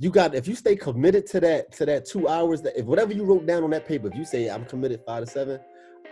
you 0.00 0.10
got 0.10 0.32
if 0.32 0.46
you 0.46 0.54
stay 0.54 0.76
committed 0.76 1.26
to 1.26 1.40
that 1.40 1.72
to 1.72 1.84
that 1.84 2.04
two 2.06 2.28
hours 2.28 2.62
that 2.62 2.78
if 2.78 2.86
whatever 2.86 3.12
you 3.12 3.24
wrote 3.24 3.44
down 3.46 3.64
on 3.64 3.70
that 3.70 3.84
paper, 3.84 4.06
if 4.06 4.14
you 4.14 4.24
say 4.24 4.48
I'm 4.48 4.64
committed 4.64 5.00
five 5.04 5.24
to 5.24 5.28
seven, 5.28 5.58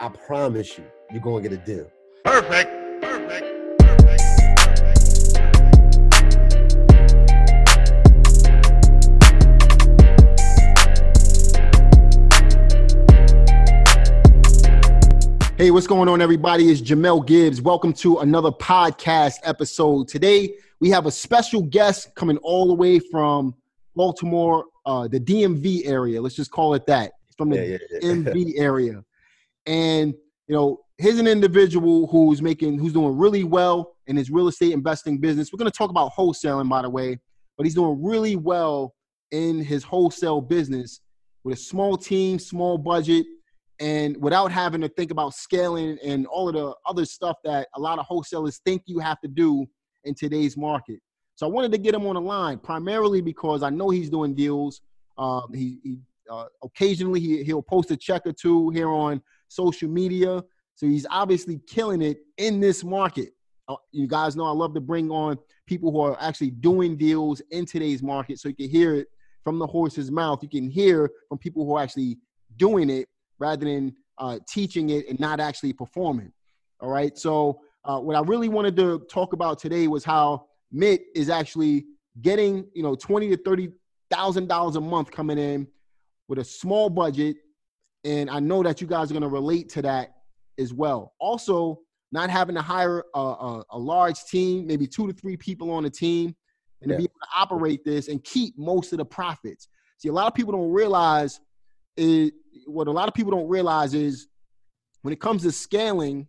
I 0.00 0.08
promise 0.08 0.76
you, 0.76 0.82
you're 1.12 1.20
gonna 1.20 1.40
get 1.40 1.52
a 1.52 1.56
deal. 1.56 1.88
Perfect. 2.24 2.68
Perfect. 3.00 3.46
Hey, 15.56 15.70
what's 15.70 15.86
going 15.86 16.08
on, 16.08 16.20
everybody? 16.20 16.72
It's 16.72 16.80
Jamel 16.80 17.24
Gibbs. 17.24 17.62
Welcome 17.62 17.92
to 17.94 18.18
another 18.18 18.50
podcast 18.50 19.36
episode. 19.44 20.08
Today, 20.08 20.56
we 20.80 20.90
have 20.90 21.06
a 21.06 21.12
special 21.12 21.62
guest 21.62 22.16
coming 22.16 22.38
all 22.38 22.66
the 22.66 22.74
way 22.74 22.98
from 22.98 23.54
Baltimore, 23.96 24.66
uh, 24.84 25.08
the 25.08 25.18
DMV 25.18 25.86
area. 25.86 26.20
Let's 26.20 26.36
just 26.36 26.50
call 26.50 26.74
it 26.74 26.86
that. 26.86 27.12
From 27.36 27.50
the 27.50 27.56
Yeah, 27.56 27.62
yeah, 27.64 27.78
yeah. 27.90 27.98
DMV 28.00 28.52
area. 28.56 29.04
And, 29.66 30.14
you 30.46 30.54
know, 30.54 30.80
here's 30.98 31.18
an 31.18 31.26
individual 31.26 32.06
who's 32.06 32.40
making, 32.40 32.78
who's 32.78 32.92
doing 32.92 33.16
really 33.16 33.44
well 33.44 33.96
in 34.06 34.16
his 34.16 34.30
real 34.30 34.48
estate 34.48 34.72
investing 34.72 35.18
business. 35.18 35.52
We're 35.52 35.58
going 35.58 35.70
to 35.70 35.76
talk 35.76 35.90
about 35.90 36.12
wholesaling, 36.12 36.68
by 36.68 36.82
the 36.82 36.90
way, 36.90 37.18
but 37.56 37.66
he's 37.66 37.74
doing 37.74 38.02
really 38.02 38.36
well 38.36 38.94
in 39.32 39.62
his 39.62 39.82
wholesale 39.82 40.40
business 40.40 41.00
with 41.42 41.58
a 41.58 41.60
small 41.60 41.96
team, 41.96 42.38
small 42.38 42.78
budget, 42.78 43.26
and 43.80 44.16
without 44.20 44.50
having 44.50 44.80
to 44.80 44.88
think 44.88 45.10
about 45.10 45.34
scaling 45.34 45.98
and 46.02 46.26
all 46.26 46.48
of 46.48 46.54
the 46.54 46.74
other 46.86 47.04
stuff 47.04 47.36
that 47.44 47.68
a 47.74 47.80
lot 47.80 47.98
of 47.98 48.06
wholesalers 48.06 48.60
think 48.64 48.82
you 48.86 48.98
have 48.98 49.20
to 49.20 49.28
do 49.28 49.66
in 50.04 50.14
today's 50.14 50.56
market. 50.56 51.00
So 51.36 51.46
I 51.46 51.50
wanted 51.50 51.70
to 51.72 51.78
get 51.78 51.94
him 51.94 52.06
on 52.06 52.14
the 52.14 52.20
line 52.20 52.58
primarily 52.58 53.20
because 53.20 53.62
I 53.62 53.70
know 53.70 53.90
he's 53.90 54.10
doing 54.10 54.34
deals. 54.34 54.80
Um, 55.18 55.52
he, 55.54 55.78
he 55.82 55.98
uh, 56.30 56.46
occasionally 56.64 57.20
he, 57.20 57.44
he'll 57.44 57.62
post 57.62 57.90
a 57.90 57.96
check 57.96 58.22
or 58.26 58.32
two 58.32 58.70
here 58.70 58.88
on 58.88 59.22
social 59.48 59.88
media. 59.88 60.42
So 60.74 60.86
he's 60.86 61.06
obviously 61.10 61.60
killing 61.68 62.02
it 62.02 62.18
in 62.38 62.58
this 62.58 62.82
market. 62.82 63.30
Uh, 63.68 63.76
you 63.92 64.06
guys 64.06 64.34
know 64.34 64.46
I 64.46 64.50
love 64.50 64.74
to 64.74 64.80
bring 64.80 65.10
on 65.10 65.38
people 65.66 65.92
who 65.92 66.00
are 66.00 66.16
actually 66.20 66.50
doing 66.50 66.96
deals 66.96 67.42
in 67.50 67.66
today's 67.66 68.02
market 68.02 68.38
so 68.38 68.48
you 68.48 68.54
can 68.54 68.70
hear 68.70 68.94
it 68.94 69.08
from 69.44 69.58
the 69.58 69.66
horse's 69.66 70.10
mouth. 70.10 70.42
You 70.42 70.48
can 70.48 70.68
hear 70.70 71.10
from 71.28 71.38
people 71.38 71.66
who 71.66 71.76
are 71.76 71.82
actually 71.82 72.18
doing 72.56 72.88
it 72.88 73.08
rather 73.38 73.64
than 73.66 73.94
uh, 74.18 74.38
teaching 74.48 74.90
it 74.90 75.08
and 75.08 75.20
not 75.20 75.38
actually 75.38 75.74
performing. 75.74 76.32
All 76.80 76.88
right. 76.88 77.16
So 77.16 77.60
uh, 77.84 77.98
what 78.00 78.16
I 78.16 78.20
really 78.20 78.48
wanted 78.48 78.76
to 78.76 79.00
talk 79.10 79.34
about 79.34 79.58
today 79.58 79.86
was 79.86 80.04
how 80.04 80.45
Mitt 80.72 81.02
is 81.14 81.30
actually 81.30 81.86
getting 82.22 82.66
you 82.74 82.82
know 82.82 82.94
twenty 82.94 83.28
to 83.30 83.36
thirty 83.36 83.70
thousand 84.10 84.48
dollars 84.48 84.76
a 84.76 84.80
month 84.80 85.10
coming 85.10 85.38
in 85.38 85.66
with 86.28 86.38
a 86.38 86.44
small 86.44 86.88
budget, 86.88 87.36
and 88.04 88.30
I 88.30 88.40
know 88.40 88.62
that 88.62 88.80
you 88.80 88.86
guys 88.86 89.10
are 89.10 89.14
going 89.14 89.22
to 89.22 89.28
relate 89.28 89.68
to 89.70 89.82
that 89.82 90.14
as 90.58 90.72
well. 90.72 91.14
Also, 91.18 91.80
not 92.12 92.30
having 92.30 92.54
to 92.54 92.62
hire 92.62 93.04
a, 93.14 93.20
a, 93.20 93.64
a 93.70 93.78
large 93.78 94.24
team, 94.24 94.66
maybe 94.66 94.86
two 94.86 95.06
to 95.06 95.12
three 95.12 95.36
people 95.36 95.70
on 95.70 95.84
a 95.84 95.90
team, 95.90 96.34
and 96.82 96.90
to 96.90 96.96
be 96.96 97.04
able 97.04 97.20
to 97.20 97.28
operate 97.36 97.84
this 97.84 98.08
and 98.08 98.22
keep 98.24 98.56
most 98.58 98.92
of 98.92 98.98
the 98.98 99.04
profits. 99.04 99.68
See, 99.98 100.08
a 100.08 100.12
lot 100.12 100.26
of 100.26 100.34
people 100.34 100.52
don't 100.52 100.70
realize 100.70 101.40
is 101.96 102.32
what 102.66 102.88
a 102.88 102.90
lot 102.90 103.08
of 103.08 103.14
people 103.14 103.32
don't 103.32 103.48
realize 103.48 103.94
is 103.94 104.28
when 105.02 105.12
it 105.12 105.20
comes 105.20 105.42
to 105.42 105.52
scaling, 105.52 106.28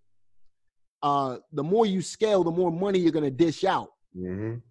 uh, 1.03 1.37
the 1.51 1.63
more 1.63 1.85
you 1.85 2.01
scale, 2.01 2.43
the 2.43 2.51
more 2.51 2.71
money 2.71 2.99
you're 2.99 3.11
going 3.11 3.25
to 3.25 3.31
dish 3.31 3.63
out, 3.63 3.89
Mhm. 4.17 4.61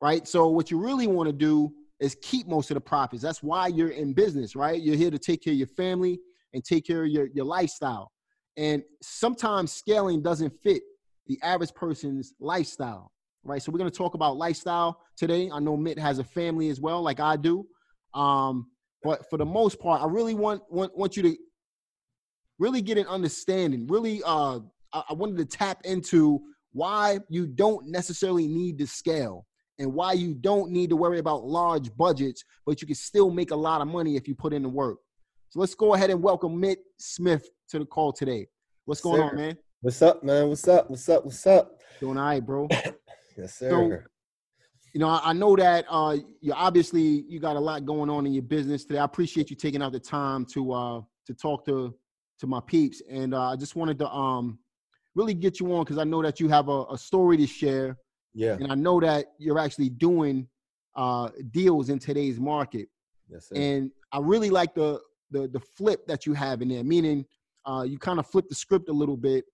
right? 0.00 0.28
So 0.28 0.48
what 0.48 0.70
you 0.70 0.78
really 0.78 1.06
want 1.08 1.28
to 1.28 1.32
do 1.32 1.72
is 2.00 2.16
keep 2.22 2.48
most 2.48 2.70
of 2.70 2.76
the 2.76 2.80
profits. 2.82 3.22
That's 3.22 3.42
why 3.42 3.68
you're 3.68 3.90
in 3.90 4.12
business, 4.14 4.56
right? 4.56 4.80
You're 4.82 4.96
here 4.96 5.10
to 5.10 5.18
take 5.18 5.42
care 5.42 5.52
of 5.52 5.58
your 5.58 5.68
family 5.68 6.20
and 6.54 6.64
take 6.64 6.86
care 6.86 7.04
of 7.04 7.10
your, 7.10 7.28
your 7.34 7.46
lifestyle. 7.46 8.12
And 8.56 8.82
sometimes 9.02 9.72
scaling 9.72 10.22
doesn't 10.22 10.52
fit 10.62 10.82
the 11.26 11.38
average 11.42 11.74
person's 11.74 12.34
lifestyle, 12.40 13.12
right? 13.44 13.62
So 13.62 13.72
we're 13.72 13.78
going 13.78 13.90
to 13.90 13.96
talk 13.96 14.14
about 14.14 14.36
lifestyle 14.36 15.00
today. 15.16 15.50
I 15.52 15.60
know 15.60 15.76
Mitt 15.76 15.98
has 15.98 16.18
a 16.18 16.24
family 16.24 16.68
as 16.70 16.80
well, 16.80 17.02
like 17.02 17.20
I 17.20 17.36
do. 17.36 17.66
Um, 18.14 18.68
but 19.02 19.28
for 19.30 19.38
the 19.38 19.46
most 19.46 19.80
part, 19.80 20.02
I 20.02 20.06
really 20.06 20.34
want 20.34 20.62
want 20.70 20.96
want 20.96 21.16
you 21.16 21.22
to 21.24 21.36
really 22.58 22.82
get 22.82 22.98
an 22.98 23.06
understanding. 23.06 23.86
Really, 23.86 24.22
uh, 24.24 24.60
I, 24.92 25.02
I 25.10 25.12
wanted 25.14 25.38
to 25.38 25.46
tap 25.46 25.80
into 25.84 26.40
why 26.72 27.18
you 27.28 27.46
don't 27.46 27.86
necessarily 27.88 28.48
need 28.48 28.78
to 28.78 28.86
scale 28.86 29.46
and 29.78 29.92
why 29.92 30.12
you 30.12 30.34
don't 30.34 30.70
need 30.70 30.90
to 30.90 30.96
worry 30.96 31.18
about 31.18 31.44
large 31.44 31.94
budgets, 31.96 32.44
but 32.66 32.80
you 32.80 32.86
can 32.86 32.94
still 32.94 33.30
make 33.30 33.50
a 33.50 33.56
lot 33.56 33.80
of 33.80 33.88
money 33.88 34.16
if 34.16 34.28
you 34.28 34.34
put 34.34 34.52
in 34.52 34.62
the 34.62 34.68
work. 34.68 34.98
So 35.50 35.60
let's 35.60 35.74
go 35.74 35.94
ahead 35.94 36.10
and 36.10 36.22
welcome 36.22 36.58
Mitt 36.58 36.78
Smith 36.98 37.48
to 37.70 37.78
the 37.78 37.84
call 37.84 38.12
today. 38.12 38.46
What's 38.84 39.00
going 39.00 39.20
Sir. 39.20 39.28
on, 39.28 39.36
man? 39.36 39.58
What's 39.80 40.00
up, 40.00 40.22
man? 40.22 40.48
What's 40.48 40.66
up? 40.68 40.88
What's 40.88 41.08
up? 41.08 41.24
What's 41.24 41.46
up? 41.46 41.80
Doing 42.00 42.16
all 42.16 42.24
right, 42.24 42.44
bro. 42.44 42.68
Yes, 43.34 43.54
sir. 43.54 44.04
you 44.92 45.00
know, 45.00 45.08
I 45.08 45.30
I 45.30 45.32
know 45.32 45.56
that 45.56 45.86
uh, 45.88 46.18
you 46.42 46.52
obviously 46.52 47.24
you 47.26 47.40
got 47.40 47.56
a 47.56 47.60
lot 47.60 47.86
going 47.86 48.10
on 48.10 48.26
in 48.26 48.34
your 48.34 48.42
business 48.42 48.84
today. 48.84 48.98
I 48.98 49.04
appreciate 49.04 49.48
you 49.48 49.56
taking 49.56 49.82
out 49.82 49.92
the 49.92 49.98
time 49.98 50.44
to 50.52 50.72
uh, 50.72 51.00
to 51.26 51.34
talk 51.34 51.64
to 51.64 51.94
to 52.40 52.46
my 52.46 52.60
peeps, 52.60 53.00
and 53.10 53.32
uh, 53.32 53.52
I 53.52 53.56
just 53.56 53.74
wanted 53.74 53.98
to 54.00 54.08
um, 54.10 54.58
really 55.14 55.34
get 55.34 55.60
you 55.60 55.74
on 55.74 55.84
because 55.84 55.98
I 55.98 56.04
know 56.04 56.22
that 56.22 56.40
you 56.40 56.48
have 56.48 56.68
a, 56.68 56.84
a 56.90 56.98
story 56.98 57.36
to 57.38 57.46
share, 57.46 57.96
yeah. 58.34 58.54
and 58.54 58.70
I 58.70 58.74
know 58.74 59.00
that 59.00 59.26
you're 59.38 59.58
actually 59.58 59.90
doing 59.90 60.48
uh, 60.96 61.30
deals 61.50 61.88
in 61.88 61.98
today's 61.98 62.38
market. 62.40 62.88
Yes, 63.28 63.48
sir. 63.48 63.54
And 63.56 63.90
I 64.12 64.18
really 64.18 64.50
like 64.50 64.74
the 64.74 65.00
the 65.30 65.48
the 65.48 65.60
flip 65.60 66.06
that 66.06 66.26
you 66.26 66.34
have 66.34 66.62
in 66.62 66.68
there, 66.68 66.84
meaning 66.84 67.24
uh, 67.64 67.84
you 67.86 67.98
kind 67.98 68.18
of 68.18 68.26
flip 68.26 68.48
the 68.48 68.54
script 68.54 68.88
a 68.88 68.92
little 68.92 69.16
bit, 69.16 69.44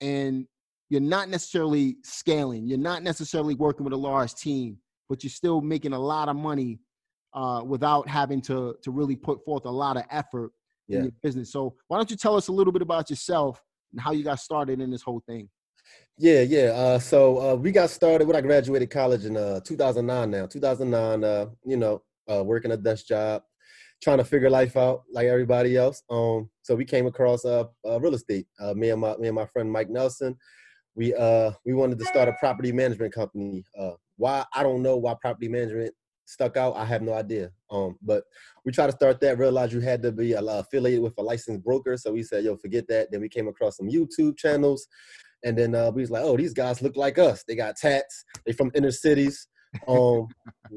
and 0.00 0.46
you're 0.90 1.00
not 1.00 1.28
necessarily 1.28 1.96
scaling. 2.02 2.66
You're 2.66 2.78
not 2.78 3.02
necessarily 3.02 3.54
working 3.54 3.84
with 3.84 3.92
a 3.92 3.98
large 3.98 4.34
team, 4.34 4.78
but 5.08 5.22
you're 5.22 5.30
still 5.30 5.60
making 5.60 5.92
a 5.92 5.98
lot 5.98 6.28
of 6.28 6.36
money 6.36 6.80
uh, 7.34 7.62
without 7.64 8.08
having 8.08 8.40
to 8.42 8.76
to 8.82 8.90
really 8.90 9.16
put 9.16 9.44
forth 9.44 9.64
a 9.66 9.70
lot 9.70 9.96
of 9.96 10.04
effort 10.10 10.52
Yeah. 10.86 10.98
in 10.98 11.04
your 11.04 11.12
business. 11.22 11.52
So 11.52 11.74
why 11.88 11.98
don't 11.98 12.10
you 12.10 12.16
tell 12.16 12.36
us 12.36 12.48
a 12.48 12.52
little 12.52 12.72
bit 12.72 12.82
about 12.82 13.10
yourself 13.10 13.62
and 13.92 14.00
how 14.00 14.12
you 14.12 14.24
got 14.24 14.40
started 14.40 14.80
in 14.80 14.90
this 14.90 15.02
whole 15.02 15.22
thing? 15.26 15.48
Yeah, 16.16 16.42
yeah. 16.42 16.70
Uh, 16.70 16.98
so 16.98 17.38
uh, 17.38 17.54
we 17.54 17.70
got 17.70 17.90
started 17.90 18.26
when 18.26 18.36
I 18.36 18.40
graduated 18.40 18.90
college 18.90 19.24
in 19.24 19.36
uh, 19.36 19.60
2009. 19.60 20.30
Now, 20.30 20.46
2009. 20.46 21.24
Uh, 21.24 21.46
you 21.64 21.76
know, 21.76 22.02
uh, 22.30 22.42
working 22.44 22.72
a 22.72 22.76
desk 22.76 23.06
job, 23.06 23.42
trying 24.02 24.18
to 24.18 24.24
figure 24.24 24.50
life 24.50 24.76
out 24.76 25.02
like 25.12 25.26
everybody 25.26 25.76
else. 25.76 26.02
Um, 26.10 26.50
so 26.62 26.74
we 26.74 26.84
came 26.84 27.06
across 27.06 27.44
uh, 27.44 27.64
real 27.84 28.14
estate. 28.14 28.46
Me 28.74 28.90
and 28.90 29.00
my 29.00 29.16
me 29.16 29.28
and 29.28 29.36
my 29.36 29.46
friend 29.46 29.70
Mike 29.70 29.90
Nelson. 29.90 30.36
We 30.94 31.14
we 31.64 31.74
wanted 31.74 31.98
to 31.98 32.04
start 32.04 32.28
a 32.28 32.34
property 32.40 32.72
management 32.72 33.14
company. 33.14 33.64
Why 34.16 34.44
I 34.52 34.62
don't 34.64 34.82
know 34.82 34.96
why 34.96 35.14
property 35.20 35.48
management 35.48 35.94
stuck 36.28 36.56
out. 36.56 36.76
I 36.76 36.84
have 36.84 37.02
no 37.02 37.14
idea. 37.14 37.50
Um, 37.70 37.96
but 38.02 38.24
we 38.64 38.72
tried 38.72 38.86
to 38.86 38.92
start 38.92 39.20
that. 39.20 39.38
Realized 39.38 39.72
you 39.72 39.80
had 39.80 40.02
to 40.02 40.12
be 40.12 40.36
uh, 40.36 40.42
affiliated 40.44 41.02
with 41.02 41.14
a 41.18 41.22
licensed 41.22 41.64
broker. 41.64 41.96
So 41.96 42.12
we 42.12 42.22
said, 42.22 42.44
yo, 42.44 42.56
forget 42.56 42.86
that. 42.88 43.10
Then 43.10 43.20
we 43.20 43.28
came 43.28 43.48
across 43.48 43.78
some 43.78 43.88
YouTube 43.88 44.36
channels. 44.36 44.86
And 45.44 45.56
then 45.56 45.74
uh, 45.74 45.90
we 45.90 46.02
was 46.02 46.10
like, 46.10 46.24
oh, 46.24 46.36
these 46.36 46.52
guys 46.52 46.82
look 46.82 46.96
like 46.96 47.18
us. 47.18 47.44
They 47.46 47.54
got 47.54 47.76
tats. 47.76 48.24
They 48.44 48.52
from 48.52 48.70
inner 48.74 48.90
cities. 48.90 49.46
Um, 49.86 50.28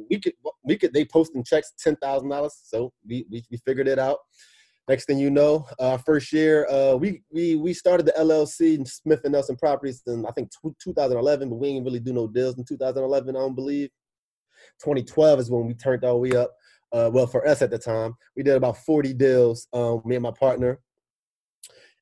we 0.10 0.20
could, 0.20 0.34
we 0.64 0.78
could. 0.78 0.94
They 0.94 1.06
posting 1.06 1.44
checks 1.44 1.74
ten 1.80 1.96
thousand 1.96 2.30
dollars. 2.30 2.60
So 2.64 2.92
we, 3.08 3.26
we 3.30 3.44
we 3.50 3.58
figured 3.66 3.88
it 3.88 4.00
out. 4.00 4.18
Next 4.88 5.06
thing 5.06 5.20
you 5.20 5.30
know, 5.30 5.68
uh, 5.80 5.98
first 5.98 6.34
year, 6.34 6.68
uh, 6.68 6.96
we 6.96 7.24
we 7.32 7.56
we 7.56 7.74
started 7.74 8.06
the 8.06 8.14
LLC 8.14 8.86
Smith 8.88 9.22
and 9.24 9.32
Nelson 9.32 9.56
Properties 9.56 10.02
in 10.08 10.26
I 10.26 10.32
think 10.32 10.52
tw 10.52 10.78
2011, 10.84 11.50
but 11.50 11.56
we 11.56 11.70
didn't 11.70 11.86
really 11.86 12.00
do 12.00 12.14
no 12.14 12.28
deals 12.28 12.58
in 12.58 12.66
2011. 12.66 13.36
I 13.36 13.40
don't 13.40 13.56
believe. 13.56 13.90
2012 14.80 15.40
is 15.40 15.52
when 15.52 15.68
we 15.68 15.74
turned 15.74 16.04
our 16.04 16.18
way 16.18 16.32
up. 16.32 16.52
Uh, 16.92 17.10
well, 17.14 17.28
for 17.28 17.48
us 17.48 17.62
at 17.62 17.72
the 17.72 17.78
time, 17.78 18.16
we 18.36 18.44
did 18.44 18.56
about 18.56 18.78
40 18.78 19.14
deals. 19.14 19.68
Um, 19.72 20.02
me 20.06 20.16
and 20.16 20.24
my 20.24 20.32
partner, 20.32 20.80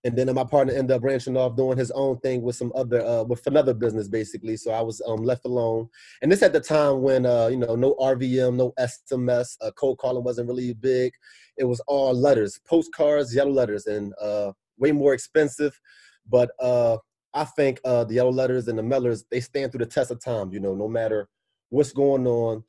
and 0.03 0.17
then 0.17 0.33
my 0.33 0.43
partner 0.43 0.73
ended 0.73 0.95
up 0.95 1.01
branching 1.01 1.35
off 1.35 1.55
doing 1.55 1.77
his 1.77 1.91
own 1.91 2.17
thing 2.19 2.41
with 2.41 2.55
some 2.55 2.71
other 2.75 3.01
uh, 3.05 3.23
with 3.23 3.45
another 3.47 3.73
business 3.73 4.07
basically 4.07 4.55
so 4.55 4.71
i 4.71 4.81
was 4.81 5.01
um, 5.07 5.23
left 5.23 5.45
alone 5.45 5.87
and 6.21 6.31
this 6.31 6.41
at 6.41 6.53
the 6.53 6.59
time 6.59 7.01
when 7.01 7.25
uh, 7.25 7.47
you 7.47 7.57
know 7.57 7.75
no 7.75 7.95
rvm 7.95 8.55
no 8.55 8.73
sms 8.79 9.57
uh, 9.61 9.71
cold 9.75 9.97
calling 9.97 10.23
wasn't 10.23 10.47
really 10.47 10.73
big 10.73 11.11
it 11.57 11.65
was 11.65 11.81
all 11.81 12.13
letters 12.13 12.59
postcards 12.67 13.35
yellow 13.35 13.51
letters 13.51 13.87
and 13.87 14.13
uh, 14.21 14.51
way 14.77 14.91
more 14.91 15.13
expensive 15.13 15.77
but 16.29 16.51
uh, 16.61 16.97
i 17.33 17.43
think 17.43 17.81
the 17.83 18.07
yellow 18.11 18.31
letters 18.31 18.67
and 18.67 18.77
the 18.77 18.83
mailers 18.83 19.23
they 19.29 19.39
stand 19.39 19.71
through 19.71 19.83
the 19.83 19.91
test 19.91 20.11
of 20.11 20.23
time 20.23 20.51
you 20.53 20.59
know 20.59 20.75
no 20.75 20.87
matter 20.87 21.27
what's 21.69 21.91
going 21.91 22.27
on 22.27 22.63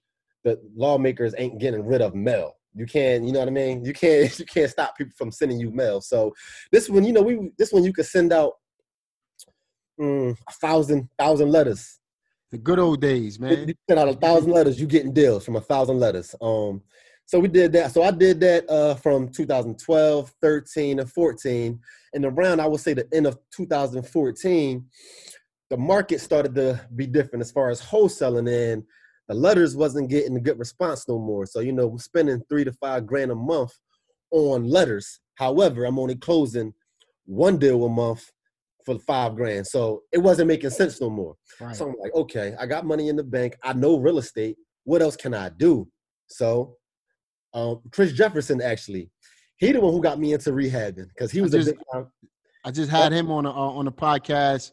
the 0.44 0.58
lawmakers 0.75 1.35
ain't 1.38 1.58
getting 1.58 1.85
rid 1.85 2.00
of 2.00 2.14
mail 2.14 2.55
you 2.75 2.87
can't 2.87 3.25
you 3.25 3.32
know 3.32 3.41
what 3.41 3.49
i 3.49 3.50
mean 3.50 3.85
you 3.85 3.93
can't 3.93 4.38
you 4.38 4.47
can't 4.47 4.70
stop 4.70 4.97
people 4.97 5.12
from 5.17 5.31
sending 5.31 5.58
you 5.58 5.70
mail 5.70 6.00
so 6.00 6.32
this 6.73 6.88
one, 6.88 7.05
you 7.05 7.12
know, 7.12 7.23
we 7.23 7.50
this 7.58 7.73
one 7.73 7.85
you 7.85 7.93
could 7.93 8.06
send 8.06 8.32
out 8.32 8.55
mm, 10.00 10.37
a 10.49 10.52
thousand 10.52 11.08
thousand 11.19 11.50
letters, 11.50 11.99
The 12.50 12.58
good 12.58 12.79
old 12.79 13.00
days, 13.00 13.38
man. 13.38 13.69
You 13.69 13.75
send 13.88 14.00
out 14.00 14.08
a 14.08 14.14
thousand 14.14 14.52
letters, 14.52 14.81
you 14.81 14.87
getting 14.87 15.12
deals 15.12 15.44
from 15.44 15.56
a 15.56 15.61
thousand 15.61 16.00
letters. 16.00 16.35
Um, 16.41 16.82
so 17.26 17.38
we 17.38 17.46
did 17.46 17.73
that. 17.75 17.93
So 17.93 18.03
I 18.03 18.11
did 18.11 18.41
that 18.41 18.69
uh, 18.69 18.96
from 18.96 19.29
2012, 19.29 20.35
13, 20.43 20.99
and 20.99 21.12
14. 21.12 21.79
And 22.12 22.25
around, 22.25 22.61
I 22.61 22.67
would 22.67 22.81
say, 22.81 22.93
the 22.93 23.06
end 23.12 23.29
of 23.29 23.38
2014, 23.55 24.85
the 25.70 25.76
market 25.76 26.20
started 26.20 26.55
to 26.56 26.81
be 26.96 27.06
different 27.06 27.43
as 27.43 27.52
far 27.52 27.70
as 27.70 27.81
wholesaling, 27.81 28.72
and 28.72 28.82
the 29.28 29.34
letters 29.34 29.76
wasn't 29.76 30.11
getting 30.11 30.37
a 30.37 30.40
good 30.40 30.58
response 30.58 31.08
no 31.08 31.19
more. 31.19 31.46
So 31.46 31.61
you 31.61 31.72
know, 31.72 31.88
I'm 31.90 31.99
spending 31.99 32.43
three 32.49 32.64
to 32.64 32.72
five 32.75 33.06
grand 33.06 33.31
a 33.31 33.34
month 33.37 33.72
on 34.32 34.64
letters. 34.69 35.20
However, 35.37 35.84
I'm 35.84 35.99
only 35.99 36.17
closing 36.17 36.75
one 37.25 37.56
deal 37.58 37.84
a 37.84 37.88
month 37.88 38.31
for 38.84 38.99
five 39.00 39.37
grand. 39.37 39.67
So 39.67 40.02
it 40.12 40.19
wasn't 40.19 40.49
making 40.49 40.70
sense 40.70 41.00
no 41.00 41.08
more. 41.11 41.37
Right. 41.61 41.75
So 41.76 41.88
I'm 41.88 41.94
like, 42.00 42.14
okay, 42.14 42.55
I 42.58 42.67
got 42.67 42.84
money 42.84 43.08
in 43.08 43.17
the 43.17 43.22
bank. 43.25 43.56
I 43.62 43.72
know 43.72 43.99
real 43.99 44.19
estate. 44.19 44.56
What 44.84 45.02
else 45.02 45.17
can 45.17 45.34
I 45.34 45.50
do? 45.50 45.88
So 46.26 46.76
um, 47.55 47.81
Chris 47.93 48.12
Jefferson 48.12 48.61
actually, 48.61 49.11
he 49.58 49.72
the 49.72 49.81
one 49.81 49.93
who 49.93 50.02
got 50.02 50.19
me 50.19 50.32
into 50.32 50.50
rehabbing 50.50 51.08
because 51.08 51.31
he 51.31 51.40
was 51.40 51.55
I 51.55 51.58
a 51.58 51.61
just- 51.61 51.76
big 51.76 51.84
time. 51.93 52.06
I 52.62 52.70
just 52.70 52.90
had 52.90 53.11
him 53.12 53.31
on 53.31 53.46
a, 53.46 53.50
uh, 53.50 53.52
on 53.55 53.87
the 53.87 53.93
podcast 53.93 54.72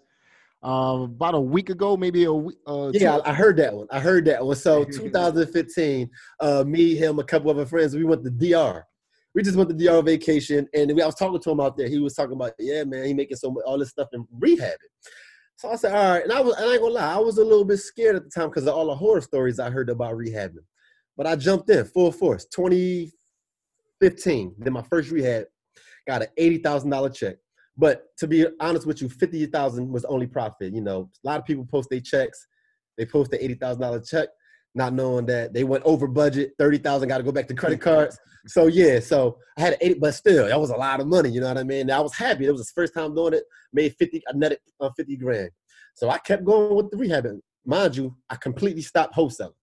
uh, 0.68 1.04
about 1.04 1.34
a 1.34 1.40
week 1.40 1.70
ago, 1.70 1.96
maybe 1.96 2.26
a 2.26 2.34
week. 2.34 2.58
Uh, 2.68 2.92
Yeah, 2.94 3.20
I 3.24 3.34
heard 3.34 3.56
that 3.58 3.74
one. 3.74 3.88
I 3.90 4.02
heard 4.02 4.26
that 4.26 4.46
one. 4.46 4.58
So 4.58 4.84
2015, 4.92 6.10
uh, 6.42 6.66
me, 6.68 6.94
him, 6.96 7.20
a 7.20 7.24
couple 7.24 7.50
of 7.50 7.58
our 7.58 7.66
friends, 7.66 7.96
we 7.96 8.04
went 8.04 8.26
to 8.26 8.30
DR. 8.30 8.84
We 9.34 9.44
just 9.44 9.56
went 9.56 9.70
to 9.70 9.76
DR 9.76 10.02
vacation, 10.02 10.68
and 10.74 10.94
we, 10.94 11.02
I 11.02 11.06
was 11.06 11.16
talking 11.16 11.40
to 11.40 11.52
him 11.52 11.62
out 11.62 11.78
there. 11.78 11.88
He 11.88 12.00
was 12.00 12.16
talking 12.16 12.34
about, 12.34 12.52
yeah, 12.60 12.84
man, 12.84 13.06
he 13.06 13.14
making 13.14 13.38
so 13.38 13.50
much 13.52 13.64
all 13.66 13.78
this 13.78 13.92
stuff 13.92 14.10
in 14.12 14.28
rehabbing. 14.42 14.76
So 15.56 15.72
I 15.72 15.78
said, 15.78 15.96
all 15.96 16.12
right, 16.12 16.24
and 16.24 16.34
I 16.34 16.42
was, 16.42 16.54
and 16.58 16.66
I 16.70 16.74
ain't 16.74 16.82
gonna 16.82 16.94
lie, 16.96 17.14
I 17.16 17.20
was 17.20 17.38
a 17.38 17.46
little 17.46 17.64
bit 17.64 17.78
scared 17.78 18.18
at 18.18 18.26
the 18.26 18.30
time 18.30 18.50
because 18.50 18.68
of 18.68 18.76
all 18.76 18.88
the 18.88 18.96
horror 18.96 19.22
stories 19.22 19.58
I 19.60 19.70
heard 19.70 19.90
about 19.90 20.16
rehabbing. 20.16 20.66
But 21.16 21.28
I 21.28 21.38
jumped 21.38 21.70
in 21.70 21.86
full 21.86 22.12
force. 22.12 22.46
2015, 22.54 24.56
then 24.58 24.74
my 24.74 24.82
first 24.84 25.12
rehab, 25.12 25.46
got 26.08 26.24
an 26.24 26.28
eighty 26.38 26.58
thousand 26.58 26.90
dollar 26.90 27.10
check. 27.10 27.38
But 27.78 28.06
to 28.18 28.28
be 28.28 28.46
honest 28.60 28.88
with 28.88 29.02
you, 29.02 29.10
fifty 29.10 29.46
thousand 29.46 29.92
was 29.92 30.06
only 30.06 30.28
profit. 30.28 30.74
You 30.74 30.82
know, 30.82 31.10
a 31.24 31.28
lot 31.28 31.40
of 31.40 31.46
people 31.46 31.66
post 31.66 31.90
their 31.90 32.00
checks. 32.00 32.48
They 32.98 33.06
post 33.06 33.32
the 33.32 33.44
eighty 33.44 33.54
thousand 33.54 33.82
dollar 33.82 34.02
check, 34.02 34.30
not 34.74 34.94
knowing 34.94 35.28
that 35.28 35.54
they 35.54 35.64
went 35.64 35.84
over 35.84 36.08
budget. 36.08 36.54
Thirty 36.58 36.80
thousand 36.80 37.10
got 37.10 37.18
to 37.20 37.24
go 37.24 37.32
back 37.32 37.48
to 37.50 37.54
credit 37.54 37.82
cards. 37.82 38.18
So 38.48 38.68
yeah, 38.68 39.00
so 39.00 39.38
I 39.58 39.62
had 39.62 39.74
an 39.74 39.80
eighty, 39.82 40.00
but 40.00 40.16
still, 40.16 40.48
that 40.48 40.60
was 40.60 40.72
a 40.72 40.76
lot 40.76 41.00
of 41.00 41.08
money. 41.08 41.30
You 41.30 41.42
know 41.42 41.50
what 41.50 41.58
I 41.58 41.64
mean? 41.64 41.82
And 41.82 41.92
I 41.92 42.00
was 42.00 42.16
happy. 42.16 42.46
It 42.46 42.52
was 42.52 42.66
the 42.66 42.72
first 42.74 42.94
time 42.94 43.14
doing 43.14 43.34
it. 43.34 43.44
Made 43.74 43.96
fifty, 44.00 44.24
I 44.28 44.36
netted 44.36 44.60
uh, 44.80 44.90
fifty 44.98 45.16
grand. 45.16 45.52
So 45.94 46.10
I 46.10 46.18
kept 46.20 46.46
going 46.46 46.76
with 46.76 46.90
the 46.90 46.98
rehab. 46.98 47.26
And 47.26 47.42
mind 47.66 47.96
you, 47.96 48.16
I 48.30 48.36
completely 48.36 48.82
stopped 48.82 49.16
wholesaling. 49.16 49.54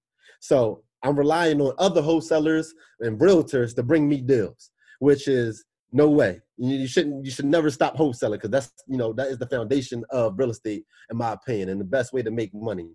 So 0.41 0.83
I'm 1.03 1.17
relying 1.17 1.61
on 1.61 1.75
other 1.79 2.01
wholesalers 2.01 2.75
and 3.01 3.19
realtors 3.19 3.75
to 3.77 3.83
bring 3.83 4.09
me 4.09 4.21
deals, 4.21 4.71
which 5.01 5.27
is 5.27 5.65
no 5.95 6.11
way. 6.11 6.41
You, 6.59 6.89
shouldn't. 6.89 7.25
You 7.25 7.31
should 7.31 7.45
never 7.45 7.71
stop 7.71 7.97
wholesaling 7.97 8.33
because 8.33 8.51
that's 8.51 8.73
you 8.89 8.99
know 8.99 9.13
that 9.15 9.29
is 9.29 9.39
the 9.39 9.47
foundation 9.47 10.05
of 10.11 10.35
real 10.37 10.51
estate, 10.51 10.85
in 11.11 11.17
my 11.17 11.33
opinion, 11.33 11.69
and 11.69 11.81
the 11.81 11.85
best 11.85 12.13
way 12.13 12.21
to 12.23 12.33
make 12.33 12.53
money. 12.53 12.91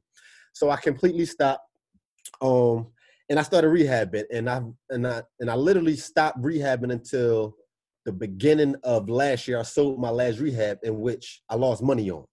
So 0.54 0.70
I 0.70 0.76
completely 0.76 1.26
stopped. 1.26 1.64
Um, 2.42 2.88
and 3.30 3.40
I 3.40 3.44
started 3.44 3.70
rehabbing, 3.70 4.26
and 4.34 4.50
I 4.50 4.62
and 4.90 5.08
I 5.08 5.24
and 5.40 5.50
I 5.50 5.56
literally 5.56 5.96
stopped 5.96 6.42
rehabbing 6.42 6.92
until 6.92 7.56
the 8.06 8.12
beginning 8.12 8.76
of 8.84 9.10
last 9.10 9.48
year. 9.48 9.60
I 9.60 9.64
sold 9.64 10.00
my 10.00 10.10
last 10.10 10.40
rehab, 10.40 10.80
in 10.84 11.00
which 11.00 11.42
I 11.50 11.56
lost 11.56 11.82
money 11.82 12.12
on, 12.12 12.26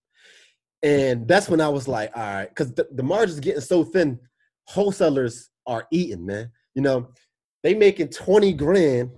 and 0.82 1.28
that's 1.28 1.48
when 1.48 1.60
I 1.60 1.68
was 1.68 1.86
like, 1.86 2.10
all 2.16 2.22
right, 2.22 2.48
because 2.48 2.74
the, 2.74 2.88
the 2.92 3.04
margins 3.04 3.38
getting 3.38 3.60
so 3.60 3.84
thin, 3.84 4.18
wholesalers 4.64 5.48
are 5.66 5.86
eating, 5.92 6.26
man. 6.26 6.50
You 6.74 6.82
know, 6.82 7.08
they 7.62 7.74
making 7.74 8.08
twenty 8.08 8.52
grand 8.52 9.10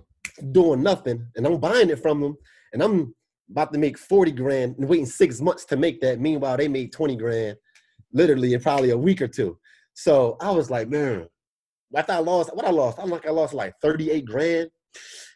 doing 0.51 0.83
nothing, 0.83 1.27
and 1.35 1.45
I'm 1.45 1.59
buying 1.59 1.89
it 1.89 2.01
from 2.01 2.21
them, 2.21 2.37
and 2.73 2.83
I'm 2.83 3.15
about 3.49 3.73
to 3.73 3.79
make 3.79 3.97
forty 3.97 4.31
grand 4.31 4.77
and 4.77 4.87
waiting 4.87 5.05
six 5.05 5.41
months 5.41 5.65
to 5.65 5.77
make 5.77 6.01
that. 6.01 6.19
Meanwhile, 6.19 6.57
they 6.57 6.67
made 6.67 6.91
twenty 6.91 7.15
grand, 7.15 7.57
literally 8.13 8.53
in 8.53 8.61
probably 8.61 8.91
a 8.91 8.97
week 8.97 9.21
or 9.21 9.27
two. 9.27 9.57
So 9.93 10.37
I 10.39 10.51
was 10.51 10.69
like, 10.69 10.87
man, 10.87 11.27
after 11.95 12.13
I 12.13 12.19
lost, 12.19 12.55
what 12.55 12.65
I 12.65 12.71
lost, 12.71 12.99
I'm 12.99 13.09
like, 13.09 13.27
I 13.27 13.31
lost 13.31 13.53
like 13.53 13.73
38 13.81 14.25
grand. 14.25 14.69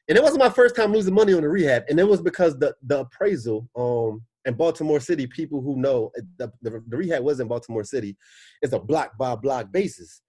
And 0.08 0.18
it 0.18 0.24
wasn't 0.24 0.44
my 0.44 0.50
first 0.50 0.76
time 0.76 0.94
losing 0.94 1.14
money 1.14 1.34
on 1.34 1.42
the 1.42 1.50
rehab. 1.50 1.84
And 1.90 2.00
it 2.00 2.08
was 2.08 2.22
because 2.22 2.58
the 2.60 2.74
the 2.84 3.02
appraisal 3.02 3.68
um 3.76 4.22
in 4.46 4.56
Baltimore 4.56 5.00
City, 5.00 5.26
people 5.26 5.62
who 5.62 5.78
know 5.78 6.12
the, 6.38 6.52
the, 6.62 6.84
the 6.88 6.98
rehab 6.98 7.24
was 7.24 7.40
in 7.40 7.48
Baltimore 7.48 7.86
City, 7.86 8.18
it's 8.62 8.74
a 8.74 8.80
block 8.80 9.18
by 9.18 9.36
block 9.36 9.72
basis. 9.72 10.22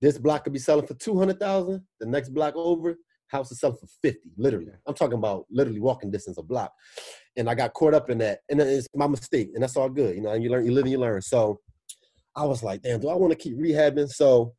This 0.00 0.16
block 0.16 0.44
could 0.44 0.52
be 0.52 0.58
selling 0.58 0.86
for 0.86 0.94
200,000, 0.94 1.82
the 2.00 2.06
next 2.06 2.30
block 2.30 2.54
over, 2.56 2.96
house 3.28 3.50
is 3.52 3.60
selling 3.60 3.76
for 3.76 3.86
50, 4.02 4.20
literally. 4.36 4.72
I'm 4.86 4.94
talking 4.94 5.18
about 5.18 5.46
literally 5.50 5.80
walking 5.80 6.10
distance 6.10 6.38
a 6.38 6.42
block. 6.42 6.72
And 7.36 7.48
I 7.48 7.54
got 7.54 7.74
caught 7.74 7.94
up 7.94 8.10
in 8.10 8.18
that. 8.18 8.40
And 8.48 8.60
it's 8.60 8.88
my 8.94 9.06
mistake. 9.06 9.50
And 9.54 9.62
that's 9.62 9.76
all 9.76 9.88
good. 9.88 10.16
You 10.16 10.22
know, 10.22 10.34
you 10.34 10.50
learn, 10.50 10.64
you 10.66 10.72
live 10.72 10.84
and 10.84 10.92
you 10.92 10.98
learn. 10.98 11.22
So 11.22 11.60
I 12.34 12.44
was 12.44 12.62
like, 12.62 12.82
damn, 12.82 13.00
do 13.00 13.08
I 13.08 13.14
want 13.14 13.32
to 13.32 13.38
keep 13.38 13.58
rehabbing? 13.58 14.08
So 14.08 14.54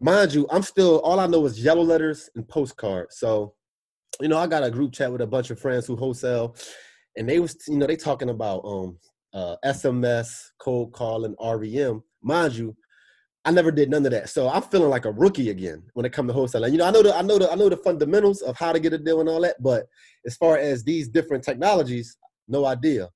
mind 0.00 0.34
you, 0.34 0.46
I'm 0.50 0.62
still 0.62 1.00
all 1.00 1.20
I 1.20 1.26
know 1.26 1.44
is 1.46 1.62
yellow 1.62 1.82
letters 1.82 2.30
and 2.36 2.48
postcards. 2.48 3.18
So, 3.18 3.54
you 4.20 4.28
know, 4.28 4.38
I 4.38 4.46
got 4.46 4.64
a 4.64 4.70
group 4.70 4.92
chat 4.92 5.10
with 5.10 5.20
a 5.20 5.26
bunch 5.26 5.50
of 5.50 5.60
friends 5.60 5.86
who 5.86 5.96
wholesale, 5.96 6.56
and 7.16 7.28
they 7.28 7.40
was, 7.40 7.56
you 7.66 7.76
know, 7.76 7.86
they 7.86 7.96
talking 7.96 8.30
about 8.30 8.60
um 8.64 8.98
uh 9.32 9.56
SMS, 9.64 10.50
cold 10.58 10.92
calling, 10.92 11.34
RVM. 11.40 12.00
Mind 12.22 12.54
you, 12.54 12.76
I 13.44 13.50
never 13.50 13.70
did 13.70 13.90
none 13.90 14.04
of 14.04 14.12
that. 14.12 14.28
So 14.28 14.48
I'm 14.48 14.62
feeling 14.62 14.90
like 14.90 15.04
a 15.04 15.12
rookie 15.12 15.50
again 15.50 15.82
when 15.94 16.04
it 16.04 16.12
comes 16.12 16.30
to 16.30 16.36
wholesaling. 16.36 16.72
You 16.72 16.78
know, 16.78 16.86
I 16.86 16.90
know 16.90 17.02
the 17.02 17.16
I 17.16 17.22
know 17.22 17.38
the 17.38 17.50
I 17.50 17.54
know 17.54 17.68
the 17.68 17.76
fundamentals 17.76 18.42
of 18.42 18.56
how 18.56 18.72
to 18.72 18.80
get 18.80 18.92
a 18.92 18.98
deal 18.98 19.20
and 19.20 19.28
all 19.28 19.40
that, 19.42 19.62
but 19.62 19.86
as 20.26 20.36
far 20.36 20.58
as 20.58 20.84
these 20.84 21.08
different 21.08 21.44
technologies, 21.44 22.16
no 22.48 22.66
idea. 22.66 23.08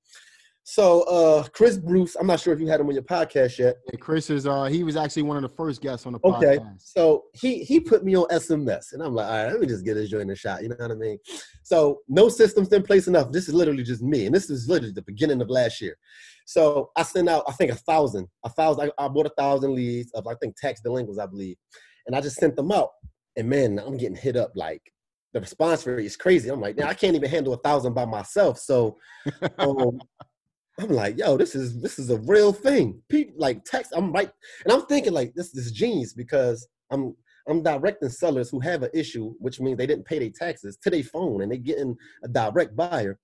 So 0.64 1.03
uh 1.03 1.43
Chris 1.53 1.76
Bruce, 1.76 2.14
I'm 2.14 2.26
not 2.26 2.41
sure 2.41 2.53
if 2.53 2.61
you 2.61 2.69
had 2.69 2.81
him 2.81 2.87
on 2.87 2.94
your 2.94 3.03
podcast 3.03 3.59
yet. 3.59 3.76
Yeah, 3.93 3.99
Chris 3.99 4.31
is 4.31 4.47
uh 4.47 4.64
he 4.64 4.85
was 4.85 4.97
actually 4.97 5.23
one 5.23 5.37
of 5.37 5.43
the 5.43 5.56
first 5.56 5.82
guests 5.82 6.06
on 6.06 6.12
the 6.12 6.20
podcast. 6.20 6.43
Okay. 6.43 6.64
So 6.79 7.25
he 7.35 7.64
he 7.64 7.81
put 7.81 8.05
me 8.05 8.17
on 8.17 8.29
SMS, 8.29 8.93
and 8.93 9.03
I'm 9.03 9.14
like, 9.14 9.26
all 9.26 9.44
right, 9.44 9.53
let 9.53 9.61
me 9.61 9.67
just 9.67 9.85
get 9.85 9.94
this 9.94 10.09
joint 10.09 10.31
a 10.31 10.37
shot. 10.37 10.62
You 10.62 10.69
know 10.69 10.76
what 10.79 10.93
I 10.93 10.94
mean? 10.94 11.19
So 11.64 12.00
no 12.09 12.29
systems 12.29 12.73
in 12.73 12.82
place 12.82 13.09
enough. 13.09 13.32
This 13.32 13.49
is 13.49 13.55
literally 13.55 13.82
just 13.82 14.03
me, 14.03 14.26
and 14.26 14.35
this 14.35 14.50
is 14.50 14.69
literally 14.69 14.93
the 14.93 15.03
beginning 15.03 15.43
of 15.43 15.50
last 15.50 15.81
year. 15.81 15.97
So 16.47 16.91
I 16.97 17.03
sent 17.03 17.29
out, 17.29 17.44
I 17.49 17.53
think 17.53 17.73
a 17.73 17.76
thousand, 17.76 18.29
a 18.44 18.50
thousand. 18.50 18.93
I, 18.99 19.05
I 19.05 19.09
bought 19.09 19.26
a 19.26 19.32
thousand 19.37 19.75
leads 19.75 20.12
of 20.12 20.26
I 20.26 20.35
think 20.37 20.56
tax 20.56 20.81
delinquents, 20.81 21.19
I 21.19 21.26
believe, 21.26 21.56
and 22.06 22.14
I 22.14 22.20
just 22.20 22.37
sent 22.37 22.55
them 22.55 22.70
out. 22.70 22.91
And 23.37 23.49
man, 23.49 23.79
I'm 23.79 23.97
getting 23.97 24.17
hit 24.17 24.37
up 24.37 24.53
like 24.55 24.82
the 25.33 25.40
response 25.40 25.87
rate 25.87 26.04
is 26.04 26.16
crazy. 26.16 26.50
I'm 26.50 26.61
like, 26.61 26.76
now 26.76 26.88
I 26.88 26.95
can't 26.95 27.16
even 27.16 27.31
handle 27.31 27.54
a 27.54 27.59
thousand 27.59 27.95
by 27.95 28.04
myself. 28.04 28.59
So 28.59 28.99
um, 29.59 30.00
I'm 30.79 30.88
like, 30.88 31.19
yo, 31.19 31.37
this 31.37 31.55
is 31.55 31.81
this 31.81 31.99
is 31.99 32.11
a 32.11 32.19
real 32.19 32.52
thing. 32.52 33.00
People 33.09 33.35
like 33.38 33.64
text. 33.64 33.93
I'm 33.95 34.12
right, 34.12 34.31
and 34.64 34.73
I'm 34.73 34.87
thinking 34.87 35.12
like 35.12 35.35
this 35.35 35.55
is 35.55 35.73
genius 35.73 36.14
because 36.14 36.67
I'm 36.91 37.14
I'm 37.49 37.62
directing 37.62 38.09
sellers 38.09 38.50
who 38.50 38.61
have 38.61 38.83
an 38.83 38.91
issue, 38.95 39.35
which 39.38 39.61
means 39.61 39.76
they 39.76 39.87
didn't 39.87 40.07
pay 40.07 40.19
their 40.19 40.31
taxes 40.31 40.79
to 40.83 40.91
their 40.91 41.02
phone, 41.02 41.43
and 41.43 41.50
they're 41.50 41.59
getting 41.59 41.97
a 42.25 42.29
direct 42.29 42.75
buyer. 42.75 43.19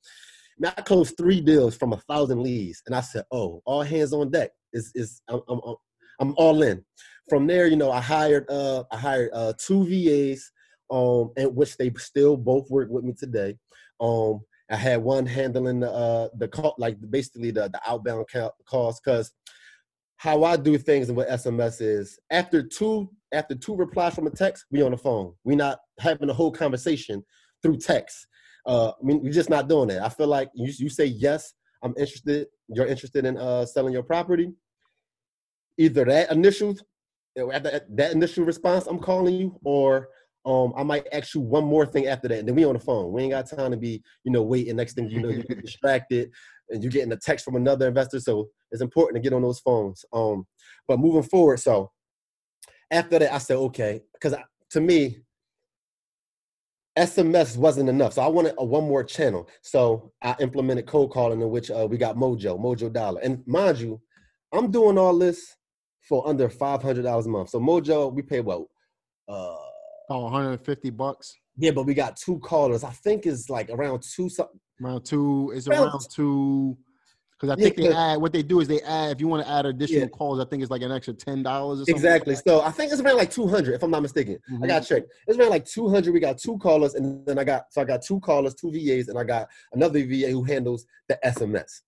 Now 0.58 0.74
I 0.76 0.82
closed 0.82 1.16
three 1.16 1.40
deals 1.40 1.76
from 1.76 1.92
a 1.92 2.00
thousand 2.08 2.42
leads, 2.42 2.82
and 2.86 2.94
I 2.94 3.00
said, 3.00 3.24
oh, 3.30 3.62
all 3.64 3.82
hands 3.82 4.12
on 4.12 4.30
deck. 4.30 4.50
Is 4.72 4.92
is 4.94 5.22
I'm 5.28 5.40
I'm- 5.48 5.76
I'm 6.20 6.34
all 6.36 6.62
in. 6.62 6.84
From 7.28 7.46
there, 7.46 7.68
you 7.68 7.76
know, 7.76 7.92
I 7.92 8.00
hired 8.00 8.50
uh 8.50 8.84
I 8.90 8.96
hired 8.96 9.30
uh 9.32 9.52
two 9.58 9.86
VAs, 9.86 10.50
um, 10.90 11.30
and 11.36 11.54
which 11.54 11.76
they 11.76 11.92
still 11.96 12.36
both 12.36 12.68
work 12.70 12.88
with 12.90 13.04
me 13.04 13.12
today. 13.12 13.56
Um, 14.00 14.40
I 14.70 14.76
had 14.76 15.02
one 15.02 15.26
handling 15.26 15.80
the 15.80 15.90
uh 15.90 16.28
the 16.36 16.48
call 16.48 16.74
like 16.78 16.96
basically 17.10 17.50
the 17.50 17.68
the 17.68 17.80
outbound 17.86 18.26
calls 18.66 19.00
because 19.00 19.32
how 20.16 20.44
I 20.44 20.56
do 20.56 20.76
things 20.78 21.10
with 21.10 21.28
SMS 21.28 21.80
is 21.80 22.18
after 22.30 22.62
two 22.62 23.08
after 23.32 23.54
two 23.54 23.76
replies 23.76 24.14
from 24.14 24.26
a 24.26 24.30
text, 24.30 24.66
we 24.70 24.82
on 24.82 24.90
the 24.90 24.96
phone. 24.96 25.34
We 25.44 25.54
not 25.54 25.78
having 25.98 26.28
a 26.28 26.34
whole 26.34 26.50
conversation 26.52 27.22
through 27.62 27.78
text. 27.78 28.26
Uh, 28.66 28.88
I 28.90 29.02
mean, 29.02 29.22
we're 29.22 29.32
just 29.32 29.50
not 29.50 29.68
doing 29.68 29.88
that. 29.88 30.02
I 30.02 30.08
feel 30.08 30.26
like 30.26 30.50
you 30.54 30.72
you 30.78 30.90
say 30.90 31.06
yes, 31.06 31.54
I'm 31.82 31.94
interested. 31.96 32.48
You're 32.68 32.86
interested 32.86 33.24
in 33.24 33.38
uh 33.38 33.64
selling 33.64 33.92
your 33.92 34.02
property. 34.02 34.52
Either 35.78 36.04
that 36.04 36.30
initial 36.32 36.74
at 37.52 37.62
that, 37.62 37.96
that 37.96 38.12
initial 38.12 38.44
response, 38.44 38.86
I'm 38.86 38.98
calling 38.98 39.36
you, 39.36 39.58
or 39.64 40.08
um, 40.48 40.72
I 40.78 40.82
might 40.82 41.06
ask 41.12 41.34
you 41.34 41.42
one 41.42 41.64
more 41.64 41.84
thing 41.84 42.06
after 42.06 42.26
that, 42.26 42.38
and 42.38 42.48
then 42.48 42.54
we 42.54 42.64
on 42.64 42.72
the 42.72 42.80
phone. 42.80 43.12
We 43.12 43.22
ain't 43.22 43.32
got 43.32 43.50
time 43.50 43.70
to 43.70 43.76
be, 43.76 44.02
you 44.24 44.32
know, 44.32 44.42
waiting. 44.42 44.76
Next 44.76 44.94
thing 44.94 45.10
you 45.10 45.20
know, 45.20 45.28
you 45.28 45.42
get 45.42 45.60
distracted, 45.60 46.30
and 46.70 46.82
you're 46.82 46.90
getting 46.90 47.12
a 47.12 47.18
text 47.18 47.44
from 47.44 47.56
another 47.56 47.86
investor. 47.86 48.18
So 48.18 48.48
it's 48.70 48.80
important 48.80 49.16
to 49.16 49.28
get 49.28 49.34
on 49.34 49.42
those 49.42 49.60
phones. 49.60 50.06
Um, 50.10 50.46
but 50.86 51.00
moving 51.00 51.22
forward, 51.22 51.60
so 51.60 51.90
after 52.90 53.18
that, 53.18 53.34
I 53.34 53.36
said 53.36 53.58
okay, 53.58 54.00
because 54.14 54.34
to 54.70 54.80
me, 54.80 55.18
SMS 56.96 57.58
wasn't 57.58 57.90
enough. 57.90 58.14
So 58.14 58.22
I 58.22 58.28
wanted 58.28 58.54
a 58.56 58.64
one 58.64 58.84
more 58.84 59.04
channel. 59.04 59.50
So 59.60 60.12
I 60.22 60.34
implemented 60.40 60.86
cold 60.86 61.10
calling, 61.12 61.42
in 61.42 61.50
which 61.50 61.70
uh, 61.70 61.86
we 61.90 61.98
got 61.98 62.16
Mojo, 62.16 62.58
Mojo 62.58 62.90
Dialer, 62.90 63.20
and 63.22 63.46
mind 63.46 63.80
you, 63.80 64.00
I'm 64.54 64.70
doing 64.70 64.96
all 64.96 65.18
this 65.18 65.56
for 66.08 66.26
under 66.26 66.48
five 66.48 66.82
hundred 66.82 67.02
dollars 67.02 67.26
a 67.26 67.28
month. 67.28 67.50
So 67.50 67.60
Mojo, 67.60 68.10
we 68.14 68.22
pay 68.22 68.40
what? 68.40 68.62
Uh, 69.28 69.56
Oh, 70.10 70.20
150 70.24 70.90
bucks. 70.90 71.34
yeah, 71.56 71.70
but 71.70 71.84
we 71.84 71.92
got 71.94 72.16
two 72.16 72.38
callers. 72.38 72.82
I 72.84 72.90
think 72.90 73.26
it's 73.26 73.50
like 73.50 73.68
around 73.70 74.02
two 74.02 74.28
something. 74.30 74.58
Around 74.82 75.04
two. 75.04 75.52
It's 75.54 75.68
Well, 75.68 75.84
around 75.84 76.00
two. 76.14 76.78
Because 77.32 77.56
I 77.56 77.60
Yeah, 77.60 77.64
think 77.68 77.76
they 77.76 77.92
add 77.94 78.16
what 78.20 78.32
they 78.32 78.42
do 78.42 78.58
is 78.60 78.66
they 78.66 78.80
add 78.80 79.12
if 79.12 79.20
you 79.20 79.28
want 79.28 79.44
to 79.46 79.52
add 79.52 79.64
additional 79.66 80.00
Yeah. 80.02 80.08
calls, 80.08 80.40
I 80.40 80.44
think 80.44 80.60
it's 80.62 80.70
like 80.72 80.82
an 80.82 80.90
extra 80.90 81.14
ten 81.14 81.42
dollars 81.42 81.80
or 81.80 81.84
something. 81.84 81.94
Exactly. 81.96 82.34
So 82.34 82.62
I 82.62 82.70
think 82.72 82.90
it's 82.90 83.00
around 83.00 83.16
like 83.16 83.30
two 83.30 83.46
hundred, 83.46 83.74
if 83.74 83.82
I'm 83.82 83.90
not 83.92 84.02
mistaken. 84.02 84.38
I 84.48 84.52
Mhm. 84.52 84.66
got 84.68 84.82
to 84.82 84.88
check. 84.88 85.02
It's 85.26 85.38
around 85.38 85.50
like 85.50 85.64
two 85.64 85.88
hundred. 85.88 86.14
We 86.14 86.20
got 86.20 86.38
two 86.38 86.58
callers, 86.58 86.94
and 86.94 87.24
then 87.26 87.38
I 87.38 87.44
got 87.44 87.66
so 87.72 87.80
I 87.82 87.84
got 87.84 88.02
two 88.02 88.18
callers, 88.20 88.54
two 88.54 88.72
VAs, 88.72 89.08
and 89.08 89.16
I 89.18 89.22
got 89.24 89.48
another 89.72 90.00
VA 90.04 90.30
who 90.30 90.42
handles 90.42 90.84
the 91.08 91.18
SMS. 91.24 91.82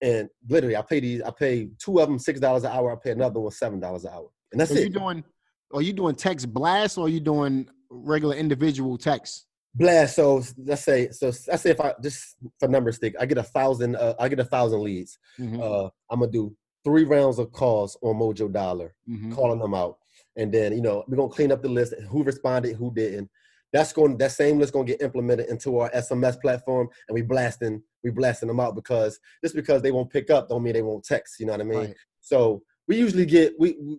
And 0.00 0.28
literally, 0.48 0.76
I 0.76 0.82
pay 0.82 1.00
these. 1.00 1.22
I 1.22 1.30
pay 1.30 1.68
two 1.78 1.98
of 2.00 2.08
them 2.08 2.18
six 2.20 2.38
dollars 2.38 2.62
an 2.64 2.70
hour. 2.70 2.92
I 2.92 2.96
pay 2.96 3.10
another 3.10 3.40
one 3.40 3.50
seven 3.50 3.80
dollars 3.80 4.04
an 4.04 4.12
hour, 4.12 4.28
and 4.52 4.60
that's 4.60 4.70
So 4.72 4.78
you 4.78 4.86
it. 4.86 4.92
doing? 4.92 5.24
Are 5.72 5.82
you 5.82 5.92
doing 5.92 6.14
text 6.14 6.52
blast 6.52 6.98
or 6.98 7.06
are 7.06 7.08
you 7.08 7.20
doing 7.20 7.68
regular 7.90 8.36
individual 8.36 8.98
text? 8.98 9.46
Blast. 9.74 10.16
So 10.16 10.42
let's 10.58 10.82
say, 10.82 11.10
so 11.10 11.26
let's 11.48 11.62
say 11.62 11.70
if 11.70 11.80
I 11.80 11.94
just 12.02 12.36
for 12.60 12.68
numbers 12.68 12.98
sake, 12.98 13.14
I 13.18 13.24
get 13.26 13.38
a 13.38 13.42
thousand. 13.42 13.96
Uh, 13.96 14.14
I 14.18 14.28
get 14.28 14.38
a 14.40 14.44
thousand 14.44 14.82
leads. 14.82 15.18
Mhm, 15.38 15.60
Uh, 15.60 15.90
I'm 16.10 16.20
gonna 16.20 16.30
do 16.30 16.54
three 16.84 17.04
rounds 17.04 17.38
of 17.38 17.52
calls 17.52 17.96
on 18.02 18.16
Mojo 18.16 18.50
Dialer. 18.50 18.90
mhm. 19.08 19.32
calling 19.34 19.58
them 19.58 19.72
out. 19.74 19.98
And 20.36 20.52
then, 20.52 20.72
you 20.72 20.82
know, 20.82 21.04
we're 21.08 21.16
gonna 21.16 21.28
clean 21.32 21.52
up 21.52 21.62
the 21.62 21.68
list, 21.68 21.94
who 22.10 22.22
responded, 22.22 22.76
who 22.76 22.92
didn't. 22.92 23.30
That's 23.72 23.92
going 23.94 24.18
that 24.18 24.32
same 24.32 24.58
list 24.58 24.74
gonna 24.74 24.84
get 24.84 25.00
implemented 25.00 25.48
into 25.48 25.78
our 25.78 25.90
SMS 25.94 26.36
platform 26.40 26.88
and 27.08 27.14
we 27.14 27.22
blasting, 27.22 27.82
we 28.04 28.10
blasting 28.10 28.48
them 28.48 28.60
out 28.60 28.74
because 28.74 29.18
just 29.42 29.54
because 29.54 29.80
they 29.80 29.92
won't 29.92 30.10
pick 30.10 30.28
up 30.28 30.48
don't 30.50 30.62
mean 30.62 30.74
they 30.74 30.82
won't 30.82 31.04
text. 31.04 31.40
You 31.40 31.46
know 31.46 31.52
what 31.52 31.60
I 31.62 31.64
mean? 31.64 31.78
Right. 31.78 31.94
So 32.20 32.62
we 32.86 32.98
usually 32.98 33.24
get 33.24 33.54
we, 33.58 33.76
we 33.80 33.98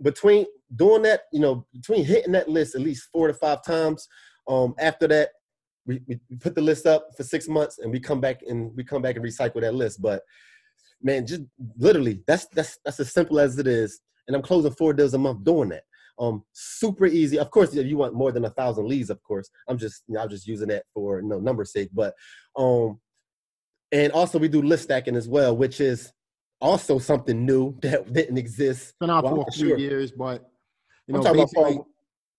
between 0.00 0.46
doing 0.76 1.02
that, 1.02 1.22
you 1.32 1.40
know, 1.40 1.66
between 1.72 2.04
hitting 2.04 2.32
that 2.32 2.48
list 2.48 2.74
at 2.74 2.80
least 2.80 3.08
four 3.12 3.28
to 3.28 3.34
five 3.34 3.64
times. 3.64 4.08
Um, 4.48 4.74
after 4.78 5.08
that, 5.08 5.30
we, 5.86 6.00
we 6.06 6.18
put 6.38 6.54
the 6.54 6.60
list 6.60 6.86
up 6.86 7.08
for 7.16 7.22
six 7.22 7.48
months 7.48 7.78
and 7.78 7.90
we 7.90 8.00
come 8.00 8.20
back 8.20 8.40
and 8.46 8.74
we 8.76 8.84
come 8.84 9.02
back 9.02 9.16
and 9.16 9.24
recycle 9.24 9.60
that 9.60 9.74
list. 9.74 10.00
But 10.00 10.22
man, 11.02 11.26
just 11.26 11.42
literally, 11.78 12.22
that's 12.26 12.46
that's 12.48 12.78
that's 12.84 13.00
as 13.00 13.12
simple 13.12 13.40
as 13.40 13.58
it 13.58 13.66
is. 13.66 14.00
And 14.26 14.36
I'm 14.36 14.42
closing 14.42 14.72
four 14.72 14.92
deals 14.92 15.14
a 15.14 15.18
month 15.18 15.44
doing 15.44 15.70
that. 15.70 15.82
Um, 16.18 16.44
super 16.52 17.06
easy. 17.06 17.38
Of 17.38 17.50
course, 17.50 17.74
if 17.74 17.86
you 17.86 17.96
want 17.96 18.14
more 18.14 18.30
than 18.30 18.44
a 18.44 18.50
thousand 18.50 18.86
leads, 18.86 19.10
of 19.10 19.22
course, 19.22 19.50
I'm 19.68 19.78
just 19.78 20.02
you 20.06 20.14
know, 20.14 20.20
I'm 20.20 20.28
just 20.28 20.46
using 20.46 20.68
that 20.68 20.84
for 20.94 21.20
you 21.20 21.28
know 21.28 21.40
number 21.40 21.64
sake. 21.64 21.90
But 21.92 22.14
um, 22.56 23.00
and 23.90 24.12
also 24.12 24.38
we 24.38 24.48
do 24.48 24.62
list 24.62 24.84
stacking 24.84 25.16
as 25.16 25.28
well, 25.28 25.56
which 25.56 25.80
is 25.80 26.12
also 26.60 26.98
something 26.98 27.44
new 27.44 27.78
that 27.82 28.12
didn't 28.12 28.38
exist. 28.38 28.94
Been 29.00 29.10
out 29.10 29.24
Well, 29.24 29.36
for 29.36 29.46
a 29.48 29.52
few 29.52 29.68
sure. 29.70 29.78
years, 29.78 30.12
but 30.12 30.49
you 31.10 31.16
I'm 31.16 31.22
talking 31.22 31.40
about 31.40 31.52
Paul- 31.54 31.88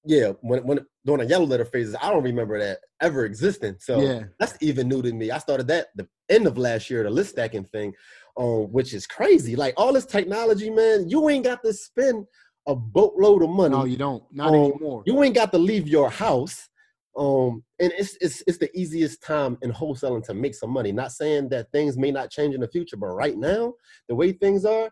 yeah, 0.06 0.32
when 0.42 0.66
when 0.66 0.80
during 1.06 1.22
the 1.22 1.28
yellow 1.28 1.46
letter 1.46 1.66
phases, 1.66 1.96
I 2.01 2.10
don't 2.12 2.24
remember 2.24 2.60
that 2.60 2.80
ever 3.01 3.25
existing. 3.25 3.75
So 3.80 4.01
yeah. 4.01 4.24
that's 4.40 4.58
even 4.62 4.88
new 4.88 5.01
to 5.01 5.13
me. 5.13 5.32
I 5.32 5.38
started 5.38 5.68
that 5.68 5.88
the 5.96 6.08
end 6.30 6.48
of 6.48 6.58
last 6.58 6.90
year, 6.90 7.04
the 7.04 7.10
list 7.10 7.32
stacking 7.32 7.66
thing, 7.66 7.94
um, 8.38 8.72
which 8.72 8.94
is 8.94 9.06
crazy. 9.06 9.56
Like 9.56 9.75
all 9.78 9.94
this 9.94 10.06
technology, 10.06 10.70
man, 10.70 11.10
you 11.10 11.30
ain't 11.30 11.46
got 11.46 11.63
to 11.63 11.74
spend 11.74 12.25
a 12.68 12.75
boatload 12.75 13.44
of 13.44 13.50
money. 13.50 13.75
No, 13.75 13.86
you 13.86 13.98
don't. 13.98 14.24
Not 14.32 14.50
Um, 14.50 14.56
anymore. 14.56 15.04
you 15.06 15.22
ain't 15.24 15.36
got 15.36 15.51
to 15.51 15.58
leave 15.58 15.88
your 15.88 16.10
house. 16.10 16.68
Um, 17.18 17.63
and 17.80 17.92
it's 17.98 18.18
it's 18.22 18.42
it's 18.48 18.58
the 18.58 18.70
easiest 18.74 19.22
time 19.22 19.58
in 19.62 19.72
wholesaling 19.72 20.24
to 20.25 20.34
make 20.34 20.56
some 20.56 20.70
money. 20.70 20.92
Not 20.92 21.12
saying 21.12 21.50
that 21.50 21.72
things 21.72 21.98
may 21.98 22.10
not 22.10 22.32
change 22.32 22.56
in 22.56 22.62
the 22.62 22.70
future, 22.70 22.96
but 22.98 23.08
right 23.08 23.38
now, 23.38 23.74
the 24.08 24.16
way 24.16 24.32
things 24.32 24.63
are, 24.63 24.90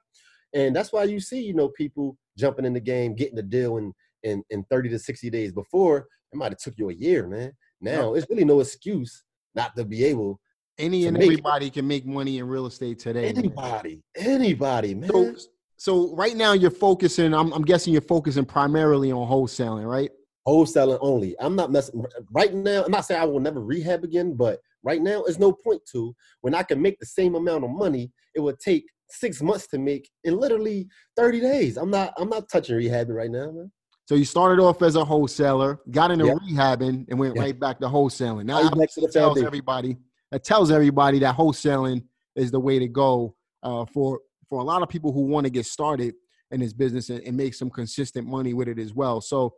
and 0.53 0.75
that's 0.75 0.91
why 0.91 1.05
you 1.05 1.19
see, 1.19 1.41
you 1.41 1.53
know, 1.53 1.69
people 1.69 2.17
jumping 2.39 2.65
in 2.65 2.73
the 2.73 2.79
game, 2.79 3.13
getting 3.15 3.35
the 3.35 3.43
deal 3.43 3.77
in 3.77 3.93
in, 4.23 4.43
in 4.49 4.63
30 4.69 4.89
to 4.89 4.99
60 4.99 5.29
days. 5.29 5.51
Before, 5.51 6.07
it 6.31 6.35
might 6.35 6.51
have 6.51 6.59
took 6.59 6.77
you 6.77 6.89
a 6.89 6.93
year, 6.93 7.27
man. 7.27 7.53
Now 7.81 8.13
it's 8.13 8.29
really 8.29 8.45
no 8.45 8.59
excuse 8.59 9.23
not 9.55 9.75
to 9.75 9.85
be 9.85 10.03
able 10.05 10.39
Any 10.77 11.05
and 11.05 11.17
make 11.17 11.23
it. 11.23 11.33
everybody 11.33 11.69
can 11.69 11.87
make 11.87 12.05
money 12.05 12.39
in 12.39 12.47
real 12.47 12.65
estate 12.65 12.99
today. 12.99 13.33
man. 13.33 13.37
anybody, 13.37 14.01
anybody, 14.15 14.95
man. 14.95 15.09
So, 15.09 15.35
so 15.77 16.15
right 16.15 16.35
now 16.35 16.53
you're 16.53 16.71
focusing. 16.71 17.33
I'm, 17.33 17.53
I'm 17.53 17.63
guessing 17.63 17.93
you're 17.93 18.01
focusing 18.01 18.45
primarily 18.45 19.11
on 19.11 19.27
wholesaling, 19.29 19.89
right? 19.89 20.11
wholesaling 20.47 20.97
only. 21.01 21.35
I'm 21.39 21.55
not 21.55 21.71
messing 21.71 22.03
right 22.31 22.53
now. 22.53 22.83
I'm 22.83 22.91
not 22.91 23.05
saying 23.05 23.21
I 23.21 23.25
will 23.25 23.39
never 23.39 23.61
rehab 23.61 24.03
again, 24.03 24.33
but 24.33 24.59
right 24.83 25.01
now, 25.01 25.23
there's 25.23 25.39
no 25.39 25.51
point 25.51 25.81
to 25.91 26.15
when 26.41 26.55
I 26.55 26.63
can 26.63 26.81
make 26.81 26.99
the 26.99 27.05
same 27.05 27.35
amount 27.35 27.63
of 27.63 27.69
money. 27.69 28.11
It 28.35 28.39
would 28.39 28.59
take 28.59 28.85
six 29.11 29.41
months 29.41 29.67
to 29.67 29.77
make 29.77 30.09
in 30.23 30.37
literally 30.37 30.87
30 31.15 31.39
days. 31.41 31.77
I'm 31.77 31.89
not. 31.89 32.13
I'm 32.17 32.29
not 32.29 32.49
touching 32.49 32.75
rehabbing 32.75 33.15
right 33.15 33.31
now, 33.31 33.51
man. 33.51 33.71
So 34.05 34.15
you 34.15 34.25
started 34.25 34.59
off 34.59 34.81
as 34.81 34.95
a 34.95 35.05
wholesaler, 35.05 35.79
got 35.91 36.09
into 36.09 36.25
Yep. 36.25 36.37
rehabbing, 36.37 37.05
and 37.09 37.19
went 37.19 37.35
Yep. 37.35 37.43
right 37.43 37.59
back 37.59 37.79
to 37.79 37.87
wholesaling. 37.87 38.45
Now 38.45 38.61
Right 38.63 38.75
back 38.75 38.89
to 38.93 39.01
tells 39.01 39.13
foundation. 39.13 39.45
everybody 39.45 39.97
that 40.31 40.43
tells 40.43 40.71
everybody 40.71 41.19
that 41.19 41.35
wholesaling 41.35 42.03
is 42.35 42.51
the 42.51 42.59
way 42.59 42.79
to 42.79 42.87
go 42.87 43.35
uh, 43.63 43.85
for 43.85 44.19
for 44.47 44.61
a 44.61 44.63
lot 44.63 44.81
of 44.81 44.89
people 44.89 45.11
who 45.11 45.21
want 45.21 45.45
to 45.45 45.51
get 45.51 45.65
started 45.65 46.15
in 46.51 46.59
this 46.59 46.73
business 46.73 47.09
and, 47.09 47.21
and 47.21 47.37
make 47.37 47.53
some 47.53 47.69
consistent 47.69 48.25
money 48.27 48.53
with 48.55 48.67
it 48.67 48.79
as 48.79 48.93
well. 48.93 49.21
So, 49.21 49.53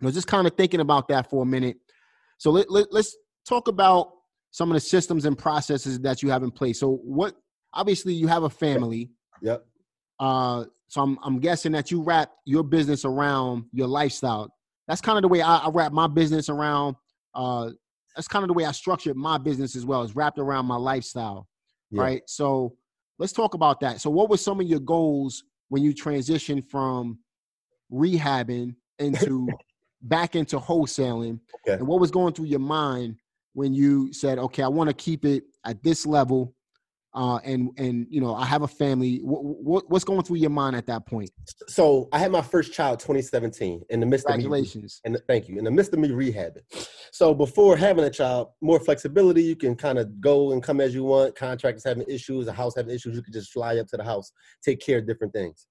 you 0.00 0.06
know, 0.06 0.12
just 0.12 0.28
kind 0.28 0.46
of 0.46 0.54
thinking 0.56 0.80
about 0.80 1.08
that 1.08 1.28
for 1.28 1.42
a 1.42 1.46
minute. 1.46 1.76
So 2.38 2.50
let, 2.50 2.70
let 2.70 2.92
let's 2.92 3.16
talk 3.48 3.66
about 3.68 4.12
some 4.52 4.70
of 4.70 4.74
the 4.74 4.80
systems 4.80 5.24
and 5.24 5.36
processes 5.36 5.98
that 6.00 6.22
you 6.22 6.30
have 6.30 6.44
in 6.44 6.52
place. 6.52 6.78
So 6.78 7.00
what 7.02 7.34
obviously 7.74 8.14
you 8.14 8.26
have 8.26 8.44
a 8.44 8.50
family. 8.50 9.10
Yep. 9.42 9.66
Uh, 10.20 10.64
so 10.88 11.02
I'm 11.02 11.18
I'm 11.22 11.40
guessing 11.40 11.72
that 11.72 11.90
you 11.90 12.02
wrap 12.02 12.30
your 12.44 12.62
business 12.62 13.04
around 13.04 13.64
your 13.72 13.88
lifestyle. 13.88 14.52
That's 14.88 15.00
kind 15.00 15.18
of 15.18 15.22
the 15.22 15.28
way 15.28 15.42
I, 15.42 15.56
I 15.58 15.68
wrap 15.70 15.92
my 15.92 16.06
business 16.06 16.48
around. 16.48 16.96
Uh, 17.34 17.70
that's 18.14 18.28
kind 18.28 18.44
of 18.44 18.48
the 18.48 18.54
way 18.54 18.64
I 18.64 18.72
structured 18.72 19.16
my 19.16 19.38
business 19.38 19.74
as 19.74 19.84
well. 19.84 20.02
It's 20.02 20.14
wrapped 20.14 20.38
around 20.38 20.66
my 20.66 20.76
lifestyle, 20.76 21.48
Yeah. 21.90 22.02
right? 22.02 22.22
So 22.26 22.76
let's 23.18 23.32
talk 23.32 23.54
about 23.54 23.80
that. 23.80 24.00
So 24.00 24.08
what 24.10 24.28
were 24.30 24.36
some 24.36 24.60
of 24.60 24.66
your 24.66 24.78
goals 24.80 25.42
when 25.68 25.82
you 25.82 25.92
transitioned 25.92 26.68
from 26.68 27.18
rehabbing 27.92 28.74
into 28.98 29.48
back 30.02 30.36
into 30.36 30.58
wholesaling? 30.58 31.40
Okay. 31.66 31.78
And 31.78 31.86
what 31.86 32.00
was 32.00 32.10
going 32.10 32.34
through 32.34 32.46
your 32.46 32.60
mind 32.60 33.16
when 33.54 33.74
you 33.74 34.12
said, 34.12 34.38
"Okay, 34.38 34.62
I 34.62 34.68
want 34.68 34.88
to 34.90 34.94
keep 34.94 35.24
it 35.24 35.44
at 35.64 35.82
this 35.82 36.06
level," 36.06 36.54
uh, 37.14 37.36
and 37.44 37.70
and 37.76 38.06
you 38.10 38.20
know, 38.20 38.34
I 38.34 38.44
have 38.44 38.62
a 38.62 38.68
family. 38.68 39.18
What, 39.22 39.44
what 39.44 39.90
what's 39.90 40.04
going 40.04 40.22
through 40.22 40.36
your 40.36 40.50
mind 40.50 40.76
at 40.76 40.86
that 40.86 41.06
point? 41.06 41.30
So 41.68 42.08
I 42.12 42.18
had 42.18 42.32
my 42.32 42.42
first 42.42 42.72
child 42.72 42.98
2017 43.00 43.82
in 43.90 44.00
the 44.00 44.06
midst 44.06 44.26
of 44.26 44.36
me 44.36 44.42
Congratulations. 44.42 45.00
and 45.04 45.18
thank 45.28 45.48
you 45.48 45.58
in 45.58 45.64
the 45.64 45.70
midst 45.70 45.92
of 45.92 45.98
me 45.98 46.08
rehabbing 46.08 46.62
so 47.12 47.34
before 47.34 47.76
having 47.76 48.04
a 48.04 48.10
child 48.10 48.48
more 48.60 48.80
flexibility 48.80 49.42
you 49.42 49.56
can 49.56 49.74
kind 49.74 49.98
of 49.98 50.20
go 50.20 50.52
and 50.52 50.62
come 50.62 50.80
as 50.80 50.94
you 50.94 51.04
want 51.04 51.34
contractors 51.36 51.84
having 51.84 52.04
issues 52.08 52.46
a 52.46 52.52
house 52.52 52.74
having 52.76 52.94
issues 52.94 53.16
you 53.16 53.22
can 53.22 53.32
just 53.32 53.52
fly 53.52 53.76
up 53.78 53.86
to 53.88 53.96
the 53.96 54.04
house 54.04 54.32
take 54.62 54.80
care 54.80 54.98
of 54.98 55.06
different 55.06 55.32
things 55.32 55.66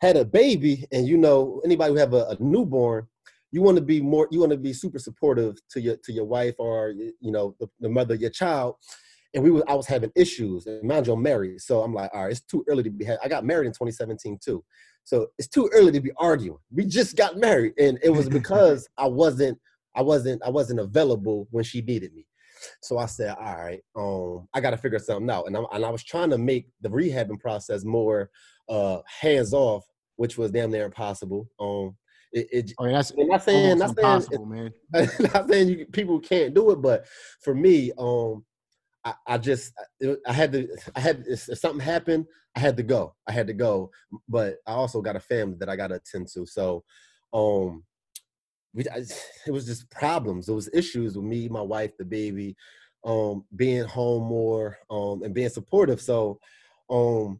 had 0.00 0.16
a 0.16 0.24
baby 0.24 0.84
and 0.92 1.06
you 1.06 1.16
know 1.16 1.60
anybody 1.64 1.92
who 1.92 1.98
have 1.98 2.14
a, 2.14 2.26
a 2.26 2.36
newborn 2.40 3.06
you 3.52 3.62
want 3.62 3.76
to 3.76 3.82
be 3.82 4.00
more 4.00 4.28
you 4.30 4.40
want 4.40 4.52
to 4.52 4.58
be 4.58 4.72
super 4.72 4.98
supportive 4.98 5.56
to 5.70 5.80
your 5.80 5.96
to 5.96 6.12
your 6.12 6.24
wife 6.24 6.54
or 6.58 6.90
you 6.90 7.32
know 7.32 7.54
the, 7.60 7.68
the 7.80 7.88
mother 7.88 8.14
of 8.14 8.20
your 8.20 8.30
child 8.30 8.76
and 9.34 9.42
we 9.42 9.50
were 9.50 9.68
i 9.68 9.74
was 9.74 9.86
having 9.86 10.10
issues 10.14 10.66
and 10.66 10.82
mind 10.82 11.06
you 11.06 11.12
i'm 11.12 11.22
married 11.22 11.60
so 11.60 11.82
i'm 11.82 11.94
like 11.94 12.10
all 12.14 12.22
right 12.22 12.32
it's 12.32 12.40
too 12.40 12.64
early 12.68 12.82
to 12.82 12.90
be 12.90 13.04
ha- 13.04 13.18
i 13.22 13.28
got 13.28 13.44
married 13.44 13.66
in 13.66 13.72
2017 13.72 14.38
too 14.42 14.62
so 15.06 15.28
it's 15.38 15.46
too 15.46 15.70
early 15.72 15.92
to 15.92 16.00
be 16.00 16.10
arguing. 16.18 16.58
We 16.72 16.84
just 16.84 17.16
got 17.16 17.36
married, 17.36 17.74
and 17.78 17.96
it 18.02 18.10
was 18.10 18.28
because 18.28 18.88
I 18.98 19.06
wasn't, 19.06 19.56
I 19.94 20.02
wasn't, 20.02 20.42
I 20.44 20.50
wasn't 20.50 20.80
available 20.80 21.46
when 21.52 21.62
she 21.62 21.80
needed 21.80 22.12
me. 22.12 22.26
So 22.82 22.98
I 22.98 23.06
said, 23.06 23.36
all 23.38 23.56
right, 23.56 23.80
um, 23.94 24.48
I 24.52 24.60
got 24.60 24.70
to 24.70 24.76
figure 24.76 24.98
something 24.98 25.30
out, 25.30 25.46
and 25.46 25.56
I, 25.56 25.62
and 25.72 25.84
I 25.84 25.90
was 25.90 26.02
trying 26.02 26.30
to 26.30 26.38
make 26.38 26.66
the 26.80 26.88
rehabbing 26.88 27.38
process 27.38 27.84
more 27.84 28.30
uh, 28.68 28.98
hands 29.06 29.54
off, 29.54 29.86
which 30.16 30.36
was 30.36 30.50
damn 30.50 30.72
near 30.72 30.86
impossible. 30.86 31.48
Um, 31.60 31.96
it, 32.32 32.48
it 32.50 32.72
Oh, 32.80 32.86
yeah, 32.86 32.92
that's 32.94 33.12
I'm 33.16 33.28
not 33.28 33.44
saying, 33.44 33.78
not 33.78 33.96
saying, 33.96 34.08
impossible, 34.08 34.46
man. 34.46 34.74
not 35.34 35.48
saying 35.48 35.68
you 35.68 35.86
people 35.86 36.18
can't 36.18 36.52
do 36.52 36.72
it, 36.72 36.82
but 36.82 37.06
for 37.42 37.54
me, 37.54 37.92
um, 37.96 38.44
I, 39.06 39.14
I 39.26 39.38
just 39.38 39.72
I- 40.26 40.32
had 40.32 40.52
to 40.52 40.68
I 40.96 41.00
had 41.00 41.24
if 41.28 41.40
something 41.40 41.80
happened, 41.80 42.26
I 42.56 42.60
had 42.60 42.76
to 42.76 42.82
go. 42.82 43.14
I 43.28 43.32
had 43.32 43.46
to 43.46 43.52
go, 43.54 43.90
but 44.28 44.56
I 44.66 44.72
also 44.72 45.00
got 45.00 45.16
a 45.16 45.20
family 45.20 45.56
that 45.60 45.68
I 45.68 45.76
got 45.76 45.88
to 45.88 45.94
attend 45.96 46.28
to. 46.34 46.44
So, 46.44 46.82
um, 47.32 47.84
we 48.74 48.84
I, 48.88 48.98
it 49.46 49.50
was 49.52 49.64
just 49.66 49.88
problems. 49.90 50.46
There 50.46 50.54
was 50.54 50.68
issues 50.74 51.16
with 51.16 51.24
me, 51.24 51.48
my 51.48 51.62
wife, 51.62 51.96
the 51.96 52.04
baby, 52.04 52.56
um, 53.04 53.44
being 53.54 53.84
home 53.84 54.24
more, 54.24 54.76
um, 54.90 55.22
and 55.22 55.32
being 55.34 55.48
supportive. 55.50 56.00
So, 56.00 56.40
um, 56.90 57.38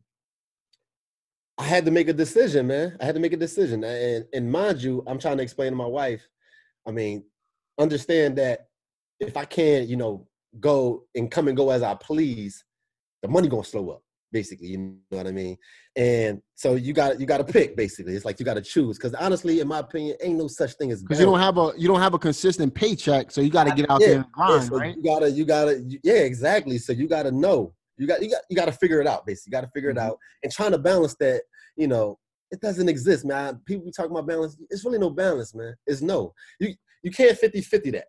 I 1.59 1.65
had 1.65 1.85
to 1.87 1.91
make 1.91 2.09
a 2.09 2.13
decision, 2.13 2.67
man. 2.69 2.97
I 3.01 3.07
had 3.07 3.15
to 3.17 3.21
make 3.21 3.33
a 3.33 3.37
decision, 3.39 3.83
and 3.83 4.27
and 4.33 4.53
mind 4.53 4.83
you, 4.83 5.03
I'm 5.07 5.19
trying 5.19 5.39
to 5.39 5.43
explain 5.43 5.73
to 5.73 5.77
my 5.77 5.87
wife. 5.87 6.27
I 6.87 6.93
mean, 6.93 7.25
understand 7.79 8.37
that 8.39 8.69
if 9.19 9.37
I 9.37 9.45
can't, 9.47 9.89
you 9.89 9.97
know, 9.97 10.29
go 10.61 11.05
and 11.15 11.31
come 11.31 11.49
and 11.49 11.57
go 11.57 11.71
as 11.71 11.83
I 11.83 11.95
please, 11.95 12.65
the 13.23 13.29
money 13.29 13.49
gonna 13.49 13.65
slow 13.65 13.91
up. 13.91 14.03
basically. 14.33 14.69
You 14.69 14.79
know 14.79 15.19
what 15.19 15.27
I 15.27 15.33
mean? 15.33 15.57
And 15.97 16.43
so 16.57 16.75
you 16.75 16.93
got 16.93 17.19
you 17.21 17.27
got 17.27 17.39
to 17.39 17.45
pick. 17.45 17.77
Basically, 17.77 18.15
it's 18.15 18.25
like 18.25 18.39
you 18.39 18.45
got 18.45 18.55
to 18.55 18.61
choose. 18.63 18.99
Because 18.99 19.15
honestly, 19.15 19.61
in 19.61 19.69
my 19.69 19.79
opinion, 19.79 20.17
ain't 20.23 20.37
no 20.39 20.47
such 20.49 20.75
thing 20.75 20.91
as 20.93 21.03
because 21.03 21.19
you 21.21 21.27
don't 21.27 21.39
have 21.39 21.57
a 21.59 21.73
you 21.79 21.89
don't 21.89 22.01
have 22.01 22.13
a 22.15 22.19
consistent 22.19 22.75
paycheck, 22.75 23.31
so 23.31 23.41
you 23.41 23.51
got 23.51 23.65
to 23.65 23.75
get 23.75 23.89
out 23.91 24.01
Yeah, 24.01 24.07
there 24.09 24.17
and 24.23 24.33
grind, 24.33 24.53
yeah, 24.65 24.69
so 24.69 24.77
right? 24.79 24.97
You 24.97 25.03
gotta, 25.03 25.31
you 25.31 25.45
gotta, 25.45 25.81
you- 25.81 26.01
yeah, 26.03 26.15
exactly. 26.31 26.77
So 26.79 26.93
you 26.93 27.09
gotta 27.09 27.31
know. 27.31 27.73
You 27.99 28.07
got, 28.07 28.21
you 28.23 28.29
got, 28.31 28.43
you 28.51 28.57
got 28.57 28.67
to 28.67 28.73
figure 28.73 29.01
it 29.01 29.07
out. 29.07 29.25
Basically, 29.25 29.51
you 29.51 29.53
got 29.59 29.67
to 29.67 29.71
figure 29.73 29.89
Mhm. 29.91 29.97
it 29.97 29.99
out. 30.01 30.19
And 30.43 30.53
trying 30.53 30.73
to 30.73 30.79
balance 30.79 31.15
that, 31.21 31.41
you 31.77 31.89
know, 31.89 32.19
it 32.51 32.61
doesn't 32.61 32.91
exist, 32.91 33.25
man. 33.25 33.59
People 33.65 33.87
be 33.87 33.91
talking 33.91 34.11
about 34.11 34.27
balance. 34.27 34.55
It's 34.69 34.85
really 34.85 34.99
no 34.99 35.09
balance, 35.09 35.55
man. 35.55 35.75
It's 35.87 36.03
no. 36.03 36.35
You 36.61 36.75
you 37.03 37.11
can't 37.11 37.39
50-50 37.41 37.93
that. 37.93 38.07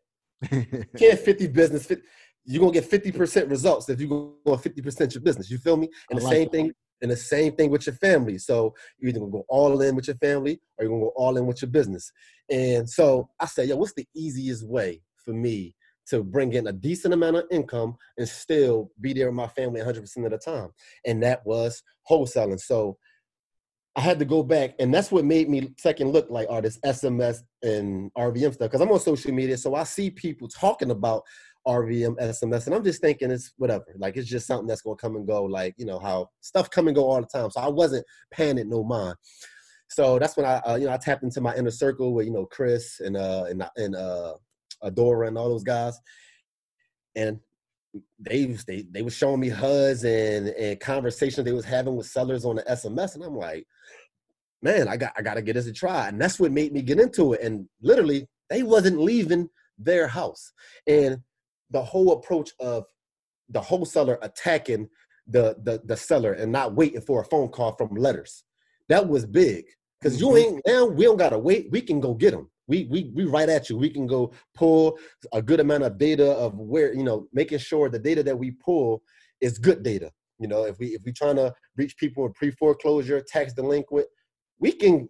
You 0.52 0.86
can't 0.98 1.20
50 1.20 1.48
business. 1.48 1.86
50, 1.86 2.04
you're 2.48 2.62
gonna 2.62 2.72
get 2.72 2.90
50% 2.90 3.50
results 3.50 3.90
if 3.90 4.00
you 4.00 4.08
go 4.08 4.58
50% 4.58 5.14
your 5.14 5.22
business. 5.22 5.52
You 5.52 5.58
feel 5.58 5.78
me? 5.78 5.90
And 6.10 6.18
I 6.18 6.20
the 6.20 6.26
like 6.26 6.34
same 6.34 6.46
that. 6.46 6.52
thing, 6.52 6.74
and 7.02 7.12
the 7.12 7.16
same 7.16 7.52
thing 7.56 7.70
with 7.70 7.86
your 7.86 7.96
family. 7.96 8.38
So 8.38 8.74
you're 8.98 9.10
either 9.10 9.20
gonna 9.20 9.32
go 9.32 9.46
all 9.50 9.82
in 9.82 9.96
with 9.96 10.08
your 10.08 10.16
family 10.16 10.60
or 10.78 10.86
you're 10.86 10.92
gonna 10.92 11.06
go 11.06 11.14
all 11.16 11.38
in 11.38 11.46
with 11.46 11.62
your 11.62 11.70
business. 11.70 12.12
And 12.50 12.90
so 12.90 13.30
I 13.40 13.46
said, 13.46 13.68
yo, 13.68 13.76
what's 13.76 13.94
the 13.94 14.08
easiest 14.16 14.66
way 14.66 15.02
for 15.24 15.34
me 15.34 15.76
to 16.08 16.24
bring 16.24 16.54
in 16.54 16.68
a 16.68 16.72
decent 16.72 17.14
amount 17.14 17.36
of 17.36 17.44
income 17.52 17.98
and 18.18 18.28
still 18.28 18.92
be 19.02 19.12
there 19.12 19.28
with 19.28 19.36
my 19.36 19.48
family 19.48 19.82
100% 19.82 20.26
of 20.26 20.32
the 20.32 20.38
time? 20.38 20.70
And 21.06 21.22
that 21.24 21.46
was 21.46 21.84
wholesaling. 22.10 22.62
So 22.62 22.98
I 23.98 24.02
had 24.02 24.20
to 24.20 24.26
go 24.26 24.44
back, 24.44 24.76
and 24.78 24.94
that's 24.94 25.12
what 25.12 25.26
made 25.26 25.50
me 25.50 25.74
second 25.80 26.12
look 26.12 26.30
like 26.30 26.48
all 26.52 26.62
this 26.62 26.78
SMS 26.86 27.40
and 27.64 28.12
RVM 28.16 28.54
stuff. 28.54 28.70
Because 28.70 28.80
I'm 28.80 28.92
on 28.92 29.00
social 29.00 29.32
media, 29.32 29.58
so 29.58 29.74
I 29.74 29.86
see 29.86 30.12
people 30.12 30.48
talking 30.48 30.92
about 30.92 31.24
RVM, 31.68 32.18
SMS, 32.18 32.66
and 32.66 32.76
I'm 32.76 32.84
just 32.84 33.02
thinking 33.02 33.30
it's 33.30 33.54
whatever. 33.58 33.86
Like 33.98 34.16
it's 34.16 34.30
just 34.30 34.48
something 34.48 34.68
that's 34.68 34.82
gonna 34.82 34.96
come 34.96 35.16
and 35.16 35.28
go. 35.28 35.44
Like 35.44 35.76
you 35.78 35.86
know 35.86 36.00
how 36.00 36.30
stuff 36.42 36.70
come 36.70 36.88
and 36.88 36.96
go 36.96 37.10
all 37.10 37.22
the 37.22 37.28
time. 37.28 37.52
So 37.52 37.62
I 37.62 37.68
wasn't 37.68 38.06
it 38.40 38.68
no 38.68 38.84
mind. 38.84 39.16
So 39.90 40.20
that's 40.20 40.36
when 40.36 40.46
I, 40.46 40.58
uh, 40.58 40.76
you 40.76 40.86
know, 40.86 40.94
I 40.94 40.98
tapped 40.98 41.24
into 41.24 41.42
my 41.42 41.56
inner 41.56 41.72
circle 41.72 42.14
with 42.14 42.26
you 42.26 42.34
know 42.34 42.46
Chris 42.46 43.00
and 43.00 43.18
uh 43.18 43.46
and 43.50 43.64
and 43.76 43.96
uh 43.96 44.34
Adora 44.84 45.28
and 45.28 45.38
all 45.38 45.50
those 45.50 45.64
guys, 45.64 46.00
and 47.16 47.40
they 48.20 48.46
they 48.68 48.86
they 48.92 49.02
was 49.02 49.16
showing 49.16 49.40
me 49.40 49.50
HUDs 49.50 50.04
and 50.04 50.50
and 50.50 50.80
conversations 50.80 51.44
they 51.44 51.52
was 51.52 51.66
having 51.66 51.96
with 51.96 52.08
sellers 52.08 52.46
on 52.46 52.58
the 52.58 52.64
SMS, 52.64 53.16
and 53.16 53.24
I'm 53.24 53.36
like, 53.36 53.66
man, 54.62 54.88
I 54.88 54.98
got 54.98 55.14
I 55.18 55.22
got 55.22 55.36
to 55.36 55.42
get 55.42 55.54
this 55.54 55.68
a 55.68 55.74
try, 55.74 56.08
and 56.08 56.22
that's 56.22 56.40
what 56.40 56.52
made 56.52 56.74
me 56.74 56.82
get 56.82 57.00
into 57.00 57.34
it. 57.34 57.42
And 57.42 57.68
literally, 57.82 58.28
they 58.50 58.64
wasn't 58.64 59.00
leaving 59.00 59.50
their 59.78 60.08
house, 60.08 60.52
and 60.88 61.20
the 61.72 61.82
whole 61.82 62.14
approach 62.14 62.52
of 62.60 62.86
the 63.50 63.62
wholesaler 63.62 64.20
attacking 64.22 64.90
the 65.28 65.56
the 65.64 65.82
the 65.86 65.98
seller 65.98 66.34
and 66.34 66.52
not 66.52 66.76
waiting 66.76 67.02
for 67.02 67.22
a 67.22 67.26
phone 67.26 67.50
call 67.50 67.74
from 67.76 67.96
letters, 67.96 68.44
that 68.90 69.08
was 69.08 69.26
big. 69.26 69.66
Cause 70.02 70.20
you 70.22 70.28
Mhm. 70.28 70.38
ain't 70.40 70.68
now 70.68 70.86
we 70.86 71.06
don't 71.06 71.18
gotta 71.18 71.40
wait. 71.40 71.70
We 71.72 71.82
can 71.82 72.00
go 72.00 72.14
get 72.14 72.32
them. 72.32 72.50
We 72.68 72.86
we 72.86 73.12
we 73.16 73.24
right 73.26 73.50
at 73.50 73.70
you. 73.70 73.78
We 73.78 73.90
can 73.90 74.08
go 74.08 74.32
pull 74.54 74.98
a 75.34 75.42
good 75.42 75.60
amount 75.60 75.84
of 75.84 75.98
data 75.98 76.32
of 76.34 76.58
where 76.58 76.94
you 76.94 77.04
know 77.04 77.28
making 77.34 77.60
sure 77.60 77.90
the 77.90 78.00
data 78.00 78.24
that 78.24 78.38
we 78.38 78.52
pull 78.52 79.02
is 79.42 79.58
good 79.58 79.84
data. 79.84 80.12
You 80.40 80.48
know, 80.48 80.66
if 80.66 80.78
we 80.80 80.88
if 80.90 81.02
we 81.04 81.12
trying 81.12 81.38
to 81.38 81.54
reach 81.76 81.98
people 81.98 82.26
in 82.26 82.34
pre 82.34 82.52
foreclosure, 82.52 83.22
tax 83.22 83.54
delinquent, 83.54 84.08
we 84.60 84.72
can 84.72 85.10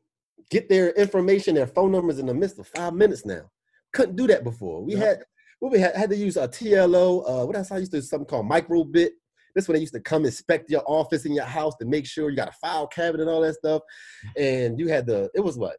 get 0.49 0.69
their 0.69 0.91
information, 0.91 1.55
their 1.55 1.67
phone 1.67 1.91
numbers 1.91 2.19
in 2.19 2.25
the 2.27 2.33
midst 2.33 2.59
of 2.59 2.67
five 2.67 2.93
minutes 2.93 3.25
now. 3.25 3.49
Couldn't 3.91 4.15
do 4.15 4.27
that 4.27 4.43
before. 4.43 4.81
We 4.81 4.93
had 4.93 5.23
what 5.59 5.71
we 5.71 5.79
had, 5.79 5.95
had 5.95 6.09
to 6.09 6.15
use 6.15 6.37
a 6.37 6.47
TLO. 6.47 7.23
Uh, 7.27 7.45
what 7.45 7.55
else? 7.55 7.71
I 7.71 7.77
used 7.77 7.91
to 7.91 7.97
do 7.97 8.01
something 8.01 8.25
called 8.27 8.49
MicroBilt. 8.49 9.09
This 9.55 9.67
when 9.67 9.75
they 9.75 9.81
used 9.81 9.93
to 9.95 9.99
come 9.99 10.23
inspect 10.25 10.69
your 10.69 10.83
office 10.85 11.25
and 11.25 11.33
your 11.33 11.45
house 11.45 11.75
to 11.77 11.85
make 11.85 12.05
sure 12.05 12.29
you 12.29 12.35
got 12.35 12.49
a 12.49 12.57
file 12.61 12.85
cabinet 12.85 13.23
and 13.23 13.31
all 13.31 13.41
that 13.41 13.55
stuff. 13.55 13.81
And 14.37 14.79
you 14.79 14.87
had 14.87 15.07
the 15.07 15.29
it 15.33 15.39
was 15.41 15.57
what 15.57 15.77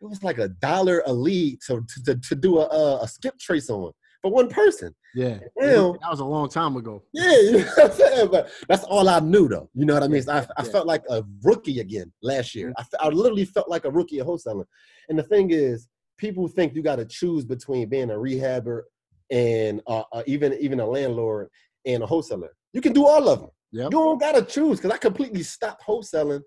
it 0.00 0.04
was 0.04 0.22
like 0.22 0.38
a 0.38 0.48
dollar 0.48 1.02
a 1.06 1.12
lead 1.12 1.58
to 1.66 1.84
to, 2.04 2.14
to 2.14 2.34
do 2.36 2.58
a, 2.58 2.66
a 2.66 3.02
a 3.02 3.08
skip 3.08 3.36
trace 3.40 3.70
on 3.70 3.90
for 4.22 4.30
one 4.30 4.48
person. 4.48 4.94
Yeah, 5.16 5.38
Well- 5.56 5.94
that 5.94 6.10
was 6.10 6.20
a 6.20 6.24
long 6.24 6.48
time 6.48 6.76
ago. 6.76 7.02
Yeah, 7.12 7.36
you 7.40 7.52
know 7.58 7.64
what 7.74 7.90
I'm 7.90 7.92
saying? 7.96 8.28
But 8.30 8.50
that's 8.68 8.84
all 8.84 9.08
I 9.08 9.18
knew, 9.20 9.48
though. 9.48 9.68
You 9.74 9.86
know 9.86 9.94
what 9.94 10.02
I 10.02 10.08
mean? 10.08 10.22
So 10.22 10.32
I, 10.32 10.38
I 10.40 10.64
Yeah. 10.64 10.70
felt 10.72 10.86
like 10.86 11.02
a 11.08 11.24
rookie 11.42 11.80
again 11.80 12.12
last 12.22 12.54
year. 12.54 12.72
I, 12.76 12.84
I 13.00 13.08
literally 13.08 13.46
felt 13.46 13.68
like 13.70 13.84
a 13.86 13.90
rookie 13.90 14.20
at 14.20 14.26
wholesaling. 14.26 14.66
And 15.08 15.18
the 15.18 15.22
thing 15.22 15.50
is, 15.50 15.88
people 16.18 16.48
think 16.48 16.74
you 16.74 16.82
got 16.82 16.96
to 16.96 17.04
choose 17.04 17.44
between 17.44 17.88
being 17.88 18.10
a 18.10 18.14
rehabber 18.14 18.82
and 19.30 19.80
uh, 19.86 20.02
uh, 20.12 20.22
even 20.26 20.54
even 20.60 20.80
a 20.80 20.86
landlord 20.86 21.48
and 21.84 22.02
a 22.02 22.06
wholesaler. 22.06 22.54
You 22.72 22.80
can 22.80 22.92
do 22.92 23.06
all 23.06 23.28
of 23.28 23.40
them. 23.40 23.50
Yep. 23.72 23.84
You 23.84 23.90
don't 23.90 24.18
got 24.20 24.34
to 24.34 24.42
choose 24.42 24.78
because 24.78 24.92
I 24.92 24.98
completely 24.98 25.42
stopped 25.42 25.82
wholesaling 25.86 26.42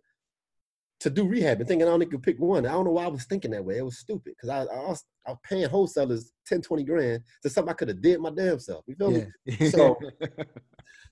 to 1.01 1.09
do 1.09 1.25
rehab 1.27 1.59
and 1.59 1.67
thinking 1.67 1.87
I 1.87 1.91
only 1.91 2.05
could 2.05 2.21
pick 2.23 2.37
one. 2.39 2.65
I 2.65 2.71
don't 2.71 2.83
know 2.85 2.91
why 2.91 3.05
I 3.05 3.07
was 3.09 3.23
thinking 3.25 3.51
that 3.51 3.63
way. 3.63 3.77
It 3.77 3.85
was 3.85 3.99
stupid 3.99 4.33
because 4.35 4.49
I, 4.49 4.61
I, 4.63 4.87
was, 4.89 5.03
I 5.25 5.31
was 5.31 5.39
paying 5.43 5.69
wholesalers 5.69 6.31
10, 6.47 6.61
20 6.61 6.83
grand 6.83 7.23
to 7.43 7.49
something 7.49 7.69
I 7.71 7.73
could 7.73 7.87
have 7.87 8.01
did 8.01 8.19
my 8.19 8.31
damn 8.31 8.59
self. 8.59 8.83
You 8.87 8.95
feel 8.95 9.11
me? 9.11 9.69
So- 9.69 9.97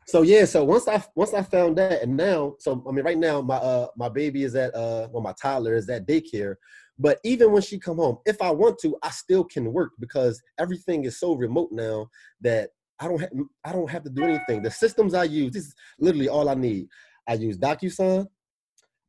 So 0.07 0.21
yeah, 0.21 0.45
so 0.45 0.63
once 0.63 0.87
I 0.87 1.03
once 1.15 1.33
I 1.33 1.41
found 1.41 1.77
that, 1.77 2.01
and 2.01 2.15
now, 2.15 2.55
so 2.59 2.81
I 2.87 2.91
mean, 2.93 3.03
right 3.03 3.17
now 3.17 3.41
my 3.41 3.55
uh 3.57 3.87
my 3.97 4.07
baby 4.07 4.43
is 4.43 4.55
at 4.55 4.73
uh 4.73 5.09
well 5.11 5.21
my 5.21 5.33
toddler 5.33 5.75
is 5.75 5.89
at 5.89 6.07
daycare, 6.07 6.55
but 6.99 7.19
even 7.23 7.51
when 7.51 7.61
she 7.61 7.77
come 7.79 7.97
home, 7.97 8.17
if 8.25 8.41
I 8.41 8.49
want 8.51 8.79
to, 8.79 8.97
I 9.03 9.09
still 9.11 9.43
can 9.43 9.71
work 9.71 9.91
because 9.99 10.41
everything 10.57 11.03
is 11.05 11.19
so 11.19 11.33
remote 11.33 11.69
now 11.71 12.09
that 12.41 12.69
I 12.99 13.07
don't 13.07 13.19
have 13.19 13.29
I 13.63 13.71
don't 13.71 13.89
have 13.89 14.03
to 14.03 14.09
do 14.09 14.23
anything. 14.23 14.63
The 14.63 14.71
systems 14.71 15.13
I 15.13 15.25
use, 15.25 15.53
this 15.53 15.65
is 15.65 15.75
literally 15.99 16.29
all 16.29 16.49
I 16.49 16.55
need. 16.55 16.87
I 17.27 17.33
use 17.33 17.57
DocuSign, 17.57 18.25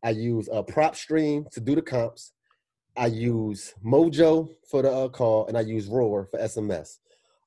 I 0.05 0.11
use 0.11 0.48
uh, 0.53 0.62
PropStream 0.62 1.48
to 1.51 1.61
do 1.61 1.74
the 1.74 1.83
comps, 1.83 2.33
I 2.96 3.07
use 3.07 3.74
Mojo 3.85 4.48
for 4.70 4.83
the 4.83 4.90
uh, 4.92 5.09
call, 5.09 5.46
and 5.46 5.57
I 5.57 5.61
use 5.62 5.87
Roar 5.87 6.27
for 6.31 6.38
SMS. 6.40 6.98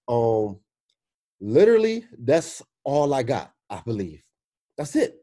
Um, 0.08 0.60
literally, 1.40 2.06
that's 2.18 2.62
all 2.84 3.14
I 3.14 3.24
got. 3.24 3.54
I 3.70 3.82
believe 3.86 4.24
that's 4.78 4.96
it. 4.96 5.18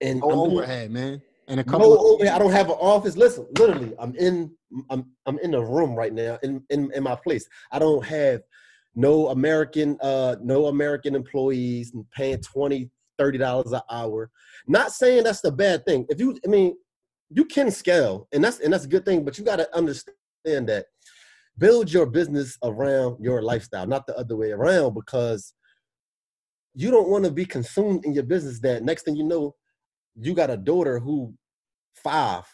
And 0.00 0.20
no 0.20 0.30
I'm 0.30 0.36
doing- 0.50 0.56
overhead, 0.58 0.90
man. 0.90 1.22
And 1.46 1.60
a 1.60 1.62
no 1.64 1.70
couple. 1.70 1.92
of, 1.92 2.00
overhead. 2.00 2.34
I 2.34 2.38
don't 2.38 2.52
have 2.52 2.68
an 2.70 2.76
office. 2.80 3.16
Listen, 3.18 3.46
literally, 3.58 3.92
I'm 3.98 4.14
in. 4.16 4.50
I'm 4.90 5.12
I'm 5.26 5.38
in 5.38 5.54
a 5.54 5.64
room 5.64 5.94
right 5.94 6.12
now 6.12 6.38
in 6.42 6.62
in, 6.70 6.90
in 6.92 7.02
my 7.02 7.14
place. 7.16 7.48
I 7.70 7.78
don't 7.78 8.04
have 8.04 8.42
no 8.94 9.28
American 9.28 9.98
uh 10.00 10.36
no 10.42 10.66
American 10.66 11.14
employees 11.14 11.92
paying 12.14 12.40
20 12.40 12.90
30 13.18 13.38
dollars 13.38 13.72
an 13.72 13.80
hour. 13.90 14.30
Not 14.66 14.92
saying 14.92 15.24
that's 15.24 15.40
the 15.40 15.52
bad 15.52 15.84
thing. 15.84 16.06
If 16.08 16.20
you, 16.20 16.38
I 16.44 16.48
mean, 16.48 16.76
you 17.30 17.44
can 17.44 17.70
scale, 17.70 18.28
and 18.32 18.42
that's 18.42 18.60
and 18.60 18.72
that's 18.72 18.84
a 18.84 18.88
good 18.88 19.04
thing. 19.04 19.24
But 19.24 19.38
you 19.38 19.44
got 19.44 19.56
to 19.56 19.76
understand 19.76 20.14
that 20.46 20.86
build 21.58 21.92
your 21.92 22.06
business 22.06 22.58
around 22.62 23.22
your 23.22 23.42
lifestyle, 23.42 23.86
not 23.86 24.06
the 24.06 24.16
other 24.16 24.36
way 24.36 24.50
around, 24.50 24.94
because 24.94 25.54
you 26.74 26.90
don't 26.90 27.08
want 27.08 27.24
to 27.24 27.30
be 27.30 27.44
consumed 27.44 28.04
in 28.04 28.12
your 28.12 28.24
business. 28.24 28.60
That 28.60 28.82
next 28.82 29.02
thing 29.02 29.16
you 29.16 29.24
know, 29.24 29.54
you 30.16 30.34
got 30.34 30.50
a 30.50 30.56
daughter 30.56 30.98
who 30.98 31.34
five, 31.94 32.44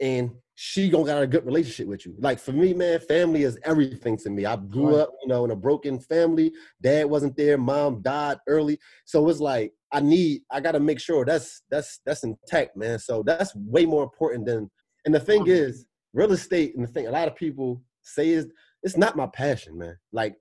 and 0.00 0.30
she 0.62 0.90
gonna 0.90 1.06
got 1.06 1.22
a 1.22 1.26
good 1.26 1.46
relationship 1.46 1.86
with 1.88 2.04
you. 2.04 2.14
Like 2.18 2.38
for 2.38 2.52
me, 2.52 2.74
man, 2.74 3.00
family 3.00 3.44
is 3.44 3.58
everything 3.64 4.18
to 4.18 4.28
me. 4.28 4.44
I 4.44 4.56
grew 4.56 4.88
Right. 4.94 5.00
up, 5.00 5.14
you 5.22 5.28
know, 5.28 5.42
in 5.46 5.52
a 5.52 5.56
broken 5.56 5.98
family. 5.98 6.52
Dad 6.82 7.06
wasn't 7.06 7.34
there. 7.34 7.56
Mom 7.56 8.02
died 8.02 8.36
early, 8.46 8.78
so 9.06 9.26
it's 9.30 9.40
like 9.40 9.72
I 9.90 10.00
need. 10.00 10.42
I 10.50 10.60
got 10.60 10.72
to 10.72 10.80
make 10.80 11.00
sure 11.00 11.24
that's 11.24 11.62
that's 11.70 12.00
that's 12.04 12.24
intact, 12.24 12.76
man. 12.76 12.98
So 12.98 13.22
that's 13.22 13.56
way 13.56 13.86
more 13.86 14.02
important 14.02 14.44
than. 14.44 14.70
And 15.06 15.14
the 15.14 15.20
thing 15.20 15.46
is, 15.46 15.86
real 16.12 16.32
estate 16.32 16.76
and 16.76 16.86
the 16.86 16.92
thing 16.92 17.06
a 17.06 17.10
lot 17.10 17.26
of 17.26 17.36
people 17.36 17.82
say 18.02 18.28
is 18.28 18.46
it's 18.82 18.98
not 18.98 19.16
my 19.16 19.28
passion, 19.28 19.78
man. 19.78 19.96
Like 20.12 20.34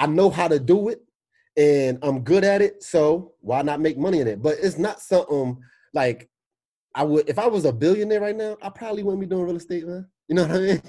I 0.00 0.06
know 0.08 0.30
how 0.30 0.48
to 0.48 0.58
do 0.58 0.88
it 0.88 0.98
and 1.56 2.00
I'm 2.02 2.24
good 2.24 2.42
at 2.42 2.60
it, 2.60 2.82
so 2.82 3.34
why 3.38 3.62
not 3.62 3.78
make 3.78 3.98
money 3.98 4.18
in 4.18 4.26
it? 4.26 4.42
But 4.42 4.56
it's 4.60 4.78
not 4.78 5.00
something 5.00 5.58
like 5.94 6.28
I 6.96 7.04
would 7.04 7.28
if 7.28 7.38
I 7.38 7.46
was 7.46 7.66
a 7.66 7.72
billionaire 7.72 8.22
right 8.22 8.34
now, 8.36 8.56
I 8.62 8.70
probably 8.70 9.02
wouldn't 9.02 9.20
be 9.20 9.26
doing 9.26 9.44
real 9.44 9.56
estate, 9.56 9.86
man. 9.86 10.08
You 10.28 10.34
know 10.34 10.42
what 10.42 10.56
I 10.56 10.58
mean? 10.58 10.82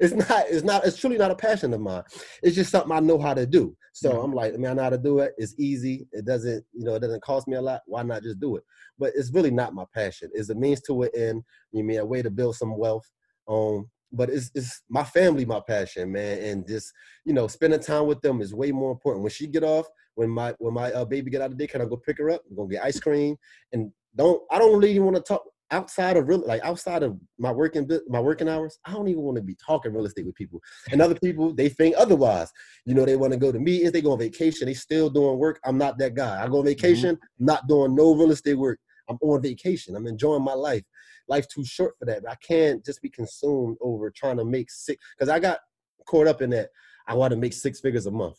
it's 0.00 0.14
not, 0.14 0.44
it's 0.48 0.64
not, 0.64 0.84
it's 0.84 0.96
truly 0.96 1.18
not 1.18 1.30
a 1.30 1.36
passion 1.36 1.72
of 1.72 1.80
mine. 1.80 2.02
It's 2.42 2.56
just 2.56 2.72
something 2.72 2.90
I 2.90 2.98
know 3.00 3.18
how 3.18 3.34
to 3.34 3.46
do. 3.46 3.76
So 3.92 4.10
Mhm. 4.14 4.24
I'm 4.24 4.32
like, 4.32 4.54
I 4.54 4.56
mean, 4.56 4.66
I 4.66 4.72
know 4.72 4.82
how 4.82 4.90
to 4.90 4.98
do 4.98 5.20
it. 5.20 5.34
It's 5.36 5.54
easy. 5.58 6.08
It 6.10 6.24
doesn't, 6.24 6.64
you 6.72 6.84
know, 6.84 6.94
it 6.94 7.00
doesn't 7.00 7.22
cost 7.22 7.46
me 7.46 7.56
a 7.56 7.62
lot. 7.62 7.82
Why 7.86 8.02
not 8.02 8.22
just 8.22 8.40
do 8.40 8.56
it? 8.56 8.64
But 8.98 9.12
it's 9.14 9.30
really 9.32 9.50
not 9.52 9.74
my 9.74 9.84
passion. 9.94 10.30
It's 10.34 10.48
a 10.48 10.54
means 10.54 10.80
to 10.82 11.02
an 11.02 11.10
end. 11.14 11.44
You 11.70 11.84
mean 11.84 12.00
a 12.00 12.04
way 12.04 12.22
to 12.22 12.30
build 12.30 12.56
some 12.56 12.76
wealth. 12.76 13.08
Um, 13.46 13.90
but 14.10 14.30
it's 14.30 14.50
it's 14.54 14.82
my 14.88 15.04
family, 15.04 15.44
my 15.44 15.60
passion, 15.60 16.12
man, 16.12 16.38
and 16.38 16.66
just 16.66 16.92
you 17.24 17.32
know, 17.32 17.46
spending 17.46 17.80
time 17.80 18.06
with 18.06 18.20
them 18.20 18.40
is 18.40 18.54
way 18.54 18.72
more 18.72 18.90
important. 18.90 19.22
When 19.22 19.30
she 19.30 19.46
get 19.46 19.64
off, 19.64 19.86
when 20.14 20.28
my 20.28 20.54
when 20.58 20.74
my 20.74 20.92
uh, 20.92 21.04
baby 21.04 21.30
get 21.30 21.40
out 21.40 21.52
of 21.52 21.56
daycare, 21.56 21.80
I 21.80 21.86
go 21.86 21.96
pick 21.96 22.18
her 22.18 22.30
up. 22.30 22.42
I'm 22.50 22.56
gonna 22.56 22.68
get 22.68 22.84
ice 22.84 23.00
cream, 23.00 23.36
and 23.72 23.90
don't 24.16 24.42
I 24.50 24.58
don't 24.58 24.78
really 24.78 24.98
want 24.98 25.16
to 25.16 25.22
talk. 25.22 25.42
outside 25.70 26.16
of 26.18 26.28
real, 26.28 26.46
like 26.46 26.62
outside 26.62 27.02
of 27.02 27.18
my 27.38 27.50
working 27.50 27.88
my 28.08 28.20
working 28.20 28.48
hours, 28.48 28.78
I 28.84 28.92
don't 28.92 29.08
even 29.08 29.22
want 29.22 29.36
to 29.36 29.42
be 29.42 29.56
talking 29.64 29.92
real 29.92 30.04
estate 30.04 30.26
with 30.26 30.34
people. 30.34 30.60
And 30.90 31.00
other 31.00 31.14
people, 31.14 31.54
they 31.54 31.68
think 31.68 31.94
otherwise. 31.98 32.52
You 32.84 32.94
know, 32.94 33.04
they 33.04 33.16
want 33.16 33.32
to 33.32 33.38
go 33.38 33.50
to 33.50 33.58
meetings, 33.58 33.92
they 33.92 34.02
go 34.02 34.12
on 34.12 34.18
vacation, 34.18 34.66
they 34.66 34.74
still 34.74 35.08
doing 35.08 35.38
work. 35.38 35.58
I'm 35.64 35.78
not 35.78 35.98
that 35.98 36.14
guy. 36.14 36.42
I 36.42 36.46
go 36.46 36.58
on 36.58 36.60
mm-hmm. 36.60 36.68
vacation, 36.68 37.18
not 37.38 37.66
doing 37.68 37.94
no 37.94 38.14
real 38.14 38.30
estate 38.32 38.54
work. 38.54 38.78
I'm 39.08 39.18
on 39.22 39.42
vacation. 39.42 39.96
I'm 39.96 40.06
enjoying 40.06 40.44
my 40.44 40.54
life. 40.54 40.84
Life's 41.28 41.48
too 41.48 41.64
short 41.64 41.94
for 41.98 42.04
that. 42.04 42.22
I 42.28 42.36
can't 42.46 42.84
just 42.84 43.00
be 43.00 43.08
consumed 43.08 43.76
over 43.80 44.10
trying 44.10 44.36
to 44.36 44.44
make 44.44 44.70
six 44.70 45.02
because 45.16 45.28
I 45.28 45.38
got 45.38 45.58
caught 46.06 46.26
up 46.26 46.42
in 46.42 46.50
that. 46.50 46.68
I 47.06 47.14
want 47.14 47.32
to 47.32 47.36
make 47.36 47.52
six 47.52 47.80
figures 47.80 48.06
a 48.06 48.10
month. 48.10 48.36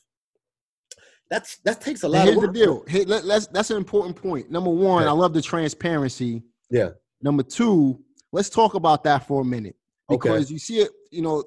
That's 1.33 1.57
that 1.65 1.81
takes 1.81 2.03
a 2.03 2.07
lot 2.07 2.25
here's 2.25 2.35
of 2.37 2.43
the 2.43 2.47
deal. 2.49 2.83
Hey, 2.87 3.05
let, 3.05 3.25
let's 3.25 3.47
that's 3.47 3.71
an 3.71 3.77
important 3.77 4.15
point. 4.15 4.51
Number 4.51 4.69
one, 4.69 5.01
Okay. 5.01 5.09
I 5.09 5.13
love 5.13 5.33
the 5.33 5.41
transparency. 5.41 6.43
Yeah. 6.69 6.89
Number 7.23 7.41
two, 7.41 7.99
let's 8.31 8.51
talk 8.51 8.75
about 8.75 9.03
that 9.05 9.25
for 9.27 9.41
a 9.41 9.43
minute 9.45 9.75
Okay. 10.11 10.17
because 10.29 10.51
you 10.51 10.59
see 10.59 10.77
it. 10.81 10.91
You 11.09 11.23
know, 11.23 11.43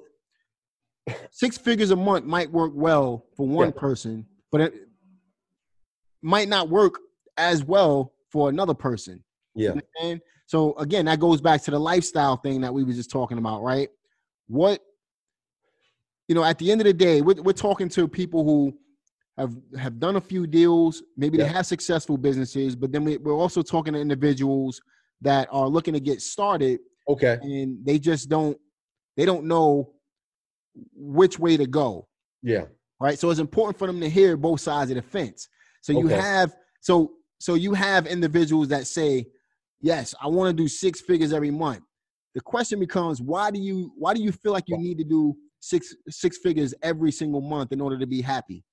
six 1.31 1.57
figures 1.57 1.91
a 1.91 1.95
month 1.95 2.25
might 2.25 2.51
work 2.51 2.73
well 2.75 3.27
for 3.37 3.47
one 3.47 3.67
Yeah. 3.67 3.79
person, 3.79 4.25
but 4.51 4.59
it 4.59 4.73
might 6.21 6.49
not 6.49 6.67
work 6.67 6.95
as 7.37 7.63
well 7.63 8.11
for 8.29 8.49
another 8.49 8.73
person. 8.73 9.23
Yeah. 9.55 9.75
And 10.03 10.19
so 10.47 10.75
again, 10.79 11.05
that 11.05 11.21
goes 11.21 11.39
back 11.39 11.61
to 11.63 11.71
the 11.71 11.79
lifestyle 11.79 12.35
thing 12.35 12.59
that 12.59 12.73
we 12.73 12.83
were 12.83 12.91
just 12.91 13.09
talking 13.09 13.37
about, 13.37 13.63
right? 13.63 13.87
What 14.47 14.81
you 16.27 16.35
know, 16.35 16.43
at 16.43 16.57
the 16.59 16.73
end 16.73 16.81
of 16.81 16.85
the 16.87 16.93
day, 16.93 17.21
we're, 17.21 17.41
we're 17.41 17.53
talking 17.53 17.87
to 17.87 18.05
people 18.05 18.43
who 18.43 18.77
have 19.37 19.55
have 19.77 19.99
done 19.99 20.15
a 20.15 20.21
few 20.21 20.47
deals. 20.47 21.03
Maybe 21.15 21.37
they 21.37 21.45
have 21.45 21.65
successful 21.65 22.17
businesses, 22.17 22.75
but 22.75 22.91
then 22.91 23.03
we, 23.03 23.17
we're 23.17 23.35
also 23.35 23.61
talking 23.61 23.93
to 23.93 23.99
individuals 23.99 24.81
that 25.21 25.47
are 25.51 25.67
looking 25.67 25.93
to 25.93 25.99
get 25.99 26.21
started 26.21 26.79
Okay. 27.09 27.37
and 27.41 27.85
they 27.85 27.99
just 27.99 28.29
don't 28.29 28.57
they 29.15 29.25
don't 29.25 29.45
know 29.45 29.93
which 30.93 31.39
way 31.39 31.57
to 31.57 31.65
go. 31.65 32.07
Yeah. 32.43 32.65
right? 32.99 33.17
So 33.17 33.29
it's 33.29 33.39
important 33.39 33.77
for 33.77 33.87
them 33.87 33.99
to 34.01 34.09
hear 34.09 34.37
both 34.37 34.61
sides 34.61 34.91
of 34.91 34.95
the 34.95 35.01
fence. 35.01 35.47
So 35.81 35.93
you 35.93 36.07
have 36.07 36.55
so 36.81 37.11
so 37.39 37.53
you 37.53 37.73
have 37.73 38.07
individuals 38.07 38.67
that 38.69 38.87
say 38.87 39.27
yes 39.79 40.15
i 40.19 40.27
want 40.27 40.49
to 40.49 40.63
do 40.63 40.67
six 40.67 41.01
figures 41.01 41.31
every 41.33 41.51
month. 41.51 41.83
The 42.33 42.41
question 42.41 42.79
becomes 42.79 43.21
why 43.21 43.51
do 43.51 43.59
you 43.59 43.91
why 43.97 44.13
do 44.13 44.21
you 44.21 44.31
feel 44.31 44.51
like 44.51 44.65
you 44.67 44.77
need 44.77 44.97
to 44.97 45.03
do 45.03 45.35
six 45.59 45.95
six 46.09 46.37
figures 46.37 46.73
every 46.81 47.11
single 47.11 47.41
month 47.41 47.71
in 47.71 47.81
order 47.81 47.97
to 47.97 48.07
be 48.07 48.21
happy 48.21 48.63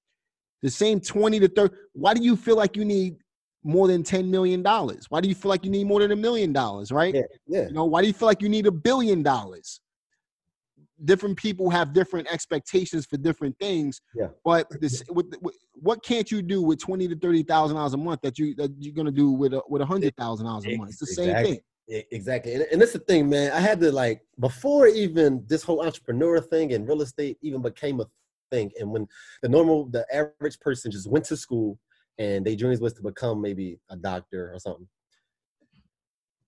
the 0.65 0.71
same 0.71 0.99
20 0.99 1.39
to 1.41 1.49
30 1.49 1.75
why 1.93 2.13
do 2.15 2.23
you 2.23 2.35
feel 2.35 2.57
like 2.57 2.75
you 2.77 2.85
need 2.85 3.17
more 3.63 3.87
than 3.87 4.03
10 4.03 4.31
million 4.31 4.63
dollars 4.63 5.07
why 5.11 5.21
do 5.21 5.29
you 5.29 5.35
feel 5.35 5.51
like 5.51 5.65
you 5.65 5.71
need 5.71 5.87
more 5.87 6.01
than 6.01 6.11
a 6.11 6.17
million 6.17 6.53
dollars 6.53 6.91
right 6.91 7.15
Yeah. 7.15 7.23
Yeah. 7.47 7.67
you 7.69 7.75
know, 7.75 7.85
why 7.85 8.01
do 8.01 8.07
you 8.09 8.15
feel 8.15 8.27
like 8.27 8.43
you 8.43 8.49
need 8.49 8.67
a 8.67 8.73
billion 8.73 9.23
dollars? 9.23 9.81
Different 11.05 11.37
people 11.37 11.69
have 11.71 11.93
different 11.93 12.27
expectations 12.33 13.05
for 13.05 13.17
different 13.17 13.59
things. 13.59 14.01
Yeah. 14.15 14.29
But 14.45 14.69
this, 14.81 15.03
with, 15.11 15.35
with, 15.43 15.57
what 15.75 16.03
can't 16.05 16.31
you 16.31 16.41
do 16.41 16.63
with 16.63 16.79
twenty 16.79 17.09
to 17.09 17.17
thirty 17.25 17.43
thousand 17.43 17.77
dollars 17.77 17.95
a 17.95 17.97
month 18.09 18.21
that 18.23 18.39
you 18.39 18.55
that 18.61 18.71
you're 18.79 18.95
gonna 18.95 19.11
do 19.11 19.29
with 19.31 19.53
a 19.55 19.63
with 19.69 19.83
a 19.83 19.87
hundred 19.87 20.17
thousand 20.17 20.47
dollars 20.47 20.65
a 20.67 20.77
month? 20.77 20.91
It's 20.91 21.01
the 21.01 21.07
same 21.07 21.35
thing. 21.45 21.59
Exactly. 21.89 22.55
And, 22.55 22.63
and 22.73 22.81
that's 22.81 22.93
the 22.93 23.01
thing, 23.01 23.29
man. 23.29 23.51
I 23.53 23.61
had 23.61 23.81
to 23.81 23.91
like 23.93 24.23
before 24.39 24.87
even 24.87 25.45
this 25.49 25.63
whole 25.65 25.85
entrepreneur 25.85 26.41
thing 26.41 26.73
and 26.75 26.89
real 26.89 27.03
estate 27.03 27.37
even 27.43 27.61
became 27.61 28.01
a 28.01 28.07
thing. 28.55 28.71
And 28.79 28.91
when 28.91 29.07
the 29.43 29.49
normal, 29.49 29.87
the 29.87 30.07
average 30.13 30.59
person 30.61 30.91
just 30.91 31.11
went 31.11 31.25
to 31.27 31.37
school 31.37 31.79
and 32.19 32.45
their 32.45 32.57
dreams 32.57 32.81
was 32.81 32.93
to 32.95 33.03
become 33.03 33.41
maybe 33.41 33.79
a 33.91 33.97
doctor 33.97 34.53
or 34.55 34.59
something. 34.59 34.89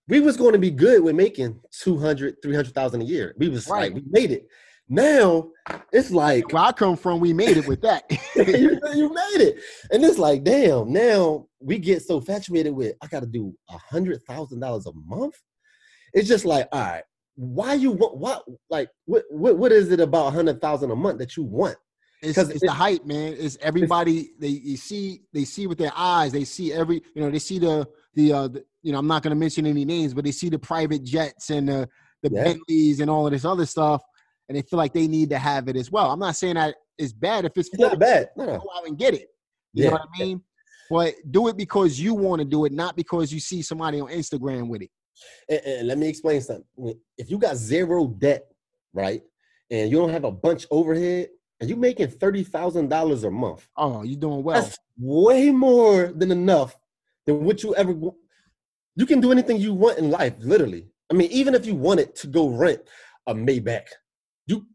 We 0.08 0.20
was 0.20 0.36
going 0.36 0.52
to 0.52 0.58
be 0.58 0.70
good 0.70 1.02
with 1.02 1.16
making 1.16 1.60
200, 1.82 2.36
300,000 2.40 3.02
a 3.02 3.04
year. 3.04 3.34
We 3.38 3.48
was 3.48 3.68
Right. 3.68 3.92
like, 3.92 3.94
we 3.94 4.02
made 4.08 4.30
it. 4.30 4.46
Now 4.88 5.50
it's 5.92 6.12
like, 6.12 6.52
Where 6.52 6.62
I 6.62 6.70
come 6.70 6.96
from, 6.96 7.18
we 7.18 7.32
made 7.32 7.56
it 7.56 7.66
with 7.66 7.80
that. 7.82 8.04
you, 8.36 8.78
you 8.94 9.12
made 9.12 9.40
it. 9.40 9.56
And 9.90 10.04
it's 10.04 10.18
like, 10.18 10.44
damn, 10.44 10.92
now 10.92 11.48
we 11.58 11.78
get 11.78 12.02
so 12.02 12.18
infatuated 12.18 12.72
with 12.72 12.94
I 13.02 13.08
gotta 13.08 13.26
do 13.26 13.52
a 13.68 13.78
hundred 13.78 14.22
thousand 14.22 14.60
dollars 14.60 14.86
a 14.86 14.92
month. 14.92 15.34
It's 16.14 16.28
just 16.28 16.44
like, 16.44 16.68
all 16.70 16.80
right, 16.80 17.02
why 17.34 17.74
you 17.74 17.90
want 17.90 18.16
what 18.16 18.44
like 18.70 18.88
what 19.06 19.24
what, 19.28 19.58
what 19.58 19.72
is 19.72 19.90
it 19.90 19.98
about 20.00 20.28
a 20.28 20.30
hundred 20.30 20.60
thousand 20.60 20.92
a 20.92 20.96
month 20.96 21.18
that 21.18 21.36
you 21.36 21.42
want? 21.42 21.76
It's, 22.22 22.38
it's 22.38 22.50
it- 22.50 22.60
the 22.62 22.72
hype, 22.72 23.04
man. 23.04 23.34
It's 23.38 23.56
everybody 23.60 24.30
they 24.38 24.48
you 24.48 24.76
see 24.76 25.20
they 25.32 25.44
see 25.44 25.66
with 25.66 25.78
their 25.78 25.92
eyes. 25.96 26.32
They 26.32 26.44
see 26.44 26.72
every 26.72 27.02
you 27.14 27.22
know 27.22 27.30
they 27.30 27.38
see 27.38 27.58
the 27.58 27.86
the 28.14 28.32
uh 28.32 28.48
the, 28.48 28.64
you 28.82 28.92
know 28.92 28.98
I'm 28.98 29.06
not 29.06 29.22
going 29.22 29.30
to 29.30 29.36
mention 29.38 29.66
any 29.66 29.84
names, 29.84 30.14
but 30.14 30.24
they 30.24 30.32
see 30.32 30.48
the 30.48 30.58
private 30.58 31.04
jets 31.04 31.50
and 31.50 31.68
the 31.68 31.88
the 32.22 32.30
Yeah. 32.32 32.44
Bentleys 32.44 33.00
and 33.00 33.10
all 33.10 33.26
of 33.26 33.32
this 33.32 33.44
other 33.44 33.66
stuff, 33.66 34.02
and 34.48 34.56
they 34.56 34.62
feel 34.62 34.78
like 34.78 34.92
they 34.94 35.06
need 35.06 35.30
to 35.30 35.38
have 35.38 35.68
it 35.68 35.76
as 35.76 35.90
well. 35.90 36.10
I'm 36.10 36.18
not 36.18 36.36
saying 36.36 36.54
that 36.54 36.74
it's 36.98 37.12
bad 37.12 37.44
if 37.44 37.52
it's 37.56 37.68
It's 37.68 37.78
not 37.78 37.98
bad. 37.98 38.30
No. 38.36 38.46
Go 38.46 38.70
out 38.74 38.86
and 38.86 38.96
get 38.96 39.12
it. 39.14 39.28
You 39.74 39.84
Yeah. 39.84 39.90
know 39.90 39.96
what 39.96 40.08
I 40.18 40.22
mean? 40.24 40.42
But 40.88 41.14
do 41.30 41.48
it 41.48 41.56
because 41.56 42.00
you 42.00 42.14
want 42.14 42.38
to 42.40 42.44
do 42.46 42.64
it, 42.64 42.72
not 42.72 42.96
because 42.96 43.32
you 43.32 43.40
see 43.40 43.60
somebody 43.60 44.00
on 44.00 44.08
Instagram 44.08 44.68
with 44.68 44.82
it. 44.82 44.90
And, 45.48 45.60
and 45.66 45.88
let 45.88 45.98
me 45.98 46.08
explain 46.08 46.40
something. 46.40 46.64
If 47.18 47.30
you 47.30 47.38
got 47.38 47.56
zero 47.56 48.06
debt, 48.06 48.46
right, 48.94 49.22
and 49.70 49.90
you 49.90 49.96
don't 49.98 50.10
have 50.10 50.24
a 50.24 50.30
bunch 50.30 50.66
overhead, 50.70 51.28
and 51.60 51.70
you 51.70 51.76
making 51.76 52.08
thirty 52.08 52.42
thousand 52.42 52.88
dollars 52.88 53.24
a 53.24 53.30
month, 53.30 53.66
Oh, 53.76 54.02
you're 54.02 54.20
doing 54.20 54.42
well. 54.42 54.62
That's 54.62 54.78
way 54.98 55.50
more 55.50 56.08
than 56.08 56.30
enough 56.30 56.76
than 57.26 57.44
what 57.44 57.62
you 57.62 57.74
ever. 57.74 57.94
You 58.96 59.06
can 59.06 59.20
do 59.20 59.32
anything 59.32 59.58
you 59.60 59.74
want 59.74 59.98
in 59.98 60.10
life, 60.10 60.34
literally. 60.40 60.88
I 61.10 61.14
mean, 61.14 61.30
even 61.30 61.54
if 61.54 61.66
you 61.66 61.74
wanted 61.74 62.14
to 62.16 62.26
go 62.26 62.48
rent 62.48 62.80
a 63.26 63.34
Maybach, 63.34 63.86
you 64.46 64.66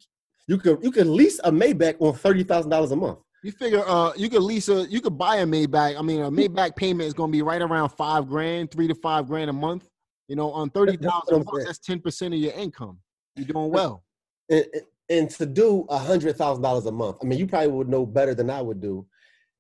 you 0.48 0.58
could 0.58 0.84
you 0.84 0.92
could 0.92 1.08
lease 1.08 1.40
a 1.44 1.52
Maybach 1.52 1.96
on 2.00 2.14
thirty 2.14 2.44
thousand 2.44 2.72
dollars 2.72 2.92
a 2.92 2.96
month. 2.96 3.20
You 3.44 3.52
figure 3.52 3.84
uh 3.88 4.14
you 4.16 4.30
could 4.30 4.44
lease 4.44 4.70
a 4.70 4.88
you 4.88 5.02
could 5.02 5.18
buy 5.18 5.38
a 5.38 5.46
Maybach. 5.46 5.98
I 5.98 6.02
mean 6.02 6.22
a 6.22 6.32
Maybach 6.32 6.76
payment 6.76 7.08
is 7.08 7.14
gonna 7.14 7.32
be 7.32 7.42
right 7.42 7.62
around 7.62 7.90
five 7.90 8.28
grand, 8.28 8.72
three 8.72 8.88
to 8.88 8.96
five 8.96 9.28
grand 9.28 9.50
a 9.50 9.54
month. 9.54 9.88
You 10.28 10.36
know, 10.36 10.52
on 10.52 10.70
thirty 10.70 10.98
thousand 10.98 11.36
I'm 11.36 11.44
bucks, 11.44 11.58
saying. 11.58 11.66
that's 11.66 11.80
ten 11.80 12.00
percent 12.00 12.34
of 12.34 12.40
your 12.40 12.54
income. 12.54 13.00
You're 13.36 13.48
doing 13.48 13.72
well. 13.72 14.04
And, 14.50 14.66
and- 15.12 15.30
to 15.32 15.46
do 15.46 15.86
a 15.90 15.98
hundred 15.98 16.38
thousand 16.38 16.64
dollars 16.64 16.86
a 16.86 16.92
month, 16.92 17.18
I 17.22 17.26
mean, 17.26 17.40
you 17.40 17.48
probably 17.48 17.70
would 17.70 17.90
know 17.90 18.06
better 18.06 18.34
than 18.34 18.50
I 18.50 18.62
would 18.62 18.82
do. 18.82 19.06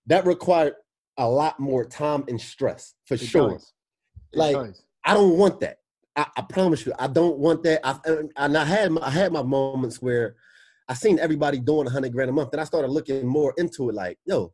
That 0.07 0.25
required 0.25 0.73
a 1.17 1.27
lot 1.29 1.59
more 1.59 1.85
time 1.85 2.23
and 2.27 2.39
stress 2.39 2.95
for 3.05 3.15
It 3.15 3.19
sure. 3.19 3.59
Like, 4.33 4.55
does. 4.55 4.83
I 5.05 5.13
don't 5.13 5.37
want 5.37 5.59
that. 5.59 5.77
I, 6.15 6.25
I 6.37 6.41
promise 6.41 6.85
you, 6.85 6.93
I 6.97 7.07
don't 7.07 7.37
want 7.37 7.63
that. 7.63 7.81
I, 7.83 7.99
and 8.37 8.57
I 8.57 8.65
had 8.65 8.91
my, 8.91 9.01
I 9.05 9.09
had 9.09 9.31
my 9.31 9.43
moments 9.43 10.01
where 10.01 10.35
I 10.89 10.93
seen 10.93 11.19
everybody 11.19 11.59
doing 11.59 11.87
a 11.87 11.89
hundred 11.89 12.11
grand 12.11 12.29
a 12.29 12.33
month, 12.33 12.49
and 12.51 12.61
I 12.61 12.65
started 12.65 12.91
looking 12.91 13.25
more 13.25 13.53
into 13.57 13.89
it. 13.89 13.95
Like, 13.95 14.17
yo, 14.25 14.53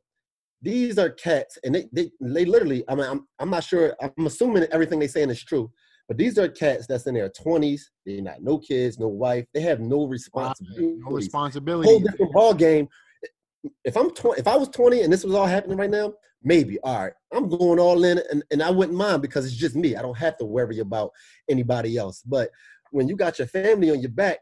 these 0.61 0.97
are 0.97 1.09
cats, 1.09 1.57
and 1.63 1.73
they 1.75 1.87
they, 1.91 2.11
they 2.21 2.45
literally. 2.45 2.83
I 2.87 2.95
mean, 2.95 3.05
I'm 3.05 3.27
I'm 3.39 3.49
not 3.49 3.63
sure. 3.63 3.95
I'm 4.01 4.25
assuming 4.25 4.65
everything 4.71 4.99
they 4.99 5.07
saying 5.07 5.29
is 5.29 5.43
true, 5.43 5.71
but 6.07 6.17
these 6.17 6.37
are 6.37 6.47
cats 6.47 6.87
that's 6.87 7.05
in 7.07 7.13
their 7.15 7.29
twenties. 7.29 7.91
They're 8.05 8.21
not 8.21 8.41
no 8.41 8.57
kids, 8.57 8.97
no 8.99 9.07
wife. 9.07 9.45
They 9.53 9.61
have 9.61 9.79
no 9.79 10.05
responsibility. 10.05 10.95
No 10.99 11.11
responsibility. 11.11 11.89
whole 11.89 11.99
different 11.99 12.33
ball 12.33 12.53
game. 12.53 12.87
If 13.83 13.97
I'm 13.97 14.11
20, 14.11 14.39
if 14.39 14.47
I 14.47 14.55
was 14.55 14.69
20 14.69 15.01
and 15.01 15.11
this 15.11 15.25
was 15.25 15.33
all 15.33 15.45
happening 15.45 15.77
right 15.77 15.89
now, 15.89 16.13
maybe 16.43 16.79
all 16.81 17.03
right, 17.03 17.13
I'm 17.33 17.49
going 17.49 17.79
all 17.79 18.03
in, 18.05 18.21
and, 18.31 18.43
and 18.51 18.63
I 18.63 18.69
wouldn't 18.69 18.97
mind 18.97 19.21
because 19.21 19.45
it's 19.45 19.55
just 19.55 19.75
me. 19.75 19.95
I 19.95 20.01
don't 20.01 20.17
have 20.17 20.37
to 20.37 20.45
worry 20.45 20.79
about 20.79 21.11
anybody 21.49 21.97
else. 21.97 22.21
But 22.25 22.49
when 22.91 23.09
you 23.09 23.17
got 23.17 23.39
your 23.39 23.47
family 23.47 23.91
on 23.91 23.99
your 23.99 24.11
back, 24.11 24.39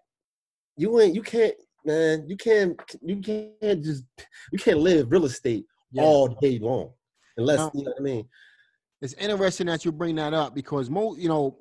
you 0.77 0.99
ain't, 0.99 1.15
you 1.15 1.23
can't, 1.23 1.55
man, 1.85 2.25
you 2.27 2.37
can't, 2.37 2.79
you 3.01 3.15
can't 3.17 3.83
just, 3.83 4.03
you 4.51 4.59
can't 4.59 4.79
live 4.79 5.09
real 5.11 5.25
estate 5.25 5.65
Yeah. 5.91 6.03
all 6.03 6.27
day 6.27 6.59
long, 6.59 6.91
unless 7.37 7.59
No. 7.59 7.71
you 7.73 7.85
know 7.85 7.91
what 7.91 8.01
I 8.01 8.03
mean. 8.03 8.27
It's 9.01 9.13
interesting 9.13 9.67
that 9.67 9.85
you 9.85 9.91
bring 9.91 10.15
that 10.15 10.33
up 10.33 10.55
because 10.55 10.89
most 10.89 11.19
you 11.19 11.27
know 11.29 11.57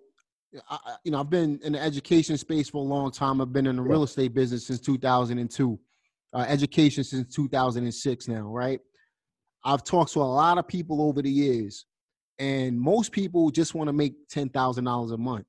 I, 0.70 0.78
you 1.04 1.10
know 1.10 1.20
i've 1.20 1.30
been 1.30 1.58
in 1.64 1.72
the 1.72 1.80
education 1.80 2.36
space 2.38 2.68
for 2.68 2.78
a 2.78 2.86
long 2.86 3.10
time. 3.10 3.40
I've 3.40 3.52
been 3.52 3.66
in 3.66 3.76
the 3.76 3.82
Yeah. 3.82 3.88
real 3.92 4.04
estate 4.04 4.34
business 4.34 4.66
since 4.66 4.80
2002 4.80 5.78
uh, 6.32 6.38
education 6.48 7.04
since 7.04 7.34
2006 7.34 8.28
now 8.28 8.42
right? 8.42 8.80
I've 9.64 9.82
talked 9.82 10.12
to 10.12 10.20
a 10.20 10.24
lot 10.24 10.58
of 10.58 10.68
people 10.68 11.00
over 11.02 11.22
the 11.22 11.30
years 11.30 11.86
and 12.38 12.78
most 12.78 13.12
people 13.12 13.50
just 13.50 13.74
want 13.74 13.88
to 13.88 13.92
make 13.92 14.14
$10000 14.28 15.12
a 15.12 15.16
month 15.16 15.46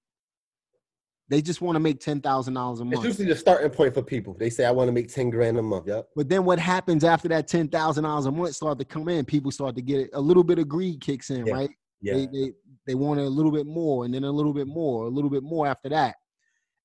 they 1.30 1.42
just 1.42 1.62
want 1.62 1.76
to 1.76 1.80
make 1.80 2.00
$10000 2.00 2.22
a 2.26 2.52
month. 2.52 2.94
It's 2.94 3.04
usually 3.04 3.28
the 3.28 3.36
starting 3.36 3.70
point 3.72 3.94
for 3.94 4.04
people. 4.04 4.36
They 4.40 4.50
say 4.50 4.66
I 4.66 4.72
want 4.72 4.88
to 4.88 4.92
make 4.92 5.12
10 5.12 5.30
grand 5.32 5.58
a 5.58 5.62
month. 5.62 5.88
Yep. 5.88 6.10
but 6.16 6.30
then 6.30 6.46
what 6.46 6.60
happens 6.60 7.04
after 7.04 7.28
that 7.30 7.48
$10000 7.48 8.26
a 8.26 8.32
month 8.32 8.56
start 8.56 8.78
to 8.80 8.86
come 8.86 9.08
in 9.10 9.26
people 9.26 9.52
start 9.52 9.76
to 9.76 9.82
get 9.82 10.10
a 10.14 10.22
little 10.22 10.44
bit 10.44 10.60
of 10.60 10.68
greed 10.68 11.02
kicks 11.02 11.30
in 11.30 11.46
Yeah. 11.46 11.54
right 11.54 11.70
Yeah. 12.02 12.14
They, 12.14 12.26
they 12.28 12.52
they 12.88 12.96
want 12.96 13.20
a 13.20 13.24
little 13.28 13.52
bit 13.52 13.66
more, 13.66 14.06
and 14.06 14.14
then 14.14 14.24
a 14.24 14.32
little 14.32 14.54
bit 14.54 14.68
more, 14.68 15.06
a 15.06 15.10
little 15.10 15.30
bit 15.32 15.42
more 15.42 15.66
after 15.66 15.90
that, 15.90 16.16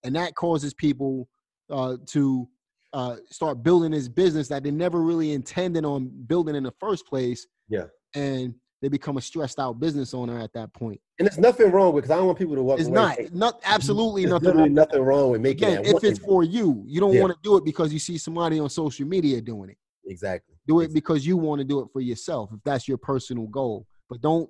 and 0.02 0.16
that 0.16 0.34
causes 0.34 0.72
people 0.72 1.28
uh, 1.68 1.98
to 2.06 2.48
uh, 2.94 3.16
start 3.30 3.62
building 3.62 3.90
this 3.92 4.08
business 4.08 4.48
that 4.48 4.62
they 4.64 4.70
never 4.70 5.02
really 5.02 5.32
intended 5.32 5.84
on 5.84 6.10
building 6.26 6.54
in 6.54 6.62
the 6.62 6.72
first 6.80 7.06
place. 7.06 7.46
Yeah. 7.68 7.84
And 8.14 8.54
they 8.80 8.88
become 8.88 9.16
a 9.16 9.20
stressed 9.20 9.58
out 9.58 9.78
business 9.78 10.14
owner 10.14 10.38
at 10.40 10.52
that 10.54 10.72
point. 10.72 11.00
And 11.18 11.26
there's 11.28 11.38
nothing 11.38 11.70
wrong 11.70 11.92
with 11.92 12.04
because 12.04 12.14
I 12.14 12.18
don't 12.18 12.26
want 12.26 12.38
people 12.38 12.54
to 12.56 12.62
walk 12.62 12.78
It's 12.80 12.88
away. 12.88 12.94
not, 12.94 13.34
not 13.34 13.60
absolutely 13.64 14.24
nothing. 14.26 14.56
wrong. 14.56 14.72
nothing 14.74 15.02
wrong 15.02 15.30
with 15.30 15.40
making 15.42 15.68
Again, 15.68 15.84
if 15.84 15.94
one 15.94 16.04
it's 16.04 16.18
for 16.18 16.42
you, 16.42 16.82
you 16.86 17.00
don't 17.00 17.12
Yeah. 17.14 17.20
want 17.22 17.32
to 17.34 17.38
do 17.42 17.56
it 17.56 17.64
because 17.64 17.92
you 17.92 17.98
see 17.98 18.16
somebody 18.16 18.58
on 18.58 18.70
social 18.70 19.06
media 19.06 19.40
doing 19.40 19.70
it. 19.70 19.76
exactly. 20.06 20.54
Do 20.66 20.80
it 20.80 20.94
because 20.94 21.26
you 21.26 21.36
want 21.36 21.58
to 21.60 21.64
do 21.64 21.80
it 21.80 21.88
for 21.92 22.00
yourself, 22.00 22.50
if 22.54 22.60
that's 22.64 22.88
your 22.88 22.98
personal 22.98 23.46
goal. 23.48 23.86
But 24.08 24.20
don't 24.20 24.48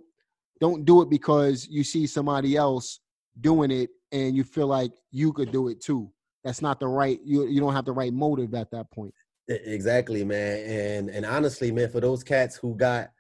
don't 0.61 0.85
do 0.85 1.01
it 1.01 1.09
because 1.09 1.67
you 1.69 1.83
see 1.83 2.07
somebody 2.07 2.55
else 2.55 3.01
doing 3.41 3.71
it 3.71 3.89
and 4.13 4.37
you 4.37 4.45
feel 4.45 4.67
like 4.67 4.93
you 5.11 5.33
could 5.33 5.51
do 5.51 5.69
it 5.69 5.81
too. 5.81 6.11
That's 6.45 6.61
not 6.61 6.79
the 6.81 6.87
right. 6.89 7.19
You 7.25 7.47
you 7.47 7.61
don't 7.61 7.73
have 7.73 7.85
the 7.87 7.93
right 7.93 8.13
motive 8.13 8.55
at 8.55 8.71
that 8.71 8.91
point. 8.91 9.15
Exactly, 9.49 10.25
man. 10.25 10.59
And 10.69 11.09
and 11.11 11.27
honestly, 11.27 11.73
man, 11.73 11.89
for 11.91 12.01
those 12.01 12.23
cats 12.23 12.57
who 12.57 12.77
got 12.77 13.11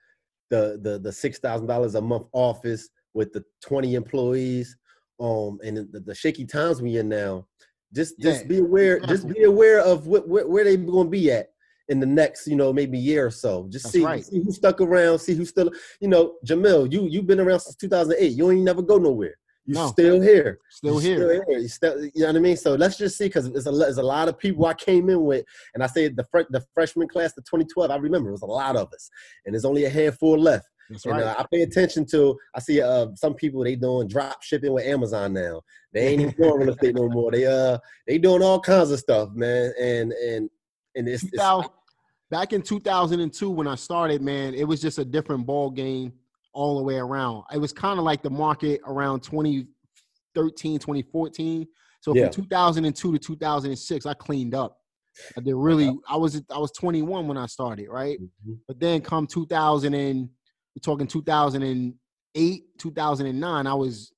the 0.50 0.78
the 0.82 0.98
the 0.98 1.12
six 1.12 1.38
thousand 1.38 1.66
dollars 1.66 1.94
a 1.94 2.00
month 2.00 2.26
office 2.32 2.88
with 3.14 3.32
the 3.32 3.44
twenty 3.62 3.94
employees, 3.94 4.76
um, 5.18 5.58
and 5.64 5.76
the, 5.92 6.00
the 6.00 6.14
shaky 6.14 6.44
times 6.44 6.82
we 6.82 6.98
in 6.98 7.08
now, 7.08 7.46
just 7.94 8.18
just 8.20 8.42
Yeah, 8.42 8.48
be 8.48 8.58
aware, 8.58 9.00
just 9.00 9.28
be 9.28 9.44
aware 9.44 9.80
of 9.80 10.06
what, 10.06 10.28
what 10.28 10.48
where 10.48 10.64
they 10.64 10.76
going 10.76 11.06
to 11.06 11.10
be 11.10 11.30
at 11.30 11.48
in 11.88 11.98
the 11.98 12.06
next, 12.06 12.46
you 12.46 12.54
know, 12.54 12.72
maybe 12.72 12.98
year 12.98 13.26
or 13.26 13.30
so. 13.30 13.66
Just 13.68 13.86
That's 13.86 13.94
see 13.94 14.04
right. 14.04 14.24
see 14.24 14.42
who 14.42 14.52
stuck 14.52 14.80
around, 14.80 15.18
see 15.18 15.34
who 15.34 15.44
still, 15.44 15.70
you 16.00 16.08
know, 16.08 16.34
Jamel, 16.46 16.92
you 16.92 17.06
you've 17.08 17.26
been 17.26 17.40
around 17.40 17.60
since 17.60 17.76
two 17.76 17.88
thousand 17.88 18.16
eight. 18.18 18.32
You 18.32 18.50
ain't 18.50 18.62
never 18.62 18.82
go 18.82 18.98
nowhere. 18.98 19.36
You 19.70 19.76
No. 19.76 19.86
still 19.86 20.20
here. 20.20 20.58
Still 20.68 20.94
You 20.94 20.98
here. 20.98 21.44
You, 21.48 21.68
still, 21.68 22.04
you 22.04 22.10
know 22.16 22.26
what 22.26 22.36
I 22.36 22.40
mean? 22.40 22.56
So 22.56 22.74
let's 22.74 22.98
just 22.98 23.16
see, 23.16 23.26
because 23.26 23.48
there's 23.52 23.68
a, 23.68 23.70
there's 23.70 23.98
a 23.98 24.02
lot 24.02 24.26
of 24.28 24.36
people 24.36 24.66
I 24.66 24.74
came 24.74 25.08
in 25.08 25.22
with, 25.24 25.44
and 25.74 25.82
I 25.84 25.86
say 25.86 26.08
the 26.08 26.24
fre- 26.24 26.50
the 26.50 26.60
freshman 26.74 27.06
class 27.06 27.34
the 27.34 27.42
2012. 27.42 27.88
I 27.88 27.94
remember 27.94 28.30
it 28.30 28.32
was 28.32 28.42
a 28.42 28.46
lot 28.46 28.74
of 28.74 28.92
us, 28.92 29.08
and 29.46 29.54
there's 29.54 29.64
only 29.64 29.84
a 29.84 29.88
handful 29.90 30.36
left. 30.36 30.66
That's 30.88 31.04
And 31.04 31.14
right. 31.14 31.22
uh, 31.22 31.36
I 31.38 31.46
pay 31.52 31.62
attention 31.62 32.04
to. 32.06 32.36
I 32.52 32.58
see 32.58 32.82
uh, 32.82 33.14
some 33.14 33.34
people 33.34 33.62
they 33.62 33.76
doing 33.76 34.08
drop 34.08 34.42
shipping 34.42 34.72
with 34.72 34.86
Amazon 34.86 35.34
now. 35.34 35.62
They 35.92 36.08
ain't 36.08 36.20
even 36.20 36.34
doing 36.36 36.58
real 36.58 36.70
estate 36.70 36.96
no 36.96 37.08
more. 37.08 37.30
They 37.30 37.46
uh 37.46 37.78
they 38.08 38.18
doing 38.18 38.42
all 38.42 38.58
kinds 38.58 38.90
of 38.90 38.98
stuff, 38.98 39.28
man. 39.34 39.72
And 39.80 40.10
and 40.10 40.50
and 40.96 41.08
it's, 41.08 41.22
it's 41.32 41.68
back 42.28 42.52
in 42.52 42.60
2002 42.62 43.48
when 43.50 43.68
I 43.68 43.76
started, 43.76 44.20
man, 44.20 44.52
it 44.52 44.64
was 44.64 44.80
just 44.80 44.98
a 44.98 45.04
different 45.04 45.46
ball 45.46 45.70
game 45.70 46.12
all 46.52 46.78
the 46.78 46.82
way 46.84 46.96
around. 46.96 47.44
It 47.52 47.58
was 47.58 47.72
kind 47.72 47.98
of 47.98 48.04
like 48.04 48.22
the 48.22 48.30
market 48.30 48.80
around 48.86 49.20
2013, 49.22 50.78
2014. 50.78 51.66
So 52.00 52.14
Yeah. 52.14 52.24
from 52.24 52.32
2002 52.32 53.12
to 53.12 53.18
2006, 53.18 54.06
I 54.06 54.14
cleaned 54.14 54.54
up. 54.54 54.76
I 55.36 55.40
did 55.40 55.54
really. 55.54 55.96
I 56.08 56.16
was 56.16 56.40
I 56.50 56.58
was 56.58 56.70
21 56.72 57.26
when 57.28 57.36
I 57.36 57.46
started, 57.46 57.88
right? 57.88 58.18
Mhm. 58.20 58.58
But 58.66 58.78
then 58.80 59.00
come 59.02 59.26
2000 59.26 59.92
and 59.94 60.30
you're 60.74 60.80
talking 60.82 61.06
2008, 61.06 62.64
2009, 62.78 63.66
I 63.66 63.74
was 63.74 64.12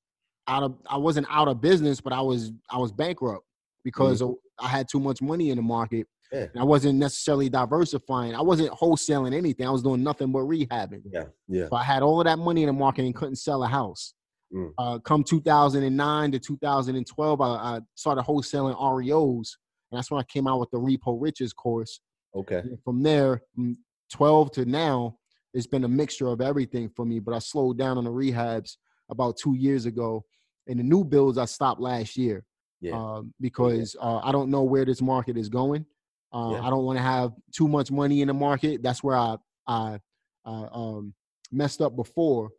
out 0.48 0.62
of 0.62 0.76
I 0.86 0.96
wasn't 0.98 1.26
out 1.30 1.48
of 1.48 1.60
business, 1.60 2.00
but 2.00 2.12
I 2.12 2.20
was 2.20 2.52
I 2.70 2.78
was 2.78 2.92
bankrupt 2.92 3.44
because 3.84 4.20
of- 4.22 4.34
I 4.58 4.68
had 4.68 4.86
too 4.88 5.00
much 5.00 5.20
money 5.22 5.50
in 5.50 5.56
the 5.56 5.62
market. 5.62 6.06
Yeah. 6.32 6.46
And 6.52 6.60
I 6.60 6.64
wasn't 6.64 6.98
necessarily 6.98 7.48
diversifying. 7.48 8.34
I 8.34 8.40
wasn't 8.40 8.70
wholesaling 8.70 9.34
anything. 9.34 9.66
I 9.66 9.70
was 9.70 9.82
doing 9.82 10.02
nothing 10.02 10.32
but 10.32 10.40
rehabbing. 10.40 11.02
yeah 11.10 11.24
yeah 11.46 11.68
So 11.68 11.76
I 11.76 11.82
had 11.82 12.02
all 12.02 12.20
of 12.20 12.24
that 12.24 12.38
money 12.38 12.62
in 12.62 12.68
the 12.68 12.72
market 12.72 13.04
and 13.04 13.14
couldn't 13.14 13.36
sell 13.36 13.62
a 13.62 13.68
house. 13.68 14.14
Mm. 14.54 14.72
Uh, 14.78 14.98
come 14.98 15.24
2009 15.24 16.32
to 16.32 16.38
2012, 16.38 17.40
I, 17.40 17.46
I 17.46 17.80
started 17.94 18.22
wholesaling 18.22 18.78
REOs, 18.78 19.56
and 19.90 19.98
that's 19.98 20.10
when 20.10 20.20
I 20.20 20.24
came 20.24 20.46
out 20.46 20.60
with 20.60 20.70
the 20.70 20.78
Repo 20.78 21.16
Riches 21.20 21.52
course. 21.52 22.00
okay 22.34 22.58
And 22.58 22.78
from 22.82 23.02
there, 23.02 23.42
from 23.54 23.76
12 24.12 24.52
to 24.52 24.64
now, 24.64 25.16
it's 25.54 25.66
been 25.66 25.84
a 25.84 25.88
mixture 25.88 26.28
of 26.28 26.40
everything 26.40 26.88
for 26.88 27.04
me. 27.04 27.18
But 27.18 27.34
I 27.34 27.38
slowed 27.38 27.78
down 27.78 27.98
on 27.98 28.04
the 28.04 28.10
rehabs 28.10 28.76
about 29.10 29.36
two 29.36 29.54
years 29.54 29.84
ago, 29.84 30.24
and 30.66 30.78
the 30.78 30.84
new 30.84 31.04
builds 31.04 31.36
I 31.36 31.44
stopped 31.44 31.80
last 31.80 32.16
year 32.16 32.44
yeah 32.82 32.98
um, 32.98 33.32
because 33.40 33.96
uh, 34.00 34.18
I 34.18 34.32
don't 34.32 34.50
know 34.50 34.64
where 34.64 34.84
this 34.84 35.00
market 35.00 35.38
is 35.38 35.48
going. 35.48 35.86
Uh, 36.32 36.52
Yeah. 36.52 36.66
I 36.66 36.70
don't 36.70 36.84
want 36.84 36.98
to 36.98 37.02
have 37.02 37.32
too 37.54 37.68
much 37.68 37.90
money 37.90 38.20
in 38.22 38.28
the 38.28 38.34
market. 38.34 38.82
That's 38.82 39.02
where 39.02 39.16
I 39.16 39.36
I 39.66 40.00
uh, 40.44 40.68
um, 40.72 41.14
messed 41.52 41.80
up 41.80 41.94
before, 41.94 42.50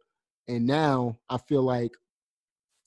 and 0.48 0.66
now 0.66 1.18
I 1.30 1.38
feel 1.38 1.64
like 1.64 1.92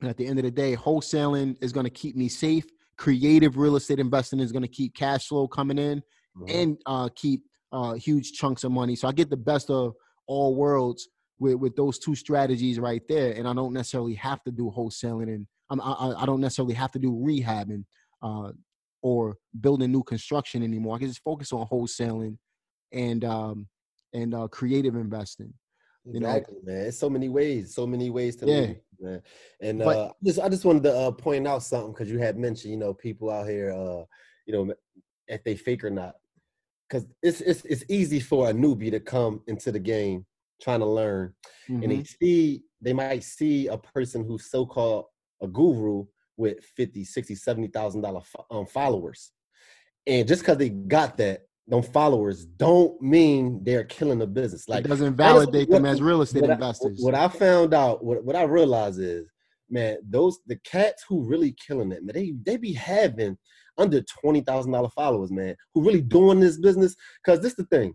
at 0.03 0.17
the 0.17 0.27
end 0.27 0.39
of 0.39 0.45
the 0.45 0.51
day, 0.51 0.75
wholesaling 0.77 1.57
is 1.63 1.73
going 1.73 1.85
to 1.85 1.91
keep 1.91 2.17
me 2.17 2.29
safe. 2.29 2.67
Creative 2.97 3.57
real 3.57 3.77
estate 3.77 3.99
investing 3.99 4.41
is 4.41 4.53
going 4.53 4.63
to 4.63 4.69
keep 4.69 4.95
cash 4.95 5.27
flow 5.29 5.47
coming 5.49 5.79
in 5.79 6.03
Mhm. 6.37 6.51
and 6.55 6.79
uh, 6.87 7.09
keep 7.15 7.43
uh, 7.73 7.95
huge 7.95 8.33
chunks 8.33 8.65
of 8.65 8.73
money. 8.73 8.95
So 8.97 9.07
I 9.09 9.13
get 9.13 9.29
the 9.29 9.37
best 9.37 9.69
of 9.71 9.95
all 10.27 10.55
worlds 10.55 11.09
with, 11.39 11.57
with 11.57 11.77
those 11.77 11.99
two 11.99 12.15
strategies 12.15 12.79
right 12.79 13.03
there, 13.09 13.33
and 13.33 13.47
I 13.47 13.53
don't 13.53 13.73
necessarily 13.75 14.15
have 14.15 14.43
to 14.45 14.51
do 14.51 14.71
wholesaling, 14.75 15.29
and 15.35 15.47
I'm, 15.69 15.81
I, 15.81 15.93
I- 15.93 16.23
I 16.23 16.27
don't 16.27 16.41
necessarily 16.41 16.75
have 16.75 16.93
to 16.93 16.99
do 16.99 17.11
rehabbing 17.13 17.85
uh, 18.23 18.53
or 19.07 19.37
building 19.61 19.93
new 19.93 20.03
construction 20.03 20.65
anymore. 20.65 20.97
I 20.97 20.99
can 20.99 21.07
just 21.07 21.23
focus 21.23 21.53
on 21.53 21.65
wholesaling 21.69 22.39
and 22.93 23.25
um, 23.25 23.69
and 24.13 24.35
uh, 24.35 24.49
creative 24.49 24.97
investing. 24.97 25.53
you 26.05 26.19
know? 26.19 26.27
Exactly, 26.29 26.57
man. 26.65 26.87
It's 26.87 26.99
so 26.99 27.09
many 27.09 27.29
ways, 27.29 27.73
so 27.73 27.87
many 27.87 28.11
ways 28.11 28.35
to 28.37 28.47
Yeah. 28.47 28.55
live, 28.67 28.77
man. 29.01 29.23
And 29.61 29.79
But- 29.79 29.97
uh, 29.99 30.13
just 30.25 30.41
I 30.41 30.49
just 30.49 30.65
wanted 30.65 30.83
to 30.85 30.93
uh, 30.97 31.11
point 31.13 31.47
out 31.47 31.63
something 31.63 31.93
because 31.93 32.11
you 32.11 32.19
had 32.19 32.37
mentioned, 32.37 32.73
you 32.73 32.79
know, 32.79 32.95
people 32.95 33.31
out 33.31 33.49
here, 33.49 33.71
uh, 33.71 34.03
you 34.47 34.53
know, 34.55 34.75
if 35.29 35.45
they 35.45 35.55
fake 35.55 35.85
or 35.85 35.91
not, 35.91 36.15
because 36.89 37.07
it's 37.23 37.41
it's 37.41 37.65
it's 37.65 37.85
easy 37.89 38.19
for 38.19 38.49
a 38.51 38.53
newbie 38.53 38.91
to 38.91 38.99
come 38.99 39.41
into 39.47 39.71
the 39.71 39.79
game 39.95 40.27
trying 40.61 40.81
to 40.81 40.87
learn, 41.01 41.33
and 41.69 41.93
they 41.93 41.99
Mhm. 42.03 42.09
see 42.19 42.63
they 42.81 42.93
might 42.93 43.23
see 43.23 43.69
a 43.69 43.79
person 43.79 44.25
who's 44.27 44.51
so 44.51 44.67
called 44.67 45.05
a 45.43 45.47
guru 45.47 46.07
with 46.37 46.63
50 46.77 47.05
60 47.05 47.35
70,000 47.35 48.01
dollar 48.01 48.21
um, 48.51 48.67
followers 48.67 49.33
and 50.07 50.27
just 50.29 50.43
because 50.43 50.59
they 50.59 50.69
got 50.71 51.17
that 51.17 51.47
them 51.69 51.83
followers 51.83 52.45
don't 52.45 53.01
mean 53.03 53.61
they're 53.65 53.85
killing 53.85 54.19
the 54.19 54.27
business 54.27 54.69
like 54.69 54.85
it 54.85 54.89
doesn't 54.89 55.17
validate 55.17 55.69
them 55.69 55.85
as 55.85 56.01
real 56.01 56.23
estate 56.23 56.43
what 56.43 56.51
I- 56.51 56.55
investors. 56.55 57.01
what 57.03 57.15
I 57.15 57.29
found 57.29 57.75
out, 57.75 58.05
what, 58.05 58.25
what 58.25 58.37
I 58.37 58.43
realized 58.45 59.01
is, 59.01 59.29
man, 59.69 59.97
those 60.09 60.39
the 60.47 60.57
cats 60.65 61.05
who 61.09 61.25
really 61.29 61.57
killing 61.67 61.91
it, 61.93 62.05
man, 62.05 62.15
they 62.15 62.35
they 62.45 62.57
be 62.57 62.73
having 62.73 63.37
under 63.79 64.01
twenty 64.03 64.43
thousand 64.43 64.73
dollar 64.73 64.91
followers, 64.91 65.33
man, 65.33 65.57
who 65.75 65.85
really 65.85 66.01
doing 66.01 66.39
this 66.41 66.59
business. 66.59 66.95
Cause 67.25 67.41
this 67.41 67.55
the 67.55 67.65
thing. 67.65 67.95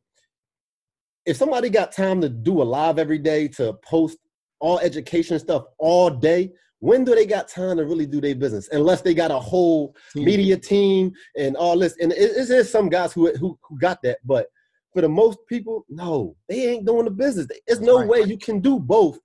If 1.25 1.37
somebody 1.37 1.69
got 1.69 1.91
time 1.91 2.19
to 2.21 2.29
do 2.29 2.61
a 2.61 2.63
live 2.63 2.97
every 2.99 3.19
day 3.19 3.47
to 3.49 3.73
post 3.85 4.17
all 4.59 4.79
education 4.79 5.39
stuff 5.39 5.63
all 5.79 6.09
day, 6.09 6.51
when 6.81 7.03
do 7.05 7.13
they 7.15 7.25
got 7.27 7.47
time 7.47 7.77
to 7.77 7.85
really 7.85 8.05
do 8.07 8.19
their 8.19 8.35
business? 8.35 8.67
Unless 8.71 9.01
they 9.01 9.13
got 9.13 9.31
a 9.31 9.39
whole 9.39 9.95
Team. 10.13 10.25
media 10.25 10.57
team 10.57 11.13
and 11.37 11.55
all 11.55 11.77
this. 11.77 11.95
And 12.01 12.11
it, 12.11 12.31
it 12.31 12.49
is 12.49 12.69
some 12.69 12.89
guys 12.89 13.13
who, 13.13 13.31
who 13.37 13.57
who 13.63 13.79
got 13.79 13.99
that, 14.03 14.17
but 14.25 14.47
for 14.93 15.01
the 15.01 15.07
most 15.09 15.37
people, 15.47 15.85
no, 15.89 16.35
they 16.49 16.67
ain't 16.69 16.85
doing 16.85 17.05
the 17.05 17.11
business. 17.11 17.47
There's 17.65 17.79
no 17.79 17.99
Right. 17.99 18.07
way 18.09 18.21
you 18.23 18.37
can 18.37 18.59
do 18.59 18.77
both 18.79 19.17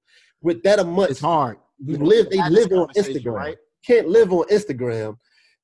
with 0.43 0.63
that 0.63 0.79
a 0.79 0.85
much. 0.85 1.11
It's 1.11 1.21
hard. 1.21 1.57
You 1.85 1.97
live, 1.97 2.31
they 2.31 2.37
live 2.49 2.71
on 2.73 2.89
Instagram. 2.97 3.33
right? 3.33 3.57
Can't 3.87 4.09
live 4.09 4.33
on 4.33 4.45
Instagram 4.49 5.17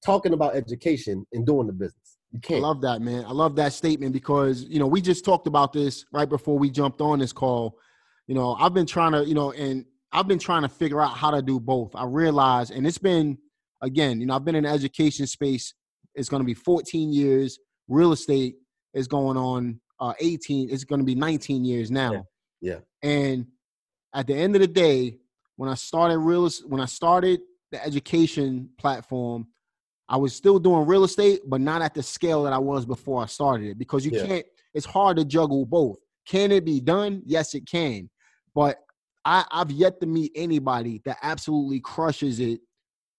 talking 0.04 0.32
about 0.32 0.56
education 0.56 1.24
and 1.32 1.46
doing 1.46 1.66
the 1.68 1.72
business. 1.72 2.18
You 2.32 2.40
I 2.42 2.46
can't. 2.46 2.64
I 2.64 2.68
love 2.68 2.80
that, 2.82 3.00
man. 3.02 3.24
I 3.26 3.32
love 3.32 3.54
that 3.56 3.72
statement 3.74 4.12
because 4.12 4.64
you 4.64 4.78
know 4.78 4.86
we 4.86 5.00
just 5.00 5.24
talked 5.24 5.46
about 5.46 5.72
this 5.72 6.04
right 6.12 6.28
before 6.28 6.58
we 6.58 6.70
jumped 6.70 7.00
on 7.00 7.18
this 7.20 7.32
call. 7.32 7.78
You 8.26 8.34
know, 8.34 8.54
I've 8.58 8.72
been 8.72 8.86
trying 8.86 9.12
to, 9.12 9.24
you 9.24 9.34
know, 9.34 9.52
and 9.52 9.84
I've 10.12 10.28
been 10.28 10.38
trying 10.38 10.62
to 10.62 10.68
figure 10.68 11.00
out 11.00 11.16
how 11.16 11.30
to 11.30 11.40
do 11.42 11.58
both. 11.58 11.94
I 11.94 12.04
realize, 12.04 12.70
and 12.70 12.86
it's 12.86 12.98
been 12.98 13.38
again, 13.80 14.20
you 14.20 14.26
know, 14.26 14.34
I've 14.34 14.44
been 14.44 14.54
in 14.54 14.64
the 14.64 14.70
education 14.70 15.26
space. 15.26 15.74
It's 16.14 16.28
going 16.28 16.40
to 16.42 16.46
be 16.46 16.54
14 16.54 17.12
years. 17.12 17.58
Real 17.88 18.12
estate 18.12 18.56
is 18.94 19.08
going 19.08 19.36
on 19.36 19.80
uh, 19.98 20.12
18. 20.20 20.70
It's 20.70 20.84
going 20.84 21.00
to 21.00 21.04
be 21.04 21.14
19 21.14 21.64
years 21.64 21.90
now. 21.90 22.26
Yeah. 22.60 22.78
And 23.02 23.46
at 24.14 24.26
the 24.26 24.34
end 24.34 24.54
of 24.54 24.60
the 24.60 24.68
day, 24.68 25.18
when 25.56 25.68
I 25.68 25.74
started 25.74 26.18
real, 26.18 26.48
when 26.66 26.80
I 26.80 26.84
started 26.84 27.40
the 27.70 27.84
education 27.84 28.68
platform, 28.78 29.46
I 30.08 30.16
was 30.16 30.34
still 30.34 30.58
doing 30.58 30.86
real 30.86 31.04
estate, 31.04 31.40
but 31.46 31.60
not 31.60 31.80
at 31.80 31.94
the 31.94 32.02
scale 32.02 32.42
that 32.44 32.52
I 32.52 32.58
was 32.58 32.84
before 32.84 33.22
I 33.22 33.26
started 33.26 33.68
it 33.70 33.78
because 33.78 34.04
you 34.04 34.12
Yeah. 34.12 34.26
can't, 34.26 34.46
it's 34.74 34.86
hard 34.86 35.16
to 35.16 35.24
juggle 35.24 35.64
both. 35.64 35.98
Can 36.26 36.52
it 36.52 36.64
be 36.64 36.80
done? 36.80 37.22
Yes, 37.24 37.54
it 37.54 37.66
can. 37.66 38.10
But 38.54 38.78
I, 39.24 39.44
I've 39.50 39.70
yet 39.70 40.00
to 40.00 40.06
meet 40.06 40.32
anybody 40.34 41.00
that 41.04 41.18
absolutely 41.22 41.80
crushes 41.80 42.40
it 42.40 42.60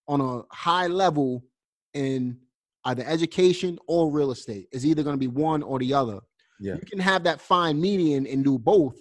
on 0.08 0.20
a 0.22 0.42
high 0.54 0.88
level 0.88 1.44
in 1.94 2.38
either 2.86 3.04
education 3.06 3.80
or 3.88 4.12
real 4.12 4.32
estate. 4.32 4.68
It's 4.72 4.86
either 4.86 5.04
going 5.04 5.14
to 5.16 5.20
be 5.20 5.28
one 5.28 5.64
or 5.64 5.80
the 5.80 5.94
other. 5.94 6.20
Yeah. 6.60 6.76
You 6.76 6.82
can 6.82 7.00
have 7.00 7.24
that 7.24 7.42
fine 7.42 7.80
median 7.80 8.28
and 8.28 8.44
do 8.44 8.58
both, 8.58 8.98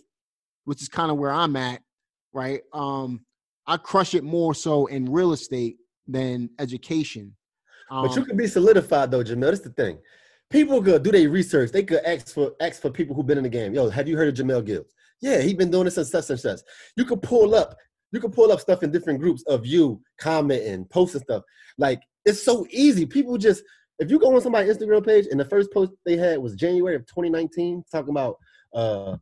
which 0.64 0.80
is 0.82 0.88
kind 0.88 1.10
of 1.10 1.18
where 1.18 1.32
I'm 1.32 1.56
at, 1.56 1.82
right? 2.32 2.62
Um, 2.72 3.24
I 3.66 3.76
crush 3.76 4.14
it 4.14 4.24
more 4.24 4.54
so 4.54 4.86
in 4.86 5.10
real 5.10 5.32
estate 5.32 5.76
than 6.06 6.50
education. 6.58 7.34
Um, 7.90 8.06
But 8.06 8.16
you 8.16 8.24
could 8.24 8.36
be 8.36 8.46
solidified 8.46 9.10
though, 9.10 9.22
Jamel. 9.22 9.50
That's 9.50 9.60
the 9.60 9.70
thing. 9.70 9.98
People 10.50 10.82
could 10.82 11.02
do 11.02 11.10
their 11.10 11.28
research. 11.28 11.72
They 11.72 11.82
could 11.82 12.04
ask 12.04 12.34
for 12.34 12.52
ask 12.60 12.80
for 12.80 12.90
people 12.90 13.14
who've 13.14 13.26
been 13.26 13.38
in 13.38 13.44
the 13.44 13.50
game. 13.50 13.74
Yo, 13.74 13.88
have 13.88 14.06
you 14.06 14.16
heard 14.16 14.28
of 14.28 14.34
Jamel 14.34 14.64
Gibbs? 14.64 14.92
Yeah, 15.22 15.40
he's 15.40 15.54
been 15.54 15.70
doing 15.70 15.84
this 15.84 15.94
since 15.94 16.10
such 16.10 16.28
and 16.30 16.38
such. 16.38 16.60
You 16.96 17.04
could 17.04 17.22
pull 17.22 17.54
up, 17.54 17.76
you 18.10 18.20
could 18.20 18.32
pull 18.32 18.52
up 18.52 18.60
stuff 18.60 18.82
in 18.82 18.90
different 18.90 19.20
groups 19.20 19.42
of 19.46 19.64
you 19.64 20.02
commenting, 20.18 20.84
posting 20.86 21.22
stuff. 21.22 21.44
Like 21.78 22.02
it's 22.24 22.42
so 22.42 22.66
easy. 22.70 23.06
People 23.06 23.38
just 23.38 23.62
if 23.98 24.10
you 24.10 24.18
go 24.18 24.34
on 24.34 24.40
somebody's 24.40 24.76
Instagram 24.76 25.06
page 25.06 25.26
and 25.30 25.38
the 25.38 25.44
first 25.44 25.72
post 25.72 25.92
they 26.04 26.16
had 26.16 26.38
was 26.38 26.56
January 26.56 26.96
of 26.96 27.06
2019, 27.06 27.84
talking 27.90 28.10
about 28.10 28.36
uh, 28.74 29.12
uh 29.12 29.16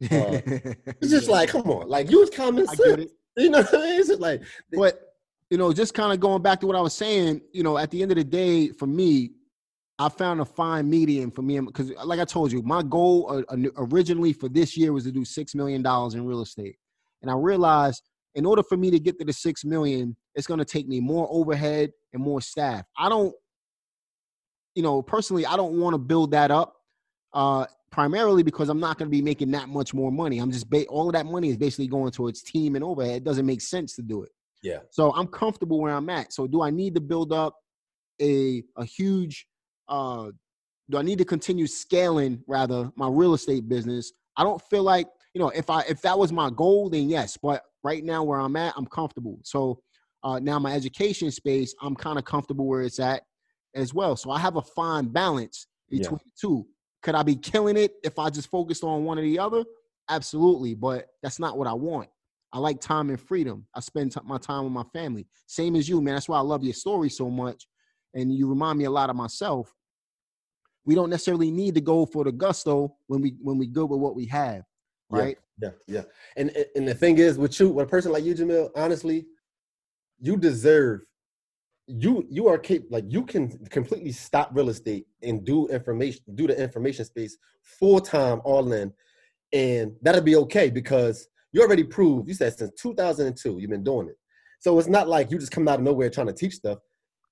it's 0.00 1.10
just 1.10 1.28
like, 1.28 1.50
come 1.50 1.70
on, 1.70 1.88
like 1.88 2.10
use 2.10 2.30
common 2.30 2.66
I 2.68 2.74
get 2.74 2.84
sense. 2.84 3.02
it. 3.02 3.10
You 3.36 3.50
know 3.50 3.62
what 3.62 3.74
I 3.74 3.78
mean? 3.78 4.00
It's 4.00 4.08
just 4.08 4.20
like 4.20 4.42
But 4.72 5.00
you 5.50 5.58
know, 5.58 5.72
just 5.72 5.94
kind 5.94 6.12
of 6.12 6.20
going 6.20 6.42
back 6.42 6.60
to 6.60 6.66
what 6.66 6.76
I 6.76 6.80
was 6.80 6.94
saying, 6.94 7.42
you 7.52 7.62
know, 7.62 7.78
at 7.78 7.90
the 7.90 8.02
end 8.02 8.10
of 8.10 8.16
the 8.16 8.24
day, 8.24 8.68
for 8.68 8.86
me, 8.86 9.30
I 9.98 10.08
found 10.08 10.40
a 10.40 10.44
fine 10.44 10.90
medium 10.90 11.30
for 11.30 11.42
me 11.42 11.60
because, 11.60 11.92
like 12.04 12.18
I 12.18 12.24
told 12.24 12.50
you, 12.50 12.62
my 12.62 12.82
goal 12.82 13.44
uh, 13.48 13.54
uh, 13.54 13.68
originally 13.76 14.32
for 14.32 14.48
this 14.48 14.76
year 14.76 14.92
was 14.92 15.04
to 15.04 15.12
do 15.12 15.24
six 15.24 15.54
million 15.54 15.82
dollars 15.82 16.14
in 16.14 16.26
real 16.26 16.42
estate, 16.42 16.76
and 17.22 17.30
I 17.30 17.34
realized 17.34 18.02
in 18.34 18.44
order 18.44 18.62
for 18.62 18.76
me 18.76 18.90
to 18.90 18.98
get 18.98 19.18
to 19.20 19.24
the 19.24 19.32
six 19.32 19.64
million, 19.64 20.16
it's 20.34 20.46
going 20.46 20.58
to 20.58 20.64
take 20.64 20.88
me 20.88 21.00
more 21.00 21.28
overhead 21.30 21.92
and 22.12 22.20
more 22.20 22.40
staff. 22.40 22.84
I 22.98 23.08
don't, 23.08 23.32
you 24.74 24.82
know, 24.82 25.00
personally, 25.02 25.46
I 25.46 25.56
don't 25.56 25.78
want 25.78 25.94
to 25.94 25.98
build 25.98 26.32
that 26.32 26.50
up. 26.50 26.74
Uh, 27.32 27.66
primarily 27.94 28.42
because 28.42 28.68
I'm 28.68 28.80
not 28.80 28.98
going 28.98 29.06
to 29.06 29.10
be 29.10 29.22
making 29.22 29.52
that 29.52 29.68
much 29.68 29.94
more 29.94 30.10
money. 30.10 30.40
I'm 30.40 30.50
just 30.50 30.68
ba- 30.68 30.86
all 30.86 31.06
of 31.06 31.12
that 31.12 31.26
money 31.26 31.50
is 31.50 31.56
basically 31.56 31.86
going 31.86 32.10
towards 32.10 32.42
team 32.42 32.74
and 32.74 32.82
overhead. 32.82 33.18
It 33.18 33.24
doesn't 33.24 33.46
make 33.46 33.60
sense 33.60 33.94
to 33.94 34.02
do 34.02 34.24
it. 34.24 34.32
yeah, 34.64 34.80
So 34.90 35.12
I'm 35.12 35.28
comfortable 35.28 35.80
where 35.80 35.94
I'm 35.94 36.10
at. 36.10 36.32
So 36.32 36.48
do 36.48 36.60
I 36.62 36.70
need 36.70 36.96
to 36.96 37.00
build 37.00 37.32
up 37.32 37.54
a 38.20 38.64
a 38.76 38.84
huge 38.84 39.46
uh 39.88 40.30
do 40.90 40.98
I 40.98 41.02
need 41.02 41.18
to 41.18 41.24
continue 41.24 41.66
scaling 41.66 42.42
rather 42.46 42.90
my 42.94 43.08
real 43.08 43.32
estate 43.34 43.68
business? 43.68 44.12
I 44.36 44.44
don't 44.44 44.60
feel 44.68 44.82
like, 44.82 45.06
you 45.32 45.40
know, 45.40 45.48
if 45.48 45.70
I 45.70 45.80
if 45.82 46.02
that 46.02 46.18
was 46.18 46.32
my 46.32 46.50
goal 46.50 46.90
then 46.90 47.08
yes, 47.08 47.36
but 47.36 47.62
right 47.82 48.04
now 48.04 48.22
where 48.22 48.40
I'm 48.40 48.56
at, 48.56 48.74
I'm 48.76 48.86
comfortable. 48.86 49.38
So 49.42 49.80
uh 50.22 50.38
now 50.38 50.58
my 50.58 50.74
education 50.74 51.30
space, 51.30 51.74
I'm 51.82 51.94
kind 51.96 52.18
of 52.18 52.24
comfortable 52.24 52.66
where 52.66 52.82
it's 52.82 53.00
at 53.00 53.22
as 53.74 53.92
well. 53.94 54.16
So 54.16 54.30
I 54.30 54.38
have 54.38 54.56
a 54.56 54.62
fine 54.62 55.06
balance 55.08 55.66
Yeah. 55.90 56.00
between 56.00 56.20
the 56.24 56.32
two. 56.40 56.66
Could 57.02 57.14
I 57.14 57.22
be 57.22 57.36
killing 57.36 57.76
it 57.76 57.92
if 58.02 58.18
I 58.18 58.30
just 58.30 58.50
focused 58.50 58.84
on 58.84 59.04
one 59.04 59.18
or 59.18 59.22
the 59.22 59.38
other? 59.38 59.64
Absolutely, 60.08 60.74
but 60.74 61.08
that's 61.22 61.38
not 61.38 61.56
what 61.58 61.66
I 61.66 61.72
want. 61.72 62.08
I 62.52 62.58
like 62.58 62.80
time 62.80 63.10
and 63.10 63.20
freedom. 63.20 63.66
I 63.74 63.80
spend 63.80 64.12
t- 64.12 64.20
my 64.24 64.38
time 64.38 64.64
with 64.64 64.72
my 64.72 64.84
family. 64.92 65.26
Same 65.46 65.74
as 65.76 65.88
you, 65.88 66.00
man. 66.00 66.14
That's 66.14 66.28
why 66.28 66.38
I 66.38 66.42
love 66.42 66.62
your 66.62 66.72
story 66.74 67.10
so 67.10 67.28
much. 67.28 67.66
And 68.14 68.32
you 68.32 68.48
remind 68.48 68.78
me 68.78 68.84
a 68.84 68.90
lot 68.90 69.10
of 69.10 69.16
myself. 69.16 69.74
We 70.86 70.94
don't 70.94 71.10
necessarily 71.10 71.50
need 71.50 71.74
to 71.74 71.80
go 71.80 72.06
for 72.06 72.24
the 72.24 72.32
gusto 72.32 72.94
when 73.06 73.20
we 73.20 73.34
when 73.40 73.58
we 73.58 73.66
good 73.66 73.86
with 73.86 74.00
what 74.00 74.14
we 74.14 74.26
have, 74.26 74.62
Yeah. 75.12 75.18
right? 75.18 75.38
yeah, 75.60 75.70
yeah. 75.86 76.02
And 76.36 76.50
and 76.76 76.86
the 76.86 76.94
thing 76.94 77.18
is, 77.18 77.38
with 77.38 77.58
you, 77.58 77.70
with 77.70 77.86
a 77.86 77.88
person 77.88 78.12
like 78.12 78.24
you, 78.24 78.34
Jamel, 78.34 78.70
honestly, 78.76 79.26
you 80.20 80.36
deserve. 80.36 81.00
You 81.86 82.26
you 82.30 82.48
are 82.48 82.58
capable. 82.58 82.94
Like 82.94 83.04
you 83.08 83.24
can 83.26 83.58
completely 83.66 84.12
stop 84.12 84.50
real 84.52 84.70
estate 84.70 85.06
and 85.22 85.44
do 85.44 85.66
information, 85.68 86.22
do 86.34 86.46
the 86.46 86.58
information 86.58 87.04
space 87.04 87.36
full 87.62 88.00
time, 88.00 88.40
all 88.44 88.72
in, 88.72 88.90
and 89.52 89.94
that'll 90.00 90.22
be 90.22 90.36
okay 90.36 90.70
because 90.70 91.28
you 91.52 91.60
already 91.62 91.84
proved. 91.84 92.26
You 92.28 92.34
said 92.34 92.56
since 92.56 92.72
2002 92.80 93.58
you've 93.58 93.70
been 93.70 93.84
doing 93.84 94.08
it, 94.08 94.16
so 94.60 94.78
it's 94.78 94.88
not 94.88 95.08
like 95.08 95.30
you 95.30 95.38
just 95.38 95.52
come 95.52 95.68
out 95.68 95.78
of 95.78 95.84
nowhere 95.84 96.08
trying 96.08 96.26
to 96.28 96.32
teach 96.32 96.54
stuff. 96.54 96.78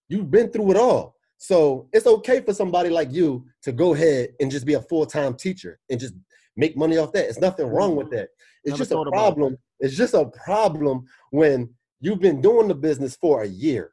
You've 0.09 0.31
been 0.31 0.51
through 0.51 0.73
it 0.73 0.77
all. 0.77 1.17
So 1.39 1.89
it's 1.93 2.07
okay 2.07 2.41
for 2.41 2.55
somebody 2.55 2.89
like 2.89 3.13
you 3.13 3.45
to 3.63 3.73
go 3.73 3.95
ahead 3.95 4.29
and 4.41 4.51
just 4.51 4.65
be 4.65 4.75
a 4.75 4.81
full 4.81 5.07
time 5.07 5.35
teacher 5.35 5.81
and 5.91 5.99
just 5.99 6.15
make 6.57 6.77
money 6.77 6.99
off 6.99 7.13
that. 7.13 7.29
It's 7.29 7.41
nothing 7.41 7.67
wrong 7.67 7.97
with 7.97 8.11
that. 8.11 8.29
It's 8.65 8.73
Never 8.73 8.79
just 8.79 8.93
a 8.93 9.11
problem. 9.11 9.57
It's 9.81 9.97
just 9.97 10.15
a 10.15 10.27
problem 10.45 11.05
when 11.31 11.69
you've 12.01 12.21
been 12.21 12.41
doing 12.41 12.69
the 12.69 12.75
business 12.75 13.17
for 13.17 13.43
a 13.43 13.49
year, 13.49 13.91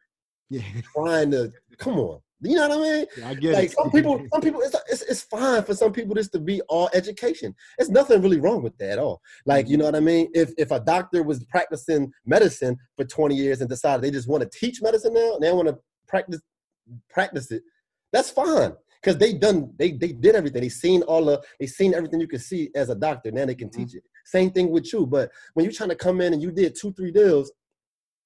Yeah, 0.49 0.61
trying 0.95 1.31
to 1.31 1.51
come 1.77 1.97
on. 1.97 2.19
You 2.41 2.55
know 2.55 2.69
what 2.69 2.77
I 2.77 2.81
mean? 2.81 3.05
I 3.25 3.33
get 3.33 3.53
Like 3.53 3.65
it. 3.65 3.71
some 3.71 3.91
people, 3.91 4.25
some 4.31 4.41
people, 4.41 4.61
it's, 4.61 4.75
it's 4.89 5.01
it's 5.01 5.21
fine 5.23 5.61
for 5.63 5.73
some 5.73 5.91
people 5.91 6.15
just 6.15 6.31
to 6.33 6.39
be 6.39 6.61
all 6.69 6.89
education. 6.93 7.53
It's 7.77 7.89
nothing 7.89 8.21
really 8.21 8.39
wrong 8.39 8.63
with 8.63 8.77
that 8.77 8.91
at 8.91 8.99
all. 8.99 9.21
Like 9.45 9.67
you 9.67 9.73
mm-hmm. 9.73 9.79
know 9.79 9.85
what 9.85 9.95
I 9.95 9.99
mean? 9.99 10.29
If 10.33 10.53
if 10.57 10.71
a 10.71 10.79
doctor 10.79 11.21
was 11.23 11.43
practicing 11.45 12.13
medicine 12.25 12.77
for 12.95 13.03
20 13.03 13.35
years 13.35 13.59
and 13.59 13.69
decided 13.69 14.03
they 14.03 14.11
just 14.11 14.29
want 14.29 14.43
to 14.43 14.57
teach 14.57 14.81
medicine 14.81 15.13
now 15.13 15.33
and 15.33 15.43
they 15.43 15.51
want 15.51 15.67
to 15.67 15.77
practice 16.09 16.41
practice 17.09 17.51
it, 17.51 17.63
that's 18.11 18.29
fine 18.31 18.73
because 19.01 19.17
they 19.17 19.33
done 19.33 19.71
they 19.77 19.91
they 19.91 20.11
did 20.11 20.35
everything. 20.35 20.61
They 20.61 20.69
seen 20.69 21.03
all 21.03 21.25
the 21.25 21.41
they 21.59 21.67
seen 21.67 21.93
everything 21.93 22.19
you 22.19 22.27
can 22.27 22.39
see 22.39 22.69
as 22.75 22.89
a 22.89 22.95
doctor. 22.95 23.31
Now 23.31 23.45
they 23.45 23.55
can 23.55 23.69
mm-hmm. 23.69 23.85
teach 23.85 23.95
it. 23.95 24.03
Same 24.25 24.51
thing 24.51 24.69
with 24.69 24.91
you. 24.91 25.05
But 25.05 25.31
when 25.53 25.63
you're 25.63 25.73
trying 25.73 25.89
to 25.89 25.95
come 25.95 26.21
in 26.21 26.33
and 26.33 26.41
you 26.41 26.51
did 26.51 26.75
two 26.75 26.91
three 26.93 27.11
deals, 27.11 27.51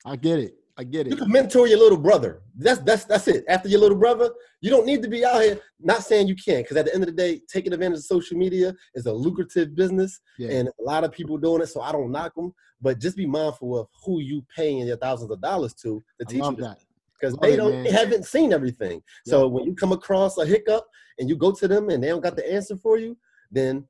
I 0.05 0.15
get 0.15 0.39
it. 0.39 0.55
I 0.75 0.83
get 0.83 1.05
it. 1.05 1.11
you 1.11 1.17
can 1.17 1.31
mentor 1.31 1.67
your 1.67 1.77
little 1.77 1.99
brother. 1.99 2.41
That's 2.57 2.79
that's 2.81 3.05
that's 3.05 3.27
it. 3.27 3.45
After 3.47 3.69
your 3.69 3.79
little 3.79 3.97
brother, 3.97 4.31
you 4.59 4.71
don't 4.71 4.87
need 4.87 5.03
to 5.03 5.07
be 5.07 5.23
out 5.23 5.43
here. 5.43 5.59
Not 5.79 6.03
saying 6.03 6.27
you 6.27 6.35
can't, 6.35 6.63
because 6.65 6.77
at 6.77 6.85
the 6.85 6.95
end 6.95 7.03
of 7.03 7.07
the 7.07 7.15
day, 7.15 7.41
taking 7.47 7.73
advantage 7.73 7.99
of 7.99 8.05
social 8.05 8.37
media 8.37 8.73
is 8.95 9.05
a 9.05 9.13
lucrative 9.13 9.75
business, 9.75 10.19
Yeah. 10.39 10.49
and 10.49 10.67
a 10.67 10.83
lot 10.83 11.03
of 11.03 11.11
people 11.11 11.37
doing 11.37 11.61
it. 11.61 11.67
So 11.67 11.81
I 11.81 11.91
don't 11.91 12.11
knock 12.11 12.33
them, 12.33 12.53
but 12.81 12.99
just 12.99 13.15
be 13.15 13.27
mindful 13.27 13.79
of 13.79 13.87
who 14.03 14.19
you 14.19 14.43
paying 14.55 14.87
your 14.87 14.97
thousands 14.97 15.29
of 15.29 15.41
dollars 15.41 15.75
to 15.75 16.01
to 16.19 16.25
I 16.27 16.31
teach 16.31 16.41
love 16.41 16.57
you 16.57 16.63
that. 16.63 16.79
Because 17.23 17.37
they 17.41 17.55
don't 17.55 17.71
man. 17.71 17.83
they 17.83 17.91
haven't 17.91 18.25
seen 18.25 18.51
everything. 18.51 19.01
So 19.25 19.47
when 19.47 19.63
you 19.63 19.75
come 19.75 19.91
across 19.91 20.37
a 20.37 20.45
hiccup 20.45 20.85
and 21.19 21.29
you 21.29 21.37
go 21.37 21.51
to 21.51 21.67
them 21.67 21.89
and 21.89 22.03
they 22.03 22.09
don't 22.09 22.21
got 22.21 22.35
the 22.35 22.51
answer 22.51 22.75
for 22.75 22.97
you, 22.97 23.17
then 23.51 23.87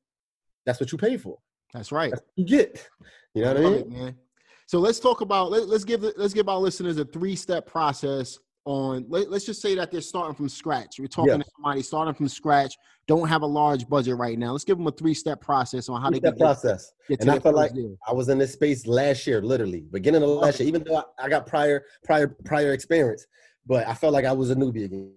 that's 0.66 0.80
what 0.80 0.92
you 0.92 0.98
pay 0.98 1.18
for. 1.18 1.38
That's 1.74 1.92
right. 1.92 2.12
That's 2.12 2.22
what 2.22 2.32
you 2.36 2.46
get. 2.46 2.88
You 3.34 3.42
know 3.42 3.54
what 3.54 3.58
I 3.58 3.70
mean? 3.70 3.74
it, 3.74 3.90
man. 3.90 4.16
So 4.68 4.80
let's 4.80 5.00
talk 5.00 5.22
about 5.22 5.50
let, 5.52 5.68
let's 5.68 5.84
give 5.84 6.04
let's 6.04 6.34
give 6.34 6.48
our 6.48 6.60
listeners 6.60 6.98
a 6.98 7.06
three 7.06 7.36
step 7.36 7.66
process 7.66 8.38
on 8.66 9.06
let, 9.10 9.28
us 9.28 9.44
just 9.44 9.62
say 9.62 9.76
that 9.76 9.92
they're 9.92 10.02
starting 10.02 10.36
from 10.36 10.50
scratch. 10.50 11.00
We're 11.00 11.08
talking 11.08 11.32
Yeah. 11.32 11.38
to 11.38 11.46
somebody 11.56 11.82
starting 11.82 12.14
from 12.14 12.28
scratch, 12.30 12.78
don't 13.08 13.28
have 13.28 13.42
a 13.42 13.46
large 13.46 13.88
budget 13.88 14.16
right 14.18 14.38
now. 14.38 14.52
Let's 14.52 14.64
give 14.64 14.78
them 14.78 14.88
a 14.88 14.92
three 14.92 15.14
step 15.14 15.42
process 15.42 15.90
on 15.90 16.02
how 16.02 16.10
they 16.10 16.20
That 16.20 16.32
can 16.32 16.38
get, 16.38 16.44
process. 16.44 16.92
get 17.10 17.22
And 17.22 17.32
I 17.32 17.40
felt 17.40 17.56
like. 17.56 17.74
I 18.08 18.14
was 18.14 18.30
in 18.30 18.38
this 18.38 18.54
space 18.54 18.88
last 18.88 19.28
year, 19.28 19.42
literally 19.42 19.82
beginning 19.92 20.24
of 20.24 20.30
last 20.30 20.60
year. 20.60 20.68
Even 20.70 20.84
though 20.84 20.98
I, 20.98 21.26
I 21.26 21.30
got 21.30 21.46
prior, 21.46 21.84
prior, 22.04 22.28
prior 22.46 22.74
experience, 22.74 23.26
but 23.66 23.88
I 23.88 23.94
felt 23.94 24.14
like 24.14 24.26
I 24.26 24.32
was 24.32 24.50
a 24.52 24.56
newbie 24.56 24.86
again. 24.86 25.14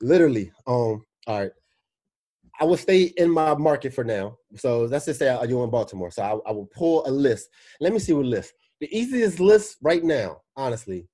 Literally. 0.00 0.52
Um. 0.66 1.04
All 1.26 1.40
right. 1.40 1.52
I 2.60 2.64
will 2.64 2.76
stay 2.76 3.12
in 3.16 3.30
my 3.30 3.54
market 3.54 3.94
for 3.94 4.02
now. 4.02 4.36
So 4.56 4.82
let's 4.84 5.04
just 5.04 5.20
say 5.20 5.26
you're 5.48 5.62
in 5.62 5.70
Baltimore. 5.70 6.10
So 6.10 6.22
I, 6.22 6.50
I 6.50 6.52
will 6.52 6.66
pull 6.74 7.06
a 7.06 7.10
list. 7.10 7.48
Let 7.80 7.92
me 7.92 8.00
see 8.00 8.12
what 8.12 8.26
list. 8.26 8.52
The 8.80 8.88
easiest 8.96 9.38
list 9.38 9.76
right 9.80 10.02
now, 10.02 10.40
honestly, 10.56 11.06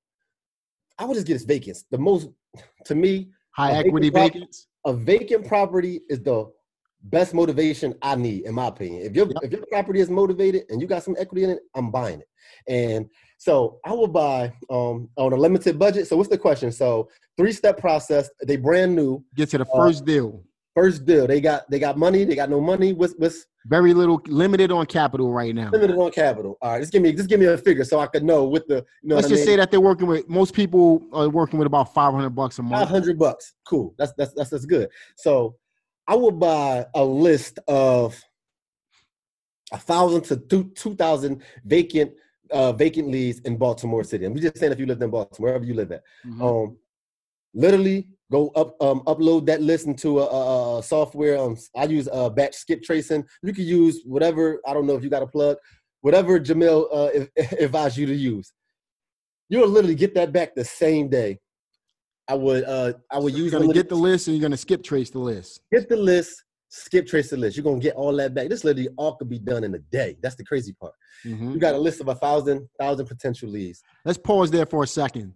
I 0.98 1.04
would 1.04 1.14
just 1.14 1.26
get 1.26 1.35
this 1.35 1.44
vacants. 1.44 1.85
The 1.90 1.98
most, 1.98 2.28
to 2.87 2.94
me, 2.94 3.30
high 3.50 3.72
equity 3.72 4.11
vacant 4.11 4.35
vacants. 4.35 4.68
a 4.85 4.92
vacant 4.92 5.46
property 5.46 6.00
is 6.09 6.22
the 6.22 6.50
best 7.04 7.35
motivation 7.35 7.94
I 8.02 8.16
need, 8.16 8.44
in 8.44 8.54
my 8.54 8.66
opinion. 8.66 9.02
If 9.02 9.14
your 9.14 9.26
Yep. 9.26 9.37
if 9.42 9.52
your 9.52 9.66
property 9.70 10.00
is 10.00 10.11
motivated 10.11 10.64
and 10.68 10.80
you 10.80 10.87
got 10.87 11.02
some 11.02 11.16
equity 11.18 11.44
in 11.44 11.50
it, 11.50 11.61
I'm 11.74 11.90
buying 11.90 12.20
it. 12.20 12.28
And 12.68 13.09
so 13.38 13.78
I 13.85 13.92
will 13.92 14.09
buy 14.09 14.52
um, 14.70 15.11
on 15.16 15.33
a 15.33 15.37
limited 15.37 15.78
budget. 15.78 16.07
So 16.07 16.16
what's 16.16 16.30
the 16.30 16.38
question? 16.38 16.72
So 16.72 17.09
three 17.37 17.52
step 17.52 17.78
process. 17.78 18.30
They 18.46 18.57
brand 18.57 18.94
new. 18.94 19.24
Get 19.35 19.50
to 19.50 19.59
the 19.59 19.66
uh, 19.66 19.76
first 19.76 20.04
deal. 20.04 20.42
First 20.74 21.04
deal. 21.04 21.26
They 21.26 21.40
got 21.40 21.70
they 21.70 21.78
got 21.78 21.98
money. 21.98 22.24
They 22.24 22.35
got 22.35 22.50
no 22.50 22.61
money. 22.61 22.92
What's 22.92 23.14
what's 23.18 23.46
Very 23.66 23.94
little 23.94 24.20
limited 24.27 24.70
on 24.70 24.85
capital 24.85 25.33
right 25.33 25.55
now. 25.55 25.70
limited 25.70 25.96
on 25.96 26.11
capital? 26.11 26.59
All 26.61 26.72
right, 26.72 26.81
just 26.81 26.92
give 26.92 27.00
me 27.03 27.12
just 27.12 27.29
give 27.31 27.40
me 27.40 27.46
a 27.46 27.57
figure 27.57 27.85
so 27.85 27.98
I 27.98 28.07
could 28.07 28.22
know 28.22 28.44
with 28.44 28.66
the 28.66 28.85
you 29.03 29.09
know 29.09 29.14
Let's 29.16 29.24
what 29.29 29.33
I 29.33 29.37
just 29.37 29.40
mean? 29.40 29.46
say 29.55 29.57
that 29.57 29.70
they're 29.70 29.81
working 29.81 30.07
with 30.07 30.29
most 30.29 30.53
people 30.55 31.03
are 31.12 31.29
working 31.31 31.59
with 31.59 31.66
about 31.66 31.94
500 31.94 32.31
bucks 32.31 32.59
a 32.59 32.62
month. 32.62 32.88
hundred 32.90 33.18
bucks. 33.18 33.55
Cool. 33.66 33.94
That's 33.96 34.12
that's 34.18 34.35
that's 34.35 34.50
that's 34.50 34.66
good. 34.66 34.88
So 35.16 35.57
I 36.07 36.14
will 36.14 36.31
buy 36.33 36.85
a 36.94 37.03
list 37.03 37.59
of 37.66 38.20
a 39.72 39.79
thousand 39.79 40.22
to 40.24 40.37
two 40.37 40.64
two 40.74 40.94
thousand 40.94 41.42
vacant 41.64 42.12
uh 42.50 42.72
vacant 42.72 43.09
leads 43.09 43.40
in 43.40 43.57
Baltimore 43.57 44.05
City. 44.05 44.27
I'm 44.27 44.37
just 44.37 44.59
saying 44.59 44.72
if 44.72 44.79
you 44.79 44.85
lived 44.85 45.03
in 45.03 45.09
Baltimore, 45.11 45.48
wherever 45.50 45.64
you 45.64 45.72
live 45.74 45.90
at. 45.90 46.03
Mhm. 46.27 46.42
Um 46.66 46.77
literally 47.55 48.09
go 48.31 48.49
up 48.51 48.81
um 48.83 49.01
upload 49.07 49.47
that 49.47 49.61
list 49.61 49.87
into 49.87 50.21
a, 50.21 50.25
a, 50.25 50.79
a 50.79 50.83
software. 50.83 51.39
Um 51.39 51.57
I 51.77 51.85
use 51.85 52.09
uh 52.13 52.31
batch 52.31 52.55
skip 52.55 52.83
tracing. 52.83 53.25
You 53.43 53.53
can 53.53 53.65
use 53.65 54.03
whatever, 54.05 54.61
I 54.67 54.73
don't 54.75 54.87
know 54.87 54.97
if 54.97 55.05
you 55.05 55.11
got 55.11 55.23
a 55.23 55.27
plug, 55.27 55.57
whatever 56.01 56.41
Jamel 56.41 56.87
uh 56.93 57.27
advised 57.61 57.97
you 57.97 58.07
to 58.07 58.15
use. 58.15 58.53
You'll 59.49 59.68
literally 59.68 59.95
get 59.95 60.14
that 60.14 60.33
back 60.33 60.55
the 60.55 60.64
same 60.64 61.09
day. 61.09 61.39
I 62.27 62.35
would 62.35 62.64
uh 62.64 62.95
I 63.12 63.18
would 63.18 63.35
use. 63.35 63.53
You're 63.53 63.61
gonna 63.61 63.75
get 63.75 63.89
the 63.89 63.97
list 63.97 64.29
and 64.29 64.37
you're 64.37 64.43
gonna 64.43 64.57
skip 64.57 64.83
trace 64.83 65.11
the 65.11 65.18
list. 65.18 65.61
get 65.70 65.91
the 65.91 65.97
list, 65.97 66.43
skip 66.70 67.07
trace 67.07 67.29
the 67.29 67.37
list. 67.37 67.57
You're 67.57 67.64
gonna 67.64 67.79
get 67.79 67.95
all 67.95 68.16
that 68.16 68.33
back. 68.33 68.49
This 68.49 68.64
literally 68.64 68.89
all 68.97 69.16
could 69.16 69.29
be 69.29 69.39
done 69.39 69.62
in 69.64 69.75
a 69.75 69.79
day. 69.79 70.16
That's 70.22 70.35
the 70.35 70.45
crazy 70.45 70.72
part. 70.72 70.95
Mhm. 71.27 71.53
You 71.53 71.59
got 71.61 71.75
a 71.75 71.79
list 71.79 72.01
of 72.01 72.09
a 72.09 72.14
thousand 72.14 72.66
thousand 72.81 73.07
potential 73.07 73.51
leads. 73.51 73.83
let's 74.07 74.16
pause 74.16 74.51
there 74.51 74.64
for 74.64 74.83
a 74.83 74.87
second 74.87 75.35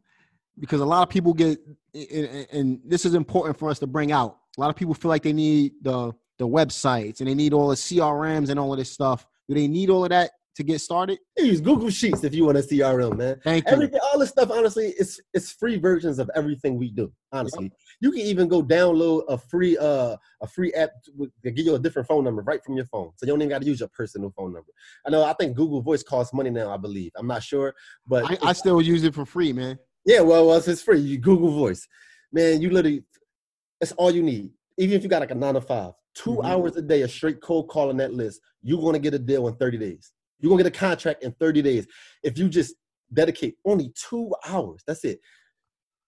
because 0.60 0.80
a 0.80 0.84
lot 0.84 1.02
of 1.02 1.08
people 1.08 1.32
get 1.34 1.58
and, 1.94 2.80
this 2.84 3.04
is 3.04 3.14
important 3.14 3.58
for 3.58 3.70
us 3.70 3.78
to 3.78 3.86
bring 3.86 4.12
out 4.12 4.38
a 4.56 4.60
lot 4.60 4.70
of 4.70 4.76
people 4.76 4.94
feel 4.94 5.08
like 5.08 5.22
they 5.22 5.32
need 5.32 5.72
the 5.82 6.12
the 6.38 6.46
websites 6.46 7.20
and 7.20 7.28
they 7.28 7.34
need 7.34 7.52
all 7.52 7.68
the 7.68 7.74
crms 7.74 8.50
and 8.50 8.58
all 8.58 8.72
of 8.72 8.78
this 8.78 8.90
stuff 8.90 9.26
Do 9.48 9.54
they 9.54 9.68
need 9.68 9.90
all 9.90 10.04
of 10.04 10.10
that 10.10 10.30
to 10.58 10.64
get 10.64 10.80
started? 10.80 11.18
Use 11.38 11.60
Google 11.60 11.88
Sheets 11.88 12.24
if 12.24 12.34
you 12.34 12.44
want 12.44 12.58
a 12.58 12.60
CRM, 12.60 13.16
man. 13.16 13.40
Thank 13.44 13.64
you. 13.64 13.72
Everything, 13.72 14.00
all 14.12 14.18
this 14.18 14.30
stuff, 14.30 14.50
honestly, 14.50 14.92
it's 14.98 15.20
it's 15.32 15.52
free 15.52 15.78
versions 15.78 16.18
of 16.18 16.28
everything 16.34 16.76
we 16.76 16.90
do. 16.90 17.12
Honestly, 17.32 17.70
you 18.00 18.10
can 18.10 18.22
even 18.22 18.48
go 18.48 18.62
download 18.62 19.22
a 19.28 19.38
free 19.38 19.78
uh 19.78 20.16
a 20.42 20.46
free 20.48 20.72
app 20.74 20.90
to 21.04 21.30
to 21.44 21.50
give 21.52 21.64
you 21.64 21.76
a 21.76 21.78
different 21.78 22.08
phone 22.08 22.24
number 22.24 22.42
right 22.42 22.62
from 22.62 22.74
your 22.76 22.86
phone, 22.86 23.12
so 23.16 23.24
you 23.24 23.32
don't 23.32 23.40
even 23.40 23.50
got 23.50 23.62
to 23.62 23.68
use 23.68 23.80
your 23.80 23.88
personal 23.88 24.30
phone 24.36 24.52
number. 24.52 24.70
I 25.06 25.10
know. 25.10 25.22
I 25.22 25.32
think 25.34 25.56
Google 25.56 25.80
Voice 25.80 26.02
costs 26.02 26.34
money 26.34 26.50
now. 26.50 26.70
I 26.70 26.76
believe. 26.76 27.12
I'm 27.16 27.28
not 27.28 27.42
sure, 27.44 27.72
but 28.06 28.24
I, 28.28 28.50
I 28.50 28.52
still 28.52 28.82
use 28.82 29.04
it 29.04 29.14
for 29.14 29.24
free, 29.24 29.52
man. 29.52 29.78
Yeah, 30.08 30.20
well, 30.20 30.46
well, 30.46 30.56
it's 30.56 30.82
free. 30.82 31.00
You 31.00 31.18
Google 31.18 31.50
Voice, 31.50 31.86
man. 32.32 32.62
You 32.62 32.70
literally, 32.70 33.04
that's 33.78 33.92
all 33.92 34.10
you 34.10 34.22
need. 34.22 34.50
Even 34.78 34.96
if 34.96 35.02
you 35.02 35.08
got 35.10 35.20
like 35.20 35.30
a 35.30 35.34
nine 35.34 35.52
to 35.52 35.60
five, 35.60 35.92
2 36.14 36.30
Mhm. 36.36 36.46
hours 36.46 36.76
a 36.76 36.82
day 36.82 37.02
of 37.02 37.10
straight 37.10 37.42
cold 37.42 37.68
calling 37.68 37.98
that 37.98 38.14
list, 38.14 38.40
you're 38.62 38.80
gonna 38.80 38.98
get 38.98 39.12
a 39.12 39.18
deal 39.18 39.48
in 39.48 39.56
30 39.56 39.76
days. 39.76 40.12
You're 40.40 40.48
gonna 40.48 40.62
get 40.62 40.74
a 40.74 40.78
contract 40.78 41.22
in 41.24 41.32
30 41.32 41.60
days 41.60 41.86
if 42.22 42.38
you 42.38 42.48
just 42.48 42.74
dedicate 43.12 43.58
only 43.66 43.92
two 44.08 44.34
hours. 44.46 44.82
That's 44.86 45.04
it. 45.04 45.20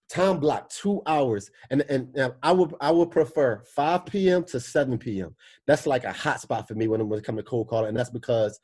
Time 0.09 0.39
block 0.39 0.69
two 0.69 1.03
hours, 1.05 1.51
and 1.69 1.83
and, 1.87 2.09
and 2.17 2.33
I 2.41 2.53
would 2.53 2.73
I 2.81 2.89
would 2.89 3.11
prefer 3.11 3.61
5 3.75 4.05
p.m. 4.07 4.43
to 4.45 4.59
7 4.59 4.97
p.m. 4.97 5.35
That's 5.67 5.85
like 5.85 6.05
a 6.05 6.11
hot 6.11 6.41
spot 6.41 6.67
for 6.67 6.73
me 6.73 6.87
when 6.87 7.07
when 7.07 7.19
it 7.19 7.25
comes 7.25 7.37
to 7.37 7.43
cold 7.43 7.67
calling, 7.67 7.89
and 7.89 7.97
that's 7.97 8.09
because 8.09 8.59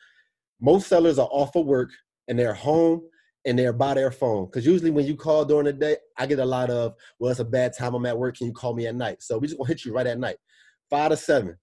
most 0.59 0.87
sellers 0.87 1.19
are 1.19 1.29
off 1.31 1.55
of 1.55 1.67
work 1.67 1.91
and 2.27 2.39
they're 2.39 2.55
home 2.55 3.03
and 3.47 3.57
they're 3.57 3.73
by 3.73 3.93
their 3.93 4.11
phone. 4.11 4.45
Because 4.45 4.65
usually 4.65 4.91
when 4.91 5.07
you 5.07 5.15
call 5.15 5.45
during 5.45 5.65
the 5.65 5.73
day, 5.73 5.95
I 6.17 6.25
get 6.25 6.39
a 6.39 6.45
lot 6.45 6.69
of, 6.69 6.95
well, 7.17 7.31
it's 7.31 7.39
a 7.39 7.45
bad 7.45 7.73
time. 7.75 7.95
I'm 7.95 8.05
at 8.05 8.17
work. 8.17 8.37
Can 8.37 8.47
you 8.47 8.53
call 8.53 8.75
me 8.75 8.85
at 8.87 8.95
night? 8.95 9.23
So 9.23 9.37
we 9.37 9.47
just 9.47 9.57
gonna 9.57 9.69
hit 9.69 9.85
you 9.85 9.93
right 9.93 10.05
at 10.05 10.19
night, 10.19 10.35
five 10.89 11.11
to 11.11 11.17
seven, 11.17 11.57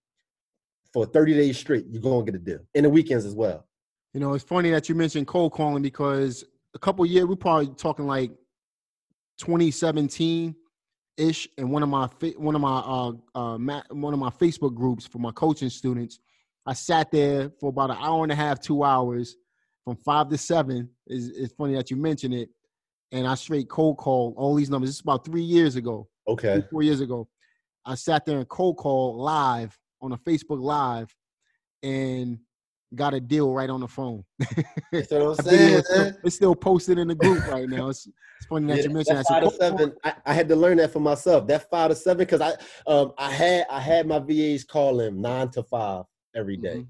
for 0.93 1.05
30 1.05 1.35
days 1.35 1.59
straight. 1.59 1.85
You're 1.89 2.03
gonna 2.03 2.25
get 2.25 2.35
a 2.35 2.39
deal. 2.39 2.61
In 2.73 2.85
the 2.85 2.91
weekends 2.91 3.27
as 3.27 3.35
well. 3.35 3.67
You 4.15 4.21
know, 4.21 4.33
it's 4.33 4.45
funny 4.45 4.71
that 4.71 4.89
you 4.89 4.95
mentioned 4.95 5.27
cold 5.27 5.53
calling 5.53 5.83
because 5.83 6.43
a 6.75 6.79
couple 6.79 7.05
years, 7.05 7.27
we're 7.27 7.37
probably 7.37 7.69
talking 7.75 8.07
like 8.07 8.31
2017 9.39 10.55
ish, 11.19 11.49
and 11.59 11.71
one 11.71 11.83
of 11.83 11.89
my 11.91 12.09
one 12.37 12.55
of 12.55 12.61
my 12.61 12.79
uh, 12.79 13.13
uh 13.35 13.59
one 13.91 14.15
of 14.15 14.19
my 14.19 14.31
Facebook 14.31 14.75
groups 14.75 15.07
for 15.07 15.19
my 15.19 15.33
coaching 15.33 15.69
students, 15.69 16.19
I 16.65 16.73
sat 16.73 17.11
there 17.11 17.51
for 17.61 17.69
about 17.69 17.91
an 17.91 17.99
hour 18.01 18.23
and 18.23 18.33
a 18.33 18.37
half, 18.37 18.61
two 18.61 18.85
hours, 18.85 19.37
from 19.85 19.97
five 19.97 20.29
to 20.31 20.39
seven. 20.39 20.89
Is 21.07 21.29
it's 21.29 21.55
funny 21.55 21.75
that 21.75 21.91
you 21.91 21.97
mentioned 21.97 22.35
it, 22.35 22.49
and 23.13 23.27
I 23.27 23.35
straight 23.35 23.69
cold 23.69 23.99
call 23.99 24.35
all 24.37 24.55
these 24.55 24.71
numbers. 24.71 24.91
This 24.91 24.97
is 24.97 25.03
about 25.03 25.25
three 25.25 25.43
years 25.43 25.77
ago, 25.77 26.09
Okay. 26.29 26.55
three, 26.55 26.65
four 26.71 26.83
years 26.83 27.01
ago. 27.01 27.29
I 27.85 27.95
sat 27.95 28.25
there 28.25 28.39
and 28.39 28.49
cold 28.49 28.79
call 28.79 29.17
live 29.19 29.79
on 30.01 30.13
a 30.13 30.19
Facebook 30.19 30.61
Live, 30.63 31.15
and 31.83 32.39
got 32.95 33.13
a 33.15 33.21
deal 33.21 33.53
right 33.53 33.69
on 33.71 33.81
the 33.81 33.89
phone. 33.89 34.25
That's 34.93 35.11
what 35.11 35.23
I'm 35.23 35.35
saying. 35.35 35.75
is 35.79 35.87
still, 35.87 36.13
it's 36.25 36.37
still 36.37 36.55
posted 36.55 36.99
in 36.99 37.09
the 37.09 37.15
group 37.15 37.47
right 37.47 37.69
now. 37.69 37.89
It's, 37.89 38.07
it's 38.07 38.47
funny 38.49 38.67
that 38.69 38.79
Yeah, 38.79 38.85
you 38.85 38.91
mentioned 38.91 39.19
that 39.19 39.27
that. 39.27 39.35
five 39.35 39.43
So 39.43 39.51
to 39.51 39.57
seven. 39.57 39.93
I, 40.05 40.15
I 40.27 40.33
had 40.35 40.49
to 40.49 40.57
learn 40.57 40.77
that 40.79 40.93
for 40.93 41.01
myself. 41.01 41.47
That 41.47 41.69
five 41.71 41.91
to 41.91 41.97
seven, 41.97 42.19
because 42.19 42.41
I 42.41 42.53
um 42.91 43.13
I 43.19 43.31
had 43.31 43.67
I 43.71 43.81
had 43.81 44.07
my 44.07 44.19
VAs 44.19 44.65
call 44.65 45.01
him 45.01 45.21
nine 45.21 45.51
to 45.51 45.63
five 45.63 46.05
every 46.35 46.57
day. 46.57 46.77
Mhm. 46.77 46.87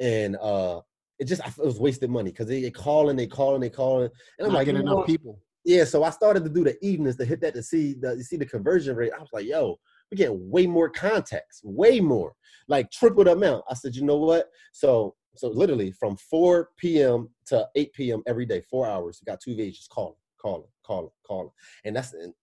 and 0.00 0.36
uh 0.36 0.80
it 1.22 1.26
just 1.26 1.40
I 1.40 1.48
it 1.48 1.64
was 1.64 1.78
wasted 1.78 2.10
money 2.10 2.30
because 2.30 2.48
they, 2.48 2.60
they 2.60 2.66
and 2.66 3.18
they 3.18 3.28
call 3.28 3.54
and 3.54 3.62
they 3.62 3.70
call 3.70 4.02
and 4.02 4.10
I'm 4.40 4.48
not 4.48 4.54
like, 4.54 4.64
getting 4.66 4.80
you 4.80 4.86
know 4.86 4.94
enough 4.94 5.06
people. 5.06 5.38
yeah. 5.64 5.84
So 5.84 6.02
I 6.02 6.10
started 6.10 6.42
to 6.42 6.50
do 6.50 6.64
the 6.64 6.76
evenings 6.84 7.16
to 7.16 7.24
hit 7.24 7.40
that 7.42 7.54
to 7.54 7.62
see 7.62 7.94
the 7.94 8.16
you 8.16 8.24
see 8.24 8.36
the 8.36 8.44
conversion 8.44 8.96
rate. 8.96 9.12
I 9.16 9.20
was 9.20 9.30
like, 9.32 9.46
yo, 9.46 9.78
we 10.10 10.16
get 10.16 10.34
way 10.34 10.66
more 10.66 10.90
contacts, 10.90 11.60
way 11.62 12.00
more, 12.00 12.34
like 12.66 12.90
triple 12.90 13.22
the 13.22 13.32
amount. 13.32 13.64
I 13.70 13.74
said, 13.74 13.94
you 13.94 14.04
know 14.04 14.16
what? 14.16 14.50
So 14.72 15.14
so 15.36 15.48
literally 15.48 15.92
from 15.92 16.16
4 16.16 16.70
p.m. 16.76 17.30
to 17.46 17.68
8 17.76 17.92
p.m. 17.92 18.22
every 18.26 18.44
day, 18.44 18.60
four 18.68 18.88
hours. 18.88 19.20
You 19.20 19.30
got 19.30 19.40
two 19.40 19.54
just 19.54 19.90
calling, 19.90 20.16
calling, 20.40 20.66
calling, 20.84 21.10
calling, 21.24 21.50
and 21.84 21.94
that's 21.94 22.14
and 22.14 22.34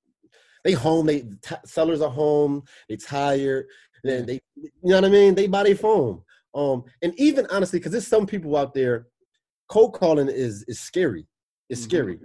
they 0.64 0.72
home. 0.72 1.06
They 1.06 1.22
t- 1.22 1.66
sellers 1.66 2.02
are 2.02 2.10
home. 2.10 2.64
They 2.88 2.96
tired. 2.96 3.66
Then 4.06 4.26
they, 4.26 4.40
you 4.56 4.72
know 4.84 4.96
what 4.96 5.06
I 5.06 5.10
mean. 5.10 5.36
They 5.36 5.48
buy 5.48 5.64
their 5.64 5.76
phone. 5.76 6.22
Um, 6.54 6.84
and 7.02 7.14
even 7.20 7.46
honestly, 7.52 7.80
because 7.80 7.92
there's 7.92 8.08
some 8.08 8.26
people 8.26 8.56
out 8.58 8.74
there, 8.74 9.08
cold 9.70 9.94
calling 9.94 10.28
is 10.30 10.64
is 10.68 10.80
scary. 10.80 11.28
It's 11.70 11.82
Mhm. 11.82 11.86
scary. 11.86 12.20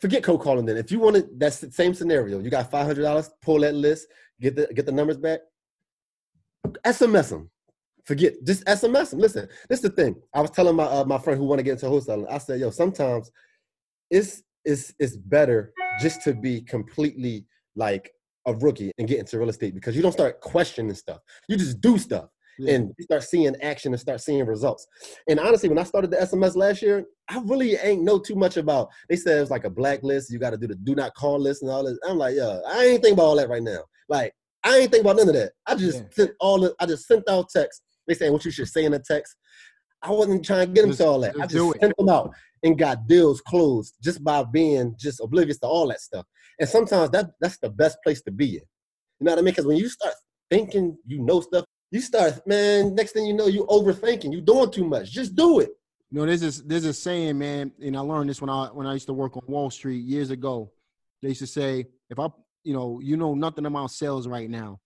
Forget 0.00 0.22
cold 0.22 0.42
calling. 0.42 0.66
Then, 0.66 0.76
if 0.76 0.92
you 0.92 1.00
want 1.00 1.16
to, 1.16 1.28
that's 1.36 1.60
the 1.60 1.70
same 1.72 1.94
scenario. 1.94 2.38
You 2.40 2.50
got 2.50 2.70
five 2.70 2.86
hundred 2.86 3.02
dollars. 3.02 3.30
Pull 3.42 3.60
that 3.60 3.74
list. 3.74 4.06
Get 4.40 4.54
the 4.56 4.66
get 4.74 4.86
the 4.86 4.92
numbers 4.92 5.16
back. 5.16 5.40
SMS 6.84 7.30
them. 7.30 7.50
Forget 8.04 8.34
just 8.44 8.64
SMS 8.66 9.10
them. 9.10 9.20
Listen, 9.20 9.48
this 9.68 9.78
is 9.78 9.82
the 9.82 9.90
thing. 9.90 10.20
I 10.34 10.40
was 10.40 10.50
telling 10.50 10.76
my 10.76 10.84
uh, 10.84 11.04
my 11.04 11.18
friend 11.18 11.38
who 11.38 11.46
want 11.46 11.58
to 11.58 11.62
get 11.62 11.72
into 11.72 11.86
wholesaling. 11.86 12.30
I 12.30 12.38
said, 12.38 12.60
yo, 12.60 12.70
sometimes 12.70 13.30
it's 14.10 14.42
it's 14.64 14.94
it's 14.98 15.16
better 15.16 15.72
just 16.00 16.22
to 16.22 16.34
be 16.34 16.60
completely 16.62 17.46
like 17.76 18.12
a 18.46 18.54
rookie 18.54 18.92
and 18.98 19.08
get 19.08 19.18
into 19.18 19.38
real 19.38 19.48
estate 19.48 19.74
because 19.74 19.96
you 19.96 20.02
don't 20.02 20.12
start 20.12 20.40
questioning 20.40 20.94
stuff. 20.94 21.20
You 21.48 21.56
just 21.56 21.80
do 21.80 21.96
stuff 21.98 22.28
Yeah. 22.58 22.74
and 22.74 22.94
you 22.98 23.04
start 23.04 23.22
seeing 23.22 23.54
action 23.62 23.92
and 23.92 24.00
start 24.00 24.20
seeing 24.20 24.44
results. 24.46 24.86
And 25.28 25.40
honestly, 25.40 25.68
when 25.68 25.78
I 25.78 25.82
started 25.84 26.10
the 26.10 26.18
SMS 26.18 26.54
last 26.56 26.82
year, 26.82 27.04
I 27.28 27.40
really 27.44 27.74
ain't 27.76 28.02
know 28.02 28.18
too 28.18 28.34
much 28.36 28.56
about. 28.56 28.88
They 29.08 29.16
said 29.16 29.38
it 29.38 29.40
was 29.40 29.50
like 29.50 29.64
a 29.64 29.70
blacklist. 29.70 30.30
You 30.30 30.38
got 30.38 30.50
to 30.50 30.56
do 30.58 30.66
the 30.68 30.74
do 30.76 30.94
not 30.94 31.14
call 31.14 31.38
list 31.40 31.62
and 31.62 31.70
all 31.70 31.84
this. 31.84 31.98
I'm 32.08 32.18
like, 32.18 32.36
yeah, 32.36 32.60
I 32.68 32.84
ain't 32.84 33.02
think 33.02 33.14
about 33.14 33.24
all 33.24 33.36
that 33.36 33.48
right 33.48 33.62
now. 33.62 33.80
Like, 34.08 34.32
I 34.64 34.78
ain't 34.78 34.90
think 34.90 35.02
about 35.02 35.16
none 35.16 35.28
of 35.28 35.34
that. 35.34 35.52
I 35.66 35.74
just 35.74 35.98
Yeah. 35.98 36.04
sent 36.12 36.30
all 36.40 36.60
the. 36.60 36.74
I 36.78 36.86
just 36.86 37.06
sent 37.06 37.28
out 37.28 37.48
text. 37.54 37.82
They 38.06 38.14
saying 38.14 38.32
what 38.32 38.44
you 38.44 38.50
should 38.50 38.68
say 38.68 38.84
in 38.84 38.94
a 38.94 38.98
text. 38.98 39.34
I 40.02 40.10
wasn't 40.10 40.44
trying 40.44 40.66
to 40.68 40.72
get 40.72 40.82
them 40.82 40.90
Just- 40.90 41.00
to 41.00 41.06
all 41.06 41.20
that. 41.20 41.34
I 41.36 41.46
just 41.46 41.50
do 41.54 41.64
just 41.66 41.76
it. 41.76 41.80
sent 41.80 41.96
them 41.96 42.08
out 42.10 42.30
and 42.62 42.78
got 42.78 43.06
deals 43.06 43.40
closed 43.40 43.94
just 44.02 44.22
by 44.22 44.44
being 44.44 44.94
just 44.98 45.20
oblivious 45.20 45.58
to 45.60 45.66
all 45.66 45.88
that 45.88 46.00
stuff. 46.00 46.26
And 46.60 46.68
sometimes 46.68 47.10
that 47.10 47.30
that's 47.40 47.58
the 47.58 47.70
best 47.70 47.98
place 48.04 48.22
to 48.22 48.30
be 48.30 48.46
in. 48.56 48.62
You 49.20 49.26
know 49.26 49.32
what 49.32 49.38
I 49.38 49.42
mean? 49.42 49.52
Because 49.52 49.66
when 49.66 49.76
you 49.78 49.88
start 49.88 50.14
thinking 50.50 50.96
you 51.06 51.20
know 51.20 51.40
stuff, 51.40 51.63
you 51.94 52.00
start, 52.00 52.44
man, 52.44 52.92
next 52.96 53.12
thing 53.12 53.24
you 53.24 53.34
know, 53.34 53.46
you 53.46 53.64
overthinking. 53.66 54.32
You 54.32 54.40
doing 54.40 54.72
too 54.72 54.84
much. 54.84 55.12
Just 55.12 55.36
do 55.36 55.60
it. 55.60 55.70
You 56.10 56.18
know, 56.18 56.26
there's 56.26 56.40
this 56.40 56.58
there's 56.58 56.84
a 56.86 56.92
saying, 56.92 57.38
man, 57.38 57.70
and 57.80 57.96
I 57.96 58.00
learned 58.00 58.28
this 58.28 58.40
when 58.40 58.50
I 58.50 58.66
when 58.66 58.84
I 58.84 58.94
used 58.94 59.06
to 59.06 59.12
work 59.12 59.36
on 59.36 59.44
Wall 59.46 59.70
Street 59.70 60.04
years 60.04 60.30
ago. 60.30 60.72
They 61.22 61.28
used 61.28 61.40
to 61.40 61.46
say, 61.46 61.86
if 62.10 62.18
I, 62.18 62.26
you 62.64 62.74
know, 62.74 62.98
you 63.00 63.16
know 63.16 63.34
nothing 63.34 63.64
about 63.64 63.92
sales 63.92 64.26
right 64.26 64.50
now, 64.50 64.80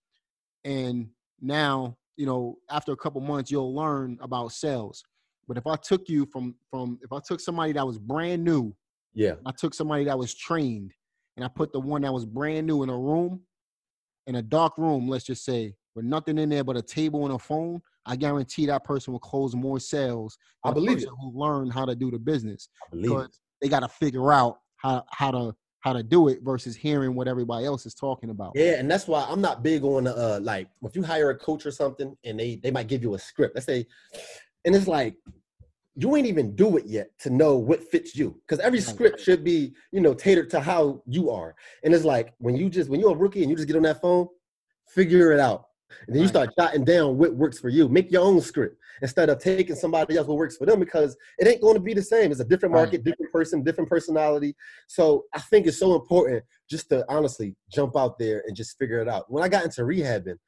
and 0.65 1.09
now, 1.41 1.97
you 2.19 2.27
know, 2.27 2.59
after 2.71 2.93
a 2.93 2.97
couple 2.97 3.23
months, 3.23 3.51
you'll 3.51 3.75
learn 3.75 4.19
about 4.21 4.53
sales. 4.53 5.03
But 5.47 5.57
if 5.57 5.67
I 5.67 5.77
took 5.77 6.11
you 6.11 6.27
from 6.27 6.57
from 6.71 6.99
if 7.03 7.11
I 7.11 7.21
took 7.27 7.41
somebody 7.41 7.73
that 7.73 7.87
was 7.87 7.99
brand 7.99 8.45
new, 8.45 8.77
Yeah. 9.15 9.37
I 9.47 9.53
took 9.53 9.73
somebody 9.73 10.05
that 10.05 10.19
was 10.19 10.35
trained, 10.35 10.93
and 11.37 11.45
I 11.45 11.49
put 11.49 11.73
the 11.73 11.81
one 11.81 12.03
that 12.03 12.13
was 12.13 12.27
brand 12.27 12.67
new 12.67 12.83
in 12.83 12.91
a 12.91 12.99
room, 12.99 13.41
in 14.27 14.35
a 14.35 14.43
dark 14.43 14.77
room, 14.77 15.09
let's 15.09 15.25
just 15.25 15.43
say, 15.43 15.75
with 15.99 16.07
nothing 16.07 16.39
in 16.39 16.49
there 16.49 16.63
but 16.63 16.77
a 16.77 16.83
table 16.83 17.25
and 17.25 17.35
a 17.35 17.39
phone. 17.39 17.83
I 18.07 18.15
guarantee 18.15 18.67
that 18.67 18.85
person 18.85 19.13
will 19.13 19.21
close 19.21 19.57
more 19.57 19.81
sales. 19.81 20.39
I 20.65 20.71
believe 20.71 20.99
it. 20.99 21.09
Who 21.09 21.33
learned 21.35 21.73
how 21.73 21.85
to 21.85 21.97
do 21.97 22.11
the 22.11 22.21
business 22.21 22.69
I 22.87 22.91
believe 22.91 23.19
it. 23.19 23.37
they 23.61 23.69
got 23.69 23.81
to 23.81 23.89
figure 23.89 24.33
out 24.33 24.61
how 24.77 25.05
how 25.11 25.33
to 25.33 25.55
how 25.81 25.93
to 25.93 26.05
do 26.05 26.29
it 26.29 26.39
versus 26.43 26.77
hearing 26.77 27.15
what 27.15 27.27
everybody 27.27 27.67
else 27.67 27.85
is 27.85 27.95
talking 27.95 28.31
about. 28.31 28.53
Yeah, 28.55 28.79
and 28.79 28.89
that's 28.89 29.09
why 29.09 29.27
I'm 29.29 29.41
not 29.41 29.65
big 29.65 29.83
on 29.83 30.07
uh 30.07 30.39
like 30.41 30.69
if 30.85 30.95
you 30.95 31.03
hire 31.03 31.31
a 31.31 31.37
coach 31.37 31.67
or 31.67 31.73
something 31.73 32.17
and 32.25 32.39
they 32.39 32.57
they 32.57 32.71
might 32.71 32.87
give 32.87 33.03
you 33.03 33.15
a 33.15 33.19
script. 33.19 33.57
Let's 33.57 33.67
say, 33.67 33.85
and 34.65 34.75
it's 34.77 34.87
like 34.87 35.17
you 35.97 36.15
ain't 36.15 36.29
even 36.29 36.55
do 36.55 36.77
it 36.77 36.87
yet 36.87 37.11
to 37.19 37.31
know 37.31 37.57
what 37.57 37.83
fits 37.83 38.15
you 38.15 38.41
because 38.47 38.61
every 38.61 38.81
script 38.81 39.21
should 39.21 39.43
be 39.43 39.75
you 39.91 40.01
know 40.01 40.15
catered 40.15 40.49
to 40.51 40.61
how 40.61 41.03
you 41.07 41.31
are. 41.31 41.57
And 41.83 41.93
it's 41.93 42.05
like 42.05 42.35
when 42.39 42.57
you 42.57 42.71
just 42.71 42.89
when 42.89 43.01
you're 43.01 43.15
a 43.15 43.19
rookie 43.19 43.43
and 43.43 43.51
you 43.51 43.57
just 43.57 43.67
get 43.67 43.77
on 43.77 43.83
that 43.83 44.01
phone, 44.01 44.29
figure 44.87 45.33
it 45.33 45.41
out. 45.41 45.68
And 46.07 46.15
then 46.15 46.23
you 46.23 46.29
start 46.29 46.51
jotting 46.59 46.85
down 46.85 47.19
what 47.19 47.35
works 47.35 47.59
for 47.59 47.69
you. 47.69 47.89
Make 47.89 48.11
your 48.11 48.23
own 48.23 48.41
script 48.41 48.77
instead 49.03 49.29
of 49.29 49.39
taking 49.39 49.77
somebody 49.77 50.17
else 50.17 50.27
what 50.27 50.37
works 50.37 50.57
for 50.57 50.67
them 50.67 50.81
because 50.81 51.17
it 51.39 51.47
ain't 51.47 51.61
going 51.63 51.75
to 51.75 51.81
be 51.81 51.95
the 51.95 52.03
same. 52.03 52.31
It's 52.31 52.41
a 52.41 52.45
different 52.45 52.75
Right. 52.75 52.83
market, 52.83 53.05
different 53.05 53.33
person, 53.33 53.63
different 53.63 53.89
personality. 53.89 54.55
So 54.87 55.25
I 55.35 55.41
think 55.41 55.67
it's 55.67 55.79
so 55.79 55.95
important 55.95 56.45
just 56.69 56.89
to 56.91 57.05
honestly 57.09 57.57
jump 57.71 57.97
out 57.97 58.19
there 58.19 58.43
and 58.47 58.57
just 58.57 58.79
figure 58.79 59.01
it 59.01 59.09
out. 59.09 59.31
When 59.31 59.43
I 59.43 59.49
got 59.49 59.65
into 59.65 59.83
rehabbing, 59.83 60.39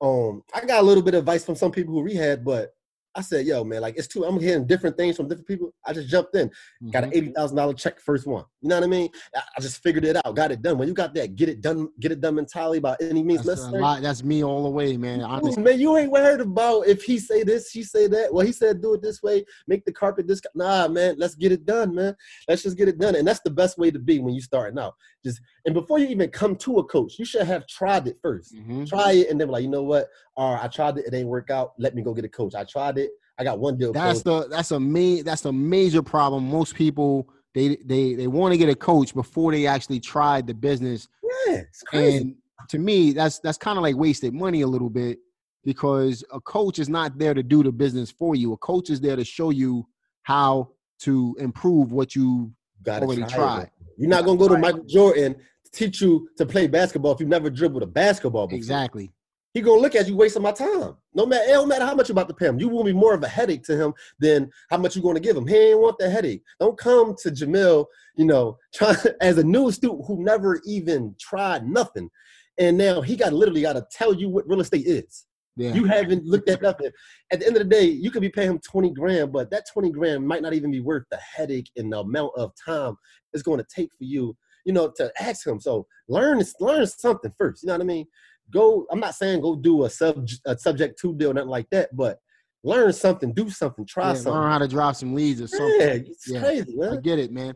um, 0.00 0.42
I 0.54 0.64
got 0.64 0.80
a 0.80 0.86
little 0.86 1.02
bit 1.02 1.14
of 1.14 1.20
advice 1.20 1.44
from 1.44 1.56
some 1.56 1.72
people 1.72 1.94
who 1.94 2.02
rehab, 2.02 2.44
but 2.44 2.72
I 3.18 3.20
said, 3.20 3.46
yo, 3.46 3.64
man, 3.64 3.80
like 3.80 3.96
it's 3.98 4.06
too, 4.06 4.24
I'm 4.24 4.38
hearing 4.38 4.64
different 4.64 4.96
things 4.96 5.16
from 5.16 5.26
different 5.26 5.48
people. 5.48 5.74
I 5.84 5.92
just 5.92 6.08
jumped 6.08 6.36
in, 6.36 6.48
got 6.92 7.02
an 7.02 7.10
Mhm. 7.10 7.16
eighty 7.16 7.32
thousand 7.32 7.56
dollar 7.56 7.74
check 7.74 7.98
first 7.98 8.28
one. 8.28 8.44
You 8.60 8.68
know 8.68 8.76
what 8.76 8.84
I 8.84 8.86
mean? 8.86 9.08
I, 9.34 9.60
just 9.60 9.82
figured 9.82 10.04
it 10.04 10.14
out, 10.16 10.36
got 10.36 10.52
it 10.52 10.62
done. 10.62 10.78
When 10.78 10.86
you 10.86 10.94
got 10.94 11.14
that, 11.14 11.34
get 11.34 11.48
it 11.48 11.60
done, 11.60 11.88
get 11.98 12.12
it 12.12 12.20
done 12.20 12.36
mentality 12.36 12.78
by 12.78 12.96
any 13.00 13.24
means 13.24 13.42
That's, 13.42 13.48
a 13.48 13.62
necessary. 13.62 13.82
lot, 13.82 14.02
that's 14.02 14.22
me 14.22 14.44
all 14.44 14.62
the 14.62 14.70
way, 14.70 14.96
man. 14.96 15.22
Honestly, 15.22 15.60
man, 15.64 15.80
you 15.80 15.96
ain't 15.96 16.12
worried 16.12 16.40
about 16.40 16.86
if 16.86 17.02
he 17.02 17.18
say 17.18 17.42
this, 17.42 17.72
she 17.72 17.82
say 17.82 18.06
that. 18.06 18.32
Well, 18.32 18.46
he 18.46 18.52
said 18.52 18.80
do 18.80 18.94
it 18.94 19.02
this 19.02 19.20
way, 19.20 19.44
make 19.66 19.84
the 19.84 19.92
carpet 19.92 20.28
this. 20.28 20.40
Nah, 20.54 20.86
man, 20.86 21.16
let's 21.18 21.34
get 21.34 21.50
it 21.50 21.66
done, 21.66 21.96
man. 21.96 22.14
Let's 22.48 22.62
just 22.62 22.76
get 22.78 22.86
it 22.86 22.98
done, 22.98 23.16
and 23.16 23.26
that's 23.26 23.40
the 23.40 23.50
best 23.50 23.78
way 23.78 23.90
to 23.90 23.98
be 23.98 24.20
when 24.20 24.32
you 24.34 24.40
starting 24.40 24.78
out. 24.78 24.94
Just 25.24 25.40
and 25.64 25.74
before 25.74 25.98
you 25.98 26.06
even 26.06 26.30
come 26.30 26.54
to 26.54 26.78
a 26.78 26.84
coach, 26.84 27.18
you 27.18 27.24
should 27.24 27.42
have 27.42 27.66
tried 27.66 28.06
it 28.06 28.18
1st 28.22 28.54
Mhm. 28.54 28.88
Try 28.88 29.10
it, 29.12 29.28
and 29.28 29.40
then 29.40 29.48
be 29.48 29.52
like, 29.54 29.62
you 29.64 29.68
know 29.68 29.82
what? 29.82 30.06
All 30.38 30.54
right, 30.54 30.64
I 30.64 30.68
tried 30.68 30.96
it, 30.98 31.06
it 31.06 31.12
ain't 31.12 31.26
work 31.26 31.50
out. 31.50 31.72
Let 31.78 31.96
me 31.96 32.02
go 32.02 32.14
get 32.14 32.24
a 32.24 32.28
coach. 32.28 32.54
I 32.54 32.62
tried 32.62 32.96
it, 32.96 33.10
I 33.38 33.44
got 33.44 33.58
one 33.58 33.76
deal. 33.76 33.92
That's 33.92 34.22
closed. 34.22 34.50
the 34.50 34.56
that's 34.56 34.70
a 34.70 34.78
main 34.78 35.24
that's 35.24 35.44
a 35.44 35.52
major 35.52 36.00
problem. 36.00 36.48
Most 36.48 36.76
people 36.76 37.28
they 37.54 37.76
they 37.84 38.14
they 38.14 38.28
want 38.28 38.52
to 38.52 38.58
get 38.58 38.68
a 38.68 38.74
coach 38.76 39.14
before 39.14 39.50
they 39.50 39.66
actually 39.66 39.98
tried 39.98 40.46
the 40.46 40.54
business. 40.54 41.08
yeah, 41.48 41.54
it's 41.56 41.82
crazy. 41.82 42.16
And 42.18 42.36
to 42.68 42.78
me, 42.78 43.12
that's 43.12 43.40
that's 43.40 43.58
kind 43.58 43.78
of 43.78 43.82
like 43.82 43.96
wasted 43.96 44.32
money 44.32 44.60
a 44.60 44.66
little 44.66 44.90
bit 44.90 45.18
because 45.64 46.22
a 46.32 46.40
coach 46.40 46.78
is 46.78 46.88
not 46.88 47.18
there 47.18 47.34
to 47.34 47.42
do 47.42 47.64
the 47.64 47.72
business 47.72 48.10
for 48.10 48.36
you. 48.36 48.52
A 48.52 48.56
coach 48.58 48.90
is 48.90 49.00
there 49.00 49.16
to 49.16 49.24
show 49.24 49.50
you 49.50 49.88
how 50.22 50.70
to 51.00 51.36
improve 51.40 51.90
what 51.90 52.14
you 52.14 52.52
Gotta 52.84 53.06
already 53.06 53.22
try 53.22 53.34
tried. 53.34 53.58
man. 53.58 53.70
You're 53.96 54.10
not 54.10 54.24
gonna 54.24 54.38
go 54.38 54.48
to 54.48 54.58
Michael 54.58 54.84
Jordan 54.84 55.34
to 55.34 55.70
teach 55.72 56.00
you 56.00 56.28
to 56.38 56.46
play 56.46 56.68
basketball 56.68 57.12
if 57.12 57.20
you've 57.20 57.28
never 57.28 57.50
dribbled 57.50 57.82
a 57.82 57.86
basketball 57.86 58.46
before. 58.46 58.56
exactly. 58.56 59.12
He 59.54 59.62
gonna 59.62 59.80
look 59.80 59.94
at 59.94 60.06
you 60.06 60.16
wasting 60.16 60.42
my 60.42 60.52
time. 60.52 60.94
No 61.14 61.26
matter, 61.26 61.44
it 61.44 61.52
don't 61.52 61.68
matter 61.68 61.86
how 61.86 61.94
much 61.94 62.08
you 62.08 62.12
about 62.12 62.28
to 62.28 62.34
pay 62.34 62.46
him. 62.46 62.60
You 62.60 62.68
will 62.68 62.84
be 62.84 62.92
more 62.92 63.14
of 63.14 63.22
a 63.22 63.28
headache 63.28 63.64
to 63.64 63.76
him 63.76 63.94
than 64.18 64.50
how 64.70 64.76
much 64.76 64.94
you 64.94 65.02
gonna 65.02 65.20
give 65.20 65.36
him. 65.36 65.46
He 65.46 65.56
ain't 65.56 65.80
want 65.80 65.98
the 65.98 66.08
headache. 66.08 66.42
Don't 66.60 66.78
come 66.78 67.14
to 67.22 67.30
Jamel, 67.30 67.86
you 68.16 68.26
know, 68.26 68.58
try, 68.74 68.94
as 69.20 69.38
a 69.38 69.44
new 69.44 69.72
student 69.72 70.04
who 70.06 70.22
never 70.22 70.60
even 70.66 71.14
tried 71.18 71.66
nothing, 71.66 72.10
and 72.58 72.76
now 72.76 73.00
he 73.00 73.16
got 73.16 73.32
literally 73.32 73.62
got 73.62 73.74
to 73.74 73.86
tell 73.90 74.14
you 74.14 74.28
what 74.28 74.48
real 74.48 74.60
estate 74.60 74.86
is. 74.86 75.24
Yeah. 75.56 75.74
You 75.74 75.84
haven't 75.86 76.24
looked 76.24 76.48
at 76.48 76.62
nothing. 76.62 76.90
At 77.32 77.40
the 77.40 77.46
end 77.46 77.56
of 77.56 77.62
the 77.62 77.68
day, 77.68 77.84
you 77.84 78.12
could 78.12 78.22
be 78.22 78.28
paying 78.28 78.50
him 78.50 78.60
20 78.60 78.90
grand, 78.92 79.32
but 79.32 79.50
that 79.50 79.64
20 79.72 79.90
grand 79.90 80.26
might 80.26 80.40
not 80.40 80.54
even 80.54 80.70
be 80.70 80.78
worth 80.78 81.02
the 81.10 81.16
headache 81.16 81.68
and 81.76 81.92
the 81.92 81.98
amount 81.98 82.30
of 82.36 82.52
time 82.64 82.96
it's 83.32 83.42
going 83.42 83.58
to 83.58 83.66
take 83.68 83.90
for 83.98 84.04
you, 84.04 84.36
you 84.64 84.72
know, 84.72 84.92
to 84.96 85.12
ask 85.20 85.44
him. 85.44 85.60
So 85.60 85.86
learn 86.08 86.40
learn 86.60 86.86
something 86.86 87.32
first. 87.36 87.64
You 87.64 87.68
know 87.68 87.74
what 87.74 87.80
I 87.80 87.86
mean? 87.86 88.06
Go, 88.50 88.86
I'm 88.90 89.00
not 89.00 89.14
saying 89.14 89.40
go 89.42 89.54
do 89.56 89.84
a 89.84 89.90
sub 89.90 90.26
a 90.46 90.56
subject 90.58 90.98
to 91.00 91.14
deal, 91.14 91.34
nothing 91.34 91.48
like 91.50 91.68
that, 91.70 91.94
but 91.94 92.18
learn 92.64 92.92
something, 92.92 93.32
do 93.32 93.50
something, 93.50 93.84
try 93.86 94.08
Yeah, 94.08 94.14
something. 94.14 94.32
learn 94.32 94.50
how 94.50 94.58
to 94.58 94.68
drive 94.68 94.96
some 94.96 95.14
leads 95.14 95.40
or 95.40 95.46
something. 95.46 95.80
Yeah, 95.80 95.86
it's 95.94 96.30
Yeah. 96.30 96.40
crazy, 96.40 96.76
I 96.82 96.96
get 96.96 97.18
it, 97.18 97.30
man. 97.32 97.54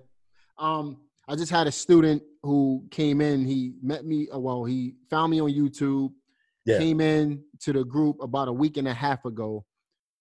Um, 0.59 0.99
I 1.28 1.34
just 1.36 1.51
had 1.51 1.66
a 1.66 1.72
student 1.72 2.22
who 2.43 2.84
came 2.90 3.20
in. 3.20 3.45
He 3.47 3.74
met 3.82 4.05
me. 4.05 4.28
uh, 4.34 4.38
Well, 4.38 4.64
he 4.64 4.95
found 5.09 5.30
me 5.30 5.40
on 5.40 5.51
YouTube. 5.51 6.12
Yeah. 6.66 6.78
Came 6.78 7.01
in 7.01 7.43
to 7.61 7.72
the 7.72 7.84
group 7.84 8.16
about 8.20 8.49
a 8.49 8.53
week 8.53 8.76
and 8.76 8.86
a 8.86 8.93
half 8.95 9.24
ago, 9.24 9.64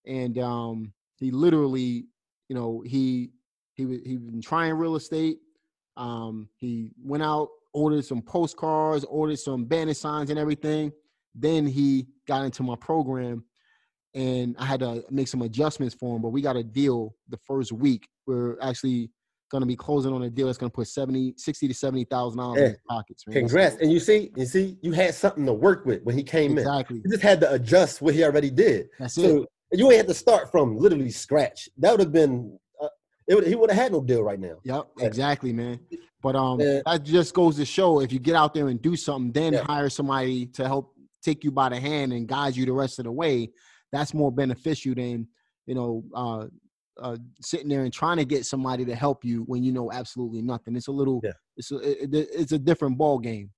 and 0.06 0.38
um, 0.40 0.94
he 1.18 1.32
literally, 1.32 2.08
you 2.50 2.56
know, 2.56 2.82
he 2.86 3.32
he 3.76 3.86
was 3.86 4.00
he 4.04 4.18
been 4.18 4.42
trying 4.42 4.74
real 4.74 4.96
estate. 4.96 5.38
Um, 5.98 6.50
he 6.58 6.90
went 7.04 7.22
out, 7.24 7.50
ordered 7.74 8.06
some 8.06 8.22
postcards, 8.22 9.04
ordered 9.06 9.40
some 9.40 9.66
banner 9.66 9.94
signs 9.94 10.30
and 10.30 10.40
everything. 10.40 10.92
Then 11.36 11.66
he 11.66 12.08
got 12.28 12.44
into 12.46 12.64
my 12.64 12.76
program, 12.76 13.46
and 14.14 14.56
I 14.60 14.66
had 14.66 14.82
to 14.82 15.04
make 15.10 15.28
some 15.28 15.42
adjustments 15.42 15.96
for 15.96 16.16
him. 16.16 16.22
But 16.22 16.30
we 16.30 16.42
got 16.42 16.58
a 16.58 16.64
deal 16.64 17.16
the 17.30 17.38
first 17.48 17.72
week. 17.72 18.08
We're 18.28 18.58
actually 18.62 19.10
going 19.50 19.62
to 19.62 19.68
be 19.68 19.76
closing 19.76 20.14
on 20.14 20.24
a 20.24 20.30
deal 20.30 20.46
that's 20.48 20.58
going 20.58 20.70
to 20.70 20.74
put 20.76 20.88
70, 20.88 21.34
60 21.38 21.68
to 21.68 21.74
seventy 21.74 22.04
thousand 22.06 22.40
dollars 22.40 22.60
in 22.62 22.68
his 22.70 22.78
pockets. 22.88 23.24
Man. 23.28 23.34
Congrats. 23.36 23.76
And 23.82 23.92
you 23.92 24.00
see, 24.00 24.32
you 24.36 24.46
see, 24.46 24.78
you 24.82 24.92
had 24.94 25.14
something 25.14 25.46
to 25.46 25.54
work 25.54 25.86
with 25.86 26.04
when 26.04 26.18
he 26.18 26.24
came 26.24 26.52
in. 26.54 26.60
exactly. 26.60 27.02
You 27.04 27.12
just 27.12 27.24
had 27.24 27.40
to 27.42 27.54
adjust 27.54 28.02
what 28.02 28.14
he 28.14 28.24
already 28.24 28.50
did. 28.50 28.88
That's 29.00 29.18
it. 29.18 29.22
So 29.24 29.46
you 29.74 29.88
ain't 29.90 29.98
had 29.98 30.08
to 30.08 30.14
start 30.14 30.52
from 30.52 30.76
literally 30.78 31.12
scratch. 31.12 31.70
That 31.78 31.92
would 31.92 32.00
have 32.02 32.12
been, 32.12 32.58
uh, 32.82 32.88
it 33.28 33.36
would, 33.36 33.48
he 33.48 33.56
would 33.56 33.72
have 33.72 33.82
had 33.82 33.92
no 33.94 34.02
deal 34.02 34.22
right 34.24 34.40
now. 34.40 34.56
Yep, 34.66 34.88
Yeah. 34.98 35.06
exactly, 35.06 35.54
man. 35.54 35.80
But 36.22 36.36
um, 36.36 36.60
Yeah. 36.60 36.82
that 36.86 37.04
just 37.04 37.34
goes 37.34 37.56
to 37.58 37.66
show 37.66 38.00
if 38.02 38.12
you 38.14 38.20
get 38.20 38.36
out 38.36 38.54
there 38.54 38.68
and 38.68 38.82
do 38.82 38.96
something, 38.96 39.32
then 39.32 39.54
Yeah. 39.54 39.64
hire 39.64 39.90
somebody 39.90 40.46
to 40.48 40.68
help 40.68 40.94
take 41.24 41.44
you 41.44 41.52
by 41.52 41.70
the 41.70 41.80
hand 41.80 42.14
and 42.14 42.28
guide 42.28 42.56
you 42.56 42.66
the 42.66 42.74
rest 42.74 43.00
of 43.00 43.06
the 43.06 43.12
way. 43.12 43.52
That's 43.92 44.14
more 44.14 44.32
beneficial 44.32 44.94
than 44.96 45.28
you 45.66 45.76
know 45.76 46.04
uh, 46.14 46.48
uh, 47.02 47.18
sitting 47.42 47.70
there 47.70 47.84
and 47.84 47.94
trying 47.94 48.18
to 48.18 48.26
get 48.26 48.46
somebody 48.46 48.86
to 48.86 48.96
help 48.96 49.24
you 49.26 49.44
when 49.44 49.64
you 49.64 49.72
know 49.72 49.92
absolutely 49.92 50.42
nothing. 50.42 50.76
It's 50.76 50.88
a 50.88 50.92
little, 50.92 51.22
Yeah. 51.24 51.32
it's 51.58 51.72
a, 51.72 51.78
it, 52.04 52.14
it- 52.14 52.30
it's 52.34 52.52
a 52.52 52.60
different 52.60 52.98
ball 52.98 53.18
game. 53.20 53.52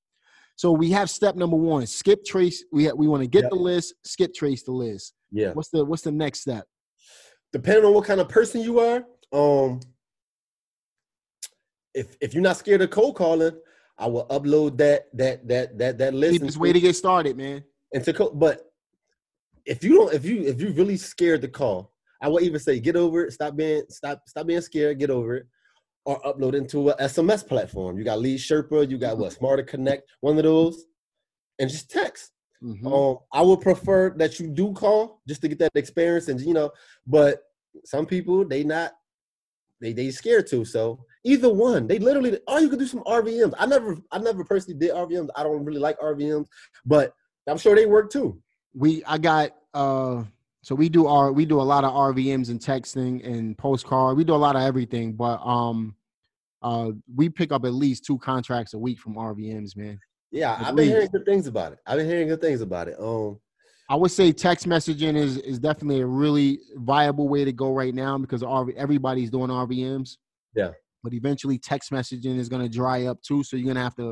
So 0.55 0.71
we 0.71 0.91
have 0.91 1.09
step 1.09 1.35
number 1.35 1.57
one: 1.57 1.85
skip 1.87 2.23
trace. 2.25 2.63
We 2.71 2.85
ha- 2.85 2.93
we 2.95 3.07
want 3.07 3.23
to 3.23 3.27
get 3.27 3.43
Yep. 3.43 3.49
the 3.51 3.57
list, 3.57 3.95
skip 4.03 4.33
trace 4.33 4.63
the 4.63 4.71
list. 4.71 5.13
Yeah. 5.31 5.51
What's 5.53 5.69
the 5.69 5.83
what's 5.83 6.03
the 6.03 6.11
next 6.11 6.41
step? 6.41 6.65
Depending 7.51 7.85
on 7.85 7.93
what 7.93 8.05
kind 8.05 8.21
of 8.21 8.29
person 8.29 8.61
you 8.61 8.79
are, 8.79 9.05
um, 9.31 9.79
if 11.93 12.15
if 12.21 12.33
you're 12.33 12.43
not 12.43 12.57
scared 12.57 12.81
of 12.81 12.89
cold 12.89 13.15
calling, 13.15 13.55
I 13.97 14.07
will 14.07 14.25
upload 14.27 14.77
that 14.77 15.07
that 15.17 15.47
that 15.47 15.77
that 15.77 15.97
that 15.97 16.13
list. 16.13 16.33
Cheapest 16.39 16.57
way 16.57 16.73
to 16.73 16.79
get 16.79 16.95
started, 16.95 17.37
man. 17.37 17.63
and 17.93 18.03
to 18.03 18.13
co- 18.13 18.31
but 18.33 18.71
if 19.65 19.83
you 19.83 19.95
don't 19.95 20.13
if 20.13 20.25
you 20.25 20.41
if 20.43 20.59
you 20.59 20.71
really 20.71 20.97
scared 20.97 21.41
to 21.41 21.47
call 21.47 21.93
i 22.21 22.27
will 22.27 22.41
even 22.41 22.59
say 22.59 22.79
get 22.79 22.95
over 22.97 23.25
it 23.25 23.31
stop 23.31 23.55
being 23.55 23.81
stop 23.89 24.21
stop 24.27 24.45
being 24.45 24.59
scared 24.59 24.99
get 24.99 25.09
over 25.09 25.37
it 25.37 25.45
or 26.05 26.19
upload 26.23 26.53
into 26.53 26.89
a 26.89 26.95
sms 27.03 27.47
platform 27.47 27.97
you 27.97 28.03
got 28.03 28.19
lead 28.19 28.37
sherpa 28.39 28.89
you 28.89 28.97
got 28.97 29.17
what 29.17 29.31
Smarter 29.31 29.63
Contact 29.63 30.03
one 30.19 30.37
of 30.37 30.43
those 30.43 30.85
and 31.59 31.69
just 31.69 31.89
text 31.89 32.31
Mhm. 32.61 32.85
um 32.93 33.19
i 33.31 33.41
would 33.41 33.61
prefer 33.61 34.09
that 34.17 34.39
you 34.39 34.47
do 34.47 34.73
call 34.73 35.21
just 35.27 35.41
to 35.41 35.47
get 35.47 35.59
that 35.59 35.71
experience 35.75 36.27
and 36.29 36.41
you 36.41 36.53
know 36.53 36.69
but 37.07 37.43
some 37.85 38.05
people 38.05 38.43
they 38.45 38.63
not 38.63 38.91
they 39.79 39.93
they 39.93 40.11
scared 40.11 40.47
to 40.47 40.65
so 40.65 41.05
either 41.23 41.51
one 41.51 41.87
they 41.87 41.99
literally 41.99 42.37
oh 42.47 42.59
you 42.59 42.69
could 42.69 42.79
do 42.79 42.85
some 42.85 43.03
rvms 43.03 43.53
i 43.57 43.65
never 43.65 43.97
i 44.11 44.17
never 44.17 44.43
personally 44.43 44.77
did 44.77 44.91
rvms 44.91 45.29
i 45.35 45.43
don't 45.43 45.63
really 45.63 45.79
like 45.79 45.97
rvms 45.99 46.45
but 46.85 47.13
i'm 47.47 47.57
sure 47.57 47.75
they 47.75 47.85
work 47.85 48.11
too 48.11 48.37
we 48.73 49.03
I 49.05 49.17
got 49.17 49.51
uh 49.73 50.23
so 50.61 50.75
we 50.75 50.89
do 50.89 51.07
our 51.07 51.31
we 51.31 51.45
do 51.45 51.59
a 51.59 51.63
lot 51.63 51.83
of 51.83 51.93
RVMs 51.93 52.49
and 52.49 52.59
texting 52.59 53.25
and 53.25 53.57
postcard. 53.57 54.17
We 54.17 54.23
do 54.23 54.33
a 54.33 54.35
lot 54.35 54.55
of 54.55 54.61
everything, 54.63 55.13
but 55.13 55.41
um 55.45 55.95
uh 56.61 56.91
we 57.13 57.29
pick 57.29 57.51
up 57.51 57.65
at 57.65 57.73
least 57.73 58.05
two 58.05 58.17
contracts 58.17 58.73
a 58.73 58.77
week 58.77 58.99
from 58.99 59.15
RVMs, 59.15 59.75
man. 59.75 59.99
Yeah, 60.31 60.53
At 60.53 60.67
I've 60.67 60.75
been 60.75 60.87
hearing 60.87 61.09
good 61.11 61.25
things 61.25 61.47
about 61.47 61.73
it. 61.73 61.79
I've 61.85 61.97
been 61.97 62.07
hearing 62.07 62.27
good 62.27 62.41
things 62.41 62.61
about 62.61 62.87
it. 62.87 62.95
Um, 62.99 63.39
I 63.89 63.95
would 63.95 64.11
say 64.11 64.31
text 64.31 64.67
messaging 64.67 65.15
is 65.15 65.37
is 65.37 65.59
definitely 65.59 66.01
a 66.01 66.07
really 66.07 66.59
viable 66.75 67.27
way 67.27 67.43
to 67.43 67.51
go 67.51 67.73
right 67.73 67.93
now 67.93 68.17
because 68.17 68.41
RV, 68.41 68.73
everybody's 68.75 69.29
doing 69.29 69.49
RVMs. 69.49 70.17
Yeah. 70.55 70.71
But 71.03 71.13
eventually 71.13 71.57
text 71.57 71.91
messaging 71.91 72.37
is 72.37 72.49
going 72.49 72.61
to 72.61 72.69
dry 72.69 73.05
up 73.05 73.21
too, 73.21 73.43
so 73.43 73.57
you're 73.57 73.65
going 73.65 73.75
to 73.75 73.83
have 73.83 73.95
to 73.95 74.03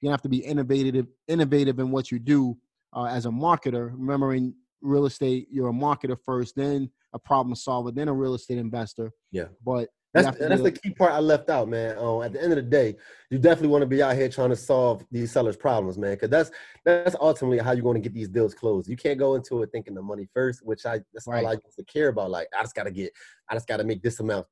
you're 0.00 0.10
going 0.10 0.10
to 0.10 0.18
have 0.18 0.22
to 0.22 0.28
be 0.28 0.38
innovative 0.38 1.06
innovative 1.26 1.78
in 1.78 1.90
what 1.90 2.10
you 2.10 2.18
do 2.18 2.56
uh, 2.94 3.04
as 3.04 3.26
a 3.26 3.30
marketer. 3.30 3.90
Remember 3.92 4.34
in 4.34 4.54
real 4.80 5.06
estate, 5.06 5.48
you're 5.50 5.68
a 5.68 5.72
marketer 5.72 6.16
first, 6.24 6.54
then 6.56 6.90
a 7.12 7.18
problem 7.18 7.54
solver, 7.54 7.90
then 7.90 8.08
a 8.08 8.12
real 8.12 8.34
estate 8.34 8.58
investor. 8.58 9.10
Yeah. 9.32 9.46
But 9.64 9.88
that's 10.14 10.38
that's 10.38 10.62
the 10.62 10.72
key 10.72 10.90
part 10.90 11.12
I 11.12 11.18
left 11.18 11.50
out, 11.50 11.68
man. 11.68 11.98
Um, 11.98 12.22
at 12.22 12.32
the 12.32 12.42
end 12.42 12.52
of 12.52 12.56
the 12.56 12.62
day, 12.62 12.96
you 13.30 13.38
definitely 13.38 13.68
want 13.68 13.82
to 13.82 13.86
be 13.86 14.02
out 14.02 14.16
here 14.16 14.28
trying 14.28 14.50
to 14.50 14.56
solve 14.56 15.04
these 15.10 15.30
sellers' 15.30 15.56
problems, 15.56 15.98
man, 15.98 16.14
because 16.14 16.30
that's 16.30 16.50
that's 16.84 17.16
ultimately 17.20 17.58
how 17.58 17.72
you're 17.72 17.82
going 17.82 18.00
to 18.00 18.00
get 18.00 18.14
these 18.14 18.28
deals 18.28 18.54
closed. 18.54 18.88
You 18.88 18.96
can't 18.96 19.18
go 19.18 19.34
into 19.34 19.62
it 19.62 19.70
thinking 19.72 19.94
the 19.94 20.02
money 20.02 20.26
first, 20.32 20.64
which 20.64 20.86
I 20.86 21.00
that's 21.12 21.26
all 21.26 21.34
Right. 21.34 21.44
I 21.44 21.52
used 21.52 21.76
to 21.78 21.84
care 21.84 22.08
about. 22.08 22.30
Like 22.30 22.48
I 22.56 22.62
just 22.62 22.74
got 22.74 22.84
to 22.84 22.90
get, 22.90 23.12
I 23.50 23.54
just 23.54 23.68
got 23.68 23.76
to 23.76 23.84
make 23.84 24.02
this 24.02 24.20
amount. 24.20 24.46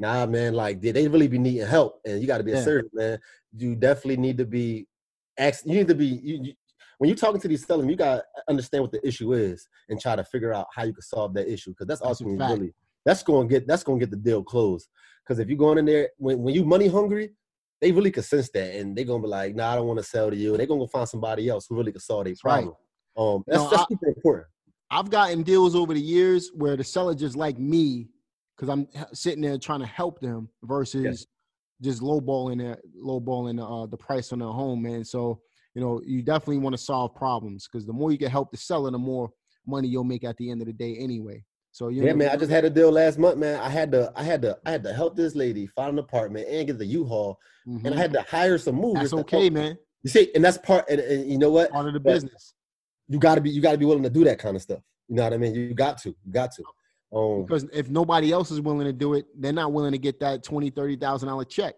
Nah, 0.00 0.24
man, 0.24 0.54
like 0.54 0.80
they 0.80 0.92
they 0.92 1.06
really 1.08 1.28
be 1.28 1.38
needing 1.38 1.66
help, 1.66 2.00
and 2.06 2.22
you 2.22 2.26
got 2.26 2.38
to 2.38 2.44
be 2.44 2.52
Yeah. 2.52 2.58
assertive, 2.60 2.90
man. 2.94 3.18
You 3.54 3.76
definitely 3.76 4.16
need 4.16 4.38
to 4.38 4.46
be, 4.46 4.88
ask. 5.38 5.66
You 5.66 5.74
need 5.74 5.88
to 5.88 5.94
be 5.94 6.06
you, 6.06 6.40
you, 6.42 6.52
when 6.96 7.08
you're 7.08 7.16
talking 7.18 7.38
to 7.40 7.48
these 7.48 7.66
sellers, 7.66 7.86
you 7.86 7.96
got 7.96 8.16
to 8.16 8.24
understand 8.48 8.82
what 8.82 8.92
the 8.92 9.06
issue 9.06 9.34
is 9.34 9.68
and 9.90 10.00
try 10.00 10.16
to 10.16 10.24
figure 10.24 10.54
out 10.54 10.68
how 10.74 10.84
you 10.84 10.94
can 10.94 11.02
solve 11.02 11.34
that 11.34 11.52
issue 11.52 11.72
because 11.72 11.86
that's 11.86 12.00
That's 12.00 12.20
a 12.20 12.24
ultimately 12.24 12.38
fact. 12.38 12.60
really 12.60 12.74
that's 13.04 13.22
going 13.22 13.46
to 13.46 13.52
get 13.54 13.66
that's 13.68 13.82
going 13.82 14.00
to 14.00 14.06
get 14.06 14.10
the 14.10 14.16
deal 14.16 14.42
closed. 14.42 14.88
Because 15.22 15.38
if 15.38 15.48
you're 15.48 15.58
going 15.58 15.76
in 15.76 15.84
there 15.84 16.08
when 16.16 16.42
when 16.42 16.54
you 16.54 16.64
money 16.64 16.88
hungry, 16.88 17.32
they 17.82 17.92
really 17.92 18.10
can 18.10 18.22
sense 18.22 18.48
that 18.54 18.76
and 18.76 18.96
they're 18.96 19.04
gonna 19.04 19.22
be 19.22 19.28
like, 19.28 19.54
"Nah, 19.54 19.72
I 19.72 19.76
don't 19.76 19.86
want 19.86 19.98
to 19.98 20.04
sell 20.04 20.30
to 20.30 20.36
you." 20.36 20.56
They're 20.56 20.66
gonna 20.66 20.80
go 20.80 20.86
find 20.86 21.06
somebody 21.08 21.46
else 21.50 21.66
who 21.68 21.76
really 21.76 21.92
can 21.92 22.00
solve 22.00 22.24
their 22.24 22.34
problem. 22.40 22.74
right. 23.16 23.34
Um, 23.34 23.44
that's, 23.46 23.64
No, 23.64 23.70
that's 23.70 23.82
I- 23.82 23.86
super 23.90 24.08
important. 24.08 24.46
I've 24.90 25.10
gotten 25.10 25.42
deals 25.42 25.74
over 25.76 25.92
the 25.94 26.00
years 26.00 26.50
where 26.54 26.76
the 26.76 26.82
seller 26.84 27.14
just 27.14 27.36
like 27.36 27.58
me 27.58 28.08
because 28.60 28.68
I'm 28.68 28.86
sitting 29.14 29.40
there 29.40 29.56
trying 29.56 29.80
to 29.80 29.86
help 29.86 30.20
them 30.20 30.48
versus 30.64 31.26
just 31.82 32.02
lowballing 32.02 32.58
their 32.58 32.78
lowballing 33.02 33.58
uh, 33.58 33.86
the 33.86 33.96
price 33.96 34.32
on 34.34 34.40
their 34.40 34.48
home, 34.48 34.82
man. 34.82 35.02
So 35.02 35.40
you 35.74 35.80
know 35.80 36.02
you 36.04 36.20
definitely 36.22 36.58
want 36.58 36.74
to 36.74 36.78
solve 36.82 37.14
problems 37.14 37.66
because 37.66 37.86
the 37.86 37.92
more 37.92 38.12
you 38.12 38.18
can 38.18 38.30
help 38.30 38.50
the 38.50 38.58
seller, 38.58 38.90
the 38.90 38.98
more 38.98 39.30
money 39.66 39.88
you'll 39.88 40.04
make 40.04 40.24
at 40.24 40.36
the 40.36 40.50
end 40.50 40.60
of 40.60 40.66
the 40.66 40.74
day 40.74 40.94
anyway. 40.98 41.42
So 41.72 41.88
you 41.88 42.02
Yeah, 42.02 42.10
know, 42.10 42.16
man. 42.18 42.30
I 42.30 42.36
just 42.36 42.50
had 42.50 42.64
a 42.66 42.70
deal 42.70 42.90
last 42.92 43.18
month, 43.18 43.38
man. 43.38 43.58
I 43.60 43.68
had 43.70 43.92
to, 43.92 44.12
I 44.16 44.24
had 44.24 44.42
to, 44.42 44.58
I 44.66 44.72
had 44.72 44.82
to 44.82 44.92
help 44.92 45.16
this 45.16 45.34
lady 45.34 45.66
find 45.68 45.92
an 45.92 45.98
apartment 46.00 46.48
and 46.48 46.66
get 46.66 46.78
the 46.78 46.84
U-Haul, 46.86 47.38
mhm. 47.66 47.84
and 47.86 47.94
I 47.94 47.98
had 47.98 48.12
to 48.12 48.22
hire 48.22 48.58
some 48.58 48.74
movers. 48.74 49.10
that's 49.10 49.20
okay, 49.22 49.48
man. 49.48 49.78
You 50.02 50.10
see, 50.10 50.30
and 50.34 50.44
that's 50.44 50.58
part. 50.58 50.84
And, 50.90 51.00
and 51.00 51.30
you 51.30 51.38
know 51.38 51.50
what? 51.50 51.70
Part 51.70 51.86
of 51.86 51.94
the 51.94 52.00
But- 52.00 52.14
business 52.14 52.54
You 53.08 53.18
got 53.18 53.36
to 53.36 53.40
be, 53.40 53.50
you 53.50 53.60
got 53.62 53.72
to 53.72 53.78
be 53.78 53.84
willing 53.86 54.02
to 54.02 54.10
do 54.10 54.24
that 54.24 54.38
kind 54.38 54.54
of 54.56 54.62
stuff. 54.62 54.80
You 55.08 55.16
know 55.16 55.24
what 55.24 55.32
I 55.32 55.36
mean? 55.38 55.54
You 55.54 55.74
got 55.74 55.98
to, 55.98 56.10
you 56.10 56.32
got 56.32 56.52
to. 56.52 56.64
Um, 57.12 57.44
because 57.44 57.64
if 57.72 57.88
nobody 57.88 58.32
else 58.32 58.50
is 58.50 58.60
willing 58.60 58.86
to 58.86 58.92
do 58.92 59.14
it, 59.14 59.26
they're 59.36 59.52
not 59.52 59.72
willing 59.72 59.92
to 59.92 59.98
get 59.98 60.20
that 60.20 60.44
twenty 60.44 60.70
thirty 60.70 60.96
thousand 60.96 61.28
dollar 61.28 61.44
check. 61.44 61.74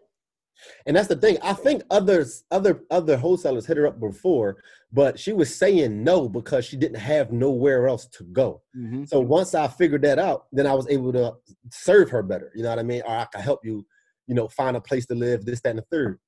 And 0.87 0.97
that's 0.97 1.09
the 1.09 1.16
thing. 1.16 1.39
I 1.43 1.55
think 1.55 1.83
others, 1.91 2.45
other 2.51 2.83
other 2.91 3.16
wholesalers 3.16 3.66
hit 3.66 3.76
her 3.76 3.87
up 3.87 3.99
before, 3.99 4.62
but 4.93 5.18
she 5.18 5.33
was 5.33 5.55
saying 5.55 6.05
no 6.05 6.28
because 6.28 6.64
she 6.64 6.76
didn't 6.76 7.01
have 7.01 7.33
nowhere 7.33 7.89
else 7.89 8.07
to 8.18 8.24
go. 8.24 8.62
Mm-hmm. 8.76 9.05
So 9.05 9.20
once 9.20 9.55
I 9.55 9.68
figured 9.68 10.03
that 10.03 10.18
out, 10.18 10.47
then 10.53 10.66
I 10.66 10.74
was 10.74 10.89
able 10.89 11.12
to 11.14 11.35
serve 11.70 12.11
her 12.11 12.22
better. 12.22 12.53
You 12.55 12.62
know 12.62 12.70
what 12.70 12.78
I 12.78 12.85
mean? 12.85 13.03
Or 13.07 13.16
I 13.16 13.26
can 13.33 13.41
help 13.41 13.64
you, 13.64 13.85
you 14.26 14.35
know, 14.35 14.49
find 14.49 14.76
a 14.76 14.80
place 14.80 15.07
to 15.07 15.14
live, 15.14 15.45
this, 15.45 15.61
that, 15.62 15.70
and 15.70 15.78
the 15.78 15.85
third. 15.91 16.18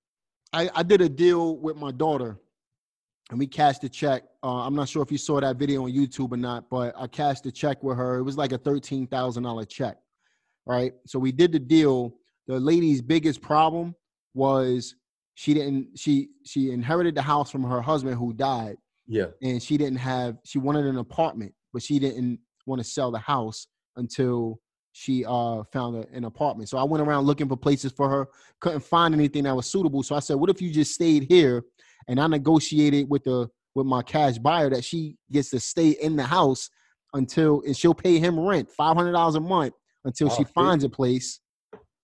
I, 0.52 0.70
I 0.74 0.82
did 0.82 1.00
a 1.00 1.08
deal 1.08 1.56
with 1.58 1.76
my 1.76 1.90
daughter 1.90 2.38
and 3.30 3.38
we 3.38 3.46
cashed 3.46 3.82
a 3.84 3.88
check. 3.88 4.22
Uh, 4.42 4.66
I'm 4.66 4.74
not 4.74 4.88
sure 4.88 5.02
if 5.02 5.10
you 5.10 5.18
saw 5.18 5.40
that 5.40 5.56
video 5.56 5.84
on 5.84 5.92
YouTube 5.92 6.32
or 6.32 6.36
not, 6.36 6.68
but 6.70 6.94
I 6.96 7.06
cashed 7.06 7.46
a 7.46 7.52
check 7.52 7.82
with 7.82 7.96
her. 7.96 8.18
It 8.18 8.22
was 8.22 8.36
like 8.36 8.52
a 8.52 8.58
$13,000 8.58 9.68
check, 9.68 9.96
right? 10.66 10.92
So 11.06 11.18
we 11.18 11.32
did 11.32 11.52
the 11.52 11.58
deal. 11.58 12.14
The 12.46 12.60
lady's 12.60 13.00
biggest 13.00 13.40
problem 13.40 13.94
was 14.34 14.94
she 15.34 15.54
didn't 15.54 15.88
she 15.98 16.28
she 16.44 16.70
inherited 16.70 17.14
the 17.14 17.22
house 17.22 17.50
from 17.50 17.62
her 17.64 17.80
husband 17.80 18.16
who 18.16 18.32
died 18.32 18.76
Yeah. 19.06 19.26
and 19.42 19.62
she 19.62 19.76
didn't 19.76 19.98
have 19.98 20.36
she 20.44 20.58
wanted 20.58 20.84
an 20.86 20.96
apartment 20.98 21.52
but 21.72 21.82
she 21.82 21.98
didn't 21.98 22.38
want 22.66 22.80
to 22.80 22.84
sell 22.84 23.10
the 23.10 23.18
house 23.18 23.66
until 23.96 24.60
she 24.92 25.24
uh 25.24 25.64
found 25.72 25.96
a, 25.96 26.06
an 26.12 26.24
apartment 26.24 26.68
so 26.68 26.78
i 26.78 26.84
went 26.84 27.02
around 27.02 27.24
looking 27.24 27.48
for 27.48 27.56
places 27.56 27.90
for 27.92 28.08
her 28.08 28.28
couldn't 28.60 28.80
find 28.80 29.12
anything 29.14 29.42
that 29.44 29.54
was 29.56 29.66
suitable 29.66 30.02
so 30.04 30.14
i 30.14 30.20
said 30.20 30.34
what 30.36 30.50
if 30.50 30.62
you 30.62 30.70
just 30.70 30.94
stayed 30.94 31.24
here 31.28 31.64
and 32.08 32.20
i 32.20 32.26
negotiated 32.26 33.08
with 33.08 33.24
the 33.24 33.48
with 33.74 33.86
my 33.86 34.02
cash 34.02 34.38
buyer 34.38 34.70
that 34.70 34.84
she 34.84 35.16
gets 35.32 35.50
to 35.50 35.60
stay 35.60 35.90
in 36.00 36.16
the 36.16 36.22
house 36.22 36.70
until 37.14 37.62
and 37.66 37.76
she'll 37.76 37.94
pay 37.94 38.18
him 38.18 38.38
rent 38.38 38.68
$500 38.78 39.36
a 39.36 39.40
month 39.40 39.74
until 40.04 40.30
Oh, 40.30 40.34
she 40.36 40.44
finds 40.44 40.84
a 40.84 40.88
place. 40.88 41.40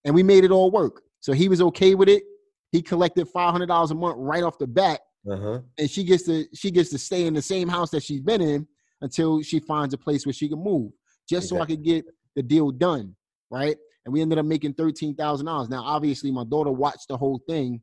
And 0.05 0.15
we 0.15 0.23
made 0.23 0.45
it 0.45 0.51
all 0.51 0.71
work. 0.71 1.03
So 1.21 1.33
he 1.33 1.49
was 1.49 1.61
okay 1.61 1.95
with 1.95 2.09
it. 2.09 2.23
He 2.73 2.81
collected 2.81 3.29
$500 3.33 3.91
a 3.91 3.95
month 3.95 4.17
right 4.19 4.43
off 4.43 4.59
the 4.59 4.67
bat. 4.67 5.01
Uh-huh. 5.31 5.61
and 5.79 5.91
she 5.91 6.03
gets 6.03 6.23
to 6.25 6.47
she 6.55 6.71
gets 6.71 6.89
to 6.89 6.97
stay 6.99 7.27
in 7.27 7.35
the 7.35 7.43
same 7.43 7.69
house 7.69 7.91
that 7.91 8.03
she's 8.03 8.23
been 8.23 8.41
in 8.41 8.67
until 9.03 9.43
she 9.43 9.61
finds 9.61 9.93
a 9.93 9.99
place 9.99 10.25
where 10.25 10.33
she 10.33 10.49
can 10.49 10.59
move 10.59 10.91
just 11.29 11.47
so 11.51 11.61
i 11.61 11.67
could 11.67 11.85
get 11.85 12.07
the 12.37 12.43
deal 12.43 12.71
done 12.71 13.15
right? 13.51 13.77
And 14.07 14.15
we 14.15 14.23
ended 14.23 14.39
up 14.39 14.47
making 14.47 14.73
$13000 14.73 15.69
now 15.69 15.83
obviously 15.83 16.31
my 16.31 16.45
daughter 16.45 16.71
watched 16.71 17.09
the 17.09 17.19
whole 17.19 17.39
thing 17.47 17.83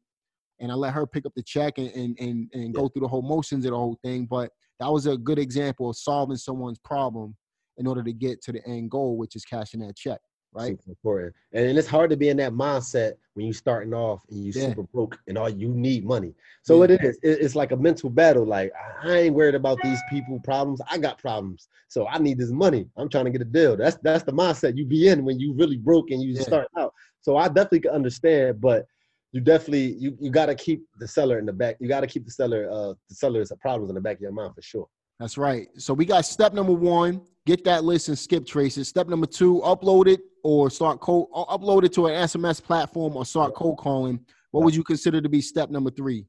and 0.60 0.72
i 0.72 0.76
let 0.76 0.93
her 0.93 1.05
pick 1.05 1.26
up 1.26 1.34
the 1.36 1.43
check 1.43 1.78
and 1.78 1.89
and 1.91 2.18
and, 2.20 2.49
and 2.53 2.74
go 2.74 2.88
through 2.88 3.01
the 3.01 3.08
whole 3.08 3.22
motions 3.22 3.66
of 3.66 3.72
the 3.72 3.78
whole 3.78 3.97
thing 4.03 4.26
but 4.26 4.51
that 4.80 4.91
was 4.91 5.08
a 5.08 5.18
good 5.18 5.39
example 5.39 5.89
of 5.89 5.97
solving 5.97 6.38
someone's 6.38 6.80
problem 6.80 7.36
in 7.78 7.88
order 7.88 8.03
to 8.03 8.14
get 8.14 8.41
to 8.41 8.51
the 8.51 8.66
end 8.68 8.89
goal 8.91 9.18
which 9.18 9.36
is 9.36 9.45
cashing 9.45 9.80
that 9.80 9.95
check 9.95 10.20
right 10.53 10.78
Super 10.80 10.89
important. 10.89 11.36
And 11.53 11.78
it's 11.78 11.88
hard 11.88 12.10
to 12.10 12.18
be 12.18 12.30
in 12.30 12.38
that 12.38 12.53
mindset 12.53 13.14
when 13.34 13.45
you're 13.45 13.53
starting 13.53 13.93
off 13.93 14.24
and 14.30 14.43
you 14.43 14.51
Yeah. 14.55 14.70
super 14.70 14.84
broke 14.84 15.20
and 15.28 15.38
all 15.38 15.49
you 15.49 15.70
need 15.70 16.05
money. 16.05 16.34
So 16.64 16.78
Yeah. 16.78 16.86
it 16.95 17.03
is, 17.03 17.20
it's 17.22 17.55
like 17.55 17.72
a 17.72 17.78
mental 17.78 18.10
battle. 18.10 18.45
Like 18.45 18.72
I 19.03 19.18
ain't 19.18 19.36
worried 19.36 19.55
about 19.55 19.82
these 19.82 20.03
people 20.03 20.39
problems. 20.39 20.80
I 20.89 20.97
got 20.97 21.18
problems. 21.20 21.68
So 21.89 22.08
I 22.08 22.18
need 22.18 22.38
this 22.38 22.51
money. 22.51 22.88
I'm 22.95 23.10
trying 23.10 23.26
to 23.26 23.32
get 23.32 23.41
a 23.41 23.45
deal. 23.45 23.76
That's 23.76 23.97
that's 24.01 24.24
the 24.24 24.32
mindset 24.32 24.78
you 24.78 24.86
be 24.86 25.10
in 25.10 25.26
when 25.26 25.39
you 25.39 25.53
really 25.53 25.78
broke 25.78 26.12
and 26.12 26.22
you 26.22 26.34
just 26.34 26.43
Yeah. 26.49 26.60
start 26.60 26.68
out. 26.78 26.93
So 27.22 27.36
I 27.36 27.47
definitely 27.47 27.82
can 27.82 27.91
understand, 27.91 28.62
but 28.62 28.88
you 29.34 29.41
definitely 29.41 29.93
you 29.93 30.17
you 30.19 30.30
gotta 30.32 30.55
keep 30.55 30.84
the 30.99 31.07
seller 31.07 31.39
in 31.39 31.45
the 31.45 31.53
back. 31.53 31.78
You 31.80 31.88
gotta 31.88 32.07
keep 32.07 32.25
the 32.25 32.32
seller 32.32 32.69
uh 32.71 32.93
the 33.09 33.15
seller's 33.15 33.51
problems 33.59 33.89
in 33.89 33.95
the 33.95 34.01
back 34.01 34.17
of 34.17 34.21
your 34.21 34.32
mind 34.32 34.55
for 34.55 34.61
sure. 34.61 34.88
That's 35.19 35.38
right. 35.38 35.67
So 35.78 35.93
we 35.93 36.05
got 36.05 36.25
step 36.25 36.53
number 36.53 36.73
one: 36.73 37.21
get 37.45 37.63
that 37.65 37.84
list 37.84 38.07
and 38.07 38.17
skip 38.17 38.45
traces. 38.45 38.88
Step 38.88 39.07
number 39.07 39.25
two: 39.28 39.61
upload 39.63 40.07
it 40.07 40.21
or 40.43 40.69
start 40.69 40.99
cold. 40.99 41.28
or 41.32 41.45
Upload 41.47 41.84
it 41.84 41.93
to 41.93 42.07
an 42.07 42.13
SMS 42.13 42.63
platform 42.63 43.15
or 43.17 43.25
start 43.25 43.53
cold 43.53 43.78
calling. 43.78 44.19
What 44.51 44.63
would 44.63 44.75
you 44.75 44.84
consider 44.84 45.21
to 45.21 45.30
be 45.30 45.41
step 45.41 45.69
number 45.69 45.89
three? 45.91 46.25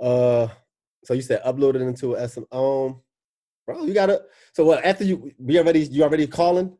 Uh, 0.00 0.48
so 1.04 1.14
you 1.14 1.22
said 1.22 1.42
upload 1.44 1.76
it 1.76 1.82
into 1.82 2.14
a 2.14 2.28
SM. 2.28 2.42
Um, 2.52 3.00
bro, 3.66 3.84
you 3.84 3.94
gotta. 3.94 4.22
So 4.52 4.64
what? 4.64 4.84
After 4.84 5.04
you, 5.04 5.32
we 5.38 5.58
already, 5.58 5.80
you 5.84 6.02
already 6.02 6.26
calling. 6.26 6.76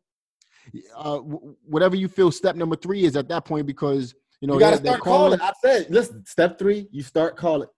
Uh, 0.97 1.19
wh- 1.19 1.69
whatever 1.69 1.97
you 1.97 2.09
feel 2.09 2.31
step 2.31 2.57
number 2.57 2.77
three 2.77 3.05
is 3.05 3.17
at 3.17 3.29
that 3.29 3.45
point 3.45 3.67
because 3.67 4.15
you 4.43 4.49
know 4.49 4.55
You 4.55 4.61
gotta 4.61 4.77
start 4.77 5.01
calling. 5.01 5.41
I 5.41 5.53
said, 5.65 5.87
listen. 5.89 6.27
Step 6.27 6.59
three, 6.59 6.89
you 6.91 7.03
start 7.03 7.37
calling. 7.37 7.69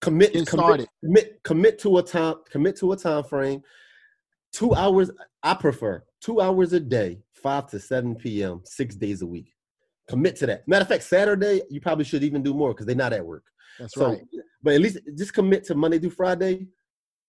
Commit, 0.00 0.32
Get 0.32 0.46
commit, 0.46 0.88
commit, 1.02 1.42
commit 1.44 1.78
to 1.80 1.98
a 1.98 2.02
time. 2.02 2.34
Commit 2.50 2.76
to 2.78 2.92
a 2.92 2.96
time 2.96 3.22
frame. 3.24 3.62
Two 4.52 4.74
hours. 4.74 5.10
I 5.42 5.54
prefer 5.54 6.02
two 6.20 6.40
hours 6.40 6.72
a 6.72 6.80
day, 6.80 7.22
five 7.34 7.68
to 7.70 7.78
seven 7.78 8.16
p.m., 8.16 8.62
six 8.64 8.96
days 8.96 9.22
a 9.22 9.26
week. 9.26 9.54
Commit 10.08 10.34
to 10.36 10.46
that. 10.46 10.66
Matter 10.66 10.82
of 10.82 10.88
fact, 10.88 11.04
Saturday 11.04 11.62
you 11.70 11.80
probably 11.80 12.04
should 12.04 12.24
even 12.24 12.42
do 12.42 12.52
more 12.52 12.70
because 12.70 12.86
they're 12.86 12.96
not 12.96 13.12
at 13.12 13.24
work. 13.24 13.44
That's 13.78 13.94
So, 13.94 14.06
right. 14.08 14.20
but 14.62 14.74
at 14.74 14.80
least 14.80 14.98
just 15.16 15.34
commit 15.34 15.62
to 15.64 15.76
Monday 15.76 16.00
through 16.00 16.10
Friday, 16.10 16.66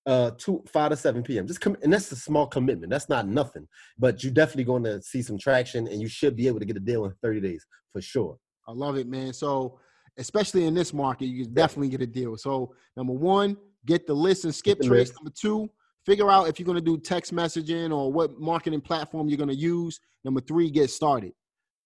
uh, 0.10 0.32
two 0.38 0.64
five 0.68 0.90
to 0.90 0.98
seven 0.98 1.22
p.m. 1.22 1.46
Just 1.46 1.62
come, 1.62 1.78
and 1.84 1.94
that's 1.94 2.12
a 2.12 2.16
small 2.16 2.48
commitment. 2.48 2.90
That's 2.90 3.10
not 3.10 3.28
nothing, 3.28 3.68
but 3.98 4.24
you're 4.24 4.34
definitely 4.34 4.64
going 4.64 4.84
to 4.86 5.02
see 5.02 5.22
some 5.22 5.38
traction, 5.38 5.88
and 5.88 6.02
you 6.02 6.08
should 6.08 6.36
be 6.36 6.48
able 6.48 6.60
to 6.60 6.66
get 6.66 6.78
a 6.78 6.80
deal 6.80 7.06
in 7.06 7.14
thirty 7.22 7.40
days 7.40 7.64
for 7.94 8.02
sure. 8.02 8.38
I 8.68 8.72
love 8.72 8.98
it, 8.98 9.08
man. 9.08 9.34
So 9.34 9.80
especially 10.18 10.66
in 10.66 10.74
this 10.74 10.94
market, 10.94 11.26
you 11.26 11.46
can 11.46 11.54
definitely 11.54 11.90
get 11.90 12.02
a 12.02 12.08
deal. 12.08 12.36
So 12.38 12.74
number 12.98 13.14
one, 13.14 13.56
get 13.86 14.08
the 14.08 14.14
list 14.14 14.46
and 14.46 14.54
skip 14.54 14.82
trace. 14.82 15.14
Number 15.16 15.32
two, 15.40 15.70
figure 16.06 16.30
out 16.32 16.48
if 16.48 16.60
you're 16.60 16.66
going 16.66 16.76
to 16.76 16.82
do 16.82 16.98
text 16.98 17.34
messaging 17.34 17.96
or 17.96 18.12
what 18.12 18.40
marketing 18.40 18.82
platform 18.82 19.30
you're 19.30 19.38
going 19.38 19.50
to 19.50 19.56
use. 19.56 20.00
Number 20.24 20.42
three, 20.42 20.72
get 20.72 20.90
started 20.90 21.34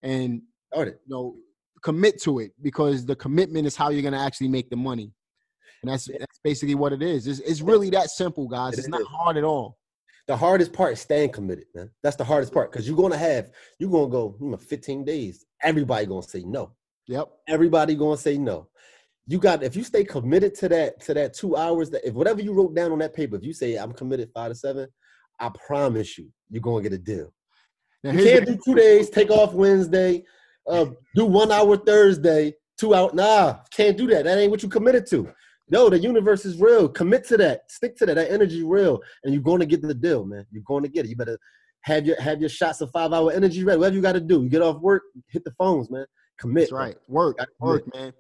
and 0.01 0.41
right. 0.76 0.88
you 0.88 0.93
know 1.07 1.36
commit 1.84 2.21
to 2.21 2.39
it 2.39 2.51
because 2.61 3.05
the 3.05 3.15
commitment 3.15 3.67
is 3.67 3.76
how 3.76 3.89
you're 3.89 4.01
going 4.01 4.13
to 4.13 4.19
actually 4.19 4.47
make 4.47 4.69
the 4.69 4.78
money. 4.78 5.11
And 5.84 5.92
that's 5.92 6.06
that's 6.06 6.40
basically 6.44 6.76
what 6.76 6.94
it 6.94 7.02
is. 7.02 7.28
It's, 7.28 7.40
it's 7.42 7.62
really 7.62 7.90
that 7.90 8.10
simple, 8.10 8.48
guys. 8.48 8.74
It 8.74 8.80
It's 8.80 8.88
not 8.88 9.04
hard 9.04 9.36
at 9.36 9.44
all. 9.44 9.78
The 10.28 10.38
hardest 10.38 10.72
part 10.72 10.94
is 10.94 11.02
staying 11.02 11.34
committed, 11.34 11.66
man. 11.76 11.90
That's 12.02 12.16
the 12.16 12.24
hardest 12.24 12.54
part 12.54 12.72
because 12.72 12.88
you're 12.88 12.96
going 12.96 13.12
to 13.12 13.18
have 13.18 13.52
you're 13.78 13.92
going 13.92 14.10
to 14.10 14.12
go 14.12 14.30
hmm, 14.30 14.56
15 14.56 15.04
days. 15.04 15.46
Everybody 15.62 16.06
going 16.06 16.24
to 16.24 16.30
say 16.30 16.44
no. 16.44 16.72
Yep. 17.08 17.28
Everybody 17.50 17.96
going 17.96 18.16
to 18.16 18.22
say 18.22 18.38
no. 18.38 18.70
You 19.28 19.40
got 19.40 19.62
if 19.62 19.76
you 19.76 19.84
stay 19.84 20.06
committed 20.06 20.56
to 20.56 20.70
that 20.70 21.02
to 21.02 21.14
that 21.16 21.34
two 21.34 21.58
hours 21.58 21.90
that 21.90 22.08
if 22.08 22.14
whatever 22.14 22.42
you 22.42 22.54
wrote 22.54 22.74
down 22.74 22.94
on 22.94 23.00
that 23.00 23.14
paper, 23.14 23.36
if 23.36 23.44
you 23.44 23.54
say 23.54 23.76
I'm 23.76 23.92
committed 23.92 24.30
five 24.34 24.52
to 24.52 24.56
seven, 24.56 24.88
I 25.38 25.52
promise 25.68 26.18
you 26.18 26.30
you're 26.50 26.62
going 26.62 26.82
to 26.82 26.90
get 26.90 26.98
a 26.98 27.02
deal. 27.02 27.34
Now, 28.06 28.12
You 28.12 28.24
can't 28.24 28.46
the- 28.46 28.54
do 28.54 28.60
two 28.64 28.76
days, 28.76 29.10
take 29.10 29.30
off 29.32 29.54
Wednesday, 29.54 30.24
uh, 30.66 30.86
do 31.14 31.26
one 31.26 31.52
hour 31.52 31.76
Thursday, 31.76 32.54
two 32.78 32.96
out. 32.96 33.14
Nah, 33.14 33.58
can't 33.72 33.98
do 33.98 34.08
that. 34.08 34.24
That 34.24 34.38
ain't 34.38 34.52
what 34.52 34.64
you 34.64 34.70
committed 34.70 35.06
to. 35.08 35.30
No, 35.70 35.89
the 35.89 35.99
universe 35.99 36.45
is 36.45 36.59
real. 36.59 36.89
Commit 36.89 37.26
to 37.28 37.38
that. 37.38 37.72
Stick 37.72 37.95
to 37.97 38.05
that. 38.05 38.16
That 38.16 38.32
energy 38.32 38.64
real, 38.64 38.99
and 39.24 39.34
you're 39.34 39.43
going 39.43 39.59
to 39.61 39.66
get 39.66 39.82
the 39.82 39.93
deal, 39.93 40.26
man. 40.26 40.45
You're 40.51 40.64
going 40.68 40.84
to 40.84 40.89
get 40.89 41.05
it. 41.05 41.09
You 41.09 41.16
better 41.16 41.38
have 41.82 42.05
your 42.05 42.20
have 42.22 42.39
your 42.39 42.49
shots 42.49 42.82
of 42.82 42.91
five 42.91 43.14
hour 43.14 43.32
energy 43.32 43.64
ready. 43.64 43.80
Whatever 43.80 43.95
you 43.95 44.01
got 44.01 44.14
to 44.14 44.20
do. 44.20 44.43
You 44.43 44.49
get 44.49 44.61
off 44.61 44.82
work, 44.82 45.03
hit 45.30 45.43
the 45.43 45.51
phones, 45.57 45.89
man. 45.89 46.05
Commit. 46.39 46.64
That's 46.64 46.72
right. 46.72 46.97
Work, 47.07 47.38
Gotta 47.38 47.51
work, 47.59 47.93
man. 47.93 48.14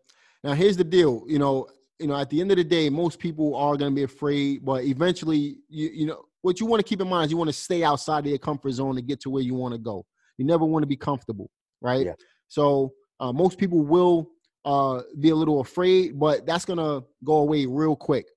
Now 0.43 0.53
here's 0.53 0.77
the 0.77 0.83
deal. 0.83 1.23
You 1.27 1.39
know, 1.39 1.67
you 1.99 2.07
know, 2.07 2.15
at 2.15 2.29
the 2.29 2.39
end 2.41 2.51
of 2.51 2.57
the 2.57 2.63
day, 2.63 2.89
most 2.89 3.19
people 3.19 3.55
are 3.55 3.75
going 3.77 3.91
to 3.91 3.95
be 3.95 4.03
afraid, 4.03 4.63
but 4.65 4.83
eventually, 4.83 5.57
you 5.69 5.89
you 5.93 6.05
know, 6.05 6.23
what 6.41 6.59
you 6.59 6.65
want 6.65 6.79
to 6.79 6.87
keep 6.87 7.01
in 7.01 7.07
mind 7.07 7.25
is 7.25 7.31
you 7.31 7.37
want 7.37 7.49
to 7.49 7.53
stay 7.53 7.83
outside 7.83 8.19
of 8.19 8.27
your 8.27 8.37
comfort 8.37 8.71
zone 8.71 8.95
to 8.95 9.01
get 9.01 9.19
to 9.21 9.29
where 9.29 9.43
you 9.43 9.53
want 9.53 9.73
to 9.73 9.79
go. 9.79 10.05
You 10.37 10.45
never 10.45 10.65
want 10.65 10.83
to 10.83 10.87
be 10.87 10.97
comfortable, 10.97 11.49
right? 11.81 12.05
Yeah. 12.05 12.13
So 12.47 12.93
uh, 13.19 13.31
most 13.31 13.57
people 13.57 13.79
will 13.79 14.29
uh, 14.65 15.01
be 15.19 15.29
a 15.29 15.35
little 15.35 15.59
afraid, 15.59 16.19
but 16.19 16.45
that's 16.45 16.65
gonna 16.65 17.01
go 17.23 17.37
away 17.37 17.65
real 17.65 17.95
quick. 17.95 18.27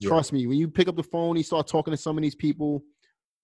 Yeah. 0.00 0.08
Trust 0.08 0.32
me. 0.32 0.46
When 0.46 0.58
you 0.58 0.68
pick 0.68 0.88
up 0.88 0.96
the 0.96 1.02
phone, 1.02 1.36
you 1.36 1.42
start 1.42 1.66
talking 1.66 1.92
to 1.92 1.96
some 1.96 2.16
of 2.16 2.22
these 2.22 2.34
people. 2.34 2.82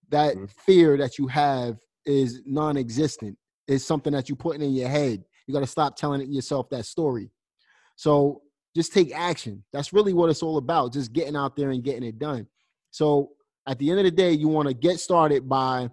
That 0.09 0.35
Mhm. 0.35 0.49
fear 0.49 0.97
that 0.97 1.17
you 1.17 1.27
have 1.27 1.79
is 2.05 2.41
non-existent. 2.45 3.37
It's 3.67 3.85
something 3.85 4.11
that 4.13 4.27
you're 4.27 4.35
putting 4.35 4.61
in 4.61 4.73
your 4.73 4.89
head. 4.89 5.23
You 5.47 5.53
got 5.53 5.61
to 5.61 5.67
stop 5.67 5.95
telling 5.95 6.29
yourself 6.31 6.69
that 6.69 6.85
story. 6.85 7.31
So 7.95 8.41
just 8.75 8.91
take 8.91 9.13
action. 9.13 9.63
That's 9.71 9.93
really 9.93 10.13
what 10.13 10.29
it's 10.29 10.43
all 10.43 10.57
about. 10.57 10.93
Just 10.93 11.13
getting 11.13 11.35
out 11.35 11.55
there 11.55 11.69
and 11.71 11.83
getting 11.83 12.03
it 12.03 12.19
done. 12.19 12.47
So 12.89 13.31
at 13.67 13.79
the 13.79 13.89
end 13.89 13.99
of 13.99 14.05
the 14.05 14.11
day, 14.11 14.33
you 14.33 14.47
want 14.47 14.67
to 14.67 14.73
get 14.73 14.99
started 14.99 15.47
by 15.47 15.89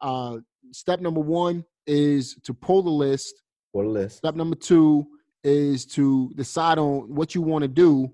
uh, 0.00 0.38
step 0.72 1.00
number 1.00 1.20
one 1.20 1.64
is 1.86 2.36
to 2.44 2.52
pull 2.52 2.82
the 2.82 2.90
list. 2.90 3.42
For 3.72 3.84
the 3.84 3.90
list. 3.90 4.18
Step 4.18 4.34
number 4.34 4.56
two 4.56 5.06
is 5.44 5.84
to 5.86 6.30
decide 6.36 6.78
on 6.78 7.14
what 7.14 7.34
you 7.34 7.42
want 7.42 7.62
to 7.62 7.68
do, 7.68 8.10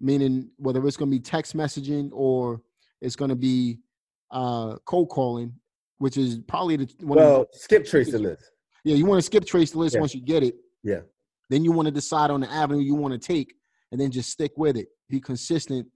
meaning 0.00 0.50
whether 0.56 0.84
it's 0.86 0.96
going 0.96 1.10
to 1.10 1.16
be 1.16 1.20
text 1.20 1.54
messaging 1.56 2.08
or 2.12 2.62
it's 3.00 3.16
going 3.16 3.28
to 3.28 3.36
be 3.36 3.78
uh, 4.30 4.76
cold 4.86 5.08
calling, 5.10 5.52
which 5.98 6.16
is 6.16 6.38
probably 6.48 6.76
the 6.76 6.88
one 7.00 7.18
of 7.18 7.24
the 7.24 7.30
Well, 7.30 7.46
skip 7.52 7.84
trace 7.86 8.10
the 8.10 8.18
list. 8.18 8.50
yeah, 8.84 8.94
you 8.94 9.04
want 9.06 9.18
to 9.18 9.22
skip 9.22 9.44
trace 9.44 9.72
the 9.72 9.78
list 9.78 9.94
Yeah. 9.94 10.00
once 10.00 10.14
you 10.14 10.22
get 10.22 10.42
it. 10.42 10.54
Yeah. 10.82 11.00
Then 11.50 11.64
you 11.64 11.72
want 11.72 11.86
to 11.86 11.92
decide 11.92 12.30
on 12.30 12.40
the 12.40 12.50
avenue 12.50 12.80
you 12.82 12.94
want 12.94 13.12
to 13.12 13.18
take 13.18 13.54
and 13.92 14.00
then 14.00 14.10
just 14.10 14.30
stick 14.30 14.52
with 14.56 14.76
it. 14.76 14.88
Be 15.08 15.20
consistent 15.20 15.86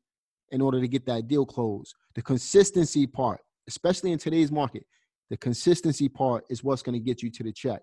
in 0.51 0.61
order 0.61 0.81
to 0.81 0.89
get 0.89 1.07
that 1.07 1.29
deal 1.29 1.47
closed. 1.47 1.95
The 2.15 2.23
consistency 2.23 3.07
part, 3.07 3.41
especially 3.69 4.13
in 4.13 4.19
today's 4.19 4.51
market, 4.53 4.85
the 5.31 5.37
consistency 5.37 6.09
part 6.09 6.45
is 6.51 6.63
what's 6.63 6.83
going 6.83 6.99
to 6.99 7.05
get 7.05 7.23
you 7.23 7.31
to 7.31 7.43
the 7.45 7.53
check. 7.53 7.81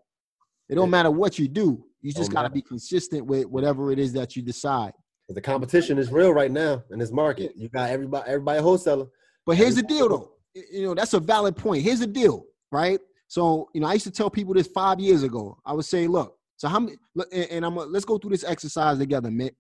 It 0.72 0.76
don't 0.76 0.90
matter 0.90 1.12
what 1.12 1.38
you 1.38 1.50
do. 1.50 1.84
You 2.02 2.14
just 2.14 2.32
Don't 2.32 2.36
got 2.36 2.44
to 2.44 2.50
be 2.50 2.62
consistent 2.62 3.26
with 3.26 3.46
whatever 3.46 3.92
it 3.92 4.00
is 4.00 4.14
that 4.14 4.36
you 4.38 4.42
decide. 4.42 4.94
The 5.28 5.42
competition 5.42 5.98
is 5.98 6.12
real 6.12 6.34
right 6.34 6.52
now 6.52 6.82
in 6.92 6.98
this 6.98 7.12
market. 7.12 7.52
You 7.56 7.70
got 7.70 7.90
everybody, 7.90 8.30
everybody 8.30 8.60
a 8.60 8.62
wholesaler. 8.62 9.08
But 9.46 9.58
here's 9.58 9.76
the 9.76 9.84
deal, 9.84 10.08
though. 10.10 10.32
You 10.54 10.84
know, 10.84 10.94
that's 10.96 11.14
a 11.14 11.20
valid 11.20 11.58
point. 11.58 11.84
Here's 11.84 12.00
the 12.00 12.08
deal, 12.08 12.46
right? 12.72 13.00
So, 13.28 13.70
you 13.74 13.82
know, 13.82 13.88
I 13.88 13.94
used 13.94 14.06
to 14.06 14.12
tell 14.12 14.30
people 14.30 14.54
this 14.54 14.68
five 14.68 15.00
years 15.00 15.24
ago. 15.24 15.58
I 15.66 15.74
would 15.74 15.86
say, 15.86 16.08
look, 16.08 16.38
so 16.56 16.68
how 16.68 16.80
many? 16.80 16.98
And 17.32 17.66
I'm 17.66 17.76
let's 17.76 18.06
go 18.06 18.18
through 18.18 18.32
this 18.32 18.44
exercise 18.44 18.98
together, 18.98 19.30
Mitt. 19.30 19.56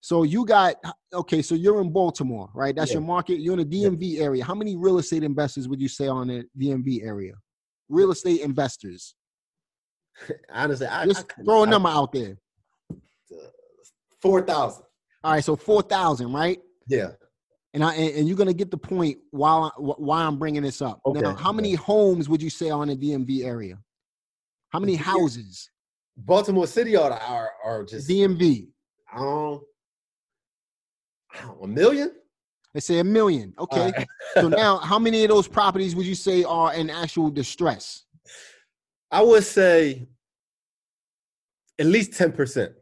So 0.00 0.22
you 0.22 0.46
got 0.46 0.76
okay. 1.12 1.42
So 1.42 1.54
you're 1.54 1.80
in 1.82 1.92
Baltimore, 1.92 2.48
right? 2.54 2.74
That's 2.74 2.90
Yeah. 2.90 2.98
your 2.98 3.06
market. 3.06 3.40
You're 3.40 3.58
in 3.58 3.68
the 3.68 3.82
DMV 3.82 4.20
area. 4.20 4.44
How 4.44 4.54
many 4.54 4.76
real 4.76 4.98
estate 4.98 5.22
investors 5.22 5.68
would 5.68 5.80
you 5.80 5.88
say 5.88 6.08
on 6.08 6.28
the 6.28 6.44
DMV 6.58 7.02
area? 7.04 7.34
Real 7.88 8.10
estate 8.10 8.40
investors. 8.40 9.14
Honestly, 10.52 10.86
I 10.86 11.06
Just 11.06 11.26
I, 11.38 11.42
throw 11.44 11.62
a 11.64 11.66
I- 11.66 11.70
number 11.70 11.88
out 11.88 12.12
there. 12.12 12.36
Four 14.20 14.42
thousand. 14.42 14.84
All 15.24 15.32
right, 15.32 15.44
so 15.44 15.56
four 15.56 15.82
thousand, 15.82 16.32
right? 16.32 16.58
Yeah. 16.88 17.12
And 17.72 17.84
I 17.84 17.94
and, 17.94 18.16
and 18.16 18.28
you're 18.28 18.36
gonna 18.36 18.52
get 18.52 18.70
the 18.70 18.76
point 18.76 19.18
while 19.30 19.64
I, 19.64 19.80
why 19.80 20.22
I'm 20.22 20.38
bringing 20.38 20.62
this 20.62 20.82
up. 20.82 21.00
now, 21.06 21.12
Okay, 21.30 21.42
how 21.42 21.52
many 21.52 21.74
homes 21.74 22.28
would 22.28 22.42
you 22.42 22.50
say 22.50 22.70
are 22.70 22.82
in 22.82 22.88
the 22.88 22.96
DMV 22.96 23.44
area? 23.44 23.78
How 24.70 24.78
many 24.78 24.94
houses? 24.94 25.70
Baltimore 26.16 26.66
City 26.66 26.96
are 26.96 27.10
are, 27.12 27.50
are 27.64 27.84
just 27.84 28.08
DMV. 28.08 28.68
um, 29.16 29.60
I 31.32 31.40
don't 31.42 31.58
know, 31.58 31.58
a 31.62 31.66
million. 31.68 32.12
Let's 32.74 32.86
say 32.86 32.98
a 32.98 33.04
million. 33.04 33.54
Okay. 33.58 33.80
All 33.80 33.90
right. 33.92 34.06
so 34.34 34.48
now, 34.62 34.78
how 34.78 34.98
many 34.98 35.22
of 35.24 35.30
those 35.30 35.48
properties 35.48 35.96
would 35.96 36.06
you 36.06 36.14
say 36.14 36.44
are 36.44 36.74
in 36.74 36.90
actual 36.90 37.30
distress? 37.30 38.04
I 39.10 39.22
would 39.22 39.44
say 39.44 40.06
at 41.78 41.86
least 41.86 42.12
ten 42.14 42.32
percent. 42.32 42.72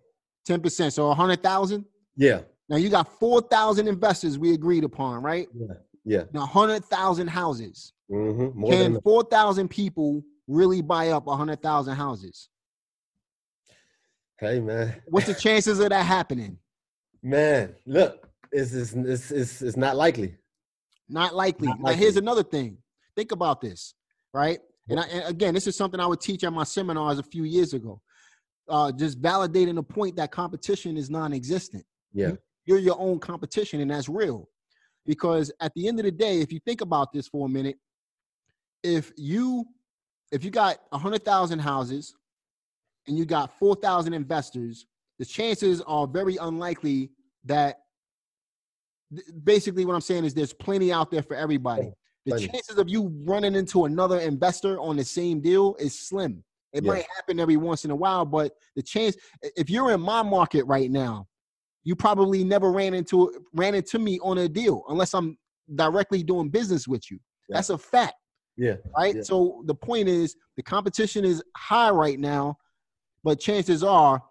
Ten 0.45 0.61
percent. 0.61 0.93
So 0.93 1.11
a 1.11 1.14
hundred 1.14 1.43
thousand. 1.43 1.85
Yeah. 2.16 2.41
Now 2.68 2.76
you 2.76 2.91
got 2.91 3.18
four 3.18 3.41
thousand 3.41 3.89
investors 3.89 4.39
we 4.39 4.53
agreed 4.53 4.85
upon, 4.85 5.22
right? 5.22 5.49
Yeah. 5.55 5.74
Yeah. 6.05 6.24
Now 6.33 6.47
hundred 6.47 6.85
thousand 6.85 7.29
houses. 7.29 7.93
Mm-hmm. 8.11 8.59
More 8.59 8.70
Can 8.70 9.01
four 9.03 9.22
thousand 9.24 9.68
people 9.68 10.24
really 10.47 10.83
buy 10.83 11.11
up 11.11 11.26
a 11.26 11.37
hundred 11.37 11.62
thousand 11.62 11.95
houses? 11.97 12.49
hey 14.41 14.61
man, 14.61 14.95
What's 15.07 15.26
the 15.26 15.35
chances 15.47 15.81
of 15.81 15.91
that 15.91 16.05
happening? 16.05 16.59
man. 17.22 17.74
Look, 17.87 18.29
it's 18.53 18.72
it's 18.72 18.93
it's 19.31 19.62
it's, 19.62 19.76
not 19.76 19.97
likely. 19.97 20.37
Not 21.09 21.35
likely. 21.35 21.68
Not 21.68 21.81
Now, 21.81 21.93
here's 21.93 22.16
another 22.16 22.43
thing. 22.43 22.79
Think 23.16 23.33
about 23.33 23.61
this, 23.61 23.95
right? 24.33 24.61
And, 24.89 25.01
I, 25.01 25.05
and 25.05 25.28
again, 25.28 25.55
this 25.55 25.66
is 25.66 25.76
something 25.76 26.01
I 26.01 26.07
would 26.07 26.20
teach 26.20 26.45
at 26.45 26.53
my 26.53 26.64
seminars 26.64 27.18
a 27.18 27.22
few 27.22 27.45
years 27.45 27.74
ago. 27.74 28.01
Uh, 28.68 28.93
just 28.93 29.20
validating 29.20 29.74
the 29.74 29.82
point 29.82 30.16
that 30.16 30.30
competition 30.30 30.97
is 30.97 31.11
non-existent. 31.11 31.84
Yeah. 32.12 32.32
You're 32.66 32.78
your 32.78 33.01
own 33.01 33.18
competition, 33.18 33.80
and 33.80 33.91
that's 33.91 34.09
real. 34.09 34.49
Because 35.07 35.51
at 35.61 35.72
the 35.74 35.89
end 35.89 35.99
of 35.99 36.05
the 36.05 36.11
day, 36.11 36.41
if 36.41 36.53
you 36.53 36.61
think 36.61 36.82
about 36.82 37.12
this 37.12 37.28
for 37.28 37.47
a 37.47 37.49
minute, 37.49 37.76
if 38.82 39.11
you 39.16 39.64
if 40.30 40.45
you 40.45 40.51
got 40.51 40.78
hundred 40.93 41.24
thousand 41.24 41.61
houses 41.61 42.14
and 43.07 43.16
you 43.16 43.24
got 43.24 43.59
four 43.59 43.74
thousand 43.74 44.12
investors, 44.12 44.86
the 45.18 45.24
chances 45.24 45.80
are 45.82 46.07
very 46.07 46.36
unlikely 46.36 47.11
that 47.45 47.78
basically 49.43 49.86
what 49.86 49.95
I'm 49.95 50.03
saying 50.03 50.26
is 50.26 50.34
there's 50.34 50.53
plenty 50.53 50.93
out 50.93 51.11
there 51.11 51.22
for 51.22 51.34
everybody. 51.34 51.91
The 52.27 52.33
Plenty. 52.33 52.49
chances 52.49 52.79
of 52.79 52.89
you 52.89 53.09
running 53.25 53.55
into 53.55 53.85
another 53.85 54.19
investor 54.21 54.79
on 54.81 54.97
the 54.97 55.05
same 55.05 55.41
deal 55.41 55.75
is 55.79 55.99
slim. 55.99 56.45
It 56.73 56.85
Yeah. 56.85 56.93
might 56.93 57.07
happen 57.16 57.41
every 57.41 57.57
once 57.57 57.85
in 57.85 57.91
a 57.91 57.97
while, 57.97 58.25
but 58.27 58.53
the 58.77 58.83
chance 58.83 59.16
if 59.57 59.71
you're 59.71 59.93
in 59.93 60.01
my 60.01 60.23
market 60.23 60.64
right 60.64 60.91
now, 60.91 61.27
you 61.85 61.97
probably 61.97 62.45
never 62.45 62.71
ran 62.71 62.93
into 62.93 63.33
ran 63.55 63.75
into 63.75 63.99
me 63.99 64.19
on 64.21 64.39
a 64.39 64.49
deal 64.49 64.83
unless 64.89 65.14
I'm 65.14 65.39
directly 65.75 66.23
doing 66.23 66.51
business 66.51 66.87
with 66.87 67.11
you. 67.11 67.19
Yeah. 67.49 67.57
That's 67.57 67.71
a 67.71 67.79
fact 67.79 68.14
Yeah. 68.57 68.77
right? 68.97 69.16
Yeah. 69.16 69.23
So 69.23 69.62
the 69.64 69.75
point 69.75 70.09
is 70.09 70.37
the 70.57 70.62
competition 70.62 71.25
is 71.25 71.43
high 71.57 71.91
right 71.91 72.19
now, 72.19 72.59
but 73.25 73.41
chances 73.41 73.83
are 73.83 74.23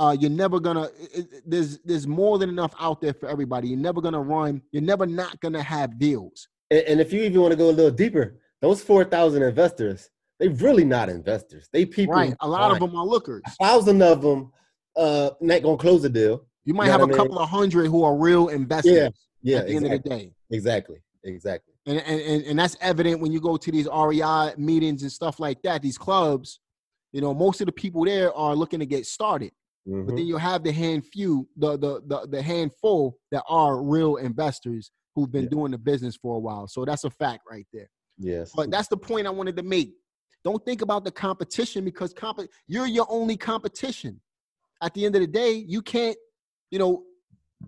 uh, 0.00 0.16
you're 0.20 0.30
never 0.30 0.60
gonna. 0.60 0.84
it- 1.12 1.32
it- 1.32 1.42
there's 1.44 1.78
there's 1.80 2.06
more 2.06 2.38
than 2.38 2.48
enough 2.48 2.72
out 2.78 3.00
there 3.00 3.12
for 3.12 3.28
everybody. 3.28 3.68
You're 3.68 3.78
never 3.78 4.00
gonna 4.00 4.20
run. 4.22 4.62
You're 4.70 4.82
never 4.82 5.06
not 5.06 5.40
gonna 5.40 5.62
have 5.62 5.98
deals. 5.98 6.48
And, 6.70 6.80
and 6.80 7.00
if 7.00 7.12
you 7.12 7.22
even 7.22 7.40
want 7.40 7.52
to 7.52 7.56
go 7.56 7.70
a 7.70 7.72
little 7.72 7.90
deeper, 7.90 8.38
those 8.60 8.82
four 8.82 9.04
thousand 9.04 9.42
investors, 9.42 10.10
they're 10.38 10.50
really 10.50 10.84
not 10.84 11.08
investors. 11.08 11.68
They 11.72 11.84
people. 11.84 12.14
right? 12.14 12.34
A 12.40 12.48
lot 12.48 12.70
of 12.72 12.78
them 12.80 12.94
are 12.96 13.04
lookers. 13.06 13.42
A 13.46 13.50
thousand 13.64 14.02
of 14.02 14.22
them, 14.22 14.52
uh, 14.96 15.30
not 15.40 15.62
gonna 15.62 15.76
close 15.76 16.04
a 16.04 16.08
deal. 16.08 16.46
You 16.64 16.74
might 16.74 16.84
You 16.84 16.88
know 16.88 16.92
have 16.92 17.02
a 17.02 17.06
mean? 17.08 17.16
couple 17.16 17.38
of 17.38 17.48
hundred 17.48 17.86
who 17.86 18.04
are 18.04 18.16
real 18.16 18.48
investors 18.48 19.10
Yeah. 19.42 19.58
at 19.58 19.66
the 19.66 19.76
end 19.76 19.86
exactly. 19.86 19.92
of 19.96 20.02
the 20.02 20.08
day. 20.10 20.32
Exactly. 20.50 20.96
Exactly. 21.24 21.74
And, 21.86 21.98
and, 22.00 22.20
and, 22.20 22.42
and 22.44 22.58
that's 22.58 22.76
evident 22.80 23.20
when 23.20 23.32
you 23.32 23.40
go 23.40 23.56
to 23.56 23.72
these 23.72 23.88
REI 23.92 24.52
meetings 24.56 25.02
and 25.02 25.10
stuff 25.10 25.40
like 25.40 25.60
that, 25.62 25.82
these 25.82 25.98
clubs, 25.98 26.60
you 27.12 27.20
know, 27.20 27.32
most 27.34 27.60
of 27.60 27.66
the 27.66 27.72
people 27.72 28.04
there 28.04 28.32
are 28.34 28.54
looking 28.54 28.80
to 28.80 28.86
get 28.86 29.06
started. 29.06 29.52
but 29.86 29.92
Mhm. 29.94 30.16
then 30.16 30.26
you 30.26 30.36
have 30.36 30.62
the 30.62 30.72
hand 30.72 31.06
few, 31.06 31.48
the 31.56 31.78
the 31.78 32.02
the, 32.06 32.26
the 32.28 32.42
handful 32.42 33.16
that 33.32 33.42
are 33.48 33.82
real 33.82 34.16
investors 34.16 34.90
who've 35.18 35.30
been 35.32 35.44
Yeah. 35.44 35.48
doing 35.50 35.72
the 35.72 35.78
business 35.78 36.16
for 36.16 36.36
a 36.36 36.38
while. 36.38 36.68
So 36.68 36.84
that's 36.84 37.02
a 37.04 37.10
fact 37.10 37.42
right 37.50 37.66
there. 37.72 37.90
Yes. 38.18 38.52
But 38.54 38.70
that's 38.70 38.88
the 38.88 38.96
point 38.96 39.26
I 39.26 39.30
wanted 39.30 39.56
to 39.56 39.62
make. 39.62 39.94
Don't 40.44 40.64
think 40.64 40.82
about 40.82 41.04
the 41.04 41.10
competition 41.10 41.84
because 41.84 42.12
comp- 42.12 42.48
you're 42.68 42.86
your 42.86 43.06
only 43.10 43.36
competition. 43.36 44.20
At 44.80 44.94
the 44.94 45.04
end 45.04 45.16
of 45.16 45.20
the 45.22 45.26
day, 45.26 45.52
you 45.52 45.82
can't, 45.82 46.16
you 46.70 46.78
know, 46.78 47.02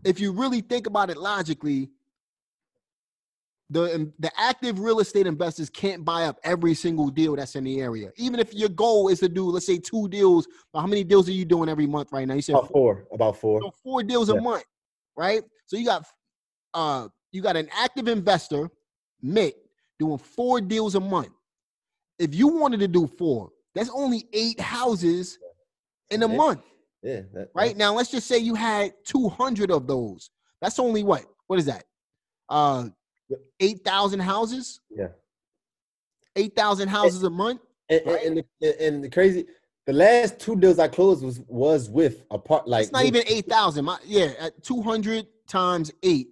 if 0.04 0.20
you 0.20 0.30
really 0.32 0.60
think 0.60 0.86
about 0.86 1.10
it 1.10 1.16
logically, 1.16 1.90
the 3.70 4.12
the 4.18 4.30
active 4.40 4.78
real 4.80 5.00
estate 5.00 5.26
investors 5.26 5.70
can't 5.70 6.04
buy 6.04 6.24
up 6.26 6.38
every 6.44 6.74
single 6.74 7.08
deal 7.08 7.34
that's 7.36 7.54
in 7.56 7.64
the 7.64 7.80
area. 7.80 8.10
Even 8.16 8.38
if 8.40 8.52
your 8.54 8.68
goal 8.68 9.08
is 9.08 9.20
to 9.20 9.28
do, 9.28 9.48
let's 9.48 9.66
say, 9.66 9.78
two 9.78 10.08
deals. 10.08 10.46
How 10.74 10.86
many 10.86 11.02
deals 11.04 11.28
are 11.28 11.32
you 11.32 11.44
doing 11.44 11.68
every 11.68 11.86
month 11.86 12.10
right 12.12 12.26
now? 12.26 12.34
You 12.34 12.42
said 12.42 12.54
about 12.56 12.68
four. 12.70 13.06
About 13.12 13.36
four. 13.36 13.60
so 13.60 13.70
four 13.82 14.02
deals 14.04 14.28
Yeah. 14.28 14.36
a 14.36 14.40
month, 14.40 14.64
right? 15.16 15.42
So 15.66 15.76
you 15.76 15.84
got 15.86 16.04
uh 16.74 17.08
you 17.32 17.42
got 17.42 17.56
an 17.56 17.68
active 17.72 18.08
investor, 18.08 18.70
Mitt, 19.22 19.56
doing 19.98 20.18
four 20.18 20.60
deals 20.60 20.94
a 20.94 21.00
month. 21.00 21.30
If 22.18 22.34
you 22.34 22.48
wanted 22.48 22.80
to 22.80 22.88
do 22.88 23.06
four, 23.06 23.50
that's 23.74 23.90
only 23.90 24.26
eight 24.32 24.60
houses 24.60 25.38
in 26.10 26.22
a 26.22 26.28
Yeah. 26.28 26.36
month, 26.36 26.62
Yeah. 27.02 27.22
that- 27.32 27.50
right? 27.54 27.76
Now 27.76 27.94
let's 27.94 28.10
just 28.10 28.26
say 28.26 28.38
you 28.38 28.54
had 28.54 28.92
200 29.04 29.70
of 29.70 29.86
those. 29.86 30.30
That's 30.60 30.78
only 30.78 31.02
what? 31.02 31.24
What 31.46 31.58
is 31.58 31.66
that? 31.66 31.84
Uh 32.48 32.88
8,000 33.60 34.18
houses? 34.20 34.80
Yeah. 34.90 35.08
8,000 36.36 36.88
houses 36.88 37.22
a 37.22 37.30
month? 37.30 37.60
And, 37.88 38.00
and, 38.00 38.10
Right. 38.10 38.26
and, 38.26 38.44
the, 38.60 38.82
and 38.86 39.04
the 39.04 39.08
crazy, 39.10 39.46
the 39.86 39.92
last 39.92 40.38
two 40.40 40.56
deals 40.56 40.78
I 40.80 40.88
closed 40.88 41.22
was 41.24 41.40
was 41.48 41.88
with 41.88 42.24
a 42.30 42.38
part 42.38 42.66
like 42.68 42.84
It's 42.84 42.92
not 42.92 43.04
with- 43.04 43.14
even 43.14 43.22
8,000. 43.28 43.84
My 43.84 43.98
yeah, 44.04 44.32
at 44.38 44.62
200 44.64 45.26
times 45.46 45.92
8. 46.02 46.28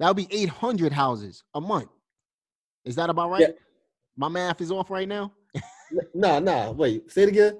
That 0.00 0.08
would 0.08 0.16
be 0.16 0.26
800 0.30 0.92
houses 0.92 1.44
a 1.54 1.60
month. 1.60 1.90
Is 2.86 2.96
that 2.96 3.10
about 3.10 3.30
right? 3.30 3.40
Yeah. 3.42 3.48
My 4.16 4.28
math 4.28 4.60
is 4.62 4.72
off 4.72 4.90
right 4.90 5.06
now. 5.06 5.32
Nah, 6.14 6.38
nah. 6.38 6.70
Wait, 6.70 7.10
say 7.12 7.24
it 7.24 7.28
again. 7.28 7.58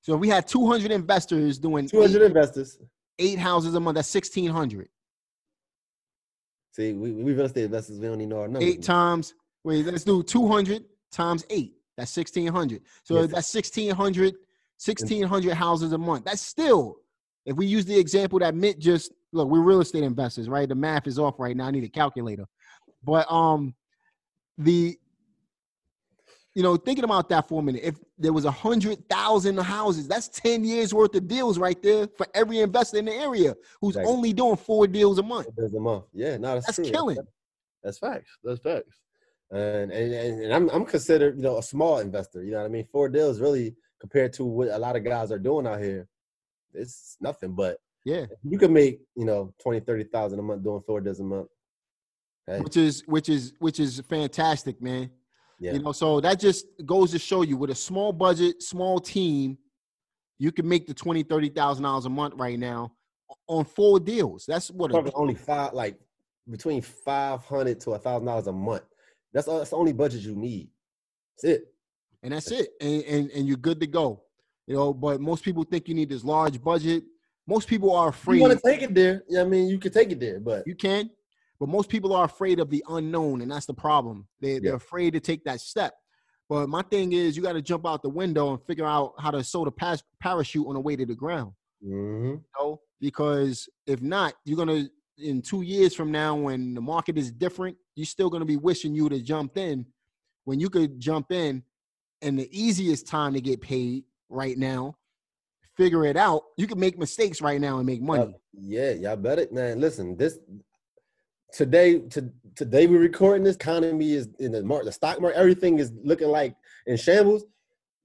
So 0.00 0.14
if 0.14 0.20
we 0.20 0.28
had 0.28 0.46
200 0.48 0.90
investors 0.90 1.58
doing 1.58 1.86
Two 1.88 2.00
hundred 2.00 2.22
eight, 2.22 2.26
investors. 2.26 2.78
eight 3.18 3.38
houses 3.38 3.74
a 3.74 3.80
month. 3.80 3.96
That's 3.96 4.12
1,600. 4.14 4.88
See, 6.72 6.92
we, 6.92 7.12
we 7.12 7.32
real 7.34 7.44
estate 7.44 7.64
investors. 7.64 7.98
We 7.98 8.06
don't 8.06 8.20
even 8.20 8.30
know 8.30 8.40
our 8.40 8.48
numbers. 8.48 8.64
Eight 8.64 8.82
times. 8.82 9.34
Wait, 9.62 9.84
let's 9.86 10.04
do 10.04 10.22
200 10.22 10.84
times 11.12 11.44
eight. 11.50 11.74
That's 11.96 12.16
1,600. 12.16 12.80
So 13.02 13.14
Yes. 13.20 13.30
that's 13.30 13.54
1,600, 13.54 14.34
1,600 14.84 15.54
houses 15.54 15.92
a 15.92 15.98
month. 15.98 16.24
That's 16.24 16.42
still, 16.42 16.96
if 17.46 17.56
we 17.56 17.66
use 17.66 17.84
the 17.84 17.98
example 17.98 18.38
that 18.40 18.54
Mitt 18.54 18.78
just 18.78 19.12
look, 19.34 19.48
we're 19.48 19.60
real 19.60 19.80
estate 19.80 20.04
investors, 20.04 20.48
right? 20.48 20.68
The 20.68 20.74
math 20.74 21.06
is 21.06 21.18
off 21.18 21.38
right 21.38 21.56
now. 21.56 21.66
I 21.66 21.70
need 21.70 21.84
a 21.84 21.88
calculator. 21.88 22.46
But 23.02 23.30
um, 23.30 23.74
the 24.56 24.96
you 26.54 26.62
know, 26.62 26.76
thinking 26.76 27.02
about 27.02 27.28
that 27.30 27.48
for 27.48 27.58
a 27.60 27.62
minute, 27.64 27.82
if 27.82 27.96
there 28.16 28.32
was 28.32 28.44
a 28.44 28.50
hundred 28.50 29.08
thousand 29.08 29.58
houses, 29.58 30.06
that's 30.06 30.28
10 30.28 30.62
years 30.64 30.94
worth 30.94 31.12
of 31.16 31.26
deals 31.26 31.58
right 31.58 31.82
there 31.82 32.06
for 32.16 32.28
every 32.32 32.60
investor 32.60 32.98
in 32.98 33.06
the 33.06 33.12
area 33.12 33.56
who's 33.80 33.96
Exactly. 33.96 34.12
only 34.12 34.32
doing 34.32 34.56
four 34.56 34.86
deals 34.86 35.18
a 35.18 35.22
month. 35.24 35.48
There's 35.56 35.74
a 35.74 35.80
month. 35.80 36.04
Yeah, 36.12 36.36
no, 36.36 36.54
that's, 36.54 36.66
That's 36.66 36.76
true. 36.76 36.90
killing. 36.90 37.18
That's 37.82 37.98
facts. 37.98 38.30
That's 38.44 38.60
facts. 38.60 39.00
And 39.50 39.90
and, 39.90 40.14
and 40.14 40.42
and 40.44 40.54
I'm 40.54 40.70
I'm 40.70 40.84
considered 40.84 41.36
you 41.36 41.42
know 41.42 41.58
a 41.58 41.62
small 41.62 41.98
investor. 41.98 42.42
You 42.42 42.52
know 42.52 42.58
what 42.58 42.66
I 42.66 42.68
mean? 42.68 42.86
Four 42.90 43.08
deals 43.08 43.40
really 43.40 43.74
compared 44.00 44.32
to 44.34 44.44
what 44.44 44.68
a 44.68 44.78
lot 44.78 44.96
of 44.96 45.04
guys 45.04 45.32
are 45.32 45.38
doing 45.38 45.66
out 45.66 45.80
here. 45.80 46.08
It's 46.72 47.16
nothing. 47.20 47.52
But 47.52 47.78
Yeah. 48.04 48.26
you 48.42 48.58
can 48.58 48.72
make 48.72 49.00
you 49.16 49.24
know 49.24 49.54
twenty 49.60 49.80
thirty 49.80 50.04
thousand 50.04 50.38
a 50.38 50.42
month 50.42 50.62
doing 50.62 50.82
four 50.86 51.00
deals 51.00 51.20
a 51.20 51.24
month. 51.24 51.48
Which 52.46 52.76
is 52.76 53.02
which 53.06 53.28
is 53.28 53.54
which 53.58 53.80
is 53.80 54.00
fantastic, 54.00 54.82
man. 54.82 55.10
Yeah. 55.58 55.72
You 55.72 55.78
know, 55.82 55.92
so 55.92 56.20
that 56.20 56.38
just 56.38 56.66
goes 56.84 57.10
to 57.12 57.18
show 57.18 57.42
you 57.42 57.56
with 57.56 57.70
a 57.70 57.74
small 57.74 58.12
budget, 58.12 58.62
small 58.62 59.00
team, 59.00 59.56
you 60.38 60.52
can 60.52 60.68
make 60.68 60.86
the 60.86 60.94
twenty, 60.94 61.22
thirty 61.22 61.48
thousand 61.48 61.84
dollars 61.84 62.04
a 62.04 62.10
month 62.10 62.34
right 62.36 62.58
now 62.58 62.92
on 63.46 63.64
four 63.64 63.98
deals. 64.00 64.44
That's 64.46 64.70
what 64.70 64.90
a 64.90 64.94
Probably 64.94 65.12
only 65.14 65.34
five, 65.34 65.72
like 65.72 65.98
between 66.50 66.82
five 66.82 67.44
hundred 67.44 67.80
to 67.80 67.92
a 67.92 67.98
thousand 67.98 68.26
dollars 68.26 68.46
a 68.46 68.52
month. 68.52 68.82
That's 69.32 69.48
all, 69.48 69.58
that's 69.58 69.70
the 69.70 69.76
only 69.76 69.92
budget 69.92 70.20
you 70.20 70.34
need. 70.36 70.68
That's 71.36 71.54
it. 71.54 71.74
and 72.22 72.32
that's 72.32 72.50
it. 72.50 72.70
And, 72.80 73.02
and 73.04 73.30
and 73.30 73.48
you're 73.48 73.56
good 73.56 73.80
to 73.80 73.86
go. 73.86 74.22
You 74.66 74.74
know, 74.74 74.92
but 74.92 75.20
most 75.20 75.44
people 75.44 75.64
think 75.64 75.88
you 75.88 75.94
need 75.94 76.08
this 76.08 76.24
large 76.24 76.62
budget. 76.62 77.04
Most 77.46 77.68
people 77.68 77.94
are 77.94 78.08
afraid. 78.08 78.36
you 78.36 78.42
want 78.42 78.58
to 78.58 78.68
take 78.68 78.82
it 78.82 78.94
there, 78.94 79.22
yeah, 79.28 79.42
I 79.42 79.44
mean, 79.44 79.68
you 79.68 79.78
can 79.78 79.92
take 79.92 80.10
it 80.10 80.20
there, 80.20 80.40
but 80.40 80.66
You 80.66 80.74
can, 80.74 81.10
but 81.60 81.68
most 81.68 81.88
people 81.90 82.14
are 82.14 82.24
afraid 82.24 82.58
of 82.58 82.70
the 82.70 82.82
unknown, 82.88 83.42
and 83.42 83.50
that's 83.50 83.66
the 83.66 83.74
problem. 83.74 84.26
They, 84.40 84.58
They're 84.58 84.76
afraid 84.76 85.12
to 85.12 85.20
take 85.20 85.44
that 85.44 85.60
step. 85.60 85.94
But 86.48 86.68
my 86.68 86.82
thing 86.82 87.12
is, 87.12 87.36
you 87.36 87.42
got 87.42 87.54
to 87.54 87.62
jump 87.62 87.86
out 87.86 88.02
the 88.02 88.08
window 88.10 88.52
and 88.52 88.62
figure 88.66 88.86
out 88.86 89.14
how 89.18 89.30
to 89.30 89.42
sew 89.42 89.64
the 89.64 89.70
pas- 89.70 90.02
parachute 90.20 90.66
on 90.66 90.74
the 90.74 90.80
way 90.80 90.94
to 90.96 91.06
the 91.06 91.14
ground. 91.14 91.52
Mhm. 91.82 92.32
You 92.32 92.44
know? 92.58 92.80
Because 93.00 93.68
if 93.86 94.00
not, 94.00 94.34
you're 94.44 94.56
gonna 94.56 94.88
in 95.18 95.40
two 95.42 95.62
years 95.62 95.94
from 95.94 96.10
now, 96.10 96.34
when 96.34 96.74
the 96.74 96.80
market 96.80 97.16
is 97.16 97.30
different, 97.30 97.76
you're 97.94 98.04
still 98.06 98.28
gonna 98.30 98.44
be 98.44 98.56
wishing 98.56 98.94
you 98.94 99.08
to 99.08 99.20
jump 99.20 99.56
in 99.56 99.86
when 100.44 100.58
you 100.60 100.68
could 100.68 100.98
jump 101.00 101.30
in, 101.32 101.62
and 102.20 102.38
the 102.38 102.48
easiest 102.50 103.06
time 103.06 103.32
to 103.34 103.40
get 103.40 103.60
paid 103.60 104.04
right 104.28 104.56
now. 104.58 104.96
Figure 105.76 106.04
it 106.04 106.16
out. 106.16 106.42
You 106.56 106.66
can 106.66 106.78
make 106.78 106.98
mistakes 106.98 107.40
right 107.40 107.60
now 107.60 107.78
and 107.78 107.86
make 107.86 108.00
money. 108.00 108.22
Uh, 108.22 108.38
yeah, 108.52 108.92
y'all 108.92 109.16
better, 109.16 109.46
man. 109.50 109.80
Listen, 109.80 110.16
this 110.16 110.38
today, 111.52 111.98
to, 111.98 112.30
today 112.54 112.86
we're 112.86 113.00
recording 113.00 113.42
this. 113.42 113.56
Economy 113.56 114.12
is 114.12 114.28
in 114.38 114.52
the 114.52 114.62
market, 114.62 114.86
the 114.86 114.92
stock 114.92 115.20
market, 115.20 115.38
everything 115.38 115.78
is 115.78 115.92
looking 116.04 116.28
like 116.28 116.54
in 116.86 116.96
shambles. 116.96 117.44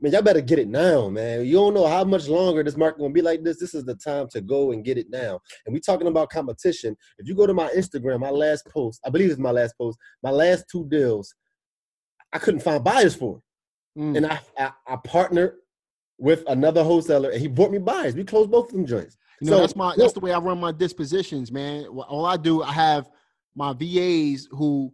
Man, 0.01 0.13
y'all 0.13 0.21
better 0.21 0.41
get 0.41 0.59
it 0.59 0.69
now, 0.69 1.09
man. 1.09 1.45
You 1.45 1.55
don't 1.55 1.73
know 1.73 1.85
how 1.85 2.05
much 2.05 2.27
longer 2.27 2.63
this 2.63 2.77
market 2.77 2.99
gonna 2.99 3.13
be 3.13 3.21
like 3.21 3.43
this. 3.43 3.59
This 3.59 3.73
is 3.73 3.83
the 3.83 3.95
time 3.95 4.29
to 4.29 4.39
go 4.39 4.71
and 4.71 4.83
get 4.83 4.97
it 4.97 5.09
now. 5.09 5.39
And 5.65 5.73
we 5.73 5.81
talking 5.81 6.07
about 6.07 6.29
competition. 6.29 6.95
If 7.17 7.27
you 7.27 7.35
go 7.35 7.45
to 7.45 7.53
my 7.53 7.69
Instagram, 7.71 8.21
my 8.21 8.29
last 8.29 8.65
post, 8.67 9.01
I 9.05 9.09
believe 9.09 9.29
it's 9.29 9.39
my 9.39 9.51
last 9.51 9.77
post, 9.77 9.99
my 10.23 10.31
last 10.31 10.65
two 10.71 10.87
deals, 10.87 11.35
I 12.31 12.39
couldn't 12.39 12.61
find 12.61 12.83
buyers 12.83 13.13
for. 13.13 13.41
Mm. 13.97 14.17
And 14.17 14.25
I, 14.25 14.39
I 14.57 14.71
I 14.87 14.95
partnered 15.03 15.55
with 16.19 16.43
another 16.47 16.83
wholesaler 16.83 17.29
and 17.29 17.41
he 17.41 17.47
brought 17.47 17.71
me 17.71 17.77
buyers. 17.77 18.13
We 18.15 18.23
closed 18.23 18.51
both 18.51 18.67
of 18.67 18.73
them 18.73 18.85
joints. 18.85 19.17
You 19.41 19.49
know, 19.49 19.55
So, 19.55 19.61
that's 19.61 19.75
my 19.75 19.95
that's 19.95 20.13
the 20.13 20.19
way 20.19 20.33
I 20.33 20.37
run 20.39 20.59
my 20.59 20.71
dispositions, 20.73 21.51
man. 21.51 21.85
All 21.85 22.25
I 22.25 22.35
do, 22.37 22.61
I 22.61 22.73
have 22.73 23.09
my 23.55 23.73
VAs 23.73 24.47
who 24.51 24.91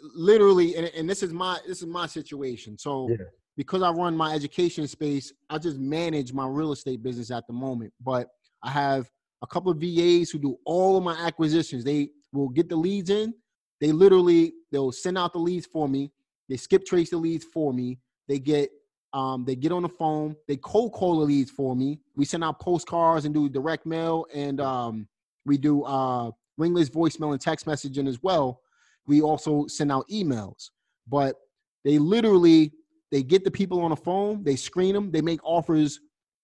literally, 0.00 0.76
and, 0.76 0.86
and 0.86 1.08
this 1.08 1.22
is 1.22 1.32
my 1.32 1.58
this 1.66 1.80
is 1.82 1.86
my 1.86 2.06
situation. 2.06 2.78
So 2.78 3.08
Yeah. 3.10 3.26
because 3.56 3.82
I 3.82 3.90
run 3.90 4.16
my 4.16 4.32
education 4.34 4.88
space, 4.88 5.32
I 5.50 5.58
just 5.58 5.78
manage 5.78 6.32
my 6.32 6.46
real 6.46 6.72
estate 6.72 7.02
business 7.02 7.30
at 7.30 7.46
the 7.46 7.52
moment. 7.52 7.92
But 8.00 8.28
I 8.62 8.70
have 8.70 9.10
a 9.42 9.46
couple 9.46 9.70
of 9.70 9.78
VAs 9.78 10.30
who 10.30 10.38
do 10.38 10.56
all 10.64 10.96
of 10.96 11.04
my 11.04 11.14
acquisitions. 11.26 11.84
They 11.84 12.08
will 12.32 12.48
get 12.48 12.70
the 12.70 12.76
leads 12.76 13.10
in. 13.10 13.34
They 13.80 13.92
literally 13.92 14.54
they'll 14.72 14.92
send 14.92 15.18
out 15.18 15.34
the 15.34 15.38
leads 15.38 15.66
for 15.66 15.86
me. 15.86 16.10
They 16.48 16.56
skip 16.56 16.86
trace 16.86 17.10
the 17.10 17.18
leads 17.18 17.44
for 17.44 17.74
me. 17.74 17.98
They 18.26 18.38
get 18.38 18.70
um, 19.14 19.44
they 19.44 19.54
get 19.56 19.72
on 19.72 19.82
the 19.82 19.88
phone. 19.88 20.36
They 20.48 20.56
cold 20.56 20.92
call 20.92 21.20
the 21.20 21.24
leads 21.24 21.50
for 21.50 21.74
me. 21.74 22.00
We 22.16 22.24
send 22.24 22.44
out 22.44 22.60
postcards 22.60 23.24
and 23.24 23.32
do 23.34 23.48
direct 23.48 23.86
mail, 23.86 24.26
and 24.34 24.60
um, 24.60 25.08
we 25.46 25.56
do 25.56 25.84
uh, 25.84 26.30
ringless 26.58 26.90
voicemail 26.90 27.32
and 27.32 27.40
text 27.40 27.64
messaging 27.64 28.08
as 28.08 28.22
well. 28.22 28.60
We 29.06 29.22
also 29.22 29.66
send 29.68 29.92
out 29.92 30.08
emails, 30.08 30.70
but 31.08 31.36
they 31.84 31.98
literally 31.98 32.72
they 33.12 33.22
get 33.22 33.44
the 33.44 33.50
people 33.50 33.80
on 33.82 33.90
the 33.90 33.96
phone. 33.96 34.42
They 34.42 34.56
screen 34.56 34.94
them. 34.94 35.12
They 35.12 35.22
make 35.22 35.38
offers 35.44 36.00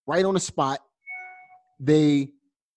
right 0.07 0.25
on 0.25 0.35
the 0.35 0.41
spot. 0.41 0.79
They, 1.81 2.29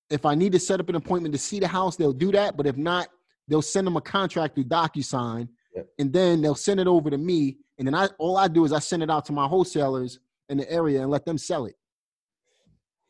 if 0.09 0.25
I 0.25 0.33
need 0.33 0.53
to 0.53 0.59
set 0.59 0.79
up 0.79 0.89
an 0.89 0.95
appointment 0.95 1.33
to 1.33 1.39
see 1.39 1.59
the 1.59 1.67
house, 1.67 1.95
they'll 1.95 2.13
do 2.13 2.31
that. 2.31 2.57
But 2.57 2.65
if 2.65 2.77
not, 2.77 3.09
they'll 3.47 3.61
send 3.61 3.85
them 3.85 3.97
a 3.97 4.01
contract 4.01 4.55
through 4.55 4.63
DocuSign, 4.65 5.47
Yep. 5.75 5.87
and 5.99 6.13
then 6.13 6.41
they'll 6.41 6.55
send 6.55 6.79
it 6.79 6.87
over 6.87 7.09
to 7.09 7.17
me. 7.17 7.57
And 7.84 7.88
then 7.93 7.95
I 7.95 8.07
all 8.17 8.38
I 8.38 8.47
do 8.47 8.63
is 8.63 8.71
I 8.71 8.79
send 8.79 9.03
it 9.03 9.09
out 9.09 9.25
to 9.25 9.34
my 9.34 9.45
wholesalers 9.45 10.19
in 10.47 10.57
the 10.57 10.71
area 10.71 11.01
and 11.01 11.11
let 11.11 11.25
them 11.25 11.38
sell 11.38 11.65
it. 11.65 11.75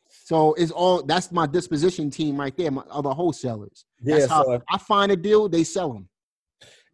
So 0.08 0.56
it's 0.56 0.72
all 0.72 1.04
that's 1.04 1.32
my 1.32 1.46
disposition 1.46 2.10
team 2.10 2.40
right 2.40 2.58
there, 2.58 2.72
my 2.72 2.82
other 2.90 3.12
wholesalers. 3.12 3.86
Yeah, 4.02 4.18
That's 4.18 4.32
how 4.32 4.44
so 4.46 4.62
I 4.68 4.80
find 4.80 5.12
a 5.12 5.16
deal, 5.16 5.48
they 5.48 5.64
sell 5.64 5.94
them. 5.94 6.10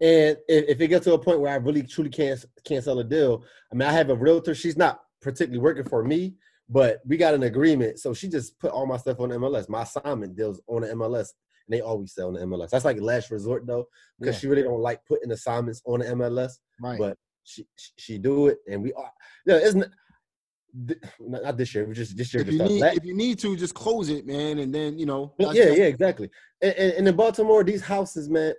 And 0.01 0.35
if, 0.49 0.69
if 0.71 0.81
it 0.81 0.89
gets 0.89 1.05
to 1.05 1.13
a 1.13 1.19
point 1.19 1.39
where 1.39 1.53
I 1.53 1.55
really 1.55 1.83
truly 1.83 2.09
can't 2.09 2.43
can't 2.65 2.83
sell 2.83 2.99
a 2.99 3.03
deal, 3.05 3.45
I 3.71 3.75
mean, 3.75 3.87
I 3.87 3.93
have 3.93 4.09
a 4.09 4.15
realtor. 4.15 4.53
She's 4.53 4.75
not 4.75 4.99
particularly 5.21 5.59
working 5.59 5.85
for 5.85 6.03
me, 6.03 6.33
but 6.67 6.99
we 7.07 7.15
got 7.15 7.33
an 7.33 7.43
agreement. 7.43 7.99
So 7.99 8.13
she 8.13 8.27
just 8.27 8.59
put 8.59 8.71
all 8.71 8.87
my 8.87 8.97
stuff 8.97 9.21
on 9.21 9.29
the 9.29 9.37
MLS. 9.37 9.69
My 9.69 9.83
assignment 9.83 10.35
deals 10.35 10.59
on 10.67 10.81
the 10.81 10.87
MLS, 10.87 11.29
and 11.65 11.69
they 11.69 11.79
always 11.79 12.11
sell 12.13 12.27
on 12.27 12.33
the 12.33 12.41
MLS. 12.41 12.71
That's 12.71 12.83
like 12.83 12.99
last 12.99 13.31
resort 13.31 13.65
though, 13.65 13.85
because 14.19 14.35
Yeah. 14.35 14.39
she 14.39 14.47
really 14.47 14.63
don't 14.63 14.81
like 14.81 14.99
putting 15.05 15.31
assignments 15.31 15.81
on 15.85 15.99
the 15.99 16.07
MLS. 16.07 16.55
Right. 16.81 16.99
But 16.99 17.17
she 17.49 17.67
she- 17.97 18.17
do 18.17 18.47
it, 18.47 18.59
and 18.69 18.83
we 18.83 18.93
are. 18.93 19.11
No, 19.45 19.55
isn't 19.55 19.85
not 21.19 21.57
this 21.57 21.73
year. 21.73 21.85
We 21.85 21.93
just 21.93 22.15
this 22.15 22.33
year. 22.33 22.41
if 22.41 22.51
you 22.51 22.63
need 22.63 22.83
if 22.83 23.03
you 23.03 23.15
need 23.15 23.39
to, 23.39 23.55
just 23.55 23.73
close 23.73 24.09
it, 24.09 24.25
man, 24.25 24.59
and 24.59 24.73
then 24.73 24.99
you 24.99 25.05
know. 25.05 25.33
yeah, 25.39 25.49
yeah, 25.53 25.85
exactly. 25.85 26.29
And, 26.61 26.73
and, 26.73 27.07
in 27.07 27.15
Baltimore, 27.15 27.63
these 27.63 27.81
houses, 27.81 28.29
man, 28.29 28.53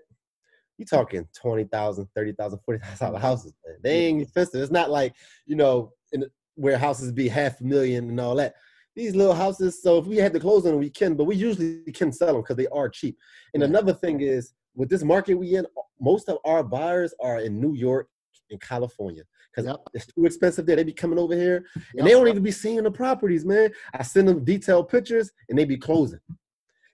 you 0.78 0.84
talking 0.84 1.28
20,000, 1.34 2.08
30,000, 2.14 2.58
40,000 2.64 3.06
dollar 3.06 3.18
houses, 3.20 3.52
man. 3.66 3.76
They 3.82 4.06
ain't 4.06 4.22
expensive. 4.22 4.60
It's 4.62 4.72
not 4.72 4.90
like, 4.90 5.14
you 5.46 5.54
know, 5.54 5.92
in, 6.12 6.24
where 6.54 6.78
houses 6.78 7.12
be 7.12 7.28
half 7.28 7.60
a 7.60 7.64
million 7.64 8.08
and 8.08 8.20
all 8.20 8.34
that. 8.36 8.54
These 8.96 9.14
little 9.14 9.34
houses, 9.34 9.82
so 9.82 9.98
if 9.98 10.06
we 10.06 10.16
had 10.16 10.32
to 10.32 10.40
close 10.40 10.64
on 10.66 10.72
them, 10.72 10.80
we 10.80 10.90
can, 10.90 11.14
but 11.14 11.24
we 11.24 11.36
usually 11.36 11.80
can 11.92 12.12
sell 12.12 12.32
them 12.32 12.42
because 12.42 12.56
they 12.56 12.66
are 12.68 12.88
cheap. 12.88 13.16
And 13.54 13.62
Yeah. 13.62 13.68
another 13.68 13.94
thing 13.94 14.20
is, 14.20 14.52
with 14.74 14.88
this 14.88 15.04
market 15.04 15.34
we 15.34 15.54
in, 15.56 15.66
most 16.00 16.28
of 16.28 16.38
our 16.44 16.62
buyers 16.62 17.14
are 17.20 17.40
in 17.40 17.60
New 17.60 17.74
York 17.74 18.08
and 18.50 18.60
California 18.60 19.22
because 19.50 19.66
Yep. 19.68 19.80
it's 19.94 20.06
too 20.06 20.24
expensive 20.24 20.66
there. 20.66 20.76
They 20.76 20.84
be 20.84 20.92
coming 20.92 21.18
over 21.18 21.34
here 21.34 21.64
and 21.76 21.84
Yep. 21.94 22.04
they 22.04 22.10
don't 22.12 22.28
even 22.28 22.42
be 22.42 22.50
seeing 22.50 22.82
the 22.82 22.90
properties, 22.90 23.44
man. 23.44 23.70
I 23.94 24.02
send 24.02 24.28
them 24.28 24.44
detailed 24.44 24.88
pictures 24.88 25.30
and 25.48 25.58
they 25.58 25.64
be 25.64 25.76
closing. 25.76 26.20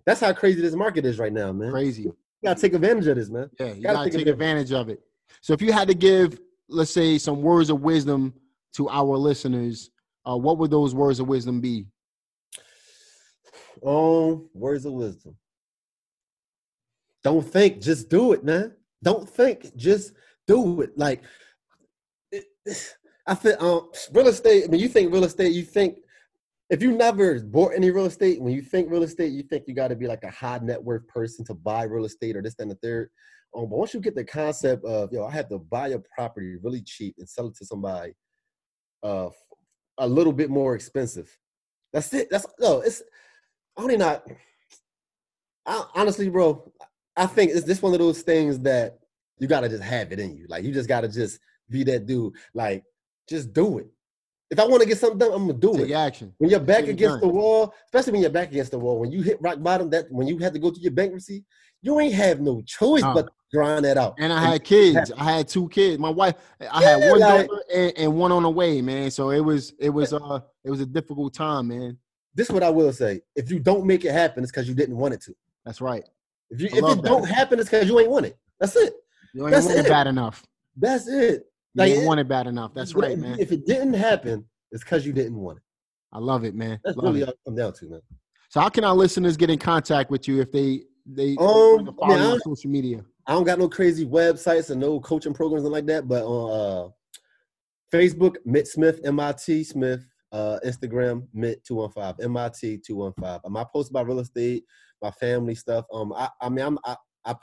That's 0.04 0.20
how 0.20 0.32
crazy 0.32 0.60
this 0.60 0.74
market 0.74 1.04
is 1.04 1.18
right 1.18 1.32
now, 1.32 1.52
man. 1.52 1.70
crazy. 1.70 2.02
You 2.02 2.16
gotta 2.44 2.60
take 2.60 2.74
advantage 2.74 3.06
of 3.06 3.16
this, 3.16 3.28
man. 3.30 3.50
Yeah, 3.58 3.72
you 3.74 3.82
Gotta 3.82 3.94
gotta 3.96 4.10
take 4.10 4.18
take 4.18 4.26
advantage. 4.28 4.70
advantage 4.70 4.72
of 4.72 4.88
it. 4.90 5.00
So 5.40 5.52
if 5.52 5.62
you 5.62 5.72
had 5.72 5.88
to 5.88 5.94
give, 5.94 6.38
let's 6.68 6.90
say, 6.92 7.18
some 7.18 7.42
words 7.42 7.70
of 7.70 7.80
wisdom 7.80 8.34
to 8.74 8.88
our 8.88 9.16
listeners, 9.16 9.90
uh, 10.28 10.36
what 10.36 10.58
would 10.58 10.70
those 10.70 10.94
words 10.94 11.18
of 11.20 11.28
wisdom 11.28 11.60
be? 11.60 11.86
Um, 13.84 14.48
words 14.54 14.84
of 14.86 14.92
wisdom. 14.92 15.36
Don't 17.22 17.42
think, 17.46 17.80
just 17.80 18.08
do 18.08 18.32
it, 18.32 18.44
man. 18.44 18.74
Don't 19.02 19.28
think, 19.28 19.74
just 19.76 20.12
do 20.46 20.80
it. 20.82 20.96
Like, 20.96 21.22
it, 22.32 22.44
I 23.26 23.34
think 23.34 23.60
um, 23.62 23.90
real 24.12 24.28
estate. 24.28 24.64
I 24.64 24.66
mean, 24.68 24.80
you 24.80 24.88
think 24.88 25.12
real 25.12 25.24
estate. 25.24 25.52
You 25.52 25.62
think 25.62 25.98
if 26.70 26.82
you 26.82 26.92
never 26.92 27.40
bought 27.40 27.74
any 27.74 27.90
real 27.90 28.06
estate, 28.06 28.40
when 28.40 28.52
you 28.52 28.62
think 28.62 28.90
real 28.90 29.02
estate, 29.02 29.32
you 29.32 29.42
think 29.42 29.64
you 29.66 29.74
got 29.74 29.88
to 29.88 29.96
be 29.96 30.06
like 30.06 30.24
a 30.24 30.30
high 30.30 30.58
net 30.58 30.82
worth 30.82 31.06
person 31.06 31.44
to 31.46 31.54
buy 31.54 31.84
real 31.84 32.04
estate 32.04 32.36
or 32.36 32.42
this, 32.42 32.56
and 32.58 32.70
the 32.70 32.76
third. 32.76 33.10
Um, 33.56 33.68
but 33.68 33.78
once 33.78 33.94
you 33.94 34.00
get 34.00 34.14
the 34.14 34.24
concept 34.24 34.84
of, 34.84 35.12
yo, 35.12 35.24
I 35.24 35.30
have 35.30 35.48
to 35.48 35.58
buy 35.58 35.88
a 35.88 35.98
property 35.98 36.56
really 36.62 36.82
cheap 36.82 37.14
and 37.18 37.28
sell 37.28 37.46
it 37.46 37.56
to 37.56 37.64
somebody, 37.64 38.12
uh, 39.02 39.28
a 39.98 40.08
little 40.08 40.32
bit 40.32 40.50
more 40.50 40.74
expensive. 40.74 41.36
That's 41.92 42.12
it. 42.12 42.28
That's 42.30 42.46
no. 42.58 42.80
It's 42.80 43.02
only 43.76 43.96
not. 43.96 44.26
I, 45.64 45.84
honestly, 45.94 46.28
bro, 46.28 46.70
I 47.16 47.26
think 47.26 47.52
it's 47.52 47.64
this 47.64 47.80
one 47.80 47.92
of 47.92 47.98
those 47.98 48.22
things 48.22 48.58
that 48.60 48.98
you 49.38 49.46
gotta 49.46 49.68
just 49.68 49.82
have 49.82 50.12
it 50.12 50.18
in 50.20 50.36
you. 50.36 50.46
Like 50.48 50.64
you 50.64 50.72
just 50.72 50.88
gotta 50.88 51.08
just 51.08 51.40
be 51.70 51.84
that 51.84 52.06
dude. 52.06 52.34
Like 52.54 52.84
just 53.28 53.52
do 53.52 53.78
it. 53.78 53.88
If 54.48 54.60
I 54.60 54.64
want 54.66 54.80
to 54.82 54.88
get 54.88 54.98
something 54.98 55.18
done, 55.18 55.32
I'm 55.32 55.46
gonna 55.48 55.58
do 55.58 55.72
Take 55.76 55.90
it. 55.90 55.94
action. 55.94 56.32
When 56.38 56.50
you're 56.50 56.60
back 56.60 56.84
it 56.84 56.90
against 56.90 57.20
the 57.20 57.28
wall, 57.28 57.74
especially 57.86 58.12
when 58.12 58.22
you're 58.22 58.30
back 58.30 58.50
against 58.50 58.70
the 58.70 58.78
wall, 58.78 59.00
when 59.00 59.10
you 59.10 59.22
hit 59.22 59.42
rock 59.42 59.60
bottom, 59.60 59.90
that 59.90 60.06
when 60.10 60.28
you 60.28 60.38
had 60.38 60.52
to 60.54 60.60
go 60.60 60.70
through 60.70 60.82
your 60.82 60.92
bankruptcy, 60.92 61.44
you 61.82 61.98
ain't 61.98 62.14
have 62.14 62.40
no 62.40 62.60
choice 62.62 63.02
No. 63.02 63.12
but 63.14 63.22
to 63.26 63.32
grind 63.52 63.84
that 63.84 63.98
out. 63.98 64.14
And 64.18 64.32
I 64.32 64.40
had 64.52 64.62
kids. 64.64 65.10
I 65.18 65.24
had 65.24 65.48
two 65.48 65.68
kids. 65.68 65.98
My 65.98 66.10
wife. 66.10 66.34
I 66.70 66.82
had 66.82 67.10
one 67.10 67.18
like- 67.20 67.48
daughter 67.48 67.62
and, 67.74 67.92
and 67.98 68.14
one 68.16 68.30
on 68.30 68.44
the 68.44 68.50
way, 68.50 68.80
man. 68.82 69.10
So 69.10 69.30
it 69.30 69.40
was 69.40 69.74
it 69.80 69.90
was 69.90 70.12
uh 70.12 70.40
it 70.64 70.70
was 70.70 70.80
a 70.80 70.86
difficult 70.86 71.34
time, 71.34 71.68
man. 71.68 71.98
this 72.34 72.46
is 72.48 72.52
what 72.52 72.62
I 72.62 72.70
will 72.70 72.92
say: 72.92 73.22
if 73.34 73.50
you 73.50 73.58
don't 73.58 73.84
make 73.84 74.04
it 74.04 74.12
happen, 74.12 74.44
it's 74.44 74.52
because 74.52 74.68
you 74.68 74.74
didn't 74.76 74.96
want 74.96 75.12
it 75.14 75.20
to. 75.22 75.34
That's 75.64 75.80
right. 75.80 76.04
If 76.50 76.60
you 76.60 76.68
I 76.72 76.76
if 76.78 76.84
it 76.98 77.02
that. 77.02 77.04
don't 77.04 77.26
happen, 77.28 77.58
it's 77.58 77.68
because 77.68 77.88
you 77.88 77.98
ain't 77.98 78.10
want 78.10 78.26
it. 78.26 78.38
That's 78.60 78.76
it. 78.76 78.94
You 79.36 79.46
ain't 79.48 79.64
want 79.64 79.78
it 79.78 79.88
bad 79.88 80.06
enough. 80.06 80.42
That's 80.76 81.06
it. 81.08 81.42
You 81.74 81.80
Like, 81.82 81.90
ain't 81.92 82.02
it- 82.02 82.06
want 82.06 82.20
it 82.20 82.28
bad 82.28 82.46
enough. 82.46 82.72
That's 82.74 82.94
right, 82.94 83.18
man. 83.18 83.38
If 83.38 83.52
it 83.52 83.66
didn't 83.66 83.92
happen, 83.94 84.46
it's 84.72 84.82
because 84.82 85.06
you 85.06 85.12
didn't 85.12 85.36
want 85.36 85.58
it. 85.58 85.62
I 86.12 86.18
love 86.18 86.44
it, 86.44 86.54
man. 86.54 86.80
That's 86.84 86.96
Love 86.96 87.04
really 87.14 87.20
it. 87.22 87.28
all 87.28 87.32
it 87.34 87.38
comes 87.44 87.58
down 87.58 87.72
to, 87.74 87.86
man. 87.90 88.00
So 88.48 88.60
how 88.60 88.68
can 88.70 88.84
our 88.84 88.94
listeners 88.94 89.36
get 89.36 89.50
in 89.50 89.58
contact 89.58 90.10
with 90.10 90.26
you 90.26 90.40
if 90.40 90.50
they 90.50 90.84
they 91.04 91.36
Um, 91.38 91.94
follow 91.98 92.16
you 92.16 92.22
on 92.32 92.40
social 92.40 92.70
media? 92.70 93.04
I 93.26 93.32
don't 93.32 93.44
got 93.44 93.58
no 93.58 93.68
crazy 93.68 94.06
websites 94.06 94.70
and 94.70 94.80
no 94.80 94.98
coaching 95.00 95.34
programs 95.34 95.64
and 95.64 95.72
like 95.72 95.86
that, 95.86 96.08
but 96.08 96.24
on 96.24 96.50
uh, 96.50 96.88
Facebook, 97.92 98.36
Mitt 98.44 98.66
Smith, 98.68 99.00
MIT 99.04 99.64
Smith, 99.64 100.04
uh, 100.32 100.58
Instagram, 100.64 101.26
Mitt 101.34 101.62
two 101.64 101.76
one 101.76 101.90
five, 101.90 102.14
MIT 102.20 102.78
two 102.78 102.96
one 102.96 103.12
five. 103.20 103.40
Um, 103.44 103.56
I 103.56 103.64
post 103.72 103.90
about 103.90 104.06
real 104.06 104.20
estate, 104.20 104.64
my 105.02 105.10
family 105.10 105.54
stuff. 105.54 105.84
Um, 105.92 106.12
I, 106.12 106.28
I 106.40 106.48
mean, 106.48 106.64
I'm 106.64 106.78
I, 106.84 106.96
I 107.26 107.34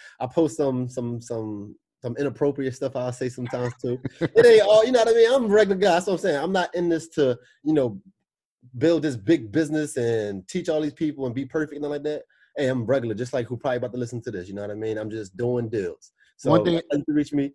I 0.20 0.26
post 0.26 0.56
some 0.56 0.88
some 0.88 1.20
some 1.20 1.76
some 2.00 2.16
inappropriate 2.16 2.74
stuff. 2.74 2.96
I'll 2.96 3.12
say 3.12 3.28
sometimes 3.28 3.74
too. 3.80 3.98
it 4.20 4.46
ain't 4.46 4.62
all, 4.62 4.84
you 4.84 4.90
know 4.90 4.98
what 5.00 5.08
I 5.08 5.12
mean. 5.12 5.32
I'm 5.32 5.44
a 5.44 5.48
regular 5.48 5.76
guy. 5.76 5.90
That's 5.92 6.06
what 6.06 6.14
I'm 6.14 6.18
saying. 6.18 6.42
I'm 6.42 6.52
not 6.52 6.74
in 6.74 6.88
this 6.88 7.08
to 7.10 7.38
you 7.64 7.72
know 7.72 8.00
build 8.78 9.02
this 9.02 9.16
big 9.16 9.52
business 9.52 9.96
and 9.96 10.46
teach 10.48 10.68
all 10.68 10.80
these 10.80 10.92
people 10.92 11.26
and 11.26 11.34
be 11.34 11.44
perfect 11.44 11.80
and 11.80 11.90
like 11.90 12.02
that. 12.04 12.22
Hey, 12.56 12.68
I'm 12.68 12.84
regular, 12.84 13.14
just 13.14 13.32
like 13.32 13.46
who 13.46 13.56
probably 13.56 13.78
about 13.78 13.92
to 13.92 13.98
listen 13.98 14.20
to 14.22 14.30
this. 14.30 14.48
You 14.48 14.54
know 14.54 14.62
what 14.62 14.70
I 14.70 14.74
mean? 14.74 14.98
I'm 14.98 15.10
just 15.10 15.36
doing 15.36 15.68
deals. 15.68 16.12
So 16.36 16.50
One 16.50 16.64
thing- 16.64 16.80
you 16.92 17.04
reach 17.14 17.32
me, 17.32 17.52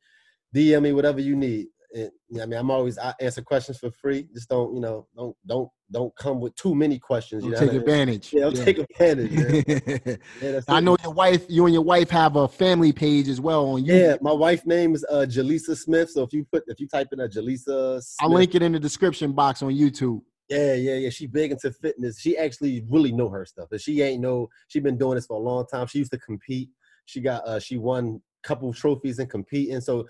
DM 0.55 0.82
me, 0.84 0.93
whatever 0.93 1.20
you 1.22 1.36
need. 1.36 1.68
And, 1.93 2.11
you 2.30 2.38
know, 2.38 2.39
what 2.39 2.43
I 2.43 2.45
mean, 2.47 2.59
I'm 2.59 2.72
always 2.72 2.97
I 2.97 3.13
answer 3.22 3.41
questions 3.41 3.78
for 3.78 3.91
free. 3.91 4.28
Just 4.34 4.49
don't, 4.49 4.74
you 4.74 4.82
know, 4.82 5.07
don't 5.15 5.36
don't 5.45 5.70
don't 5.91 6.15
come 6.15 6.39
with 6.39 6.55
too 6.55 6.75
many 6.75 6.99
questions. 6.99 7.43
You 7.43 7.51
know 7.51 7.59
take 7.59 7.67
what 7.67 7.69
I 7.69 7.73
mean? 7.73 7.81
advantage. 7.81 8.33
Yeah, 8.33 8.41
don't 8.41 8.55
take 8.55 8.77
advantage. 8.79 10.17
Yeah, 10.41 10.59
I 10.67 10.79
know 10.79 10.97
your 11.03 11.13
wife. 11.13 11.45
You 11.47 11.65
and 11.65 11.73
your 11.73 11.83
wife 11.83 12.09
have 12.09 12.35
a 12.35 12.47
family 12.47 12.91
page 12.91 13.27
as 13.27 13.39
well 13.39 13.65
on 13.69 13.83
YouTube. 13.83 13.99
Yeah, 13.99 14.15
my 14.21 14.31
wife 14.31 14.65
name 14.65 14.93
is 14.93 15.05
uh, 15.09 15.25
Jaleesa 15.27 15.77
Smith. 15.77 16.11
So 16.11 16.23
if 16.23 16.33
you 16.33 16.45
put 16.51 16.63
if 16.67 16.79
you 16.79 16.88
type 16.88 17.07
in 17.11 17.19
a 17.19 17.27
Jaleesa, 17.27 18.01
Smith, 18.01 18.17
I'll 18.21 18.31
link 18.31 18.55
it 18.55 18.61
in 18.61 18.73
the 18.73 18.79
description 18.79 19.31
box 19.31 19.61
on 19.61 19.71
YouTube. 19.71 20.21
Yeah, 20.49 20.73
yeah, 20.73 20.95
yeah. 20.95 21.09
She 21.09 21.27
big 21.27 21.51
into 21.51 21.71
fitness. 21.71 22.19
She 22.19 22.38
actually 22.38 22.85
really 22.89 23.11
know 23.11 23.29
her 23.29 23.45
stuff. 23.45 23.67
But 23.69 23.81
she 23.81 24.01
ain't 24.01 24.21
know. 24.21 24.49
She 24.67 24.79
been 24.79 24.97
doing 24.97 25.15
this 25.15 25.25
for 25.25 25.38
a 25.38 25.43
long 25.43 25.65
time. 25.67 25.88
She 25.88 25.99
used 25.99 26.11
to 26.11 26.19
compete. 26.19 26.69
She 27.05 27.21
got 27.21 27.45
uh 27.45 27.59
she 27.59 27.77
won 27.77 28.21
a 28.43 28.47
couple 28.47 28.73
trophies 28.73 29.19
and 29.19 29.29
competing. 29.29 29.81
So 29.81 30.07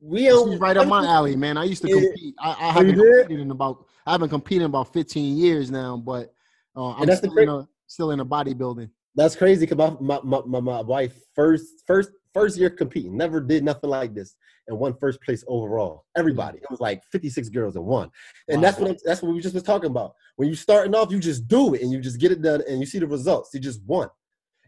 we 0.00 0.26
don't 0.26 0.58
right 0.58 0.76
up 0.76 0.86
my 0.86 1.04
alley, 1.04 1.36
man. 1.36 1.56
I 1.56 1.64
used 1.64 1.82
to 1.82 1.88
compete. 1.88 2.34
I, 2.40 2.50
I 2.50 2.54
Oh, 2.68 2.72
haven't 2.72 2.96
competed 2.96 3.40
in 3.40 3.50
about 3.50 3.86
I 4.06 4.12
haven't 4.12 4.30
competed 4.30 4.62
in 4.62 4.66
about 4.66 4.92
15 4.92 5.36
years 5.36 5.70
now, 5.70 5.96
but 5.96 6.32
uh, 6.76 6.92
I'm 6.92 7.10
still 7.14 7.36
in, 7.36 7.48
a, 7.48 7.68
still 7.86 8.10
in 8.12 8.20
a 8.20 8.24
bodybuilding. 8.24 8.90
That's 9.14 9.34
crazy 9.34 9.66
because 9.66 9.98
my, 10.00 10.20
my, 10.22 10.40
my, 10.46 10.60
my, 10.60 10.80
wife 10.80 11.20
first 11.34 11.82
first 11.86 12.10
first 12.32 12.56
year 12.56 12.70
competing 12.70 13.16
never 13.16 13.40
did 13.40 13.64
nothing 13.64 13.90
like 13.90 14.14
this 14.14 14.36
and 14.68 14.78
won 14.78 14.94
first 15.00 15.20
place 15.22 15.42
overall. 15.48 16.04
Everybody, 16.16 16.58
it 16.58 16.70
was 16.70 16.80
like 16.80 17.02
56 17.10 17.48
girls 17.48 17.74
and 17.76 17.84
one, 17.84 18.10
and 18.48 18.62
that's 18.62 18.78
what 18.78 18.90
I'm, 18.90 18.96
that's 19.04 19.22
what 19.22 19.34
we 19.34 19.40
just 19.40 19.54
was 19.54 19.64
talking 19.64 19.90
about. 19.90 20.14
When 20.36 20.48
you 20.48 20.54
starting 20.54 20.94
off, 20.94 21.10
you 21.10 21.18
just 21.18 21.48
do 21.48 21.74
it 21.74 21.82
and 21.82 21.90
you 21.90 22.00
just 22.00 22.20
get 22.20 22.30
it 22.30 22.42
done 22.42 22.62
and 22.68 22.78
you 22.78 22.86
see 22.86 23.00
the 23.00 23.06
results. 23.06 23.50
You 23.52 23.60
just 23.60 23.82
won. 23.84 24.08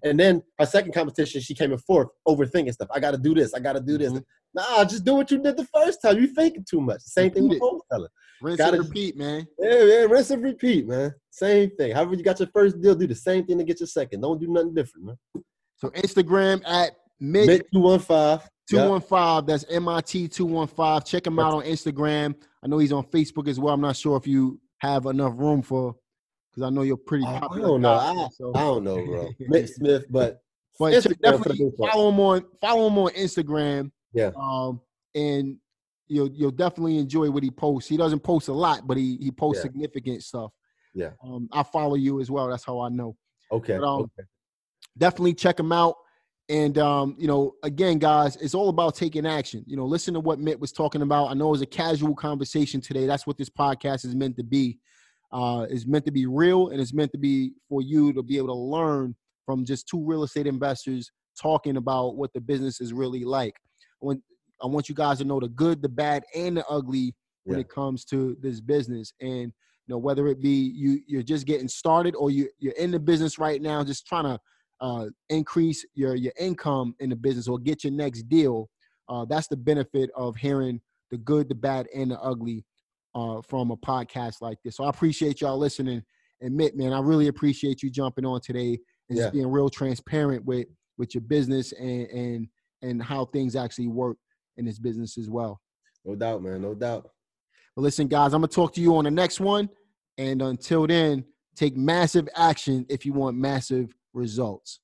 And 0.05 0.19
then 0.19 0.43
our 0.59 0.67
second 0.67 0.93
competition, 0.93 1.41
she 1.41 1.55
came 1.55 1.73
in 1.73 1.79
fourth, 1.79 2.09
overthinking 2.27 2.73
stuff. 2.73 2.89
I 2.93 3.01
got 3.01 3.11
to 3.13 3.19
do 3.19 3.35
this. 3.35 3.55
I 3.55 3.61
got 3.61 3.75
to 3.75 3.81
do 3.81 3.99
this. 3.99 4.13
Mhm. 4.13 4.25
Nah, 4.55 4.85
just 4.85 5.05
do 5.05 5.15
what 5.15 5.31
you 5.31 5.39
did 5.43 5.57
the 5.57 5.67
first 5.67 6.03
time. 6.03 6.19
You 6.19 6.27
thinking 6.27 6.65
too 6.69 6.81
much. 6.81 7.03
Same 7.03 7.31
thing 7.31 7.49
with 7.49 7.61
wholesaling. 7.61 8.09
Rinse 8.43 8.57
Gotta- 8.59 8.79
and 8.79 8.87
repeat, 8.87 9.17
man. 9.17 9.47
Yeah, 9.59 9.83
yeah, 9.85 9.95
rinse 10.05 10.31
and 10.31 10.43
repeat, 10.43 10.89
man. 10.89 11.15
Same 11.31 11.71
thing. 11.77 11.93
However 11.95 12.15
you 12.15 12.23
got 12.25 12.39
your 12.41 12.49
first 12.53 12.81
deal, 12.81 12.95
do 12.95 13.07
the 13.07 13.15
same 13.15 13.45
thing 13.47 13.59
to 13.59 13.65
get 13.65 13.79
your 13.81 13.87
second. 13.87 14.23
Don't 14.23 14.41
do 14.41 14.49
nothing 14.49 14.75
different, 14.75 15.07
man. 15.07 15.17
So 15.77 15.91
Instagram 15.91 16.63
at 16.67 16.93
Mitt 17.21 17.67
two 17.73 17.81
one 17.81 18.01
five. 18.01 18.49
two 18.69 18.89
one 18.89 19.01
five. 19.03 19.47
That's 19.47 19.65
MIT 19.69 20.29
two 20.29 20.47
one 20.47 20.67
five. 20.67 21.05
Check 21.05 21.27
him 21.27 21.39
out 21.39 21.53
on 21.55 21.65
Instagram. 21.65 22.35
I 22.63 22.67
know 22.67 22.79
he's 22.79 22.93
on 22.93 23.05
Facebook 23.05 23.47
as 23.47 23.61
well. 23.61 23.75
I'm 23.75 23.81
not 23.81 23.97
sure 23.97 24.17
if 24.17 24.27
you 24.27 24.59
have 24.79 25.05
enough 25.07 25.35
room 25.37 25.61
for 25.63 25.95
because 26.61 26.71
I 26.71 26.75
know 26.75 26.83
you're 26.83 26.97
pretty 26.97 27.25
I 27.27 27.39
popular. 27.41 27.69
don't 27.69 27.81
know. 27.81 27.97
guy, 27.97 28.23
I, 28.23 28.29
so- 28.37 28.53
I 28.55 28.61
don't 28.61 28.85
know, 28.85 29.05
bro. 29.05 29.29
Mitt 29.49 29.69
Smith, 29.71 30.05
but 30.11 30.43
But 30.79 30.93
Instagram 30.93 31.03
check- 31.03 31.13
for 31.43 31.49
the 31.49 31.55
definitely 31.55 31.73
follow 31.79 32.09
him 32.11 32.21
on 32.21 32.45
follow 32.61 32.87
him 32.89 32.99
on 32.99 33.11
Instagram. 33.13 33.91
Yeah. 34.13 34.31
Um, 34.37 34.81
and 35.15 35.57
you'll 36.09 36.31
you'll 36.33 36.51
definitely 36.51 36.99
enjoy 36.99 37.31
what 37.31 37.43
he 37.43 37.51
posts. 37.51 37.89
He 37.89 37.97
doesn't 37.97 38.21
post 38.21 38.49
a 38.49 38.53
lot, 38.53 38.87
but 38.87 38.97
he 38.97 39.17
he 39.21 39.31
posts 39.31 39.59
Yeah. 39.61 39.71
significant 39.71 40.23
stuff. 40.23 40.51
Yeah. 40.95 41.11
Um, 41.25 41.49
I 41.53 41.63
follow 41.63 41.95
you 41.95 42.21
as 42.21 42.31
well. 42.31 42.49
That's 42.49 42.65
how 42.65 42.81
I 42.81 42.89
know. 42.89 43.17
okay. 43.53 43.79
But, 43.79 43.87
um, 43.87 44.01
okay. 44.03 44.27
Definitely 44.99 45.35
check 45.35 45.59
him 45.59 45.73
out. 45.73 45.95
And 46.49 46.77
um, 46.79 47.15
you 47.17 47.29
know, 47.29 47.53
again, 47.63 47.99
guys, 47.99 48.35
it's 48.37 48.55
all 48.55 48.71
about 48.71 48.97
taking 48.97 49.25
action. 49.25 49.63
You 49.69 49.77
know, 49.77 49.85
listen 49.87 50.15
to 50.15 50.21
what 50.21 50.41
Mitt 50.41 50.59
was 50.59 50.73
talking 50.73 51.03
about. 51.03 51.27
I 51.31 51.35
know 51.35 51.47
it 51.49 51.53
was 51.53 51.63
a 51.63 51.67
casual 51.67 52.15
conversation 52.17 52.81
today. 52.81 53.07
That's 53.07 53.25
what 53.27 53.39
this 53.39 53.49
podcast 53.51 54.05
is 54.05 54.17
meant 54.17 54.37
to 54.39 54.43
be. 54.43 54.81
Uh, 55.33 55.67
it's 55.71 55.87
meant 55.87 56.05
to 56.05 56.11
be 56.11 56.27
real, 56.27 56.69
and 56.69 56.81
it's 56.81 56.93
meant 56.93 57.13
to 57.13 57.19
be 57.19 57.53
for 57.69 57.83
you 57.83 58.13
to 58.13 58.23
be 58.23 58.37
able 58.37 58.49
to 58.49 58.55
learn 58.55 59.15
from 59.47 59.65
just 59.65 59.87
two 59.89 60.05
real 60.05 60.23
estate 60.25 60.47
investors 60.47 61.11
talking 61.41 61.77
about 61.77 62.17
what 62.17 62.33
the 62.33 62.41
business 62.41 62.81
is 62.81 62.93
really 62.93 63.25
like. 63.25 63.55
When 64.01 64.23
I 64.63 64.67
want 64.67 64.89
you 64.89 64.95
guys 64.95 65.19
to 65.19 65.25
know 65.25 65.41
the 65.41 65.49
good, 65.49 65.83
the 65.83 65.89
bad, 65.89 66.25
and 66.35 66.57
the 66.57 66.67
ugly 66.67 67.15
when 67.45 67.59
Yeah. 67.59 67.63
it 67.63 67.69
comes 67.69 68.05
to 68.07 68.37
this 68.41 68.61
business. 68.61 69.13
And 69.21 69.53
you 69.87 69.95
know, 69.95 69.99
whether 69.99 70.29
it 70.29 70.41
be 70.41 70.73
you 70.75 71.01
you're 71.07 71.23
just 71.23 71.47
getting 71.47 71.69
started 71.69 72.15
or 72.15 72.31
you 72.31 72.49
you're 72.59 72.75
in 72.75 72.91
the 72.91 72.99
business 72.99 73.39
right 73.39 73.61
now, 73.63 73.83
just 73.83 74.07
trying 74.07 74.25
to 74.25 74.39
uh, 74.81 75.07
increase 75.29 75.85
your 75.95 76.15
your 76.15 76.33
income 76.39 76.95
in 77.01 77.11
the 77.11 77.17
business 77.17 77.49
or 77.49 77.59
get 77.59 77.85
your 77.85 77.93
next 77.93 78.29
deal. 78.29 78.69
Uh, 79.09 79.25
that's 79.25 79.49
the 79.49 79.57
benefit 79.57 80.11
of 80.15 80.37
hearing 80.37 80.81
the 81.11 81.19
good, 81.19 81.49
the 81.49 81.55
bad, 81.55 81.89
and 81.95 82.11
the 82.11 82.21
ugly 82.21 82.65
uh, 83.15 83.41
from 83.43 83.71
a 83.71 83.77
podcast 83.77 84.41
like 84.41 84.59
this. 84.65 84.77
So 84.77 84.85
I 84.85 84.91
appreciate 84.91 85.41
y'all 85.41 85.59
listening. 85.59 86.03
Admit, 86.43 86.77
man, 86.77 86.93
I 86.93 87.01
really 87.01 87.29
appreciate 87.29 87.83
you 87.83 87.91
jumping 87.91 88.25
on 88.25 88.41
today 88.41 88.79
and 89.09 89.19
Yeah. 89.19 89.25
just 89.25 89.35
being 89.35 89.49
real 89.49 89.69
transparent 89.69 90.45
with 90.45 90.67
with 90.99 91.15
your 91.15 91.23
business 91.23 91.73
and 91.73 92.07
and 92.09 92.49
and 92.83 93.03
how 93.03 93.25
things 93.27 93.57
actually 93.57 93.89
work 93.89 94.17
in 94.57 94.65
this 94.65 94.79
business 94.79 95.19
as 95.19 95.29
well. 95.29 95.61
No 96.05 96.15
doubt, 96.15 96.43
man. 96.43 96.63
No 96.63 96.75
doubt. 96.75 97.11
But 97.77 97.83
listen, 97.83 98.09
guys, 98.09 98.33
I'm 98.35 98.41
gonna 98.41 98.49
talk 98.49 98.73
to 98.75 98.81
you 98.81 98.97
on 98.97 99.05
the 99.05 99.11
next 99.11 99.41
one. 99.41 99.69
And 100.19 100.41
until 100.43 100.87
then, 100.87 101.25
take 101.57 101.77
massive 101.77 102.29
action 102.37 102.87
if 102.89 103.05
you 103.07 103.13
want 103.13 103.37
massive 103.37 103.95
results. 104.13 104.81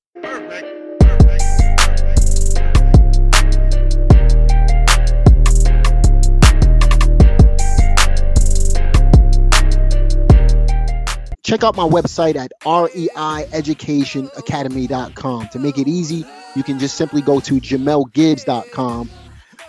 Check 11.47 11.63
out 11.63 11.75
my 11.77 11.87
website 11.87 12.35
at 12.35 12.51
reieducationacademy.com. 12.63 15.47
To 15.47 15.59
make 15.59 15.77
it 15.77 15.87
easy, 15.87 16.25
you 16.57 16.63
can 16.63 16.77
just 16.77 16.97
simply 16.97 17.21
go 17.21 17.39
to 17.39 17.53
jamelgibbs.com 17.53 19.09